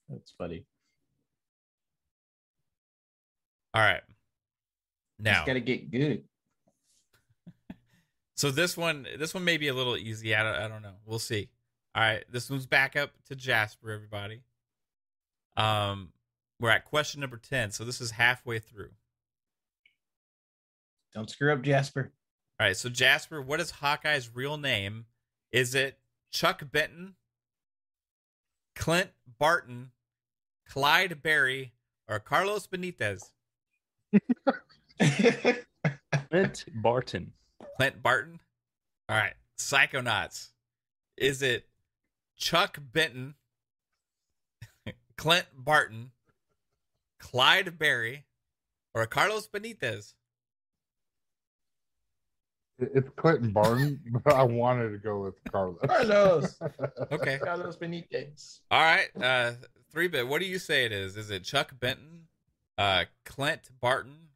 That's 0.08 0.32
funny. 0.36 0.64
All 3.74 3.82
right. 3.82 4.02
Now, 5.18 5.34
Just 5.34 5.46
gotta 5.46 5.60
get 5.60 5.90
good. 5.90 6.24
so 8.36 8.50
this 8.50 8.76
one, 8.76 9.06
this 9.18 9.34
one 9.34 9.44
may 9.44 9.56
be 9.56 9.68
a 9.68 9.74
little 9.74 9.96
easy. 9.96 10.34
I 10.34 10.42
don't, 10.42 10.54
I 10.54 10.68
don't 10.68 10.82
know. 10.82 10.94
We'll 11.06 11.18
see. 11.18 11.48
All 11.94 12.02
right, 12.02 12.24
this 12.30 12.48
one's 12.48 12.66
back 12.66 12.96
up 12.96 13.10
to 13.28 13.36
Jasper. 13.36 13.90
Everybody. 13.90 14.42
Um, 15.56 16.08
we're 16.62 16.70
at 16.70 16.84
question 16.84 17.20
number 17.20 17.36
ten. 17.36 17.72
So 17.72 17.84
this 17.84 18.00
is 18.00 18.12
halfway 18.12 18.60
through. 18.60 18.90
Don't 21.12 21.28
screw 21.28 21.52
up, 21.52 21.60
Jasper. 21.60 22.12
All 22.60 22.66
right, 22.68 22.76
so 22.76 22.88
Jasper, 22.88 23.42
what 23.42 23.60
is 23.60 23.72
Hawkeye's 23.72 24.30
real 24.32 24.56
name? 24.56 25.06
Is 25.50 25.74
it 25.74 25.98
Chuck 26.30 26.62
Benton, 26.70 27.16
Clint 28.76 29.10
Barton, 29.38 29.90
Clyde 30.68 31.20
Barry, 31.20 31.72
or 32.08 32.20
Carlos 32.20 32.68
Benitez? 32.68 33.32
Clint 36.30 36.64
Barton. 36.76 37.32
Clint 37.76 38.02
Barton. 38.02 38.38
All 39.08 39.16
right, 39.16 39.34
Psychonauts. 39.58 40.50
Is 41.16 41.42
it 41.42 41.66
Chuck 42.36 42.78
Benton, 42.92 43.34
Clint 45.16 45.46
Barton, 45.56 46.12
Clyde 47.22 47.78
Barry, 47.78 48.26
or 48.94 49.06
Carlos 49.06 49.48
Benitez? 49.48 50.14
It's 52.78 53.08
Clinton 53.16 53.52
Barton, 53.52 54.00
but 54.24 54.34
I 54.34 54.42
wanted 54.42 54.90
to 54.90 54.98
go 54.98 55.22
with 55.22 55.34
Carlos. 55.50 55.78
Carlos. 55.86 56.58
Okay. 57.12 57.38
Carlos 57.38 57.76
Benitez. 57.76 58.60
All 58.70 58.82
right, 58.82 59.08
uh, 59.22 59.52
three 59.92 60.08
bit. 60.08 60.26
What 60.26 60.40
do 60.40 60.48
you 60.48 60.58
say 60.58 60.84
it 60.84 60.90
is? 60.90 61.16
Is 61.16 61.30
it 61.30 61.44
Chuck 61.44 61.78
Benton, 61.78 62.26
uh, 62.76 63.04
Clint 63.24 63.70
Barton, 63.80 64.30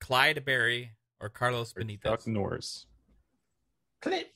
Clyde 0.00 0.44
Barry, 0.46 0.92
or 1.20 1.28
Carlos 1.28 1.74
or 1.76 1.82
Benitez? 1.82 2.04
Chuck 2.04 2.26
Norris. 2.26 2.86
Clint. 4.00 4.28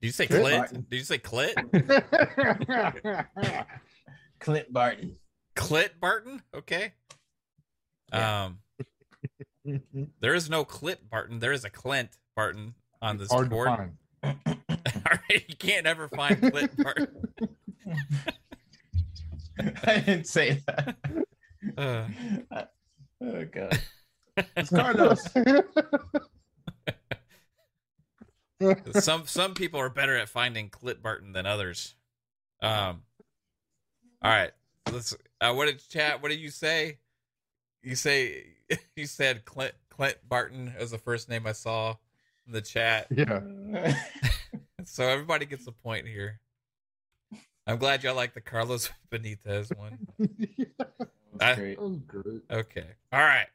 Did 0.00 0.06
you 0.06 0.12
say 0.12 0.28
Clint 0.28 0.68
Clint? 0.68 0.88
Did 0.90 0.96
you 0.96 1.04
say 1.04 1.18
Clint? 1.18 1.58
Clint 4.38 4.72
Barton. 4.72 5.16
Clint 5.56 5.98
Barton? 6.00 6.42
Okay. 6.54 6.92
Um, 8.12 8.58
there 10.20 10.34
is 10.34 10.48
no 10.48 10.64
Clint 10.64 11.10
Barton. 11.10 11.40
There 11.40 11.52
is 11.52 11.64
a 11.64 11.70
Clint 11.70 12.10
Barton 12.36 12.74
on 13.02 13.18
this 13.18 13.32
Hard 13.32 13.46
to 13.46 13.50
board. 13.50 13.68
find. 13.68 13.92
All 14.70 15.18
right, 15.30 15.44
you 15.48 15.56
can't 15.56 15.86
ever 15.86 16.08
find 16.08 16.40
Clint 16.40 16.76
Barton. 16.76 17.08
I 19.84 20.00
didn't 20.00 20.26
say 20.26 20.62
that. 20.66 20.96
Uh, 21.76 22.06
oh 23.22 23.44
god. 23.46 23.80
It's 24.56 24.70
Carlos. 24.70 25.26
some 29.02 29.26
some 29.26 29.54
people 29.54 29.80
are 29.80 29.88
better 29.88 30.16
at 30.16 30.28
finding 30.28 30.68
Clint 30.68 31.02
Barton 31.02 31.32
than 31.32 31.46
others. 31.46 31.94
Um. 32.62 33.02
All 34.22 34.30
right, 34.30 34.52
let's. 34.92 35.16
Uh, 35.40 35.52
what 35.54 35.66
did 35.66 35.80
chat? 35.88 36.22
What 36.22 36.30
did 36.30 36.40
you 36.40 36.50
say? 36.50 36.98
You 37.82 37.94
say 37.94 38.44
you 38.96 39.06
said 39.06 39.44
Clint 39.44 39.74
Clint 39.90 40.16
Barton 40.28 40.72
as 40.78 40.90
the 40.90 40.98
first 40.98 41.28
name 41.28 41.46
I 41.46 41.52
saw 41.52 41.94
in 42.46 42.52
the 42.52 42.62
chat. 42.62 43.06
yeah. 43.10 43.94
So 44.88 45.02
everybody 45.08 45.46
gets 45.46 45.66
a 45.66 45.72
point 45.72 46.06
here. 46.06 46.38
I'm 47.66 47.76
glad 47.78 48.04
y'all 48.04 48.14
like 48.14 48.34
the 48.34 48.40
Carlos 48.40 48.88
Benitez 49.10 49.76
one. 49.76 49.98
I- 50.20 50.86
That's 51.38 51.58
great. 51.58 51.76
That 51.78 51.82
was 51.82 51.96
great. 52.06 52.42
Okay. 52.50 52.86
All 53.12 53.18
right. 53.20 53.48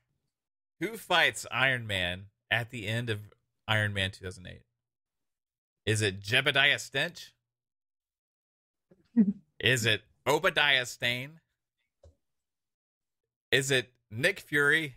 Who 0.81 0.97
fights 0.97 1.45
Iron 1.49 1.87
Man 1.87 2.25
at 2.51 2.69
the 2.69 2.85
end 2.85 3.09
of 3.09 3.19
Iron 3.65 3.93
Man 3.93 4.11
2008? 4.11 4.61
Is 5.85 6.01
it 6.01 6.19
Jebediah 6.21 6.79
Stench? 6.81 7.33
Is 9.59 9.85
it 9.85 10.01
Obadiah 10.27 10.85
Stane? 10.85 11.39
Is 13.51 13.69
it 13.69 13.91
Nick 14.09 14.39
Fury? 14.39 14.95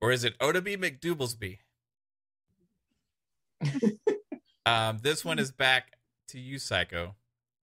Or 0.00 0.10
is 0.12 0.24
it 0.24 0.38
Odaby 0.38 0.76
McDoublesby? 0.76 1.58
um, 4.66 4.98
this 5.02 5.24
one 5.24 5.38
is 5.38 5.50
back 5.52 5.92
to 6.28 6.38
you, 6.38 6.58
Psycho. 6.58 7.14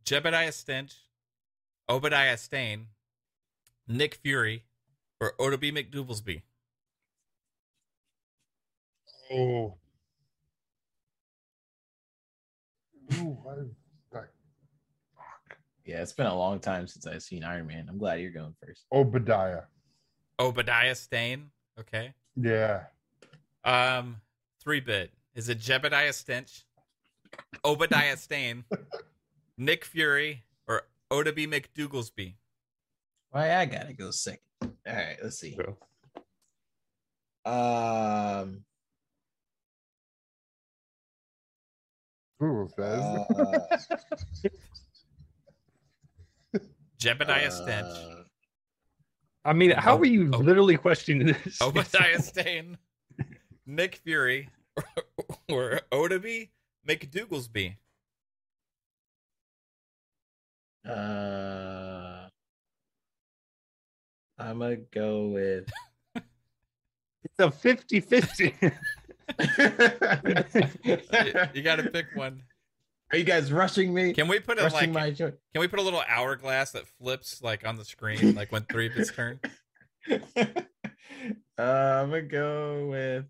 Jebediah 0.06 0.54
Stench, 0.54 0.96
Obadiah 1.88 2.38
Stane, 2.38 2.88
Nick 3.88 4.16
Fury, 4.16 4.64
or 5.20 5.34
Odaby 5.40 5.72
McDoublesby? 5.72 6.42
Oh. 9.32 9.76
Ooh, 13.14 13.38
I, 13.48 13.52
I, 13.52 13.56
Yeah, 15.92 16.02
it's 16.04 16.14
been 16.14 16.26
a 16.28 16.34
long 16.38 16.60
time 16.62 16.88
since 16.88 17.06
I've 17.06 17.22
seen 17.22 17.44
Iron 17.44 17.68
Man. 17.68 17.88
I'm 17.90 17.98
glad 17.98 18.22
you're 18.22 18.32
going 18.32 18.56
first. 18.66 18.86
Obadiah. 18.94 19.64
Obadiah 20.40 20.96
Stane. 20.96 21.52
Okay. 21.78 22.14
Yeah. 22.38 22.84
Um, 23.66 24.22
three 24.64 24.80
bit. 24.80 25.12
Is 25.36 25.50
it 25.50 25.60
Jebediah 25.60 26.14
Stench? 26.14 26.64
Obadiah 27.66 28.16
Stane, 28.16 28.64
Nick 29.58 29.84
Fury, 29.84 30.44
or 30.66 30.84
Odaby 31.12 31.46
McDougalsby? 31.46 32.36
Why 33.32 33.58
I 33.58 33.66
gotta 33.66 33.92
go 33.92 34.12
second. 34.12 34.40
All 34.62 34.70
right, 34.88 35.18
let's 35.22 35.40
see. 35.40 35.58
So, 35.58 35.78
Um, 37.52 38.64
Google 42.40 42.70
says. 42.78 43.04
uh, 43.04 44.48
Jebediah 47.02 47.52
Stench, 47.52 47.88
uh, 47.98 48.24
I 49.44 49.54
mean, 49.54 49.72
how 49.72 49.96
Oh, 49.96 50.00
are 50.02 50.06
you 50.06 50.30
oh. 50.34 50.38
literally 50.38 50.78
questioning 50.78 51.28
this? 51.28 51.60
Obadiah 51.62 52.22
Stane, 52.22 52.78
Nick 53.66 53.96
Fury, 53.96 54.50
or, 55.50 55.82
or 55.92 56.08
Odaby 56.08 56.50
McDougalsby? 56.88 57.76
uh, 60.88 62.28
I'm 64.38 64.60
gonna 64.60 64.76
go 64.78 65.28
with. 65.28 65.70
It's 67.24 67.40
a 67.40 67.52
50 67.52 68.00
50. 68.02 68.56
You, 70.84 70.98
you 71.54 71.62
got 71.62 71.76
to 71.78 71.90
pick 71.94 72.08
one. 72.16 72.42
Are 73.12 73.18
you 73.18 73.26
guys 73.26 73.52
rushing 73.52 73.94
me? 73.94 74.14
Can 74.14 74.30
we 74.30 74.40
put 74.40 74.58
a 74.58 74.70
like? 74.70 74.90
my 74.90 75.12
joy. 75.12 75.34
Can 75.54 75.60
we 75.60 75.68
put 75.68 75.80
a 75.80 75.82
little 75.82 76.02
hourglass 76.08 76.72
that 76.72 76.88
flips 76.88 77.42
like 77.42 77.68
on 77.68 77.76
the 77.76 77.84
screen, 77.84 78.36
like 78.36 78.52
when 78.54 78.64
three 78.64 78.88
of 78.88 78.96
it's 78.96 79.12
turn? 79.12 79.40
uh, 80.10 80.16
I'm 81.62 82.10
gonna 82.10 82.22
go 82.22 82.88
with 82.90 83.26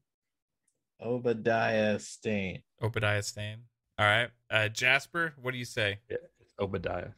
Obadiah 1.02 1.98
Stane. 2.00 2.62
Obadiah 2.82 3.24
Stane. 3.24 3.64
All 3.98 4.06
right, 4.06 4.30
uh, 4.52 4.68
Jasper, 4.68 5.34
what 5.42 5.52
do 5.52 5.58
you 5.58 5.66
say? 5.66 6.00
it's 6.10 6.54
Obadiah. 6.60 7.12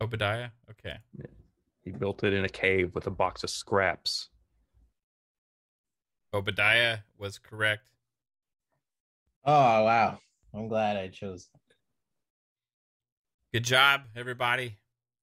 Obadiah. 0.00 0.50
Okay. 0.70 0.98
He 1.82 1.90
built 1.90 2.22
it 2.22 2.32
in 2.32 2.44
a 2.44 2.48
cave 2.48 2.94
with 2.94 3.08
a 3.08 3.10
box 3.10 3.42
of 3.42 3.50
scraps. 3.50 4.28
Obadiah 6.32 6.98
was 7.18 7.38
correct. 7.38 7.90
Oh 9.44 9.52
wow! 9.84 10.18
I'm 10.54 10.68
glad 10.68 10.96
I 10.96 11.08
chose. 11.08 11.48
Good 13.52 13.64
job, 13.64 14.04
everybody. 14.16 14.78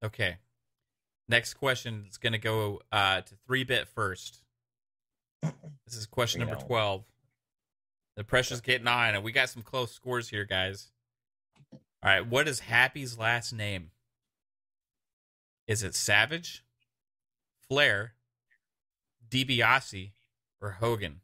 Okay. 0.05 0.37
Next 1.27 1.55
question 1.55 2.05
is 2.07 2.17
going 2.17 2.33
to 2.33 2.39
go 2.39 2.79
uh, 2.91 3.21
to 3.21 3.35
three 3.47 3.63
bit 3.63 3.87
first. 3.87 4.43
This 5.41 5.95
is 5.95 6.05
question 6.05 6.41
number 6.41 6.55
12. 6.55 7.03
The 8.17 8.23
pressure's 8.23 8.61
getting 8.61 8.87
on, 8.87 9.15
and 9.15 9.23
we 9.23 9.31
got 9.31 9.49
some 9.49 9.63
close 9.63 9.91
scores 9.91 10.29
here, 10.29 10.45
guys. 10.45 10.91
All 11.73 11.79
right. 12.03 12.25
What 12.27 12.47
is 12.47 12.59
Happy's 12.59 13.17
last 13.17 13.51
name? 13.51 13.89
Is 15.67 15.81
it 15.81 15.95
Savage, 15.95 16.63
Flair, 17.67 18.13
DiBiase, 19.27 20.11
or 20.61 20.71
Hogan? 20.71 21.21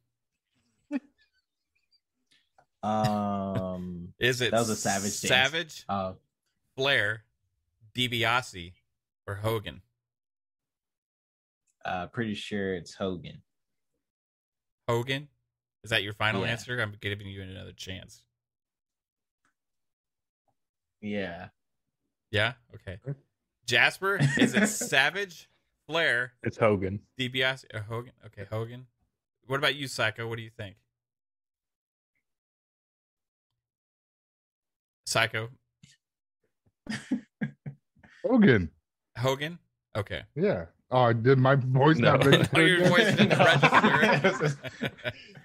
Um, 2.81 4.13
Is 4.19 4.41
it 4.41 4.51
That 4.51 4.59
was 4.59 4.69
a 4.69 4.75
Savage. 4.75 5.11
Savage, 5.11 5.85
uh, 5.89 6.13
Flair, 6.75 7.23
DiBiase, 7.95 8.73
or 9.27 9.35
Hogan? 9.35 9.81
uh, 11.85 12.07
pretty 12.07 12.33
sure 12.33 12.73
it's 12.73 12.95
Hogan. 12.95 13.43
Hogan? 14.89 15.27
Is 15.83 15.91
that 15.91 16.01
your 16.01 16.13
final 16.13 16.41
Yeah. 16.41 16.47
answer? 16.51 16.79
I'm 16.81 16.95
giving 16.99 17.27
you 17.27 17.43
another 17.43 17.73
chance. 17.73 18.23
Yeah. 20.99 21.49
Yeah? 22.31 22.53
Okay. 22.73 22.99
Jasper, 23.67 24.17
is 24.39 24.55
it 24.55 24.67
Savage, 24.67 25.47
Flair, 25.87 26.33
It's 26.41 26.57
Hogan. 26.57 27.01
DiBiase, 27.19 27.65
or 27.71 27.81
Hogan? 27.81 28.13
Okay, 28.25 28.45
Hogan. 28.49 28.87
What 29.45 29.57
about 29.59 29.75
you, 29.75 29.87
Psycho? 29.87 30.27
What 30.27 30.37
do 30.37 30.41
you 30.43 30.49
think? 30.49 30.77
Psycho. 35.05 35.49
Hogan. 38.23 38.69
Hogan? 39.17 39.59
Okay. 39.95 40.23
Yeah. 40.35 40.65
Oh, 40.91 41.13
did 41.13 41.37
my 41.37 41.55
voice 41.55 41.97
No. 41.97 42.11
not 42.15 42.25
register? 42.25 42.49
Oh, 42.57 42.61
your 42.65 42.87
voice 42.89 43.15
didn't 43.15 43.39
register. 43.39 44.59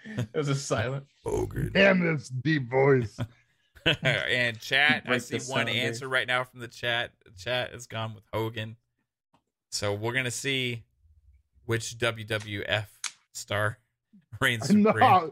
It 0.05 0.29
was 0.35 0.49
a 0.49 0.55
silent. 0.55 1.07
Hogan. 1.25 1.71
Damn 1.73 2.01
this 2.01 2.29
deep 2.29 2.69
voice. 2.71 3.19
and 4.03 4.59
chat, 4.61 5.05
I 5.07 5.19
see 5.19 5.37
one 5.37 5.67
sounder. 5.67 5.73
answer 5.73 6.09
right 6.09 6.27
now 6.27 6.45
from 6.45 6.61
the 6.61 6.69
chat. 6.69 7.13
The 7.25 7.31
chat 7.39 7.73
has 7.73 7.87
gone 7.87 8.15
with 8.15 8.25
Hogan. 8.33 8.77
So 9.71 9.95
we're 9.95 10.13
gonna 10.13 10.31
see 10.31 10.83
which 11.65 11.97
WWF 11.99 12.87
star 13.33 13.79
reigns 14.41 14.67
supreme. 14.67 15.31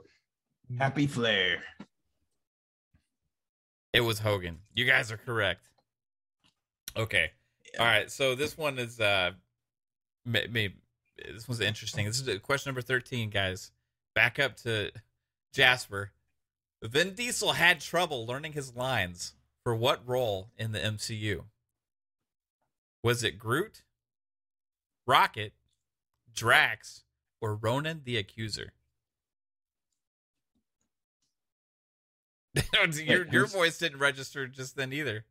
Happy 0.79 1.07
Flair. 1.07 1.63
It 3.93 4.01
was 4.03 4.21
Hogan. 4.21 4.61
You 4.75 4.85
guys 4.85 5.11
are 5.13 5.17
correct. 5.17 5.69
Okay. 6.97 7.31
All 7.79 7.87
right. 7.87 8.11
So 8.11 8.35
this 8.35 8.57
one 8.57 8.79
is 8.79 9.01
uh, 9.01 9.33
maybe 10.25 10.75
this 11.17 11.49
one's 11.49 11.61
interesting. 11.61 12.07
This 12.07 12.21
is 12.21 12.39
question 12.41 12.71
number 12.71 12.83
thirteen, 12.83 13.31
guys. 13.31 13.71
Back 14.15 14.39
up 14.39 14.57
to 14.59 14.91
Jasper. 15.53 16.13
Vin 16.83 17.15
Diesel 17.15 17.53
had 17.53 17.81
trouble 17.81 18.27
learning 18.27 18.53
his 18.53 18.77
lines 18.77 19.35
for 19.65 19.75
what 19.75 20.07
role 20.07 20.51
in 20.57 20.73
the 20.73 20.79
MCU? 20.79 21.45
Was 23.03 23.25
it 23.25 23.39
Groot, 23.39 23.83
Rocket, 25.07 25.53
Drax, 26.33 27.03
or 27.41 27.55
Ronan 27.55 28.03
the 28.05 28.17
Accuser? 28.17 28.73
your 32.95 33.27
your 33.27 33.47
voice 33.47 33.79
didn't 33.79 33.99
register 33.99 34.47
just 34.47 34.77
then 34.77 34.93
either. 34.93 35.25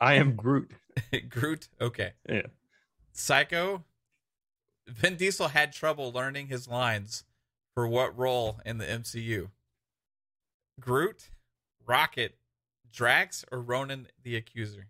I 0.00 0.14
am 0.14 0.36
Groot. 0.36 0.70
Groot. 1.28 1.68
Okay. 1.80 2.12
Yeah. 2.28 2.46
Psycho. 3.12 3.84
Vin 4.86 5.16
Diesel 5.16 5.48
had 5.48 5.72
trouble 5.72 6.10
learning 6.12 6.48
his 6.48 6.66
lines 6.66 7.24
for 7.74 7.86
what 7.86 8.16
role 8.16 8.60
in 8.64 8.78
the 8.78 8.84
MCU? 8.84 9.50
Groot, 10.80 11.30
Rocket, 11.86 12.36
Drax, 12.92 13.44
or 13.52 13.60
Ronan 13.60 14.08
the 14.22 14.36
Accuser? 14.36 14.88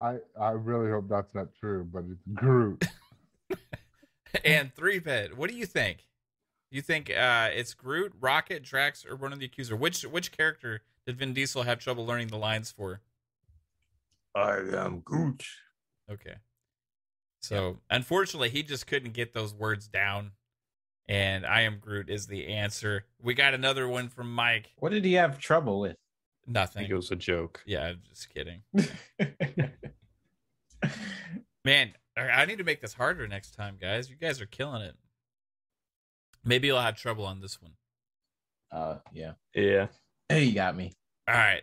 I, 0.00 0.18
I 0.40 0.50
really 0.50 0.90
hope 0.90 1.08
that's 1.08 1.34
not 1.34 1.48
true, 1.58 1.86
but 1.92 2.04
it's 2.10 2.22
Groot. 2.34 2.84
and 4.44 4.74
three 4.74 4.98
bit. 4.98 5.36
What 5.36 5.50
do 5.50 5.56
you 5.56 5.66
think? 5.66 6.06
You 6.70 6.82
think 6.82 7.10
uh, 7.10 7.48
it's 7.52 7.74
Groot, 7.74 8.12
Rocket, 8.20 8.62
Drax, 8.62 9.04
or 9.04 9.16
Ronan 9.16 9.38
the 9.38 9.46
Accuser? 9.46 9.76
Which 9.76 10.02
which 10.02 10.32
character 10.32 10.82
did 11.08 11.16
Vin 11.18 11.32
Diesel 11.32 11.62
have 11.62 11.78
trouble 11.78 12.04
learning 12.04 12.28
the 12.28 12.36
lines 12.36 12.70
for? 12.70 13.00
I 14.34 14.58
am 14.58 15.00
Groot. 15.00 15.42
Okay. 16.10 16.34
So 17.40 17.78
unfortunately, 17.88 18.50
he 18.50 18.62
just 18.62 18.86
couldn't 18.86 19.14
get 19.14 19.32
those 19.32 19.54
words 19.54 19.88
down. 19.88 20.32
And 21.08 21.46
I 21.46 21.62
am 21.62 21.78
Groot 21.80 22.10
is 22.10 22.26
the 22.26 22.48
answer. 22.48 23.06
We 23.22 23.32
got 23.32 23.54
another 23.54 23.88
one 23.88 24.10
from 24.10 24.30
Mike. 24.34 24.68
What 24.76 24.92
did 24.92 25.06
he 25.06 25.14
have 25.14 25.38
trouble 25.38 25.80
with? 25.80 25.96
I 26.46 26.50
Nothing. 26.52 26.80
think 26.80 26.90
it 26.90 26.94
was 26.96 27.10
a 27.10 27.16
joke. 27.16 27.62
Yeah, 27.64 27.84
I'm 27.86 28.02
just 28.06 28.28
kidding. 28.34 28.62
Man, 31.64 31.94
I 32.18 32.20
I 32.28 32.44
need 32.44 32.58
to 32.58 32.64
make 32.64 32.82
this 32.82 32.92
harder 32.92 33.26
next 33.26 33.52
time, 33.52 33.78
guys. 33.80 34.10
You 34.10 34.16
guys 34.16 34.42
are 34.42 34.46
killing 34.46 34.82
it. 34.82 34.94
Maybe 36.44 36.66
you'll 36.66 36.80
have 36.80 36.96
trouble 36.96 37.24
on 37.24 37.40
this 37.40 37.62
one. 37.62 37.72
uh, 38.70 38.98
yeah. 39.14 39.32
Yeah. 39.54 39.86
Hey, 40.28 40.44
you 40.44 40.54
got 40.54 40.76
me. 40.76 40.92
All 41.26 41.34
right. 41.34 41.62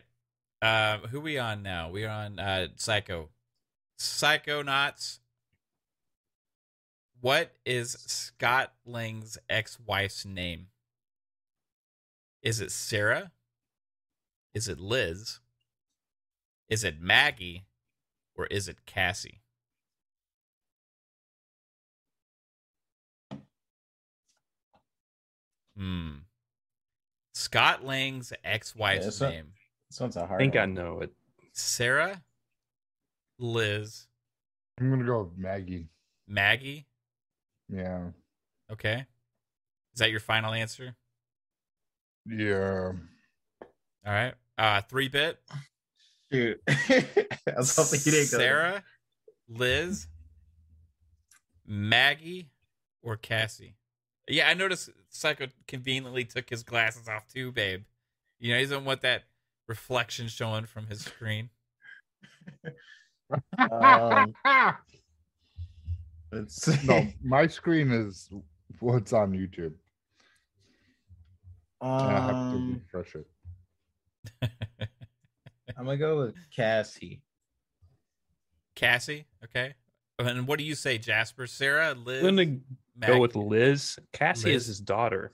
Um, 0.62 1.02
who 1.10 1.22
we 1.22 1.38
on 1.38 1.62
now? 1.62 1.90
We're 1.92 2.10
on 2.10 2.40
uh 2.40 2.70
Psycho. 2.78 3.30
Psychonauts. 4.00 5.20
What 7.22 7.54
is 7.66 7.92
Scott 8.08 8.74
Lang's 8.86 9.38
ex-wife's 9.50 10.26
name? 10.26 10.68
Is 12.42 12.60
it 12.62 12.72
Sarah? 12.72 13.32
Is 14.54 14.68
it 14.68 14.80
Liz? 14.80 15.40
Is 16.70 16.84
it 16.84 17.00
Maggie? 17.00 17.66
Or 18.36 18.48
is 18.48 18.68
it 18.68 18.86
Cassie? 18.86 19.42
Hmm. 25.78 26.25
Scott 27.36 27.84
Lang's 27.84 28.32
ex-wife's 28.46 29.06
this 29.06 29.20
one- 29.20 29.30
name. 29.32 29.54
This 29.90 30.00
one's 30.00 30.16
a 30.18 30.24
I 30.24 30.26
hard 30.26 30.40
think 30.40 30.56
I 30.56 30.66
know 30.66 31.02
it. 31.02 31.14
Sarah, 31.52 32.24
Liz, 33.38 34.08
I'm 34.80 34.90
gonna 34.90 35.04
go 35.06 35.24
with 35.24 35.38
Maggie. 35.38 35.90
Maggie. 36.28 36.88
Yeah. 37.70 38.08
Okay. 38.72 39.06
Is 39.94 40.00
that 40.00 40.12
your 40.12 40.20
final 40.22 40.54
answer? 40.54 40.96
Yeah. 42.26 42.94
All 44.06 44.14
right. 44.14 44.34
Uh, 44.58 44.82
three 44.82 45.08
bit. 45.10 45.40
Shoot. 46.32 46.62
I 46.68 47.06
was 47.58 47.76
hoping 47.76 48.00
you 48.06 48.12
didn't 48.12 48.32
go. 48.32 48.38
Sarah, 48.38 48.84
Liz, 49.50 50.08
Maggie, 51.66 52.50
or 53.04 53.18
Cassie. 53.18 53.76
Yeah, 54.28 54.50
I 54.50 54.54
noticed 54.56 54.90
Psycho 55.16 55.48
conveniently 55.68 56.26
took 56.26 56.50
his 56.50 56.64
glasses 56.64 57.08
off 57.08 57.28
too, 57.28 57.52
babe. 57.52 57.84
You 58.40 58.52
know, 58.54 58.60
he 58.60 58.66
doesn't 58.66 58.86
want 58.86 59.02
that 59.02 59.24
reflection 59.68 60.28
showing 60.28 60.66
from 60.66 60.88
his 60.88 61.02
screen. 61.02 61.50
Um, 63.72 64.36
Let's 66.32 66.68
no, 66.84 67.08
my 67.24 67.48
screen 67.48 67.92
is 67.92 68.30
what's 68.80 69.14
on 69.14 69.32
YouTube. 69.32 69.74
and 71.82 72.12
I 72.12 72.20
have 72.28 72.52
to 72.52 72.56
Um, 72.58 72.82
refresh 72.94 73.16
it. 73.16 73.28
I'm 75.78 75.86
gonna 75.86 75.98
go 75.98 76.20
with 76.26 76.36
Cassie. 76.56 77.24
Cassie, 78.76 79.26
okay. 79.44 79.74
And 80.18 80.48
what 80.48 80.60
do 80.60 80.66
you 80.66 80.76
say, 80.76 80.98
Jasper? 80.98 81.46
Sarah, 81.48 81.94
Liz, 81.94 82.24
I'm 82.26 82.36
gonna 82.36 82.58
Maggie? 82.96 83.14
go 83.14 83.20
with 83.20 83.36
Liz. 83.36 84.00
Cassie 84.14 84.52
Liz. 84.52 84.64
is 84.64 84.68
his 84.68 84.80
daughter. 84.80 85.34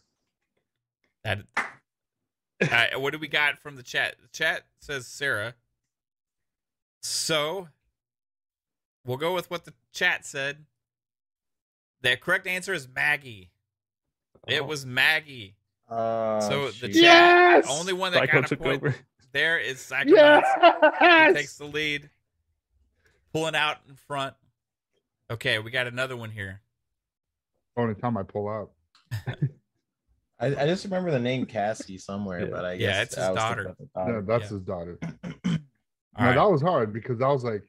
That. 1.23 1.39
All 1.55 2.67
right, 2.69 2.99
what 2.99 3.11
do 3.13 3.19
we 3.19 3.27
got 3.27 3.59
from 3.59 3.75
the 3.75 3.83
chat? 3.83 4.15
The 4.21 4.27
chat 4.29 4.63
says 4.79 5.07
Sarah. 5.07 5.55
So, 7.03 7.67
we'll 9.05 9.17
go 9.17 9.33
with 9.33 9.49
what 9.49 9.65
the 9.65 9.73
chat 9.93 10.25
said. 10.25 10.65
The 12.01 12.17
correct 12.17 12.45
answer 12.47 12.73
is 12.73 12.87
Maggie. 12.87 13.49
It 14.47 14.61
Oh, 14.61 14.65
was 14.65 14.85
Maggie. 14.85 15.55
Uh, 15.89 16.39
So 16.41 16.65
the 16.65 16.71
shoot. 16.71 16.93
chat, 16.93 17.01
Yes! 17.01 17.67
only 17.69 17.93
one 17.93 18.11
that 18.13 18.19
Psycho 18.19 18.41
got 18.41 18.45
a 18.45 18.47
took 18.49 18.59
point 18.59 18.83
over. 18.83 18.95
there 19.31 19.59
is 19.59 19.77
Psychonauts. 19.77 20.07
He 20.09 21.05
Yes! 21.05 21.33
takes 21.35 21.57
the 21.57 21.65
lead, 21.65 22.09
pulling 23.33 23.55
out 23.55 23.77
in 23.89 23.95
front. 23.95 24.35
Okay, 25.31 25.59
we 25.59 25.71
got 25.71 25.87
another 25.87 26.17
one 26.17 26.29
here. 26.29 26.61
Only 27.77 27.95
time 27.95 28.17
I 28.17 28.23
pull 28.23 28.47
up. 28.49 28.73
I, 30.39 30.47
I 30.47 30.65
just 30.65 30.83
remember 30.83 31.09
the 31.11 31.19
name 31.19 31.45
Cassie 31.45 31.97
somewhere, 31.97 32.41
Yeah. 32.41 32.47
but 32.51 32.65
I 32.65 32.73
Yeah, 32.73 32.87
guess 32.91 33.03
it's 33.03 33.15
his 33.15 33.23
I 33.23 33.29
was 33.31 33.37
daughter. 33.39 33.63
thinking 33.63 33.89
Yeah, 33.95 34.21
that's 34.25 34.43
yeah. 34.43 34.49
his 34.49 34.61
daughter. 34.61 34.99
All 36.15 36.19
no, 36.19 36.25
right. 36.25 36.35
that 36.35 36.51
was 36.51 36.61
hard 36.61 36.91
because 36.91 37.21
I 37.21 37.27
was 37.29 37.43
like, 37.43 37.63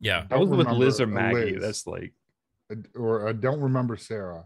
yeah. 0.00 0.24
I 0.30 0.36
was 0.36 0.48
with 0.48 0.68
Liz 0.68 1.00
or 1.00 1.06
Maggie. 1.06 1.52
Liz. 1.56 1.62
That's 1.62 1.86
like 1.86 2.14
or 2.96 3.28
I 3.28 3.32
don't 3.32 3.60
remember 3.60 3.96
Sarah. 3.96 4.44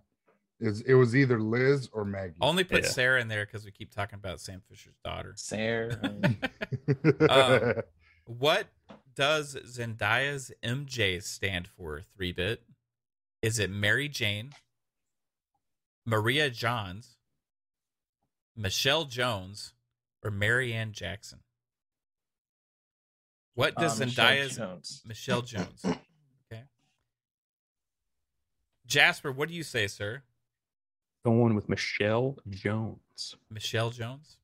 Is 0.58 0.80
it 0.82 0.94
was 0.94 1.14
either 1.16 1.40
Liz 1.40 1.88
or 1.92 2.04
Maggie. 2.04 2.34
Only 2.40 2.64
put 2.64 2.82
Yeah. 2.82 2.88
Sarah 2.90 3.20
in 3.20 3.28
there 3.28 3.46
because 3.46 3.64
we 3.64 3.70
keep 3.70 3.94
talking 3.94 4.18
about 4.18 4.40
Sam 4.40 4.60
Fisher's 4.68 4.96
daughter. 5.04 5.34
Sarah. 5.36 5.98
Um, 7.30 7.74
What 8.26 8.66
does 9.20 9.54
Zendaya's 9.66 10.50
MJ 10.62 11.22
stand 11.22 11.68
for, 11.68 12.00
3 12.16 12.32
bit? 12.32 12.62
Is 13.42 13.58
it 13.58 13.68
Mary 13.68 14.08
Jane, 14.08 14.52
Maria 16.06 16.48
Johns, 16.48 17.18
Michelle 18.56 19.04
Jones, 19.04 19.74
or 20.24 20.30
Marianne 20.30 20.92
Jackson? 20.92 21.40
What 23.52 23.74
does 23.74 24.00
Uh, 24.00 24.06
Michelle 24.06 24.24
Zendaya's 24.26 24.56
Jones. 24.56 25.02
Michelle 25.06 25.42
Jones? 25.42 25.84
Okay. 26.52 26.62
Jasper, 28.86 29.30
what 29.30 29.48
do 29.50 29.54
you 29.54 29.62
say, 29.62 29.86
sir? 29.86 30.22
going 31.22 31.54
with 31.54 31.68
Michelle 31.68 32.38
Jones. 32.48 33.36
Michelle 33.50 33.90
Jones? 33.90 34.38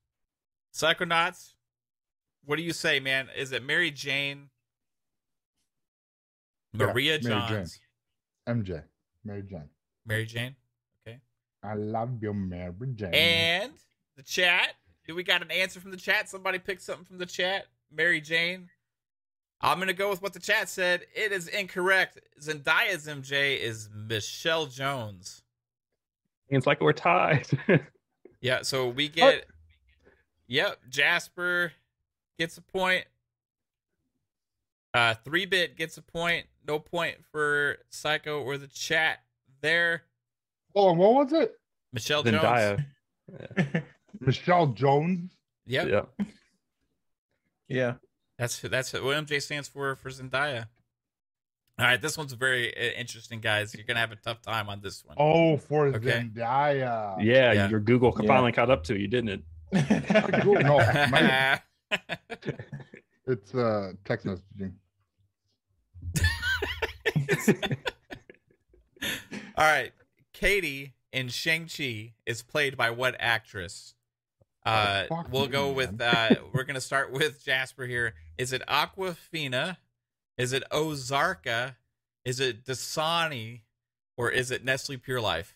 Psychonauts, 0.71 1.53
what 2.45 2.57
do 2.57 2.61
you 2.61 2.71
say, 2.73 2.99
man? 2.99 3.29
Is 3.35 3.51
it 3.51 3.63
Mary 3.63 3.89
Jane? 3.89 4.51
Yeah, 6.79 6.87
Maria 6.87 7.19
Mary 7.21 7.41
Jane. 7.49 7.65
MJ, 8.47 8.83
Mary 9.23 9.43
Jane. 9.43 9.69
Mary 10.05 10.25
Jane? 10.25 10.55
Okay. 11.07 11.19
I 11.63 11.73
love 11.73 12.21
you, 12.21 12.33
Mary 12.33 12.71
Jane. 12.95 13.13
And 13.13 13.73
the 14.15 14.23
chat. 14.23 14.73
Do 15.05 15.15
we 15.15 15.23
got 15.23 15.41
an 15.41 15.51
answer 15.51 15.79
from 15.79 15.91
the 15.91 15.97
chat? 15.97 16.27
Somebody 16.29 16.59
pick 16.59 16.81
something 16.81 17.05
from 17.05 17.17
the 17.17 17.25
chat. 17.25 17.67
Mary 17.91 18.19
Jane. 18.21 18.69
I'm 19.61 19.79
gonna 19.79 19.93
go 19.93 20.09
with 20.09 20.21
what 20.21 20.33
the 20.33 20.39
chat 20.39 20.69
said. 20.69 21.05
It 21.15 21.31
is 21.31 21.47
incorrect. 21.47 22.19
Zendaya's 22.41 23.07
MJ 23.07 23.57
is 23.57 23.89
Michelle 23.93 24.67
Jones. 24.67 25.41
It's 26.49 26.67
like 26.67 26.81
we're 26.81 26.93
tied. 26.93 27.47
Yeah, 28.39 28.61
so 28.61 28.87
we 28.87 29.07
get 29.07 29.45
Yep, 30.47 30.79
Jasper 30.89 31.73
gets 32.37 32.57
a 32.57 32.61
point. 32.61 33.05
Uh 34.93 35.15
three 35.25 35.45
bit 35.45 35.75
gets 35.75 35.97
a 35.97 36.01
point. 36.01 36.45
No 36.67 36.79
point 36.79 37.17
for 37.31 37.77
Psycho 37.89 38.41
or 38.41 38.57
the 38.57 38.67
chat 38.67 39.19
there. 39.61 40.03
oh, 40.75 40.89
and 40.91 40.99
what 40.99 41.13
was 41.13 41.33
it? 41.33 41.53
Michelle 41.93 42.23
Jones. 42.23 42.41
Zendaya. 42.43 43.83
Michelle 44.19 44.67
Jones. 44.67 45.31
Yep. 45.65 45.87
Yeah. 45.87 46.25
yeah. 47.67 47.93
That's 48.37 48.59
that's 48.59 48.93
what 48.93 49.01
MJ 49.03 49.41
stands 49.41 49.67
for 49.67 49.95
for 49.95 50.09
Zendaya. 50.09 50.67
All 51.79 51.85
right, 51.85 52.01
this 52.01 52.17
one's 52.17 52.33
very 52.33 52.75
uh, 52.75 52.99
interesting, 52.99 53.39
guys. 53.39 53.73
You're 53.75 53.85
gonna 53.85 53.99
have 53.99 54.11
a 54.11 54.15
tough 54.15 54.41
time 54.41 54.67
on 54.67 54.81
this 54.81 55.05
one. 55.05 55.15
Oh, 55.19 55.57
for 55.57 55.87
Okay. 55.87 56.09
Zendaya. 56.35 57.17
Yeah, 57.23 57.53
Yeah. 57.53 57.69
your 57.69 57.79
Google 57.79 58.15
Yeah. 58.19 58.27
finally 58.27 58.51
caught 58.51 58.69
up 58.71 58.83
to 58.85 58.99
you, 58.99 59.07
didn't 59.07 59.29
it? 59.29 60.43
No, 60.45 60.77
my- 61.11 61.59
it's 63.27 63.53
uh 63.55 63.91
text 64.05 64.25
messaging. 64.27 64.73
All 69.57 69.65
right, 69.65 69.91
Katie 70.33 70.93
in 71.11 71.29
Shang 71.29 71.67
Chi 71.67 72.13
is 72.25 72.43
played 72.43 72.77
by 72.77 72.91
what 72.91 73.15
actress? 73.19 73.95
Uh, 74.65 75.05
Oh, 75.09 75.23
we'll 75.31 75.45
me, 75.45 75.51
go 75.51 75.71
with. 75.71 75.99
Uh, 76.01 76.35
we're 76.53 76.63
gonna 76.63 76.81
start 76.81 77.11
with 77.11 77.43
Jasper 77.43 77.85
here. 77.85 78.13
Is 78.37 78.53
it 78.53 78.61
Aquafina? 78.67 79.77
Is 80.37 80.53
it 80.53 80.63
Ozarka? 80.71 81.75
Is 82.25 82.39
it 82.39 82.65
Dasani? 82.65 83.61
Or 84.17 84.29
is 84.31 84.51
it 84.51 84.65
Nestle 84.65 84.97
Pure 84.97 85.21
Life? 85.21 85.55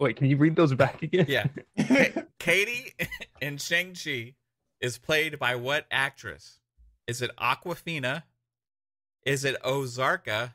Wait, 0.00 0.16
can 0.16 0.28
you 0.28 0.36
read 0.36 0.56
those 0.56 0.74
back 0.74 1.02
again? 1.02 1.26
Yeah. 1.28 1.46
Katie 2.38 2.94
in 3.40 3.58
Shang-Chi 3.58 4.34
is 4.80 4.98
played 4.98 5.38
by 5.38 5.54
what 5.54 5.86
actress? 5.90 6.58
Is 7.06 7.22
it 7.22 7.30
Aquafina? 7.36 8.24
Is 9.24 9.44
it 9.44 9.56
Ozarka? 9.62 10.54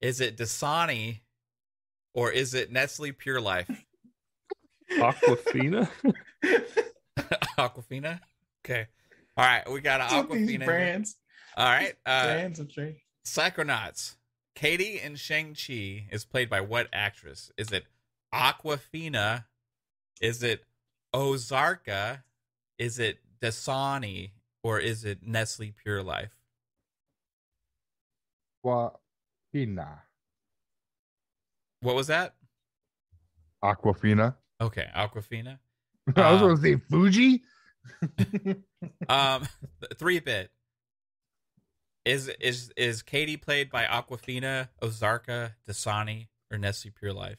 Is 0.00 0.20
it 0.20 0.36
Dasani? 0.36 1.20
Or 2.14 2.30
is 2.30 2.54
it 2.54 2.72
Nestle 2.72 3.12
Pure 3.12 3.40
Life? 3.40 3.70
Aquafina. 4.92 5.88
Aquafina? 7.58 8.20
Okay. 8.64 8.86
All 9.36 9.44
right. 9.44 9.70
We 9.70 9.80
got 9.80 10.00
What's 10.00 10.28
with 10.28 10.38
these 10.40 10.48
Aquafina. 10.48 10.58
here. 10.58 10.66
brands. 10.66 11.16
All 11.56 11.66
right. 11.66 11.94
Uh, 12.04 12.24
brands 12.24 12.58
of 12.60 12.72
drink. 12.72 12.96
Psychonauts. 13.24 14.16
Katie 14.56 15.00
in 15.00 15.14
Shang-Chi 15.16 16.08
is 16.10 16.24
played 16.24 16.50
by 16.50 16.60
what 16.60 16.88
actress? 16.92 17.52
Is 17.56 17.70
it 17.72 17.84
Aquafina? 18.34 19.44
Is 20.20 20.42
it 20.42 20.64
Ozarka? 21.14 22.22
Is 22.78 22.98
it 22.98 23.18
Dasani? 23.40 24.32
Or 24.62 24.78
is 24.80 25.04
it 25.04 25.22
Nestle 25.26 25.72
Pure 25.82 26.02
Life? 26.02 26.32
Aquafina. 28.64 30.00
What 31.82 31.94
was 31.94 32.08
that? 32.08 32.34
Aquafina. 33.64 34.36
Okay, 34.60 34.86
Aquafina. 34.94 35.58
I 36.16 36.32
was 36.32 36.42
Um, 36.42 36.48
gonna 36.48 36.60
say 36.60 36.76
Fuji. 36.76 37.42
Um, 39.08 39.46
three 39.96 40.20
bit. 40.20 40.50
Is 42.04 42.28
is 42.40 42.72
is 42.76 43.02
Katie 43.02 43.36
played 43.36 43.70
by 43.70 43.84
Aquafina, 43.84 44.68
Ozarka, 44.82 45.54
Dasani, 45.68 46.28
or 46.50 46.56
Nestle 46.58 46.90
Pure 46.90 47.12
Life? 47.14 47.38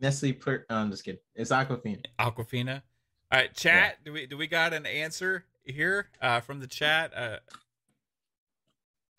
Nestle. 0.00 0.32
Per- 0.32 0.66
oh, 0.70 0.74
I'm 0.74 0.90
just 0.90 1.04
kidding. 1.04 1.20
It's 1.36 1.50
Aquafina. 1.50 2.04
Aquafina. 2.18 2.82
All 3.30 3.38
right, 3.40 3.54
chat. 3.54 3.98
Do 4.04 4.12
we 4.12 4.26
do 4.26 4.36
we 4.36 4.46
got 4.48 4.72
an 4.72 4.86
answer 4.86 5.44
here 5.64 6.08
uh, 6.20 6.40
from 6.40 6.58
the 6.60 6.66
chat? 6.66 7.12
Uh, 7.16 7.36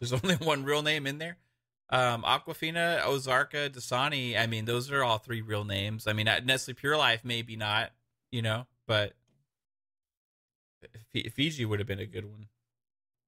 there's 0.02 0.12
only 0.24 0.36
one 0.36 0.64
real 0.64 0.82
name 0.82 1.08
in 1.08 1.20
there. 1.20 1.38
Um, 1.90 2.24
Aquafina, 2.24 3.02
Ozarka, 3.04 3.70
Dasani. 3.70 4.38
I 4.38 4.48
mean, 4.48 4.66
those 4.66 4.92
are 4.92 5.04
all 5.04 5.20
three 5.20 5.42
real 5.42 5.64
names. 5.64 6.08
I 6.08 6.14
mean, 6.14 6.28
Nestle 6.44 6.74
Pure 6.74 6.98
Life 6.98 7.22
maybe 7.24 7.56
not, 7.56 7.92
you 8.32 8.42
know, 8.42 8.66
but 8.88 9.14
F- 11.16 11.34
Fiji 11.34 11.66
would 11.66 11.80
have 11.80 11.88
been 11.88 12.00
a 12.00 12.06
good 12.06 12.26
one. 12.26 12.48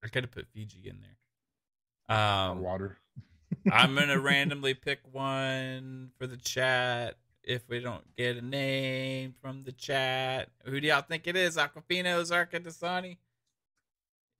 I 0.03 0.07
could 0.07 0.23
have 0.23 0.31
put 0.31 0.47
Fiji 0.47 0.89
in 0.89 0.99
there. 1.01 2.17
Um, 2.17 2.61
Water. 2.61 2.97
I'm 3.71 3.95
gonna 3.95 4.19
randomly 4.19 4.73
pick 4.73 4.99
one 5.11 6.11
for 6.17 6.25
the 6.25 6.37
chat. 6.37 7.15
if 7.43 7.67
we 7.69 7.81
don't 7.81 8.15
get 8.15 8.37
a 8.37 8.41
name 8.41 9.35
from 9.41 9.63
the 9.63 9.73
chat. 9.73 10.49
Who 10.65 10.79
do 10.79 10.87
y'all 10.87 11.01
think 11.01 11.27
it 11.27 11.35
is? 11.35 11.57
Aquafina, 11.57 12.15
Ozarka, 12.15 12.59
Dasani? 12.61 13.17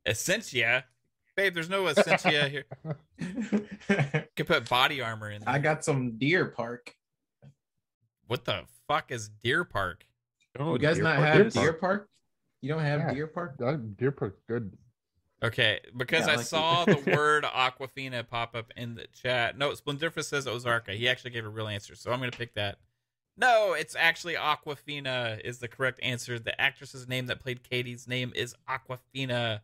Essentia? 0.07 0.85
Babe, 1.35 1.53
there's 1.53 1.69
no 1.69 1.87
Essentia 1.87 2.47
here. 2.49 2.65
You 3.19 4.23
could 4.35 4.47
put 4.47 4.69
body 4.69 5.01
armor 5.01 5.31
in 5.31 5.41
there. 5.41 5.49
I 5.49 5.59
got 5.59 5.83
some 5.83 6.17
Deer 6.17 6.45
Park. 6.45 6.95
what 8.27 8.45
the 8.45 8.61
fuck 8.87 9.11
is 9.11 9.29
Deer 9.43 9.63
Park? 9.63 10.05
Oh, 10.59 10.73
you 10.73 10.79
guys 10.79 10.95
Deer 10.95 11.03
not 11.03 11.15
Park 11.17 11.27
have 11.27 11.47
is- 11.47 11.53
Deer 11.53 11.73
Park? 11.73 12.09
You 12.61 12.69
don't 12.69 12.81
have 12.83 12.99
Yeah. 13.01 13.13
Deer 13.13 13.27
Park? 13.27 13.57
That 13.57 13.97
Deer 13.97 14.11
Park, 14.11 14.37
good. 14.47 14.77
Okay, 15.43 15.81
because 15.97 16.27
Yeah, 16.27 16.33
I 16.33 16.35
like- 16.37 16.45
saw 16.45 16.85
the 16.85 16.97
word 17.17 17.43
Aquafina 17.43 18.25
pop 18.27 18.55
up 18.55 18.71
in 18.77 18.95
the 18.95 19.07
chat. 19.07 19.57
No, 19.57 19.71
Splendiferous 19.73 20.27
says 20.29 20.45
Ozarka. 20.45 20.95
He 20.95 21.09
actually 21.09 21.31
gave 21.31 21.45
a 21.45 21.49
real 21.49 21.67
answer, 21.67 21.95
so 21.95 22.11
I'm 22.11 22.19
going 22.19 22.31
to 22.31 22.37
pick 22.37 22.53
that. 22.53 22.77
No, 23.35 23.73
it's 23.73 23.95
actually 23.97 24.35
Aquafina 24.35 25.41
is 25.43 25.57
the 25.57 25.67
correct 25.67 25.99
answer. 26.03 26.37
The 26.39 26.59
actress's 26.61 27.07
name 27.07 27.25
that 27.25 27.39
played 27.39 27.63
Katie's 27.63 28.07
name 28.07 28.31
is 28.35 28.55
Aquafina. 28.69 29.61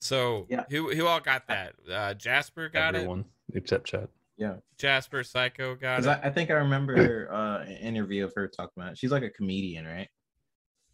So 0.00 0.46
Yeah. 0.50 0.64
who 0.70 0.90
who 0.94 1.06
all 1.06 1.20
got 1.20 1.46
that? 1.48 1.74
Uh, 1.90 2.14
Jasper 2.14 2.68
got 2.68 2.94
Everyone 2.94 3.24
except 3.54 3.86
chat. 3.86 4.08
Yeah. 4.36 4.56
Jasper 4.76 5.24
Psycho 5.24 5.74
got 5.74 6.00
it. 6.00 6.06
I, 6.06 6.20
I 6.24 6.30
think 6.30 6.50
I 6.50 6.54
remember 6.54 7.28
uh, 7.32 7.62
an 7.64 7.76
interview 7.78 8.24
of 8.24 8.34
her 8.34 8.46
talking 8.48 8.72
about 8.76 8.92
it. 8.92 8.98
She's 8.98 9.10
like 9.10 9.22
a 9.22 9.30
comedian, 9.30 9.86
right? 9.86 10.08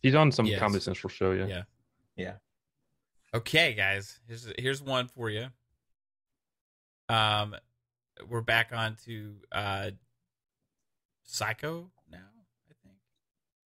He's 0.00 0.14
on 0.14 0.30
some 0.32 0.46
Yes. 0.46 0.58
Comedy 0.60 0.80
Central 0.80 1.10
show. 1.10 1.32
Yeah. 1.32 1.46
Yeah. 1.46 1.62
Yeah. 2.16 2.32
Okay, 3.34 3.72
guys, 3.74 4.20
here's 4.28 4.52
here's 4.58 4.82
one 4.82 5.08
for 5.08 5.30
you. 5.30 5.46
Um, 7.08 7.56
we're 8.28 8.40
back 8.42 8.72
on 8.72 8.96
to 9.06 9.34
uh, 9.50 9.90
Psycho 11.24 11.90
now. 12.10 12.18
I 12.18 12.74
think. 12.84 12.96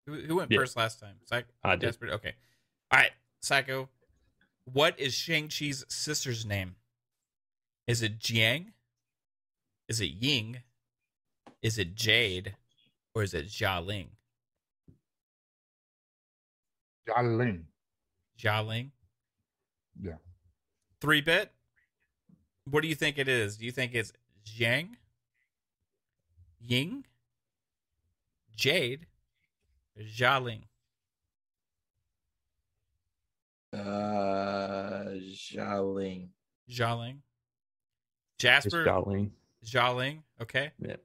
Who, 0.06 0.14
who 0.28 0.36
went 0.36 0.50
Yeah. 0.52 0.58
first 0.58 0.76
last 0.76 1.00
time? 1.00 1.16
Psycho. 1.24 1.48
I 1.62 1.76
did. 1.76 1.86
Jasper. 1.86 2.08
Okay. 2.10 2.34
All 2.90 2.98
right, 3.00 3.12
Psycho. 3.40 3.88
What 4.64 4.98
is 4.98 5.14
Shang 5.14 5.48
Chi's 5.48 5.84
sister's 5.88 6.44
name? 6.44 6.76
Is 7.86 8.02
it 8.02 8.18
Jiang? 8.18 8.72
Is 9.88 10.00
it 10.00 10.10
Ying? 10.10 10.62
Is 11.62 11.78
it 11.78 11.94
Jade? 11.94 12.56
Or 13.14 13.22
is 13.22 13.34
it 13.34 13.46
Jialing? 13.46 14.08
Jialing. 17.08 17.64
Jialing. 18.38 18.90
Yeah. 20.00 20.16
Three 21.00 21.20
bit. 21.20 21.52
What 22.68 22.82
do 22.82 22.88
you 22.88 22.94
think 22.94 23.18
it 23.18 23.28
is? 23.28 23.58
Do 23.58 23.66
you 23.66 23.72
think 23.72 23.94
it's 23.94 24.12
Jiang? 24.44 24.96
Ying, 26.66 27.04
Jade, 28.56 29.06
or 29.96 30.02
Jialing? 30.02 30.62
Uh, 33.74 35.14
Xiaoling. 35.16 36.28
Jialing. 36.70 37.16
Jasper 38.38 38.84
Jolene. 38.84 39.30
Jialing. 39.64 40.18
Okay. 40.40 40.70
Yeah. 40.78 40.96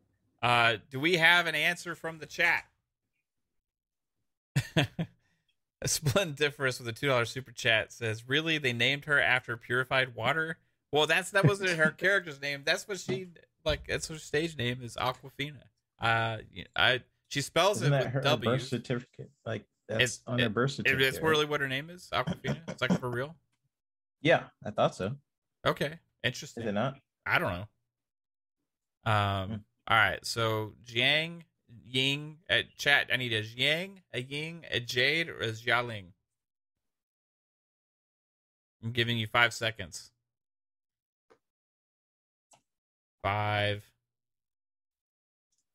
Uh, 0.41 0.77
do 0.89 0.99
we 0.99 1.17
have 1.17 1.47
an 1.47 1.55
answer 1.55 1.95
from 1.95 2.19
the 2.19 2.25
chat? 2.25 2.65
Splendiferous 5.85 6.79
with 6.79 6.87
a 6.87 6.93
two 6.93 7.07
dollar 7.07 7.25
super 7.25 7.51
chat 7.51 7.91
says, 7.93 8.27
"Really? 8.27 8.57
They 8.57 8.73
named 8.73 9.05
her 9.05 9.19
after 9.19 9.55
purified 9.57 10.15
water? 10.15 10.57
Well, 10.91 11.07
that's 11.07 11.31
that 11.31 11.45
wasn't 11.45 11.71
her 11.71 11.91
character's 11.97 12.41
name. 12.41 12.63
That's 12.65 12.87
what 12.87 12.99
she 12.99 13.27
like. 13.63 13.87
That's 13.87 14.07
her 14.09 14.17
stage 14.17 14.57
name 14.57 14.79
is 14.83 14.95
Aquafina. 14.95 15.63
Uh, 16.01 16.37
I 16.75 17.01
she 17.29 17.41
spells 17.41 17.81
Isn't 17.81 17.93
it 17.93 17.97
that 17.97 18.05
with 18.05 18.13
her 18.13 18.21
W. 18.21 18.51
birth 18.51 18.63
certificate? 18.63 19.29
Like 19.45 19.63
that's 19.89 20.01
It's- 20.17 20.21
on 20.27 20.39
her 20.39 20.47
birth 20.49 20.71
certificate. 20.71 21.01
it's 21.07 21.19
really 21.19 21.45
what 21.45 21.59
her 21.61 21.67
name 21.67 21.89
is, 21.89 22.09
Aquafina. 22.13 22.61
it's 22.69 22.81
like 22.81 22.97
for 22.99 23.09
real. 23.09 23.35
Yeah, 24.21 24.47
I 24.63 24.71
thought 24.71 24.95
so. 24.95 25.17
Okay, 25.65 25.87
Is 25.93 25.99
interesting. 26.23 26.67
it 26.67 26.71
not? 26.71 26.99
I 27.25 27.37
don't 27.39 27.51
know. 29.05 29.11
Um. 29.11 29.49
Hmm. 29.49 29.55
All 29.87 29.97
right. 29.97 30.23
So 30.25 30.73
Jiang, 30.85 31.41
Ying, 31.85 32.37
at 32.49 32.75
chat. 32.77 33.09
I 33.11 33.17
need 33.17 33.33
a 33.33 33.41
Jiang, 33.43 34.01
a 34.13 34.21
Ying, 34.21 34.65
a 34.71 34.79
Jade, 34.79 35.29
or 35.29 35.39
a 35.39 35.51
Jialing. 35.51 36.11
I'm 38.83 38.91
giving 38.91 39.17
you 39.17 39.27
five 39.27 39.53
seconds. 39.53 40.11
Five, 43.21 43.83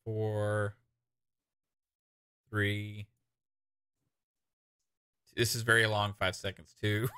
four, 0.04 0.76
three. 2.50 3.06
This 5.36 5.54
is 5.54 5.62
very 5.62 5.86
long. 5.86 6.14
Five 6.18 6.36
seconds. 6.36 6.74
too. 6.80 7.08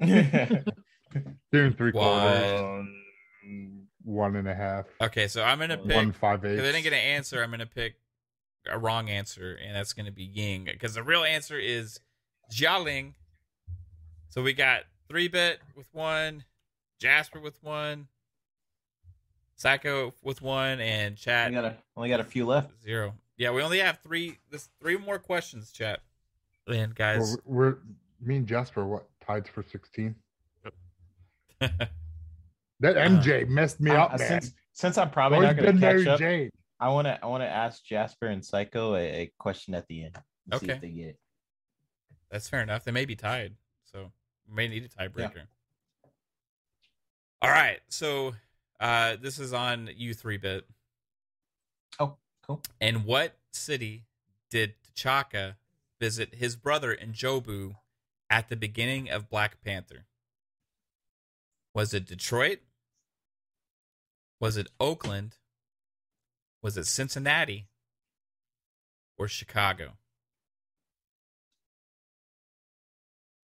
Two 0.02 0.08
and 1.52 1.76
three 1.76 1.92
quarters. 1.92 2.60
One. 2.62 3.00
One 4.04 4.36
and 4.36 4.48
a 4.48 4.54
half. 4.54 4.86
Okay, 5.00 5.28
so 5.28 5.42
I'm 5.42 5.58
gonna 5.58 5.78
pick. 5.78 5.96
One 5.96 6.12
five 6.12 6.44
eight. 6.44 6.54
If 6.58 6.60
I 6.60 6.72
didn't 6.72 6.82
get 6.82 6.92
an 6.92 6.98
answer, 6.98 7.42
I'm 7.42 7.50
gonna 7.50 7.66
pick 7.66 7.94
a 8.70 8.78
wrong 8.78 9.08
answer, 9.08 9.58
and 9.64 9.74
that's 9.74 9.92
gonna 9.92 10.12
be 10.12 10.24
Ying, 10.24 10.64
because 10.64 10.94
the 10.94 11.02
real 11.02 11.24
answer 11.24 11.58
is 11.58 12.00
Jialing. 12.52 13.14
So 14.28 14.42
we 14.42 14.52
got 14.52 14.82
three 15.08 15.28
bit 15.28 15.60
with 15.76 15.86
one, 15.92 16.44
Jasper 16.98 17.40
with 17.40 17.62
one, 17.62 18.08
Psycho 19.56 20.12
with 20.22 20.42
one, 20.42 20.80
and 20.80 21.16
Chat 21.16 21.46
only 21.48 21.54
got 21.62 21.64
a 21.64 21.76
only 21.96 22.08
got 22.10 22.20
a 22.20 22.24
few 22.24 22.44
left. 22.46 22.72
zero. 22.82 23.14
Yeah, 23.36 23.50
we 23.52 23.62
only 23.62 23.78
have 23.78 24.00
three. 24.02 24.38
This 24.50 24.68
three 24.80 24.96
more 24.96 25.18
questions, 25.18 25.70
Chat. 25.72 26.00
And 26.66 26.94
guys, 26.94 27.36
We're, 27.44 27.66
we're 27.70 27.76
me 28.20 28.36
and 28.36 28.46
Jasper. 28.46 28.86
What 28.86 29.06
tied 29.26 29.48
for 29.48 29.62
sixteen? 29.62 30.14
That 32.80 32.96
MJ 32.96 33.48
messed 33.48 33.80
me 33.80 33.92
I- 33.92 34.02
up, 34.02 34.18
man. 34.18 34.28
since 34.42 34.52
since 34.72 34.98
I'm 34.98 35.10
probably 35.10 35.36
Always 35.36 35.48
not 35.50 35.56
going 35.56 35.66
been 35.66 35.74
to 35.76 35.80
Mary 35.80 36.04
catch 36.04 36.12
up, 36.14 36.18
Jane. 36.18 36.50
I 36.80 36.88
want 36.88 37.06
to 37.06 37.18
I 37.22 37.26
want 37.26 37.42
to 37.42 37.48
ask 37.48 37.82
Jasper 37.84 38.26
and 38.26 38.44
Psycho 38.44 38.94
a, 38.94 38.98
a 39.22 39.32
question 39.38 39.74
at 39.74 39.86
the 39.86 40.04
end. 40.04 40.16
and 40.50 40.60
See 40.60 40.66
Okay. 40.66 40.74
if 40.74 40.80
they 40.82 40.90
get 40.90 41.06
it. 41.10 41.18
That's 42.30 42.48
fair 42.48 42.60
enough. 42.62 42.84
They 42.84 42.90
may 42.90 43.04
be 43.04 43.14
tied, 43.14 43.54
so 43.84 44.10
we 44.48 44.54
may 44.54 44.68
need 44.68 44.84
a 44.84 44.88
tiebreaker. 44.88 45.42
All 47.40 47.50
right, 47.50 47.78
so 47.88 48.34
uh, 48.80 49.16
this 49.22 49.38
is 49.38 49.52
on 49.52 49.88
you 49.96 50.12
three 50.12 50.36
bit. 50.36 50.66
Oh, 52.00 52.16
cool. 52.42 52.60
And 52.80 53.04
what 53.04 53.36
city 53.52 54.04
did 54.50 54.74
T'Chaka 54.96 55.54
visit 56.04 56.34
his 56.34 56.54
brother 56.54 56.94
N'Jobu 56.94 57.76
at 58.28 58.50
the 58.50 58.56
beginning 58.56 59.08
of 59.08 59.30
Black 59.30 59.62
Panther? 59.64 60.04
Was 61.74 61.94
it 61.94 62.04
Detroit? 62.04 62.58
Was 64.38 64.58
it 64.58 64.68
Oakland? 64.78 65.38
Was 66.62 66.76
it 66.76 66.86
Cincinnati? 66.86 67.68
Or 69.16 69.28
Chicago? 69.28 69.92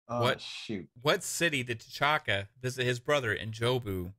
Oh, 0.09 0.23
What? 0.23 0.41
shoot? 0.41 0.89
What 1.03 1.23
city 1.23 1.63
did 1.63 1.81
T'Chaka 1.81 2.47
visit 2.63 2.87
his 2.87 2.99
brother 2.99 3.37
N'Jobu 3.37 4.15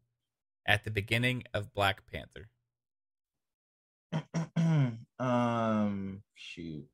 at 0.67 0.83
the 0.83 0.91
beginning 0.91 1.45
of 1.51 1.73
Black 1.73 2.03
Panther? 2.05 2.49
um, 5.19 6.21
shoot. 6.35 6.85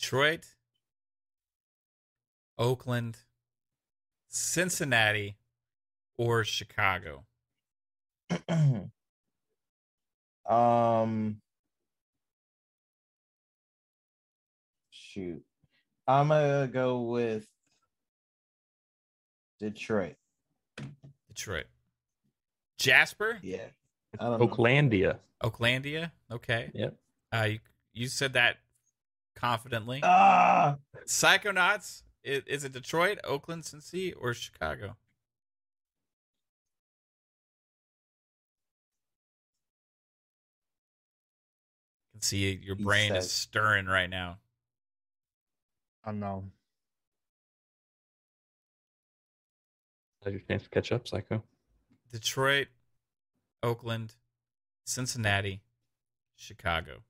Detroit, 0.00 0.46
Oakland, 2.58 3.18
Cincinnati, 4.28 5.36
or 6.16 6.42
Chicago? 6.42 7.26
um, 10.48 11.42
shoot. 14.90 15.42
I'm 16.08 16.28
gonna 16.28 16.66
go 16.72 17.02
with 17.02 17.46
Detroit. 19.58 20.16
Detroit. 21.28 21.66
Jasper, 22.78 23.38
Yeah, 23.42 23.58
I 24.18 24.24
don't 24.24 24.40
know. 24.40 24.48
Oaklandia. 24.48 25.18
Oaklandia. 25.44 26.10
Okay. 26.32 26.70
Yep. 26.72 26.96
Uh, 27.30 27.42
you, 27.50 27.58
you 27.92 28.08
said 28.08 28.32
that 28.32 28.56
confidently. 29.40 30.00
Ah, 30.02 30.76
Psychonauts. 31.06 32.02
Is, 32.22 32.42
is 32.46 32.64
it 32.64 32.72
Detroit, 32.72 33.18
Oakland, 33.24 33.62
Cincy, 33.62 34.12
or 34.18 34.34
Chicago? 34.34 34.96
I 42.08 42.12
can 42.12 42.22
see 42.22 42.60
your 42.62 42.76
He 42.76 42.84
brain 42.84 43.14
is 43.14 43.32
stirring 43.32 43.86
right 43.86 44.10
now. 44.10 44.38
I 46.04 46.12
know. 46.12 46.44
Has 50.24 50.32
your 50.34 50.42
chance 50.42 50.64
to 50.64 50.68
catch 50.68 50.92
up, 50.92 51.08
Psycho? 51.08 51.42
Detroit, 52.12 52.68
Oakland, 53.62 54.14
Cincinnati, 54.84 55.62
Chicago? 56.36 57.04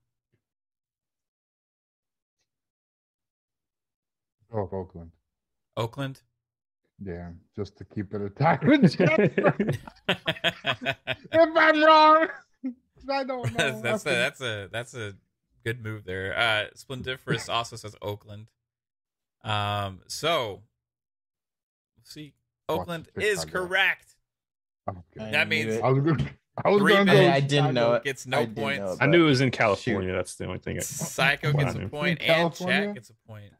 Oh, 4.53 4.69
Oakland. 4.71 5.11
Oakland. 5.77 6.21
Yeah, 7.03 7.29
just 7.55 7.77
to 7.77 7.85
keep 7.85 8.13
it 8.13 8.21
a 8.21 8.29
tie 8.29 8.59
if 8.61 9.77
I'm 11.33 11.83
wrong, 11.83 12.27
'cause 12.63 13.09
I 13.09 13.23
don't 13.23 13.51
know. 13.57 13.81
that's, 13.81 14.03
that's 14.03 14.05
a 14.05 14.09
that's 14.09 14.41
a 14.41 14.69
that's 14.71 14.93
a 14.93 15.13
good 15.63 15.83
move 15.83 16.03
there. 16.05 16.37
Uh 16.37 16.65
Splendiferous 16.75 17.49
also 17.49 17.75
says 17.75 17.95
Oakland. 18.01 18.47
Um 19.43 20.01
so 20.07 20.61
see. 22.03 22.33
Oakland 22.69 23.07
the 23.15 23.21
is 23.23 23.43
correct. 23.45 24.15
Okay. 24.87 25.27
I 25.27 25.31
That 25.31 25.47
means- 25.49 25.79
I 25.81 25.89
was 25.89 26.03
gonna. 26.03 26.29
I 26.63 26.69
was 26.69 26.79
Three 26.81 26.93
gonna 26.93 27.11
go 27.11 27.17
I, 27.27 27.33
I 27.35 27.39
didn't 27.39 27.73
know 27.73 27.93
it. 27.93 28.03
Gets 28.03 28.27
no 28.27 28.39
I 28.39 28.45
didn't 28.45 28.57
know 28.57 28.63
points. 28.87 29.01
I 29.01 29.05
knew 29.07 29.23
it 29.25 29.29
was 29.29 29.41
in 29.41 29.49
California. 29.51 30.13
That's 30.13 30.35
the 30.35 30.45
only 30.45 30.59
thing. 30.59 30.77
I- 30.77 30.81
Psycho 30.81 31.51
what 31.53 31.63
gets 31.65 31.75
I 31.75 31.79
a 31.79 31.81
knew. 31.83 31.89
point 31.89 32.21
In 32.21 32.27
and 32.29 32.35
California? 32.35 32.85
chat 32.87 32.93
gets 32.95 33.09
a 33.09 33.13
point. 33.27 33.53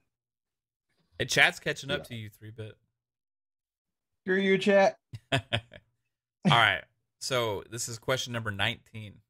And 1.22 1.30
chat's 1.30 1.60
catching 1.60 1.92
up 1.92 2.00
Yeah. 2.00 2.04
to 2.06 2.16
you, 2.16 2.30
three 2.32 2.50
bit. 2.50 2.76
Screw 4.24 4.40
you, 4.40 4.58
chat. 4.58 4.98
All 5.32 5.40
right. 6.46 6.84
So 7.20 7.64
this 7.70 7.88
is 7.88 8.00
question 8.00 8.34
number 8.34 8.50
19. 8.50 9.22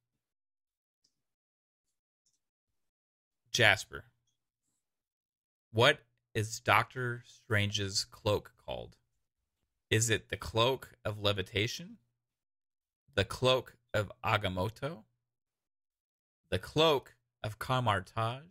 Jasper. 3.52 4.06
What 5.74 6.00
is 6.34 6.62
Doctor 6.62 7.24
Strange's 7.26 8.06
cloak 8.06 8.54
called? 8.66 8.96
Is 9.90 10.10
it 10.10 10.30
the 10.30 10.38
cloak 10.38 10.94
of 11.04 11.20
levitation? 11.20 11.98
The 13.16 13.26
cloak 13.26 13.76
of 13.94 14.10
Agamotto? 14.24 15.04
The 16.50 16.60
cloak 16.60 17.16
of 17.44 17.60
Kamar-Taj? 17.60 18.44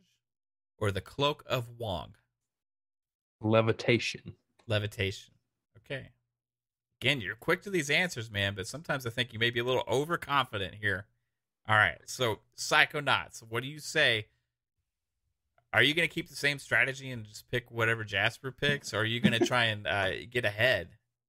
Or 0.77 0.91
the 0.91 1.01
cloak 1.01 1.43
of 1.47 1.71
Wong? 1.79 2.17
Levitation. 3.41 4.35
Levitation. 4.67 5.35
Okay. 5.79 6.11
Again, 7.01 7.21
you're 7.21 7.35
quick 7.35 7.63
to 7.63 7.71
these 7.71 7.89
answers, 7.89 8.31
man, 8.31 8.55
but 8.55 8.67
sometimes 8.67 9.07
I 9.07 9.11
think 9.11 9.33
you 9.33 9.39
may 9.39 9.51
be 9.51 9.61
a 9.61 9.65
little 9.65 9.85
overconfident 9.89 10.75
here. 10.81 11.07
All 11.67 11.77
right. 11.77 11.99
So, 12.05 12.41
Psychonauts, 12.57 13.43
what 13.49 13.63
do 13.63 13.69
you 13.69 13.79
say? 13.79 14.27
Are 15.73 15.83
you 15.83 15.95
going 15.95 16.09
to 16.09 16.15
keep 16.15 16.29
the 16.29 16.37
same 16.37 16.59
strategy 16.59 17.11
and 17.11 17.25
just 17.25 17.49
pick 17.49 17.71
whatever 17.71 18.05
Jasper 18.05 18.51
picks, 18.51 18.93
or 18.93 18.99
are 18.99 19.05
you 19.05 19.21
going 19.21 19.39
to 19.39 19.47
try 19.47 19.65
and 19.67 19.87
uh, 19.87 20.11
get 20.29 20.45
ahead? 20.45 20.89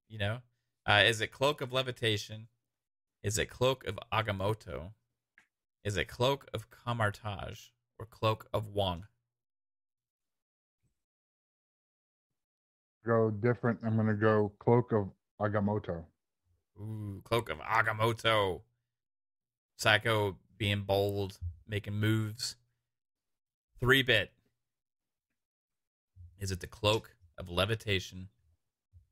You 0.09 0.17
know, 0.17 0.37
uh, 0.85 1.03
is 1.05 1.21
it 1.21 1.31
Cloak 1.31 1.61
of 1.61 1.71
Levitation? 1.71 2.47
Is 3.23 3.37
it 3.37 3.49
Cloak 3.49 3.85
of 3.85 3.99
Agamotto? 4.11 4.93
Is 5.83 5.95
it 5.95 6.07
Cloak 6.07 6.47
of 6.53 6.69
Kamar-Taj 6.69 7.67
or 7.99 8.05
Cloak 8.07 8.47
of 8.51 8.67
Wong? 8.67 9.05
Go 13.05 13.31
different. 13.31 13.79
I'm 13.83 13.95
gonna 13.95 14.13
go 14.13 14.51
cloak 14.59 14.91
of 14.91 15.09
Agamotto. 15.39 16.03
Ooh, 16.79 17.21
Cloak 17.23 17.49
of 17.49 17.59
Agamotto. 17.59 18.61
Psycho 19.75 20.37
being 20.57 20.81
bold, 20.81 21.39
making 21.67 21.95
moves. 21.95 22.55
Three 23.79 24.03
bit. 24.03 24.31
Is 26.39 26.51
it 26.51 26.59
the 26.59 26.67
Cloak 26.67 27.15
of 27.37 27.49
Levitation? 27.49 28.29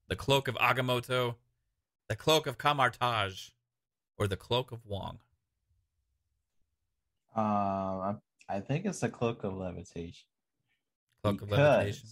The 0.08 0.16
Cloak 0.16 0.48
of 0.48 0.56
Agamotto? 0.56 1.36
The 2.08 2.16
Cloak 2.16 2.48
of 2.48 2.58
Kamar-Taj? 2.58 3.50
Or 4.18 4.28
the 4.28 4.36
Cloak 4.36 4.72
of 4.72 4.86
Wong? 4.86 5.20
Um, 7.36 7.44
I, 7.46 8.16
I 8.50 8.60
think 8.60 8.86
it's 8.86 9.00
the 9.00 9.10
cloak 9.10 9.44
of 9.44 9.56
levitation. 9.56 10.26
Cloak 11.24 11.42
of 11.44 11.52
Levitation. 11.52 12.10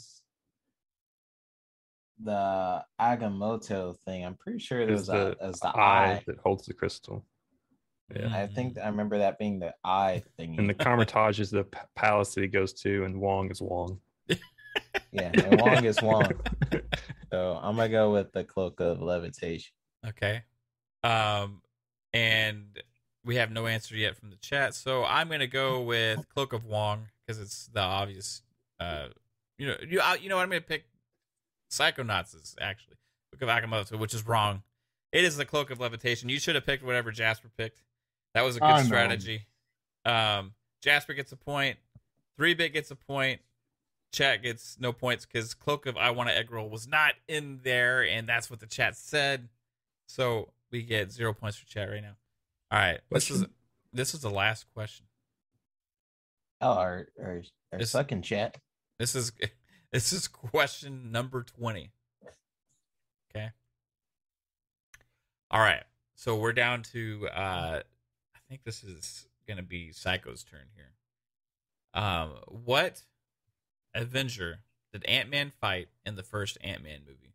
Because 2.23 2.25
The 2.25 2.83
Agamotto 2.99 3.97
thing, 3.99 4.25
I'm 4.25 4.35
pretty 4.35 4.59
sure 4.59 4.79
it 4.81 4.89
Is 4.89 5.01
was 5.01 5.07
the 5.07 5.35
the, 5.39 5.45
as 5.45 5.59
the 5.59 5.67
eye 5.69 6.13
eye. 6.13 6.23
that 6.27 6.37
holds 6.39 6.65
the 6.65 6.73
crystal. 6.73 7.25
Yeah. 8.15 8.29
I 8.33 8.47
think 8.47 8.77
I 8.77 8.87
remember 8.87 9.17
that 9.17 9.37
being 9.37 9.59
the 9.59 9.73
eye 9.83 10.23
thing. 10.37 10.57
And 10.57 10.69
the 10.69 10.73
Kamar-Taj 10.85 11.39
is 11.39 11.51
the 11.51 11.65
palace 11.95 12.33
that 12.35 12.41
he 12.41 12.47
goes 12.47 12.71
to, 12.73 13.03
and 13.03 13.19
Wong 13.19 13.51
is 13.51 13.61
Wong. 13.61 13.99
yeah, 15.11 15.31
and 15.33 15.59
Wong 15.61 15.83
is 15.85 16.01
Wong. 16.01 16.31
So 17.29 17.59
I'm 17.61 17.75
gonna 17.75 17.89
go 17.89 18.13
with 18.13 18.31
the 18.31 18.45
cloak 18.45 18.79
of 18.79 19.01
levitation. 19.01 19.73
Okay. 20.07 20.43
Um, 21.03 21.61
and 22.13 22.81
we 23.25 23.35
have 23.35 23.51
no 23.51 23.67
answer 23.67 23.97
yet 23.97 24.15
from 24.15 24.29
the 24.29 24.37
chat, 24.37 24.73
so 24.73 25.03
I'm 25.03 25.27
gonna 25.27 25.45
go 25.45 25.81
with 25.81 26.25
Cloak 26.29 26.53
of 26.53 26.63
Wong 26.63 27.07
because 27.25 27.41
it's 27.41 27.67
the 27.67 27.81
obvious. 27.81 28.41
Uh, 28.79 29.07
you 29.57 29.67
know, 29.67 29.75
you 29.85 29.99
I, 29.99 30.15
you 30.15 30.29
know 30.29 30.37
what 30.37 30.43
I'm 30.43 30.49
gonna 30.49 30.61
pick. 30.61 30.85
Psychonauts 31.71 32.35
is 32.35 32.55
actually 32.61 32.95
Cloak 33.37 33.49
of 33.49 33.63
Agamotto, 33.63 33.99
which 33.99 34.13
is 34.13 34.25
wrong. 34.25 34.63
It 35.11 35.23
is 35.23 35.37
the 35.37 35.45
Cloak 35.45 35.69
of 35.69 35.79
Levitation. 35.79 36.29
You 36.29 36.39
should 36.39 36.55
have 36.55 36.65
picked 36.65 36.83
whatever 36.83 37.11
Jasper 37.11 37.49
picked. 37.57 37.81
That 38.33 38.41
was 38.43 38.55
a 38.57 38.59
good 38.59 38.65
I 38.65 38.79
know. 38.81 38.85
strategy. 38.85 39.41
Um, 40.05 40.53
Jasper 40.81 41.13
gets 41.13 41.31
a 41.31 41.37
point. 41.37 41.77
Three 42.37 42.53
bit 42.53 42.73
gets 42.73 42.91
a 42.91 42.95
point. 42.95 43.41
Chat 44.13 44.41
gets 44.43 44.77
no 44.79 44.93
points 44.93 45.25
because 45.25 45.53
Cloak 45.53 45.85
of 45.85 45.97
I 45.97 46.11
Want 46.11 46.29
to 46.29 46.37
Egg 46.37 46.51
Roll 46.51 46.69
was 46.69 46.87
not 46.87 47.13
in 47.27 47.59
there, 47.63 48.03
and 48.03 48.27
that's 48.27 48.49
what 48.49 48.59
the 48.59 48.65
chat 48.67 48.95
said. 48.95 49.49
So 50.07 50.49
we 50.71 50.81
get 50.83 51.11
zero 51.11 51.33
points 51.33 51.57
for 51.57 51.65
chat 51.67 51.89
right 51.89 52.01
now. 52.01 52.15
All 52.71 52.79
right, 52.79 52.99
this 53.11 53.29
is 53.29 53.45
this 53.91 54.13
is 54.13 54.21
the 54.21 54.29
last 54.29 54.65
question. 54.73 55.05
Oh, 56.61 56.71
our 56.73 57.07
our, 57.21 57.43
our 57.71 57.79
It's- 57.79 57.89
sucking 57.91 58.21
chat. 58.21 58.57
This 58.99 59.13
is 59.13 59.31
this 59.91 60.11
is 60.13 60.27
question 60.27 61.11
number 61.11 61.43
twenty. 61.43 61.91
Okay. 63.31 63.49
All 65.49 65.61
right, 65.61 65.83
so 66.15 66.35
we're 66.35 66.53
down 66.53 66.83
to 66.93 67.27
uh, 67.33 67.81
I 68.35 68.39
think 68.49 68.63
this 68.63 68.83
is 68.83 69.27
gonna 69.47 69.63
be 69.63 69.91
Psycho's 69.91 70.43
turn 70.43 70.67
here. 70.75 70.91
Um, 71.93 72.31
what 72.47 73.03
Avenger 73.93 74.59
did 74.91 75.05
Ant 75.05 75.29
Man 75.29 75.51
fight 75.61 75.87
in 76.05 76.15
the 76.15 76.23
first 76.23 76.57
Ant 76.61 76.83
Man 76.83 77.01
movie? 77.07 77.33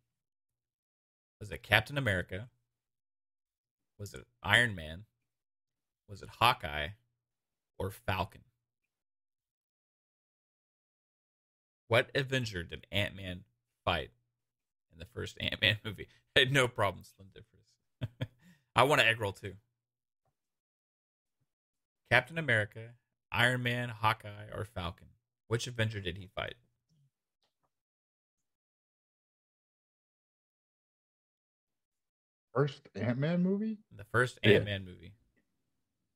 Was 1.40 1.50
it 1.50 1.62
Captain 1.62 1.98
America? 1.98 2.48
Was 3.98 4.14
it 4.14 4.26
Iron 4.42 4.74
Man? 4.74 5.05
Was 6.09 6.22
it 6.22 6.28
Hawkeye 6.38 6.88
or 7.78 7.90
Falcon? 7.90 8.42
What 11.93 12.11
Avenger 12.14 12.63
did 12.63 12.87
Ant 12.91 13.14
Man 13.17 13.45
fight 13.85 14.13
in 14.91 14.99
the 14.99 15.05
first 15.05 15.37
Ant 15.39 15.61
Man 15.61 15.77
movie? 15.85 16.09
Had 16.35 16.51
no 16.51 16.67
problem, 16.67 17.05
Slim 17.05 17.29
Differs. 17.35 18.31
I 18.75 18.85
want 18.85 19.03
an 19.03 19.09
egg 19.09 19.21
roll 19.21 19.33
too. 19.33 19.57
Captain 22.11 22.39
America, 22.39 22.93
Iron 23.31 23.63
Man, 23.63 23.91
Hawkeye, 23.91 24.47
or 24.55 24.64
Falcon? 24.64 25.09
Which 25.49 25.67
Avenger 25.67 26.01
did 26.01 26.17
he 26.17 26.31
fight? 26.35 26.55
First 32.55 32.89
Ant 32.95 33.19
Man 33.19 33.43
movie? 33.43 33.81
The 33.95 34.05
first 34.05 34.39
Ant 34.43 34.64
Man 34.64 34.87
movie. 34.87 35.13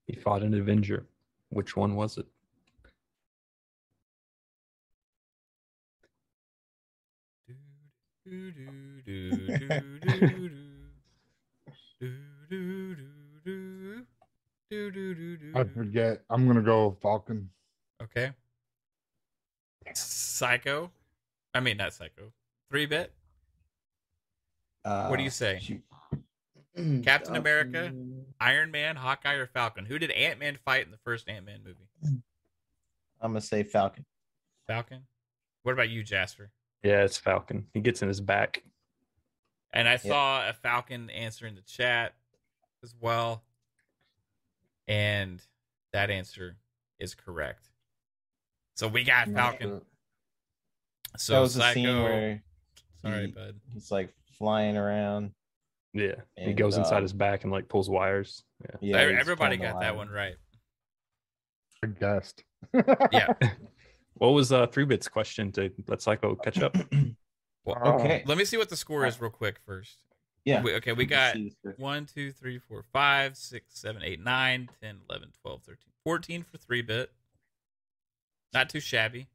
He 0.07 0.16
fought 0.16 0.43
an 0.43 0.55
Avenger. 0.55 1.05
Which 1.51 1.77
one 1.77 1.97
was 1.97 2.16
it? 2.16 2.27
I 15.55 15.65
forget. 15.74 16.23
I'm 16.28 16.47
gonna 16.47 16.62
go 16.62 16.97
Falcon. 17.01 17.51
Okay. 18.03 18.32
Psycho. 19.94 20.90
I 21.55 21.61
mean, 21.61 21.77
not 21.77 21.93
Psycho. 21.94 22.32
Three 22.70 22.86
bit. 22.86 23.12
Uh, 24.85 25.07
What 25.09 25.16
do 25.19 25.23
you 25.23 25.31
say? 25.31 25.61
shoot. 25.62 25.82
Captain 27.05 27.36
America? 27.36 27.93
Iron 28.40 28.70
Man, 28.70 28.97
Hawkeye, 28.97 29.35
or 29.35 29.47
Falcon? 29.47 29.86
Who 29.86 29.98
did 29.98 30.11
Ant 30.11 30.39
Man 30.39 30.59
fight 30.65 30.85
in 30.85 30.90
the 30.90 30.98
first 30.98 31.28
Ant 31.28 31.47
Man 31.47 31.61
movie? 31.65 32.20
I'm 33.20 33.31
gonna 33.31 33.40
say 33.40 33.62
Falcon. 33.62 34.05
Falcon. 34.66 35.03
What 35.62 35.73
about 35.73 35.89
you, 35.89 36.03
Jasper? 36.03 36.51
Yeah, 36.82 37.03
it's 37.05 37.19
Falcon. 37.19 37.66
He 37.74 37.81
gets 37.81 38.03
in 38.03 38.09
his 38.09 38.20
back. 38.20 38.62
And 39.73 39.89
I 39.89 39.97
saw 39.97 40.48
a 40.48 40.53
Falcon 40.53 41.11
answer 41.11 41.47
in 41.47 41.55
the 41.55 41.61
chat 41.62 42.15
as 42.82 42.94
well. 43.01 43.43
And 44.89 45.43
that 45.93 46.11
answer 46.11 46.57
is 46.98 47.15
correct. 47.15 47.69
So 48.77 48.89
we 48.89 49.05
got 49.05 49.28
Falcon. 49.28 49.81
So 51.16 51.32
that 51.35 51.40
was 51.40 51.55
the 51.55 51.61
Psycho. 51.62 51.74
scene 51.74 52.03
where 52.03 52.43
Sorry, 53.03 53.27
he- 53.27 53.32
bud. 53.32 53.55
he's 53.73 53.90
like 53.90 54.12
flying 54.39 54.77
around. 54.77 55.32
Yeah, 55.93 56.16
he 56.36 56.44
And, 56.51 56.57
goes 56.59 56.77
inside 56.77 56.98
um, 56.98 57.03
his 57.03 57.15
back 57.15 57.44
and 57.44 57.53
like 57.53 57.69
pulls 57.69 57.89
wires. 57.89 58.44
Yeah, 58.62 58.77
Yeah, 58.81 58.93
So 59.15 59.19
everybody 59.20 59.57
got 59.57 59.81
that 59.81 59.97
one 59.97 60.09
right. 60.11 60.36
I 61.82 61.86
guessed. 61.89 62.44
Yeah. 63.12 63.32
What 64.18 64.28
was 64.28 64.52
uh 64.52 64.66
three 64.66 64.84
bits 64.84 65.09
question 65.09 65.51
to 65.52 65.70
let 65.88 66.02
Psycho 66.02 66.34
catch 66.36 66.60
up? 66.60 66.76
Well, 67.64 67.98
Okay. 67.98 68.22
Let 68.26 68.38
me 68.38 68.44
see 68.44 68.56
what 68.56 68.68
the 68.68 68.76
score 68.76 69.05
is 69.06 69.20
real 69.20 69.28
quick 69.28 69.59
first. 69.66 69.98
Yeah. 70.44 70.62
We- 70.62 70.74
okay, 70.74 70.93
we 70.93 71.05
got 71.05 71.34
see 71.34 71.52
this. 71.64 71.74
1, 71.78 72.06
2, 72.06 72.30
3, 72.30 72.59
4, 72.60 72.84
5, 72.93 73.36
6, 73.36 73.66
7, 73.80 74.02
8, 74.05 74.20
9, 74.20 74.68
10, 74.80 75.01
11, 75.10 75.28
12, 75.43 75.62
13, 75.64 75.76
14 76.05 76.43
for 76.44 76.59
3 76.59 76.82
bit. 76.82 77.10
Not 78.55 78.70
too 78.70 78.78
shabby. 78.78 79.26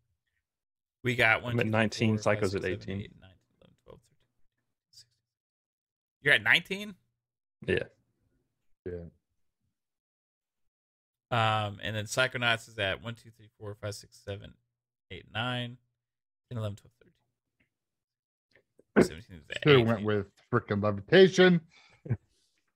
We 1.04 1.16
got 1.16 1.44
1, 1.44 1.52
I'm 1.52 1.60
at 1.60 1.66
19, 1.68 2.10
4, 2.12 2.18
5, 2.18 2.24
Psycho's 2.24 2.52
6, 2.54 2.56
at 2.56 2.62
7, 2.62 2.74
18. 2.74 3.02
8, 3.02 3.12
9, 3.20 3.30
11, 3.64 3.76
12, 3.84 4.00
13, 4.00 4.02
16. 4.92 5.10
You're 6.22 6.34
at 6.36 6.44
19? 6.44 6.96
Yeah. 7.68 7.80
yeah. 8.86 8.94
Um, 11.68 11.80
and 11.84 11.94
then 11.96 12.06
Psychonauts 12.06 12.70
is 12.70 12.80
at 12.80 13.04
1, 13.04 13.16
2, 13.16 13.30
3, 13.36 13.48
4, 13.60 13.76
5, 13.76 13.96
6, 13.96 14.18
7, 14.26 14.54
8, 15.12 15.26
9, 15.34 15.78
10, 16.50 16.58
11, 16.58 16.78
12, 16.78 16.92
13. 18.96 19.18
17 19.28 19.38
is 19.38 19.44
at 19.50 19.64
Should 19.64 19.80
have 19.80 19.88
went 19.88 20.00
18. 20.00 20.06
with 20.08 20.26
freaking 20.52 20.84
levitation, 20.84 21.62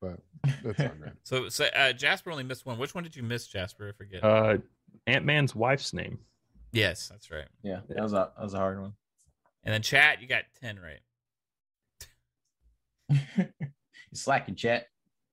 but 0.02 0.20
that's 0.64 0.80
all 0.80 0.88
good. 1.02 1.12
So, 1.24 1.50
so 1.50 1.66
uh, 1.76 1.94
Jasper 1.94 2.30
only 2.32 2.44
missed 2.44 2.66
one. 2.66 2.78
Which 2.78 2.94
one 2.94 3.04
did 3.04 3.16
you 3.16 3.24
miss, 3.24 3.48
Jasper? 3.48 3.90
I 3.90 3.92
forget. 3.98 4.24
Uh 4.24 4.58
Ant 5.08 5.26
Man's 5.26 5.56
wife's 5.56 5.94
name. 5.94 6.20
yes, 6.72 7.08
that's 7.10 7.32
right. 7.32 7.48
Yeah, 7.64 7.80
that 7.90 8.02
was 8.02 8.14
a 8.14 8.32
that 8.38 8.44
was 8.44 8.54
a 8.54 8.58
hard 8.58 8.80
one. 8.82 8.94
And 9.64 9.74
then 9.74 9.82
chat, 9.82 10.22
you 10.22 10.28
got 10.28 10.44
10 10.62 10.80
right. 10.80 11.00
you 13.38 13.48
slacking, 14.14 14.56
chat. 14.56 14.88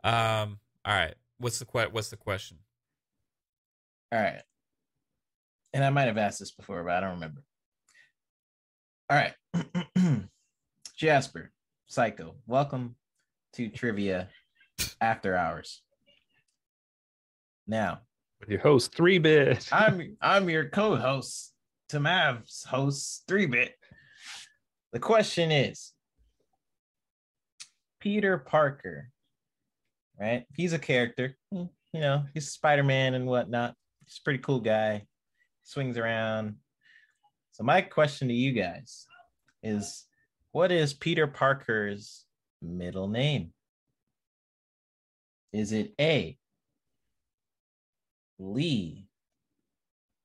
Um, 0.04 0.58
all 0.84 0.94
right. 0.94 1.14
What's 1.38 1.58
the 1.58 1.64
que- 1.66 1.88
what's 1.90 2.08
the 2.10 2.16
question? 2.16 2.58
All 4.10 4.20
right. 4.20 4.42
And 5.74 5.84
I 5.84 5.90
might 5.90 6.04
have 6.06 6.18
asked 6.18 6.38
this 6.40 6.50
before, 6.50 6.82
but 6.84 6.92
I 6.94 7.00
don't 7.00 7.12
remember. 7.14 7.42
All 9.10 9.16
right. 9.16 9.34
Jasper, 10.96 11.50
Psycho, 11.86 12.34
welcome 12.46 12.94
to 13.54 13.68
Trivia 13.68 14.28
After 15.00 15.34
Hours. 15.34 15.82
Now, 17.66 18.00
With 18.40 18.50
your 18.50 18.60
host, 18.60 18.94
three 18.94 19.18
bit. 19.18 19.66
I'm 19.72 20.16
I'm 20.20 20.50
your 20.50 20.68
co-host, 20.68 21.52
Tamav's 21.88 22.64
host, 22.64 23.24
three 23.26 23.46
bit. 23.46 23.74
The 24.92 24.98
question 25.00 25.50
is 25.50 25.92
Peter 28.00 28.36
Parker, 28.36 29.10
right? 30.20 30.44
He's 30.54 30.72
a 30.74 30.78
character, 30.78 31.36
you 31.50 31.68
know, 31.94 32.24
he's 32.34 32.50
Spider-Man 32.50 33.14
and 33.14 33.26
whatnot. 33.26 33.74
He's 34.04 34.18
a 34.18 34.22
pretty 34.22 34.40
cool 34.40 34.60
guy, 34.60 35.06
swings 35.62 35.98
around. 35.98 36.56
So 37.52 37.64
my 37.64 37.80
question 37.82 38.28
to 38.28 38.34
you 38.34 38.52
guys 38.52 39.06
is 39.62 40.04
what 40.52 40.72
is 40.72 40.94
Peter 40.94 41.26
Parker's 41.26 42.24
middle 42.60 43.08
name? 43.08 43.52
Is 45.52 45.72
it 45.72 45.94
A 46.00 46.36
Lee? 48.38 49.06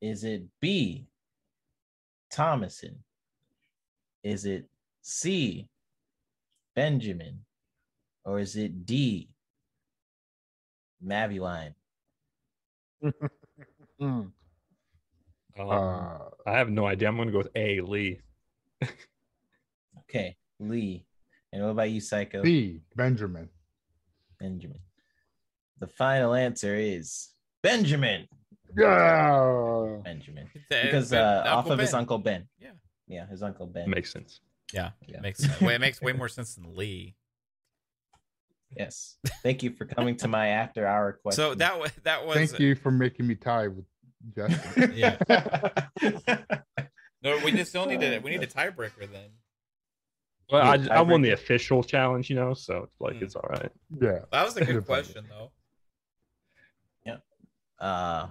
Is 0.01 0.23
it 0.23 0.43
B, 0.61 1.07
Thomason? 2.31 3.03
Is 4.23 4.45
it 4.45 4.69
C, 5.01 5.67
Benjamin? 6.75 7.39
Or 8.25 8.39
is 8.39 8.55
it 8.55 8.85
D, 8.85 9.29
Mavuline? 11.03 11.73
Mm. 13.99 14.31
Um, 15.59 15.69
Uh, 15.69 16.17
I 16.45 16.57
have 16.57 16.69
no 16.69 16.85
idea. 16.85 17.07
I'm 17.07 17.17
gonna 17.17 17.31
go 17.31 17.39
with 17.39 17.51
A 17.55 17.81
Lee. 17.81 18.21
Okay, 20.09 20.37
Lee. 20.59 21.05
And 21.51 21.61
what 21.63 21.71
about 21.71 21.89
you, 21.89 21.99
Psycho? 21.99 22.41
B. 22.41 22.79
Benjamin. 22.95 23.49
Benjamin. 24.39 24.79
The 25.79 25.87
final 25.87 26.33
answer 26.33 26.75
is 26.75 27.29
Benjamin. 27.61 28.27
Yeah. 28.77 29.97
Benjamin. 30.03 30.47
Uh, 30.55 30.59
Because 30.69 31.09
Ben- 31.11 31.21
uh, 31.21 31.43
off 31.47 31.57
Uncle 31.59 31.71
of 31.73 31.79
his 31.79 31.93
uncle 31.93 32.17
Ben. 32.19 32.47
Yeah. 32.59 32.71
Yeah, 33.07 33.27
his 33.27 33.43
uncle 33.43 33.67
Ben. 33.67 33.89
Makes 33.89 34.11
sense. 34.13 34.39
Yeah, 34.73 34.91
Yeah. 35.07 35.19
makes 35.21 35.39
sense. 35.39 35.59
Way, 35.61 35.75
it 35.75 35.81
makes 35.81 36.01
way 36.01 36.13
more 36.13 36.29
sense 36.29 36.55
than 36.55 36.73
Lee. 36.75 37.15
Yes. 38.77 39.15
Thank 39.43 39.63
you 39.63 39.71
for 39.71 39.85
coming 39.85 40.17
to 40.17 40.27
my 40.27 40.47
after 40.47 40.85
hour 40.85 41.13
question. 41.13 41.35
So 41.37 41.55
that 41.55 41.79
was 41.79 41.91
that 42.03 42.25
was 42.25 42.35
Thank 42.35 42.59
you 42.59 42.75
for 42.75 42.91
making 42.91 43.25
me 43.25 43.35
tie 43.35 43.67
with 43.69 43.85
Justin. 44.35 44.93
Yeah. 44.95 45.17
no. 47.23 47.39
We 47.43 47.51
just 47.51 47.69
still 47.69 47.85
need 47.85 48.01
to 48.01 48.19
we 48.19 48.31
need 48.31 48.43
a 48.43 48.47
tiebreaker 48.47 49.11
then. 49.11 49.29
Well, 50.51 50.61
I, 50.63 50.97
I 50.99 51.01
won 51.01 51.21
the 51.21 51.31
official 51.31 51.83
challenge, 51.83 52.29
you 52.29 52.35
know, 52.37 52.53
so 52.53 52.87
like 52.99 53.17
Hmm. 53.17 53.23
it's 53.23 53.35
all 53.35 53.47
right. 53.49 53.71
yeah. 54.01 54.19
That 54.31 54.45
was 54.45 54.55
a 54.57 54.63
good 54.65 54.75
Good 54.75 54.85
question 54.85 55.25
though. 55.29 55.51
Yeah. 57.05 57.17
Uh 57.79 58.27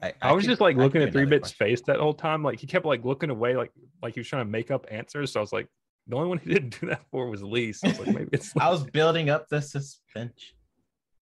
I, 0.00 0.14
I, 0.22 0.32
was 0.32 0.44
could- 0.44 0.50
just 0.50 0.60
like 0.60 0.76
looking 0.76 1.02
at 1.02 1.12
Three 1.12 1.24
Bit's 1.26 1.48
question. 1.52 1.66
face 1.66 1.80
that 1.88 1.96
whole 1.98 2.14
time. 2.14 2.42
Like 2.44 2.60
he 2.60 2.66
kept 2.68 2.86
like 2.86 3.04
looking 3.04 3.30
away, 3.30 3.56
like 3.56 3.72
like 4.02 4.14
he 4.14 4.20
was 4.20 4.28
trying 4.28 4.44
to 4.46 4.50
make 4.50 4.70
up 4.70 4.86
answers. 4.90 5.32
So 5.32 5.40
I 5.40 5.42
was 5.42 5.52
like, 5.52 5.66
the 6.06 6.14
only 6.16 6.28
one 6.28 6.38
he 6.38 6.50
didn't 6.54 6.80
do 6.80 6.86
that 6.86 7.02
for 7.10 7.28
was 7.28 7.42
Lee. 7.42 7.72
So 7.72 7.88
I 7.88 7.90
was 7.90 7.98
like, 7.98 8.08
maybe 8.14 8.28
it's. 8.32 8.52
I 8.56 8.70
was 8.70 8.84
building 8.84 9.28
up 9.28 9.48
the 9.48 9.60
suspense, 9.60 10.40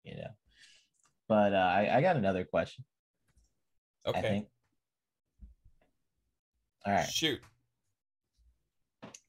you 0.03 0.15
know. 0.17 0.29
But 1.27 1.53
uh, 1.53 1.57
I, 1.57 1.97
I 1.97 2.01
got 2.01 2.15
another 2.15 2.43
question. 2.43 2.85
I 4.05 4.09
Okay. 4.09 4.21
think. 4.21 4.47
All 6.85 6.93
right. 6.93 7.09
Shoot. 7.09 7.39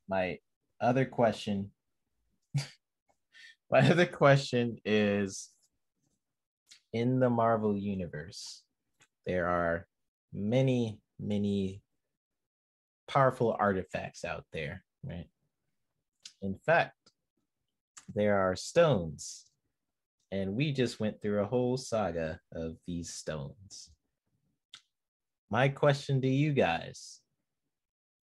My 0.08 0.38
other 0.80 1.04
question. 1.04 1.70
my 3.70 3.80
other 3.80 4.06
question 4.06 4.78
is 4.84 5.50
in 6.92 7.20
the 7.20 7.30
Marvel 7.30 7.76
universe, 7.76 8.62
there 9.26 9.46
are 9.46 9.86
many, 10.32 10.98
many 11.18 11.82
powerful 13.06 13.56
artifacts 13.58 14.24
out 14.24 14.44
there, 14.52 14.84
right? 15.04 15.28
In 16.42 16.54
fact, 16.54 16.96
there 18.14 18.38
are 18.38 18.56
stones, 18.56 19.46
and 20.32 20.54
we 20.54 20.72
just 20.72 20.98
went 20.98 21.20
through 21.20 21.40
a 21.40 21.46
whole 21.46 21.76
saga 21.76 22.40
of 22.52 22.76
these 22.86 23.12
stones. 23.14 23.90
My 25.50 25.68
question 25.68 26.20
to 26.20 26.28
you 26.28 26.52
guys 26.52 27.20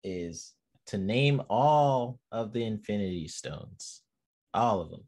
is 0.02 0.54
to 0.86 0.98
name 0.98 1.40
all 1.48 2.18
of 2.32 2.52
the 2.52 2.64
Infinity 2.64 3.28
Stones, 3.28 4.02
all 4.52 4.80
of 4.80 4.90
them. 4.90 5.04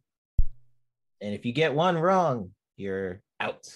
And 1.20 1.34
if 1.34 1.44
you 1.44 1.52
get 1.52 1.74
one 1.74 1.98
wrong, 1.98 2.50
you're 2.76 3.20
out. 3.40 3.68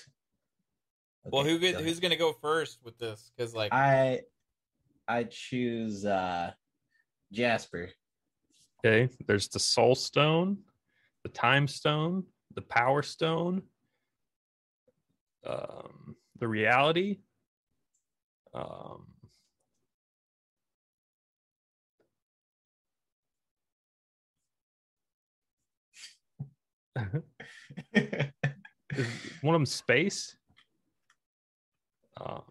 Well, 1.25 1.43
Okay, 1.43 1.51
who 1.51 1.59
go 1.59 1.83
who's 1.83 1.99
gonna 1.99 2.17
go 2.17 2.33
first 2.33 2.79
with 2.85 2.97
this? 2.99 3.33
Because 3.37 3.55
like 3.55 3.73
I 3.73 4.21
I 5.09 5.25
choose 5.25 6.05
uh 6.05 6.53
Jasper. 7.33 7.91
Okay, 8.85 9.13
there's 9.27 9.49
the 9.49 9.59
Soul 9.59 9.97
Stone, 9.97 10.59
the 11.25 11.29
Time 11.31 11.67
Stone, 11.67 12.23
the 12.55 12.63
Power 12.63 13.03
Stone, 13.03 13.63
um, 15.45 16.15
the 16.39 16.47
Reality. 16.47 17.19
Um, 18.55 19.07
one 29.43 29.55
of 29.55 29.61
them 29.61 29.67
space. 29.67 30.37
Um, 32.21 32.43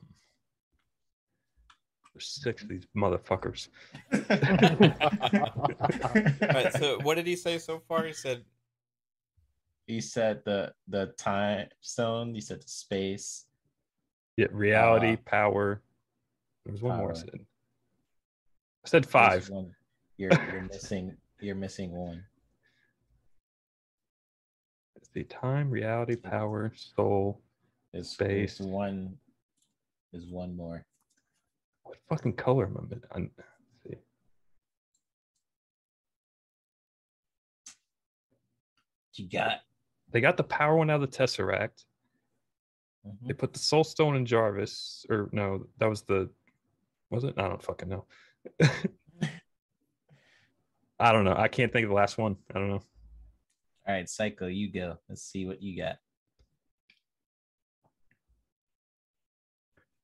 there's 2.14 2.28
six 2.28 2.64
of 2.64 2.70
these 2.70 2.88
motherfuckers. 2.96 3.68
All 4.14 4.24
right, 6.42 6.74
so 6.74 7.00
what 7.04 7.16
did 7.16 7.28
he 7.28 7.36
say 7.36 7.58
so 7.58 7.80
far? 7.88 8.06
He 8.06 8.14
said 8.14 8.44
he 9.88 10.02
said 10.02 10.42
the 10.46 10.74
the 10.88 11.08
time 11.18 11.68
stone, 11.82 12.34
he 12.34 12.42
said 12.42 12.62
the 12.62 12.68
space. 12.68 13.46
Yeah, 14.38 14.48
reality, 14.52 15.14
Uh, 15.14 15.18
Power. 15.26 15.82
There 16.68 16.74
was 16.74 16.82
one 16.82 16.98
more 16.98 17.12
I 17.12 17.16
said. 17.16 17.30
I 18.86 18.90
said 18.90 19.06
five. 19.06 19.50
You're 20.18 20.32
you're 20.52 20.62
missing 20.70 21.16
you're 21.40 21.56
missing 21.56 21.92
one. 21.92 22.26
Let's 24.94 25.10
see, 25.14 25.24
time, 25.24 25.70
reality, 25.70 26.18
power, 26.18 26.74
soul. 26.76 27.40
There's, 27.94 28.10
Space. 28.10 28.58
there's 28.58 28.70
one 28.70 29.16
is 30.12 30.26
one 30.30 30.58
more. 30.58 30.86
What 31.84 32.00
fucking 32.10 32.34
color 32.34 32.66
am 32.66 32.90
I? 33.14 33.20
let's 33.22 33.32
see. 33.86 33.96
You 39.14 39.30
got 39.30 39.62
They 40.12 40.20
got 40.20 40.36
the 40.36 40.44
power 40.44 40.76
one 40.76 40.90
out 40.90 41.02
of 41.02 41.10
the 41.10 41.18
Tesseract. 41.18 41.86
Mm-hmm. 43.08 43.28
They 43.28 43.34
put 43.34 43.54
the 43.54 43.60
Soul 43.60 43.86
Stone 43.86 44.18
in 44.18 44.26
Jarvis, 44.26 45.06
or 45.10 45.30
no, 45.32 45.66
that 45.80 45.88
was 45.88 46.02
the, 46.02 46.30
was 47.10 47.24
it? 47.24 47.36
I 47.38 47.48
don't 47.48 47.62
fucking 47.64 47.90
know. 47.90 48.06
I 51.00 51.12
don't 51.12 51.26
know. 51.26 51.36
I 51.38 51.48
can't 51.48 51.72
think 51.72 51.84
of 51.84 51.90
the 51.90 51.96
last 51.96 52.18
one. 52.18 52.38
I 52.54 52.60
don't 52.60 52.70
know. 52.70 52.82
All 53.88 53.94
right, 53.94 54.10
Psycho, 54.10 54.48
you 54.48 54.72
go. 54.72 54.98
Let's 55.08 55.22
see 55.22 55.46
what 55.46 55.62
you 55.62 55.78
got. 55.82 55.98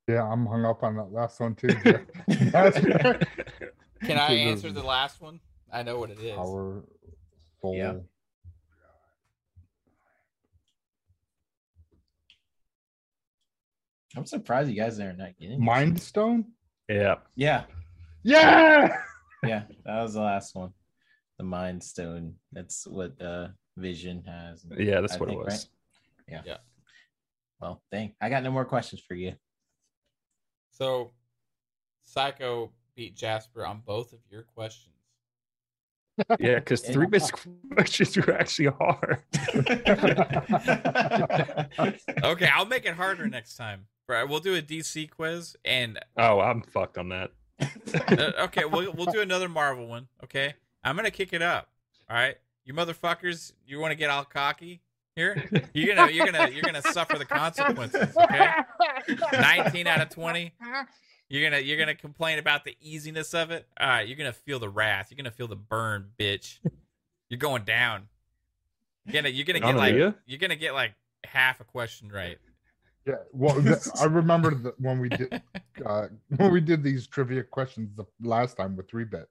Yeah, 0.08 0.24
I'm 0.30 0.46
hung 0.46 0.66
up 0.66 0.84
on 0.84 0.96
that 0.98 1.12
last 1.12 1.40
one 1.40 1.56
too. 1.56 1.70
Jeff. 1.70 2.02
Can 4.04 4.18
I 4.18 4.34
answer 4.34 4.68
the- 4.72 4.82
the 4.82 4.86
last 4.86 5.22
one? 5.22 5.40
I 5.72 5.82
know 5.84 5.98
what 5.98 6.12
it 6.12 6.20
is. 6.20 6.36
Power, 6.36 6.84
soul. 7.62 7.76
Yeah. 7.76 7.94
I'm 14.16 14.26
surprised 14.26 14.70
you 14.70 14.76
guys 14.76 15.00
are 15.00 15.14
not 15.14 15.38
getting. 15.40 15.64
Mind 15.64 16.00
Stone. 16.00 16.46
Yeah. 16.90 17.16
Yeah, 17.36 17.64
Yeah. 18.24 18.98
yeah, 19.44 19.64
that 19.86 20.02
was 20.02 20.14
the 20.14 20.22
last 20.22 20.56
one. 20.56 20.72
The 21.38 21.44
Mind 21.44 21.84
Stone. 21.84 22.36
That's 22.52 22.86
what 22.88 23.20
uh 23.22 23.50
Vision 23.78 24.24
has. 24.28 24.66
Yeah, 24.78 25.02
that's 25.02 25.16
I 25.16 25.18
what 25.18 25.30
think, 25.30 25.42
it 25.42 25.46
right? 25.46 25.54
was. 25.54 25.70
Yeah. 26.28 26.42
Yeah. 26.46 26.58
Well, 27.60 27.82
dang, 27.92 28.14
I 28.22 28.30
got 28.30 28.44
no 28.44 28.52
more 28.52 28.66
questions 28.66 29.02
for 29.08 29.16
you. 29.16 29.34
So, 30.72 31.12
Psycho 32.06 32.72
beat 32.96 33.16
Jasper 33.16 33.66
on 33.66 33.82
both 33.86 34.14
of 34.14 34.20
your 34.30 34.44
questions. 34.44 34.90
Yeah, 36.40 36.56
because 36.60 36.82
three 36.82 37.08
bits 37.08 37.32
questions 37.76 38.16
were 38.18 38.34
actually 38.34 38.68
hard. 38.68 39.24
Okay, 42.24 42.48
I'll 42.54 42.66
make 42.66 42.86
it 42.86 42.94
harder 42.94 43.28
next 43.28 43.56
time. 43.56 43.86
Right, 44.08 44.28
we'll 44.28 44.40
do 44.42 44.56
a 44.56 44.62
DC 44.62 45.10
quiz, 45.10 45.56
and 45.64 45.98
Oh, 46.18 46.40
I'm 46.42 46.62
fucked 46.62 46.98
on 46.98 47.10
that. 47.10 47.32
uh, 47.62 48.44
okay, 48.44 48.66
we'll 48.66 48.92
we'll 48.94 49.12
do 49.12 49.22
another 49.22 49.48
Marvel 49.48 49.88
one. 49.88 50.08
Okay, 50.24 50.54
I'm 50.84 50.96
gonna 50.96 51.12
kick 51.12 51.32
it 51.32 51.42
up. 51.42 51.70
All 52.10 52.16
right, 52.18 52.36
you 52.66 52.74
motherfuckers, 52.74 53.54
you 53.66 53.80
want 53.80 53.92
to 53.92 53.96
get 53.96 54.10
all 54.10 54.26
cocky 54.26 54.82
here? 55.16 55.42
You're 55.74 55.96
gonna 55.96 56.12
you're 56.12 56.26
gonna 56.26 56.50
you're 56.50 56.64
gonna 56.64 56.82
suffer 56.82 57.18
the 57.18 57.26
consequences. 57.26 58.16
Okay, 58.18 58.50
19 59.32 59.88
out 59.88 60.02
of 60.02 60.10
20. 60.10 60.54
You're 61.30 61.50
gonna 61.50 61.62
you're 61.62 61.78
gonna 61.78 61.96
complain 61.96 62.40
about 62.40 62.66
the 62.66 62.76
easiness 62.82 63.34
of 63.34 63.52
it. 63.52 63.68
All 63.80 63.88
right, 63.88 64.08
you're 64.08 64.18
gonna 64.18 64.34
feel 64.34 64.60
the 64.60 64.70
wrath. 64.70 65.08
You're 65.10 65.18
gonna 65.18 65.32
feel 65.32 65.48
the 65.48 65.56
burn, 65.56 66.10
bitch. 66.20 66.60
You're 67.30 67.38
going 67.40 67.64
down. 67.64 68.08
You're 69.06 69.14
gonna 69.14 69.30
you're 69.30 69.46
gonna 69.46 69.60
get 69.60 69.76
like 69.76 69.96
you're 70.26 70.40
gonna 70.40 70.56
get 70.56 70.74
like 70.74 70.94
half 71.24 71.60
a 71.62 71.64
question 71.64 72.10
right. 72.12 72.38
Yeah. 73.06 73.16
Well, 73.32 73.60
the, 73.60 73.92
I 74.02 74.06
remember 74.06 74.56
that 74.56 74.80
when 74.80 75.00
we 75.00 75.10
did 75.10 75.42
uh, 75.86 76.08
when 76.38 76.52
we 76.52 76.62
did 76.62 76.84
these 76.84 77.08
trivia 77.08 77.44
questions 77.44 77.90
the 77.96 78.06
last 78.22 78.56
time 78.58 78.76
with 78.78 78.90
three 78.90 79.04
bit, 79.06 79.28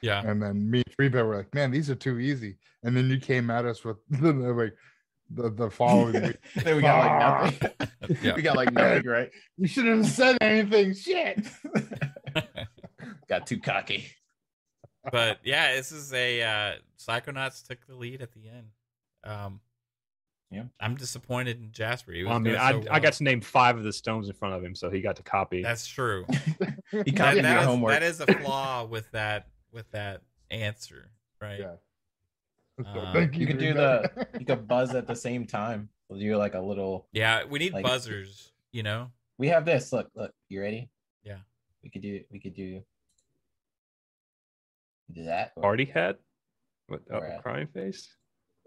Yeah. 0.00 0.22
and 0.26 0.42
then 0.42 0.68
me 0.70 0.82
and 0.84 0.94
three 0.96 1.08
bit 1.08 1.24
were 1.24 1.36
like, 1.36 1.54
"Man, 1.54 1.70
these 1.70 1.88
are 1.90 1.94
too 1.94 2.18
easy," 2.18 2.56
and 2.82 2.96
then 2.96 3.08
you 3.08 3.18
came 3.20 3.50
at 3.50 3.64
us 3.64 3.84
with 3.84 3.96
the, 4.10 4.32
the, 4.32 4.52
like 4.52 4.74
the 5.30 5.50
the 5.50 5.70
following 5.70 6.20
week. 6.22 6.36
then 6.56 6.76
we 6.76 6.82
got 6.82 6.98
like 6.98 7.60
nothing. 7.62 8.18
Yeah. 8.22 8.34
We 8.34 8.42
got 8.42 8.56
like 8.56 8.72
nothing, 8.72 9.06
right? 9.06 9.30
You 9.56 9.68
shouldn't 9.68 10.04
have 10.04 10.12
said 10.12 10.38
anything. 10.40 10.94
Shit. 10.94 11.46
got 13.28 13.46
too 13.46 13.60
cocky. 13.60 14.06
but 15.10 15.38
yeah, 15.44 15.74
this 15.74 15.92
is 15.92 16.12
a 16.12 16.42
uh 16.42 16.72
Psychonauts 16.98 17.66
took 17.66 17.84
the 17.86 17.94
lead 17.94 18.20
at 18.22 18.32
the 18.32 18.48
end. 18.48 18.66
Um 19.24 19.60
Yeah. 20.52 20.64
I'm 20.80 20.94
disappointed 20.96 21.58
in 21.60 21.72
Jasper. 21.72 22.12
He 22.12 22.24
was 22.24 22.30
I 22.30 22.34
mean, 22.34 22.44
doing 22.44 22.56
I, 22.58 22.72
so 22.72 22.82
I 22.90 23.00
got 23.00 23.14
to 23.14 23.24
name 23.24 23.40
five 23.40 23.78
of 23.78 23.84
the 23.84 23.92
stones 23.92 24.28
in 24.28 24.34
front 24.34 24.54
of 24.54 24.62
him, 24.62 24.74
so 24.74 24.90
he 24.90 25.00
got 25.00 25.16
to 25.16 25.22
copy. 25.22 25.62
that's 25.62 25.86
true. 25.86 26.26
You 26.92 27.02
That, 27.04 27.16
copied 27.16 27.44
that 27.44 27.54
your 27.54 27.62
homework. 27.62 27.92
that 27.92 28.02
is 28.02 28.20
a 28.20 28.26
flaw 28.26 28.84
with 28.84 29.10
that 29.12 29.48
with 29.72 29.90
that 29.92 30.20
answer, 30.50 31.10
right? 31.40 31.58
Yeah. 31.60 31.74
So, 32.82 33.00
Uh, 33.00 33.20
you 33.32 33.46
could 33.46 33.58
Three 33.58 33.68
do 33.68 33.74
the 33.74 34.26
You 34.38 34.44
could 34.44 34.68
buzz 34.68 34.94
at 34.94 35.06
the 35.06 35.16
same 35.16 35.46
time. 35.46 35.88
We'll 36.08 36.20
do 36.20 36.36
like 36.36 36.52
a 36.54 36.60
little. 36.60 37.06
Yeah, 37.12 37.44
we 37.44 37.58
need 37.58 37.72
Like- 37.72 37.84
buzzers, 37.84 38.52
you 38.72 38.82
know. 38.82 39.10
We 39.38 39.48
have 39.48 39.64
this. 39.64 39.90
Look, 39.92 40.10
look. 40.14 40.32
You 40.50 40.60
ready? 40.60 40.90
Yeah. 41.24 41.38
We 41.82 41.88
could 41.88 42.02
do. 42.02 42.20
We 42.30 42.38
could 42.38 42.54
do. 42.54 42.82
Do 45.12 45.24
that. 45.24 45.52
or- 45.56 45.62
Party 45.62 45.86
hat? 45.86 46.18
What? 46.88 47.00
Oh, 47.10 47.20
crying 47.40 47.68
face? 47.68 48.14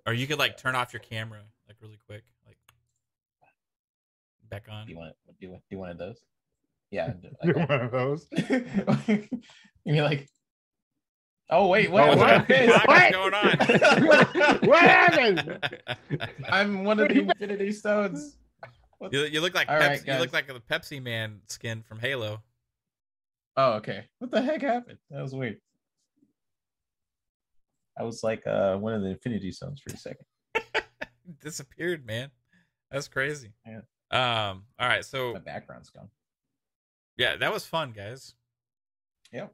Or 0.07 0.13
you 0.13 0.25
could 0.27 0.39
like 0.39 0.57
turn 0.57 0.75
off 0.75 0.93
your 0.93 0.99
camera 1.01 1.41
like 1.67 1.77
really 1.81 1.99
quick, 2.07 2.23
like 2.45 2.57
back 4.49 4.65
on. 4.71 4.85
Do 4.85 4.91
you 4.93 4.97
want 4.99 5.13
do 5.39 5.57
do 5.69 5.77
one 5.77 5.89
of 5.89 5.97
those? 5.97 6.19
Yeah. 6.91 7.09
do- 7.21 7.29
Do 7.43 7.53
like 7.53 7.69
one 7.69 7.81
of 7.81 7.91
those. 7.91 8.27
that. 8.29 9.07
you 9.85 9.93
mean 9.93 10.03
like? 10.03 10.27
Oh 11.49 11.67
wait, 11.67 11.91
what? 11.91 12.03
Oh, 12.03 12.07
what's 12.17 12.19
what? 12.19 12.49
What? 12.49 12.87
What? 12.87 13.11
going 13.11 13.33
on? 13.33 14.59
what 14.67 14.81
happened? 14.81 15.69
I'm 16.49 16.83
one 16.83 16.99
of 16.99 17.09
the 17.09 17.19
Infinity 17.19 17.71
Stones. 17.71 18.37
What- 18.97 19.13
you, 19.13 19.21
you 19.25 19.41
look 19.41 19.53
like 19.53 19.69
All 19.69 19.75
Pepsi, 19.75 19.87
right, 19.89 20.07
you 20.07 20.13
look 20.15 20.33
like 20.33 20.47
the 20.47 20.59
Pepsi 20.71 21.01
Man 21.01 21.41
skin 21.47 21.83
from 21.87 21.99
Halo. 21.99 22.41
Oh, 23.57 23.73
okay. 23.73 24.05
What 24.19 24.31
the 24.31 24.41
heck 24.41 24.61
happened? 24.61 24.97
That 25.11 25.21
was 25.21 25.33
weird. 25.35 25.57
I 27.97 28.03
was 28.03 28.23
like 28.23 28.45
uh 28.47 28.75
one 28.77 28.93
of 28.93 29.01
the 29.01 29.09
Infinity 29.09 29.51
Stones 29.51 29.81
for 29.85 29.93
a 29.93 29.97
second. 29.97 30.25
Disappeared, 31.41 32.05
man. 32.05 32.31
That's 32.91 33.07
crazy. 33.07 33.53
Yeah. 33.65 33.81
Um. 34.11 34.63
All 34.79 34.87
right. 34.87 35.03
So 35.03 35.33
My 35.33 35.39
background's 35.39 35.89
gone. 35.89 36.09
yeah, 37.17 37.35
that 37.37 37.51
was 37.53 37.65
fun, 37.65 37.91
guys. 37.91 38.35
Yep. 39.33 39.53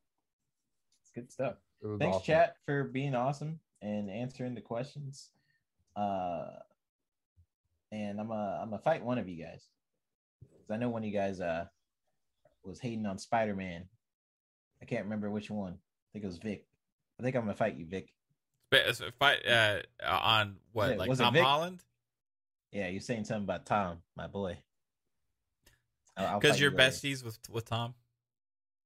It's 1.02 1.11
good 1.15 1.31
stuff. 1.31 1.56
It 1.81 1.99
Thanks, 1.99 2.18
awesome. 2.18 2.26
chat, 2.26 2.56
for 2.65 2.84
being 2.84 3.15
awesome 3.15 3.60
and 3.81 4.10
answering 4.10 4.53
the 4.53 4.61
questions. 4.61 5.31
Uh, 5.95 6.45
and 7.91 8.19
I'm 8.19 8.31
a 8.31 8.60
I'm 8.61 8.69
gonna 8.69 8.81
fight 8.81 9.03
one 9.03 9.18
of 9.18 9.27
you 9.27 9.43
guys 9.43 9.65
because 10.41 10.69
I 10.72 10.77
know 10.77 10.89
one 10.89 11.02
of 11.03 11.07
you 11.07 11.14
guys 11.14 11.39
uh 11.41 11.65
was 12.64 12.80
hating 12.80 13.06
on 13.06 13.18
Spider 13.18 13.56
Man. 13.56 13.85
I 14.81 14.85
can't 14.85 15.03
remember 15.03 15.30
which 15.30 15.49
one. 15.49 15.73
I 15.73 16.07
think 16.14 16.23
it 16.23 16.27
was 16.27 16.38
Vic. 16.38 16.65
I 17.19 17.23
think 17.23 17.35
I'm 17.35 17.43
gonna 17.43 17.56
fight 17.56 17.76
you, 17.77 17.85
Vic. 17.85 18.14
But 18.72 18.95
so 18.95 19.10
fight 19.19 19.45
uh, 19.48 19.80
on 20.07 20.56
what, 20.72 20.91
it- 20.91 20.98
like 20.98 21.15
Tom 21.18 21.34
Vic? 21.34 21.43
Holland? 21.43 21.84
Yeah, 22.72 22.88
you're 22.88 23.02
saying 23.02 23.26
something 23.26 23.43
about 23.43 23.65
Tom, 23.65 23.98
my 24.15 24.27
boy. 24.27 24.57
I'll- 26.18 26.26
I'll 26.27 26.39
Because 26.39 26.56
fight 26.56 26.61
you're 26.61 26.72
you 26.72 26.77
besties 26.77 27.23
with 27.23 27.38
with 27.49 27.65
Tom. 27.65 27.93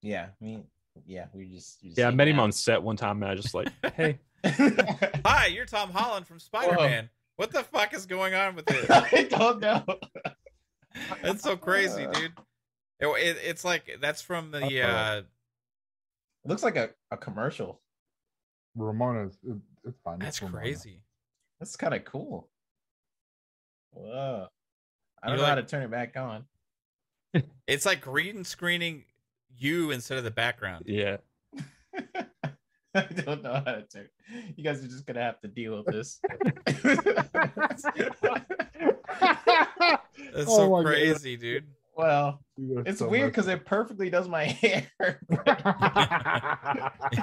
Yeah, 0.01 0.29
I 0.41 0.43
mean, 0.43 0.65
yeah, 1.05 1.27
we 1.33 1.45
just, 1.45 1.81
we 1.83 1.89
just 1.89 1.97
Yeah, 1.99 2.05
I 2.05 2.07
hanging 2.07 2.17
met 2.17 2.27
him 2.29 2.39
out. 2.39 2.43
on 2.43 2.51
set 2.51 2.81
one 2.83 2.95
time, 2.97 3.21
and 3.23 3.31
I 3.31 3.35
just 3.35 3.53
like, 3.53 3.69
hey, 3.95 4.19
Hi, 4.45 5.47
you're 5.47 5.65
Tom 5.65 5.91
Holland 5.91 6.27
from 6.27 6.39
Spider 6.39 6.75
Man. 6.75 7.09
What 7.37 7.51
the 7.51 7.63
fuck 7.63 7.93
is 7.93 8.05
going 8.05 8.33
on 8.33 8.55
with 8.55 8.65
this? 8.65 8.89
I 8.89 9.23
don't 9.29 9.59
know. 9.59 9.83
That's 11.21 11.43
so 11.43 11.57
crazy, 11.57 12.07
dude. 12.11 12.33
It, 12.99 13.07
it- 13.07 13.37
it's 13.43 13.63
like 13.65 13.97
that's 14.01 14.21
from 14.21 14.51
the 14.51 14.81
uh 14.81 15.17
It 15.17 15.25
looks 16.49 16.63
like 16.63 16.75
a, 16.75 16.89
a 17.11 17.17
commercial. 17.17 17.81
Ramona's. 18.75 19.37
It, 19.85 19.89
it's 19.89 19.99
fine. 20.03 20.19
that's 20.19 20.37
it's 20.37 20.41
Ramona. 20.43 20.57
crazy. 20.61 21.01
That's 21.59 21.75
kind 21.75 21.93
of 21.93 22.03
cool. 22.05 22.49
Whoa. 23.91 24.47
I 25.23 25.29
don't 25.29 25.37
know 25.37 25.45
how 25.45 25.55
to 25.55 25.63
turn 25.63 25.83
it 25.83 25.91
back 25.91 26.17
on. 26.17 26.45
It's 27.67 27.85
like 27.85 27.99
green 28.01 28.43
screening 28.45 29.03
you 29.57 29.91
instead 29.91 30.17
of 30.17 30.23
the 30.23 30.31
background. 30.31 30.85
yeah. 30.87 31.17
I 32.95 33.01
don't 33.25 33.43
know 33.43 33.53
how 33.53 33.61
to 33.73 33.83
turn. 33.91 34.07
You 34.55 34.63
guys 34.63 34.81
are 34.83 34.87
just 34.87 35.05
gonna 35.05 35.21
have 35.21 35.41
to 35.41 35.49
deal 35.49 35.75
with 35.83 35.87
this. 35.93 36.21
That's 40.33 40.49
Oh 40.49 40.57
so 40.57 40.69
my 40.69 40.83
God. 40.83 40.85
crazy, 40.89 41.35
dude. 41.37 41.65
well, 41.97 42.39
it's 42.57 42.99
so 42.99 43.09
weird 43.09 43.31
because 43.31 43.47
it 43.47 43.65
perfectly 43.65 44.09
does 44.09 44.27
my 44.29 44.45
hair. 44.45 45.19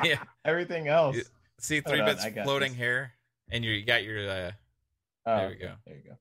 yeah. 0.04 0.22
Everything 0.44 0.88
else. 0.88 1.18
You- 1.62 1.66
See 1.66 1.80
three 1.80 2.00
on, 2.00 2.06
bits 2.06 2.24
I 2.24 2.30
floating 2.42 2.72
this. 2.72 2.78
hair, 2.78 3.12
and 3.50 3.64
you 3.64 3.70
you 3.70 3.84
got 3.84 4.02
your 4.02 4.28
uh 4.28 4.50
Oh, 5.26 5.36
there 5.36 5.48
we 5.50 5.54
okay, 5.54 5.64
go. 5.64 5.72
There 5.86 5.96
you 5.96 6.02
go. 6.10 6.16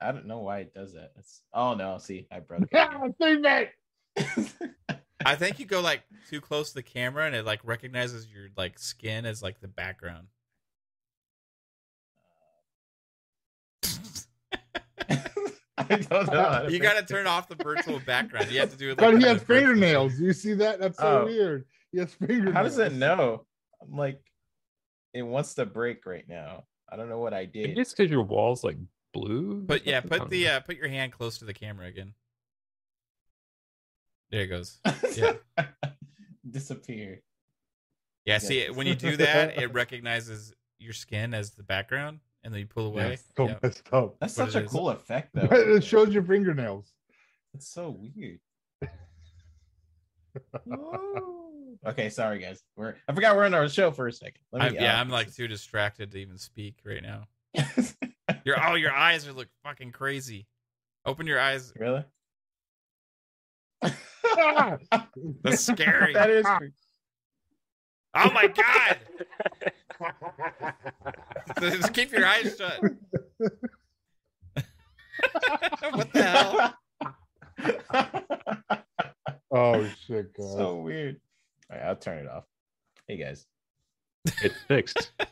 I 0.00 0.10
don't 0.12 0.26
know 0.26 0.40
why 0.40 0.58
it 0.60 0.74
does 0.74 0.92
that. 0.94 1.12
It's 1.16 1.42
oh 1.54 1.74
no, 1.74 1.98
see, 1.98 2.26
I 2.32 2.40
broke 2.40 2.64
it. 2.70 3.14
Three 3.22 3.40
Bet. 3.40 3.72
I 5.24 5.34
think 5.36 5.58
you 5.60 5.66
go 5.66 5.80
like 5.80 6.02
too 6.28 6.40
close 6.40 6.70
to 6.70 6.74
the 6.74 6.82
camera 6.82 7.26
and 7.26 7.34
it 7.36 7.44
like 7.46 7.60
recognizes 7.64 8.26
your 8.28 8.48
like 8.56 8.78
skin 8.78 9.24
as 9.24 9.42
like 9.42 9.60
the 9.60 9.68
background. 9.68 10.26
I 15.78 15.96
don't 15.98 16.32
know. 16.32 16.66
You 16.70 16.78
got 16.80 16.98
to 16.98 17.04
turn 17.06 17.26
off 17.26 17.48
the 17.48 17.54
virtual 17.62 18.00
background. 18.00 18.50
You 18.50 18.58
have 18.60 18.70
to 18.72 18.76
do 18.76 18.90
it. 18.90 18.98
Like, 19.00 19.12
But 19.12 19.20
he 19.20 19.26
has 19.28 19.42
virtual- 19.42 19.56
fingernails. 19.68 20.18
You 20.18 20.32
see 20.32 20.54
that? 20.54 20.80
That's 20.80 20.98
so 20.98 21.22
Oh. 21.22 21.24
weird. 21.26 21.64
He 21.92 21.98
has 21.98 22.12
fingernails. 22.14 22.54
How 22.54 22.62
does 22.64 22.78
it 22.78 22.92
know? 22.92 23.44
I'm 23.82 23.96
like, 23.96 24.20
it 25.16 25.22
wants 25.22 25.54
to 25.54 25.66
break 25.66 26.06
right 26.06 26.28
now. 26.28 26.64
I 26.90 26.96
don't 26.96 27.08
know 27.08 27.18
what 27.18 27.34
I 27.34 27.44
did. 27.44 27.54
Maybe 27.62 27.68
did. 27.74 27.78
it's 27.78 27.92
because 27.92 28.10
your 28.10 28.22
wall's 28.22 28.62
like 28.62 28.76
blue. 29.12 29.64
Put 29.66 29.86
yeah, 29.86 30.00
put 30.00 30.28
the 30.30 30.48
uh, 30.48 30.60
put 30.60 30.76
your 30.76 30.88
hand 30.88 31.12
close 31.12 31.38
to 31.38 31.44
the 31.44 31.54
camera 31.54 31.86
again. 31.86 32.14
There 34.30 34.42
it 34.42 34.46
goes. 34.48 34.78
Yeah. 35.16 35.32
Disappear. 36.48 37.22
Yeah, 38.24 38.38
see 38.38 38.60
Yes. 38.60 38.70
when 38.76 38.86
you 38.86 38.94
do 38.94 39.16
that, 39.18 39.56
it 39.58 39.72
recognizes 39.72 40.52
your 40.78 40.92
skin 40.92 41.32
as 41.34 41.50
the 41.52 41.62
background, 41.62 42.20
and 42.44 42.52
then 42.52 42.60
you 42.60 42.66
pull 42.66 42.86
away. 42.86 43.14
It's 43.14 43.24
so 43.36 43.46
Yeah. 43.48 43.56
messed 43.62 43.82
up. 43.92 44.16
That's 44.20 44.36
What 44.36 44.52
such 44.52 44.62
a 44.62 44.64
is. 44.64 44.70
cool 44.70 44.90
effect, 44.90 45.30
though. 45.34 45.48
it 45.50 45.82
shows 45.84 46.12
your 46.12 46.22
fingernails. 46.24 46.92
It's 47.54 47.68
so 47.68 47.98
weird. 48.14 48.40
Whoa. 51.86 51.92
okay, 51.92 52.10
sorry 52.10 52.40
guys. 52.40 52.62
We're 52.76 52.96
I 53.08 53.12
forgot 53.14 53.36
we're 53.36 53.44
on 53.44 53.54
our 53.54 53.68
show 53.68 53.90
for 53.90 54.08
a 54.08 54.12
second. 54.12 54.40
Let 54.52 54.62
I'm, 54.62 54.74
yeah, 54.74 54.98
uh, 54.98 55.00
I'm 55.00 55.08
like 55.08 55.34
too 55.34 55.48
distracted 55.48 56.10
to 56.12 56.18
even 56.18 56.36
speak 56.38 56.76
right 56.84 57.02
now. 57.02 57.24
Your 58.44 58.56
oh, 58.64 58.74
your 58.74 58.92
eyes 58.92 59.26
are 59.26 59.32
look 59.32 59.48
fucking 59.64 59.92
crazy. 59.92 60.46
Open 61.04 61.26
your 61.26 61.40
eyes. 61.40 61.72
really. 61.78 62.04
That's 65.42 65.60
scary. 65.60 66.12
that 66.12 66.30
is. 66.30 66.44
creepy. 66.44 66.74
Oh 68.14 68.30
my 68.32 68.46
god! 68.46 68.98
Just 71.60 71.92
keep 71.92 72.10
your 72.12 72.24
eyes 72.26 72.56
shut. 72.56 72.80
what 75.92 76.12
the 76.12 76.22
hell? 76.22 76.74
oh 79.50 79.88
shit, 80.06 80.32
guys. 80.34 80.52
so 80.52 80.76
weird. 80.76 81.20
All 81.70 81.76
right, 81.78 81.86
I'll 81.86 81.96
turn 81.96 82.18
it 82.18 82.28
off. 82.28 82.44
Hey 83.08 83.16
guys. 83.16 83.46
It's 84.42 84.56
fixed. 84.66 85.12
I- 85.20 85.26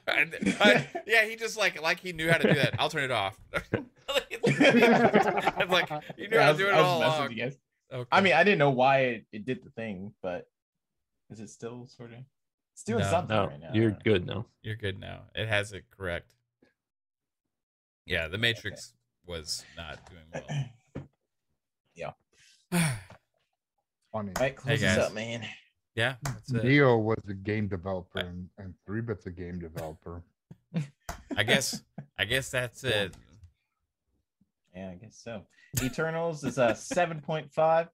I- 0.60 0.74
uh, 0.74 0.82
yeah, 1.06 1.24
he 1.26 1.36
just 1.36 1.56
like 1.56 1.80
like 1.82 2.00
he 2.00 2.12
knew 2.12 2.30
how 2.30 2.38
to 2.38 2.48
do 2.48 2.54
that. 2.54 2.74
I'll 2.78 2.88
turn 2.90 3.04
it 3.04 3.10
off. 3.10 3.38
I'm 3.52 3.86
like 4.08 5.90
you 6.16 6.28
knew 6.28 6.36
Yeah, 6.36 6.40
I 6.40 6.44
how 6.44 6.48
was- 6.50 6.58
to 6.58 6.62
do 6.64 6.68
it 6.68 6.72
I 6.72 6.80
was 6.80 6.86
all 6.86 7.00
messing 7.00 7.18
along. 7.18 7.32
you 7.32 7.42
guys. 7.44 7.58
Okay. 7.92 8.08
I 8.10 8.20
mean, 8.20 8.32
I 8.32 8.42
didn't 8.44 8.58
know 8.58 8.70
why 8.70 8.98
it, 9.00 9.26
it 9.32 9.44
did 9.44 9.62
the 9.64 9.70
thing, 9.70 10.12
but 10.22 10.48
is 11.30 11.40
it 11.40 11.50
still 11.50 11.86
sort 11.88 12.12
of? 12.12 12.18
It's 12.72 12.82
doing 12.82 13.00
No, 13.04 13.10
something 13.10 13.36
No, 13.36 13.46
right 13.46 13.60
now. 13.60 13.70
you're 13.72 13.96
good 14.04 14.26
now. 14.26 14.46
You're 14.62 14.74
good 14.76 14.98
now. 14.98 15.20
It 15.34 15.46
has 15.48 15.72
it 15.72 15.84
correct. 15.96 16.32
Yeah, 18.06 18.26
the 18.28 18.38
Matrix 18.38 18.94
was 19.26 19.64
not 19.76 19.98
doing 20.10 20.44
well. 20.48 21.04
Yeah. 21.94 22.10
Funny. 24.12 24.32
All 24.36 24.42
right, 24.42 24.56
close 24.56 24.80
this 24.80 24.96
guys. 24.96 24.98
up, 25.06 25.14
man. 25.14 25.44
Yeah, 25.94 26.16
that's 26.24 26.52
it. 26.52 26.64
Neo 26.64 26.96
was 26.98 27.18
a 27.28 27.34
game 27.34 27.68
developer 27.68 28.18
and, 28.18 28.48
and 28.58 28.74
three 28.86 29.00
bits 29.00 29.26
a 29.26 29.30
game 29.30 29.58
developer. 29.60 30.22
I 31.36 31.42
guess 31.44 31.82
I 32.18 32.24
guess 32.24 32.50
that's 32.50 32.82
it. 32.84 33.14
Yeah, 34.74 34.90
I 34.90 34.94
guess 34.96 35.16
so. 35.22 35.42
Eternals 35.82 36.42
is 36.44 36.58
a 36.58 36.74
seven 36.74 37.20
point 37.20 37.52
five. 37.52 37.88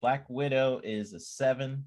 Black 0.00 0.24
Widow 0.30 0.80
is 0.84 1.12
a 1.12 1.20
seven. 1.20 1.84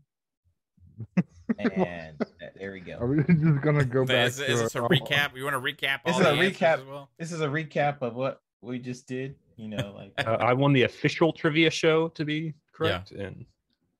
And 1.58 2.16
uh, 2.22 2.26
there 2.58 2.74
we 2.74 2.82
go. 2.82 2.98
Are 3.00 3.08
we 3.08 3.24
just 3.24 3.62
gonna 3.62 3.86
go 3.86 4.06
back 4.06 4.28
Is, 4.28 4.38
to 4.38 4.46
is 4.52 4.60
this 4.62 4.76
a 4.76 4.82
our- 4.82 4.90
recap? 4.90 5.36
You 5.38 5.46
want 5.46 5.56
to 5.56 5.60
recap 5.62 6.00
This 6.06 6.18
the 6.18 6.22
is 6.22 6.28
a 6.28 6.52
recap. 6.52 6.80
as 6.80 6.86
well? 6.86 7.10
This 7.18 7.32
is 7.32 7.42
a 7.42 7.48
recap 7.48 8.02
of 8.02 8.16
what 8.16 8.42
we 8.62 8.80
just 8.80 9.08
did. 9.08 9.36
You 9.56 9.70
know, 9.70 9.94
like, 9.96 10.14
Uh, 10.28 10.32
I 10.40 10.54
won 10.54 10.74
the 10.74 10.84
official 10.84 11.32
trivia 11.32 11.70
show 11.70 12.08
to 12.10 12.26
be 12.26 12.54
correct, 12.74 13.12
and 13.12 13.46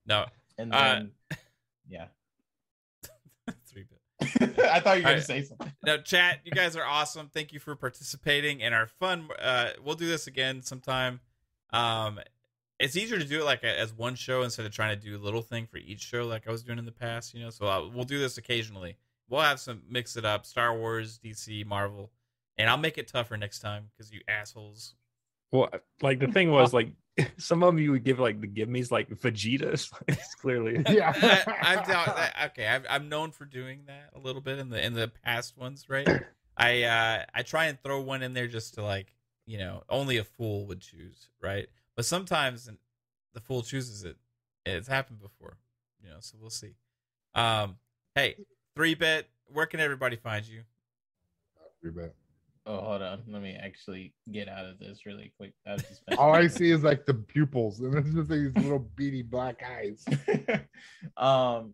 No, 0.06 0.26
and 0.58 0.74
uh, 0.74 0.78
then, 0.78 1.12
yeah. 1.88 2.06
three 3.66 3.84
bit. 3.84 4.60
I 4.60 4.80
thought 4.80 4.98
you 4.98 5.04
were 5.04 5.10
All 5.10 5.14
gonna 5.14 5.22
say 5.22 5.44
something. 5.44 5.72
No, 5.86 5.98
chat. 5.98 6.40
You 6.46 6.52
guys 6.52 6.76
are 6.76 6.86
awesome. 6.86 7.30
Thank 7.34 7.54
you 7.54 7.60
for 7.60 7.76
participating 7.76 8.62
in 8.62 8.74
our 8.74 8.88
fun. 8.88 9.28
Uh, 9.40 9.70
we'll 9.84 9.96
do 9.96 10.08
this 10.08 10.28
again 10.28 10.62
sometime. 10.62 11.20
Um, 11.72 12.20
it's 12.80 12.96
easier 12.96 13.18
to 13.18 13.26
do 13.26 13.42
it 13.42 13.46
like 13.46 13.64
a, 13.64 13.80
as 13.80 13.94
one 13.94 14.16
show 14.16 14.44
instead 14.44 14.66
of 14.66 14.72
trying 14.72 14.98
to 14.98 15.02
do 15.02 15.16
a 15.16 15.22
little 15.22 15.42
thing 15.42 15.68
for 15.68 15.78
each 15.78 16.02
show 16.02 16.26
like 16.26 16.48
I 16.48 16.52
was 16.52 16.64
doing 16.64 16.80
in 16.80 16.86
the 16.86 16.92
past. 16.92 17.34
You 17.34 17.44
know, 17.44 17.50
so 17.50 17.66
uh, 17.66 17.88
we'll 17.94 18.06
do 18.06 18.20
this 18.20 18.38
occasionally. 18.38 18.98
We'll 19.30 19.42
have 19.42 19.60
some 19.60 19.82
mix 19.90 20.16
it 20.16 20.26
up: 20.26 20.46
Star 20.46 20.78
Wars, 20.78 21.20
DC, 21.24 21.66
Marvel, 21.66 22.12
and 22.58 22.70
I'll 22.70 22.78
make 22.78 22.98
it 22.98 23.08
tougher 23.08 23.38
next 23.38 23.60
time 23.60 23.90
because 23.92 24.12
you 24.12 24.22
assholes. 24.28 24.96
well, 25.52 25.70
like 26.02 26.20
the 26.20 26.28
thing 26.28 26.52
was 26.52 26.74
like 26.74 26.90
some 27.38 27.64
of 27.64 27.80
you 27.80 27.92
would 27.92 28.04
give 28.04 28.20
like 28.20 28.42
the 28.42 28.48
give 28.48 28.70
me's 28.70 28.92
like 28.92 29.10
Vegeta's. 29.10 29.92
it's 30.08 30.36
clearly 30.36 30.84
Yeah. 30.90 31.14
I, 31.16 31.76
I'm 31.76 31.88
down, 31.88 32.10
I- 32.10 32.46
okay. 32.48 32.68
I've, 32.68 32.86
I'm 32.90 33.10
known 33.10 33.32
for 33.32 33.46
doing 33.46 33.84
that 33.88 34.10
a 34.16 34.20
little 34.20 34.42
bit 34.42 34.60
in 34.60 34.70
the 34.70 34.84
in 34.84 34.94
the 34.94 35.12
past 35.24 35.58
ones, 35.58 35.86
right? 35.90 36.08
I 36.58 36.84
uh 36.84 37.26
I 37.34 37.42
try 37.44 37.66
and 37.66 37.82
throw 37.82 38.02
one 38.02 38.22
in 38.24 38.34
there 38.34 38.48
just 38.48 38.76
to 38.76 38.84
like 38.84 39.14
you 39.46 39.58
know 39.58 39.84
only 39.90 40.18
a 40.18 40.24
fool 40.24 40.66
would 40.68 40.82
choose, 40.82 41.30
right? 41.42 41.68
But 41.96 42.06
sometimes 42.06 42.70
the 43.34 43.40
fool 43.42 43.62
chooses 43.64 44.04
it. 44.04 44.18
It's 44.66 44.88
happened 44.88 45.20
before, 45.20 45.58
you 46.02 46.10
know. 46.10 46.18
So 46.20 46.38
we'll 46.40 46.50
see. 46.50 46.76
Um, 47.36 47.78
hey, 48.16 48.36
three 48.76 48.96
bit. 48.96 49.28
Where 49.52 49.66
can 49.66 49.80
everybody 49.80 50.16
find 50.16 50.46
you? 50.48 50.62
Three 51.82 51.92
bit. 51.92 52.16
Oh, 52.66 52.78
hold 52.78 53.02
on. 53.02 53.24
Let 53.28 53.42
me 53.42 53.58
actually 53.62 54.14
get 54.32 54.48
out 54.48 54.66
of 54.66 54.80
this 54.80 55.06
really 55.06 55.34
quick. 55.38 55.54
I 55.68 55.74
was 55.74 55.84
just 55.84 56.02
All 56.18 56.34
I 56.34 56.48
see 56.48 56.72
is 56.72 56.84
like 56.84 57.06
the 57.06 57.14
pupils, 57.14 57.80
and 57.82 57.94
it's 57.96 58.14
just 58.14 58.30
like 58.30 58.40
these 58.40 58.56
little 58.56 58.88
beady 58.96 59.22
black 59.22 59.62
eyes. 59.64 60.06
um 61.18 61.74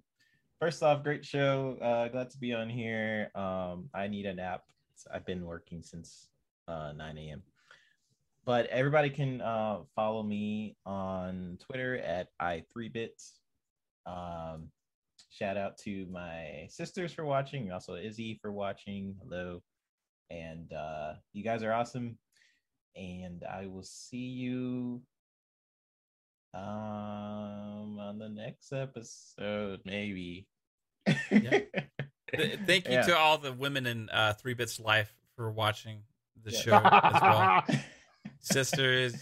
first 0.59 0.81
off 0.81 1.03
great 1.03 1.23
show. 1.23 1.77
Uh 1.81 2.07
glad 2.07 2.29
to 2.31 2.37
be 2.37 2.53
on 2.53 2.69
here. 2.69 3.31
Um 3.35 3.89
i 3.93 4.07
need 4.07 4.25
a 4.25 4.33
nap. 4.33 4.63
I've 5.13 5.25
been 5.25 5.45
working 5.45 5.83
since 5.83 6.27
uh 6.67 6.91
9 6.95 7.17
a.m 7.17 7.41
but 8.45 8.67
everybody 8.67 9.09
can 9.09 9.41
uh 9.41 9.79
follow 9.95 10.21
me 10.23 10.75
on 10.85 11.57
twitter 11.59 11.97
at 11.97 12.27
i3bits 12.39 13.33
um 14.05 14.69
shout 15.29 15.57
out 15.57 15.77
to 15.77 16.05
my 16.11 16.67
sisters 16.69 17.13
for 17.13 17.25
watching 17.25 17.71
also 17.71 17.95
izzy 17.95 18.39
for 18.41 18.51
watching. 18.51 19.15
Hello 19.21 19.61
and 20.31 20.71
uh 20.73 21.13
you 21.33 21.43
guys 21.43 21.63
are 21.63 21.71
awesome 21.73 22.17
and 22.95 23.43
i 23.49 23.65
will 23.67 23.83
see 23.83 24.17
you 24.17 25.01
um 26.53 27.99
on 27.99 28.17
the 28.19 28.29
next 28.29 28.71
episode 28.73 29.79
maybe 29.85 30.47
Yeah. 31.31 31.59
Th- 32.35 32.59
thank 32.65 32.87
you 32.87 32.93
Yeah. 32.93 33.01
to 33.03 33.17
all 33.17 33.37
the 33.39 33.51
women 33.53 33.85
in 33.87 34.07
uh, 34.11 34.33
Three 34.33 34.53
Bits 34.53 34.79
Life 34.79 35.11
for 35.35 35.49
watching 35.51 36.03
the 36.43 36.51
Yeah. 36.51 36.59
show 36.59 36.75
as 36.83 37.21
well. 37.21 37.63
Sisters, 38.39 39.15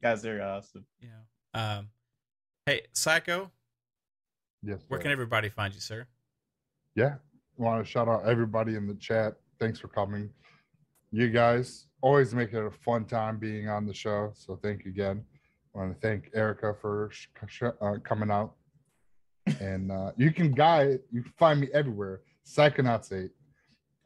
guys 0.00 0.24
are 0.24 0.40
awesome 0.42 0.84
you 1.00 1.08
know. 1.08 1.60
Um, 1.60 1.88
hey, 2.66 2.82
Psycho, 2.92 3.50
Yes. 4.62 4.78
where 4.88 5.00
can 5.00 5.10
everybody 5.10 5.48
find 5.48 5.74
you, 5.74 5.80
sir? 5.80 6.06
yeah 6.94 7.14
want 7.56 7.84
to 7.84 7.90
shout 7.90 8.06
out 8.08 8.24
everybody 8.26 8.74
in 8.76 8.86
the 8.86 8.94
chat 8.94 9.34
thanks 9.58 9.78
for 9.80 9.88
coming 9.88 10.28
you 11.12 11.28
guys 11.28 11.86
always 12.00 12.34
make 12.34 12.52
it 12.52 12.64
a 12.64 12.70
fun 12.70 13.04
time 13.04 13.38
being 13.38 13.68
on 13.68 13.86
the 13.86 13.94
show 13.94 14.32
so 14.34 14.58
thank 14.62 14.84
you 14.84 14.90
again. 14.90 15.22
I 15.74 15.78
want 15.78 15.94
to 15.94 16.00
thank 16.00 16.30
erica 16.34 16.74
for 16.80 17.10
sh- 17.12 17.28
sh- 17.46 17.62
uh, 17.80 17.94
coming 18.02 18.30
out. 18.30 18.54
And 19.60 19.92
uh, 19.92 20.12
you 20.16 20.32
can 20.32 20.52
guide 20.52 21.00
you 21.12 21.22
can 21.22 21.32
find 21.38 21.60
me 21.60 21.68
everywhere 21.72 22.22
psychonauts 22.46 23.12
8 23.12 23.30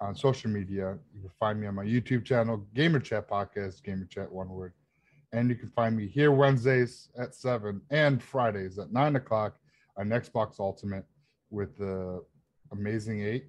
on 0.00 0.14
social 0.14 0.50
media. 0.50 0.98
You 1.14 1.20
can 1.22 1.30
find 1.38 1.60
me 1.60 1.66
on 1.68 1.76
my 1.76 1.84
youtube 1.84 2.24
channel 2.24 2.66
gamer 2.74 3.00
chat 3.00 3.28
podcast 3.30 3.82
gamer 3.82 4.06
chat 4.06 4.30
one 4.30 4.48
word. 4.48 4.72
And 5.32 5.48
you 5.48 5.54
can 5.54 5.70
find 5.70 5.96
me 5.96 6.08
here 6.08 6.32
wednesdays 6.32 7.08
at 7.18 7.34
7 7.34 7.80
and 7.90 8.22
fridays 8.22 8.78
at 8.78 8.92
9 8.92 9.16
o'clock 9.16 9.56
on 9.96 10.08
xbox 10.08 10.58
ultimate 10.58 11.06
with 11.50 11.78
the 11.78 12.22
amazing 12.72 13.22
eight 13.22 13.46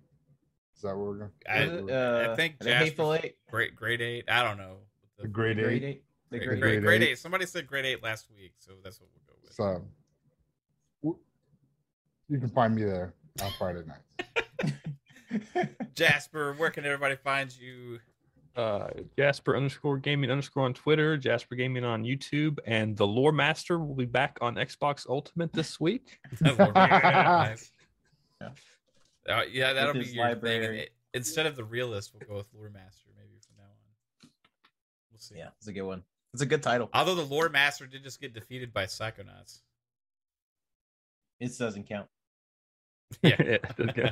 is 0.78 0.84
that 0.84 0.96
what 0.96 1.08
we're 1.08 1.18
going 1.18 1.32
I- 1.50 1.68
Was 1.68 1.90
it, 1.90 1.92
I 1.92 1.96
uh, 1.96 2.36
think 2.36 2.62
Jasper- 2.62 2.84
hateful 2.86 3.14
eight 3.16 3.36
Great, 3.52 3.76
grade 3.76 4.02
eight. 4.02 4.26
I 4.30 4.44
don't 4.44 4.58
know. 4.58 4.78
the 5.20 5.28
grade 5.28 5.58
grade 5.58 5.84
eight 5.84 5.88
eight 5.88 6.04
the 6.30 6.38
grade, 6.40 6.48
grade, 6.48 6.62
grade 6.62 6.84
grade 6.84 7.02
eight. 7.04 7.10
eight. 7.12 7.18
Somebody 7.20 7.46
said 7.46 7.68
grade 7.68 7.86
eight 7.86 8.02
last 8.04 8.28
week, 8.36 8.54
so 8.60 8.74
that's 8.84 9.00
what 9.02 9.10
we'll 9.14 9.24
go 9.28 9.36
with. 9.44 9.54
so 9.54 11.18
you 12.30 12.40
can 12.40 12.50
find 12.50 12.76
me 12.76 12.84
there 12.84 13.14
on 13.42 13.52
friday 13.58 13.82
nights 13.88 15.64
Jasper, 15.96 16.54
where 16.54 16.70
can 16.70 16.86
everybody 16.86 17.16
find 17.16 17.56
you? 17.58 18.00
uh, 18.56 18.88
Jasper 19.18 19.56
underscore 19.56 19.98
gaming 19.98 20.32
underscore 20.32 20.64
on 20.66 20.74
Twitter, 20.74 21.16
Jasper 21.18 21.54
Gaming 21.56 21.84
on 21.84 22.04
YouTube, 22.04 22.58
and 22.66 22.98
the 22.98 23.06
Lore 23.06 23.32
Master 23.32 23.78
will 23.78 23.94
be 23.94 24.06
back 24.06 24.38
on 24.42 24.56
Xbox 24.56 25.06
Ultimate 25.08 25.54
this 25.54 25.80
week. 25.80 26.20
Yeah. 28.40 28.50
Uh, 29.28 29.42
yeah, 29.52 29.74
that'll 29.74 29.94
be 29.94 30.00
his 30.00 30.14
your 30.14 30.26
thing. 30.26 30.34
library. 30.36 30.80
It- 30.82 30.94
Instead 31.14 31.46
of 31.48 31.56
the 31.56 31.64
realist, 31.64 32.14
we'll 32.14 32.28
go 32.28 32.36
with 32.36 32.48
lore 32.54 32.70
master 32.70 33.10
maybe 33.18 33.40
from 33.42 33.56
now 33.58 33.64
on. 33.64 34.30
We'll 35.12 35.20
see. 35.20 35.36
yeah 35.38 35.48
it's 35.58 35.68
a 35.68 35.74
good 35.74 35.82
one 35.84 36.04
it's 36.34 36.44
a 36.44 36.46
good 36.46 36.62
title 36.62 36.90
Although 36.94 37.16
the 37.16 37.24
lore 37.26 37.50
master 37.50 37.88
did 37.88 38.04
just 38.04 38.22
get 38.22 38.34
defeated 38.34 38.72
by 38.74 38.86
Psychonauts. 38.86 39.62
it 41.40 41.58
doesn't 41.58 41.88
count 41.88 42.08
Yeah. 43.24 43.58
Yeah. 43.96 44.12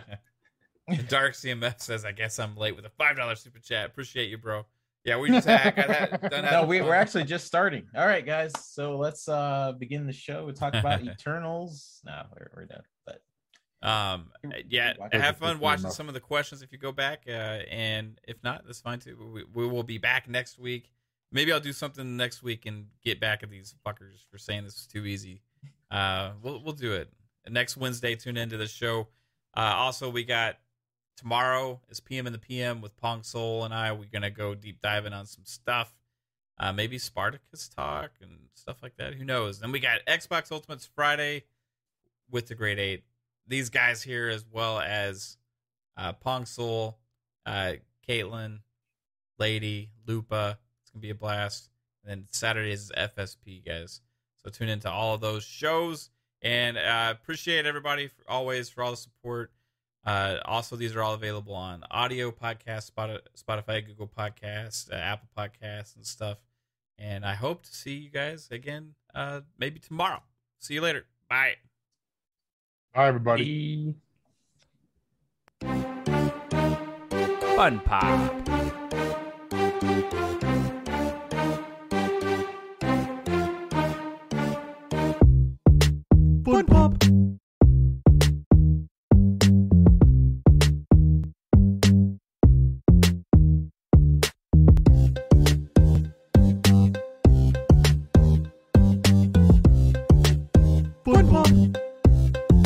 Dark 1.09 1.33
CMF 1.33 1.81
says, 1.81 2.05
"I 2.05 2.11
guess 2.11 2.37
I'm 2.39 2.55
late 2.55 2.75
with 2.75 2.85
a 2.85 2.91
five 2.91 3.17
dollar 3.17 3.35
super 3.35 3.59
chat. 3.59 3.87
Appreciate 3.87 4.29
you, 4.29 4.37
bro. 4.37 4.65
Yeah, 5.03 5.17
we 5.19 5.29
just 5.29 5.47
had, 5.47 5.75
got 5.75 5.87
that, 5.87 6.21
done 6.21 6.41
that. 6.43 6.51
No, 6.51 6.63
we, 6.65 6.81
we're 6.81 6.93
actually 6.95 7.23
just 7.25 7.45
starting. 7.45 7.87
All 7.95 8.05
right, 8.07 8.25
guys. 8.25 8.51
So 8.63 8.97
let's 8.97 9.27
uh 9.27 9.73
begin 9.77 10.05
the 10.07 10.13
show. 10.13 10.45
We 10.45 10.53
talk 10.53 10.73
about 10.75 11.03
Eternals. 11.03 12.01
No, 12.05 12.23
we're, 12.33 12.49
we're 12.55 12.65
done. 12.65 12.81
But 13.81 13.87
Um, 13.89 14.31
yeah, 14.67 14.93
have 15.11 15.37
fun 15.37 15.59
watching 15.59 15.85
enough. 15.85 15.93
some 15.93 16.07
of 16.07 16.13
the 16.13 16.19
questions 16.19 16.61
if 16.61 16.71
you 16.71 16.77
go 16.77 16.91
back, 16.91 17.23
uh, 17.27 17.31
and 17.31 18.19
if 18.27 18.41
not, 18.43 18.65
that's 18.65 18.81
fine 18.81 18.99
too. 18.99 19.17
We, 19.33 19.43
we 19.53 19.67
will 19.69 19.83
be 19.83 19.97
back 19.97 20.27
next 20.27 20.57
week. 20.57 20.91
Maybe 21.31 21.51
I'll 21.51 21.59
do 21.59 21.73
something 21.73 22.15
next 22.17 22.41
week 22.43 22.65
and 22.65 22.87
get 23.03 23.19
back 23.19 23.43
at 23.43 23.49
these 23.49 23.75
fuckers 23.85 24.23
for 24.31 24.37
saying 24.37 24.63
this 24.63 24.75
is 24.75 24.87
too 24.87 25.05
easy. 25.05 25.41
Uh, 25.91 26.31
we'll 26.41 26.61
we'll 26.63 26.73
do 26.73 26.93
it 26.93 27.09
next 27.49 27.77
Wednesday. 27.77 28.15
Tune 28.15 28.37
into 28.37 28.57
the 28.57 28.67
show. 28.67 29.07
Uh, 29.55 29.73
also, 29.75 30.09
we 30.09 30.23
got 30.23 30.57
tomorrow 31.17 31.79
is 31.89 31.99
PM 31.99 32.27
in 32.27 32.33
the 32.33 32.39
PM 32.39 32.81
with 32.81 32.95
Pong 32.97 33.23
Soul 33.23 33.65
and 33.65 33.73
I. 33.73 33.91
We're 33.91 34.05
gonna 34.11 34.31
go 34.31 34.55
deep 34.55 34.81
diving 34.81 35.13
on 35.13 35.25
some 35.25 35.45
stuff. 35.45 35.93
Uh, 36.57 36.71
maybe 36.71 36.97
Spartacus 36.97 37.67
talk 37.69 38.11
and 38.21 38.31
stuff 38.53 38.77
like 38.81 38.95
that. 38.97 39.13
Who 39.15 39.25
knows? 39.25 39.59
Then 39.59 39.71
we 39.73 39.79
got 39.79 39.99
Xbox 40.07 40.51
Ultimates 40.51 40.85
Friday 40.95 41.43
with 42.31 42.47
the 42.47 42.55
Great 42.55 42.79
Eight. 42.79 43.03
These 43.47 43.69
guys 43.69 44.01
here, 44.01 44.29
as 44.29 44.45
well 44.51 44.79
as 44.79 45.37
uh, 45.97 46.13
Pong 46.13 46.45
Soul, 46.45 46.97
uh, 47.45 47.73
Caitlin, 48.07 48.59
Lady, 49.37 49.91
Lupa. 50.07 50.57
It's 50.81 50.91
gonna 50.91 51.01
be 51.01 51.09
a 51.11 51.15
blast. 51.15 51.69
And 52.03 52.11
then 52.11 52.27
Saturdays 52.31 52.83
is 52.83 52.91
FSP, 52.97 53.65
guys. 53.65 54.01
So 54.43 54.49
tune 54.49 54.69
into 54.69 54.89
all 54.89 55.15
of 55.15 55.21
those 55.21 55.43
shows. 55.43 56.09
And 56.41 56.77
uh, 56.77 57.11
appreciate 57.11 57.65
everybody 57.65 58.07
for 58.07 58.23
always 58.27 58.69
for 58.69 58.83
all 58.83 58.91
the 58.91 58.97
support. 58.97 59.51
Uh, 60.05 60.37
also, 60.45 60.75
these 60.75 60.95
are 60.95 61.01
all 61.01 61.15
available 61.15 61.55
on 61.55 61.83
audio 61.89 62.29
podcast, 62.29 62.91
Spotify, 62.91 63.85
Google 63.85 64.07
Podcasts, 64.07 64.91
uh, 64.91 64.95
Apple 64.95 65.29
Podcasts, 65.35 65.95
and 65.95 66.05
stuff. 66.05 66.37
And 66.99 67.25
I 67.25 67.33
hope 67.33 67.63
to 67.63 67.73
see 67.73 67.95
you 67.95 68.09
guys 68.11 68.47
again, 68.51 68.93
uh, 69.15 69.41
maybe 69.57 69.79
tomorrow. 69.79 70.21
See 70.59 70.75
you 70.75 70.81
later. 70.81 71.05
Bye. 71.27 71.55
Bye, 72.95 73.09
everybody. 73.09 73.93
Fun 77.57 77.81
Pop. 77.83 78.31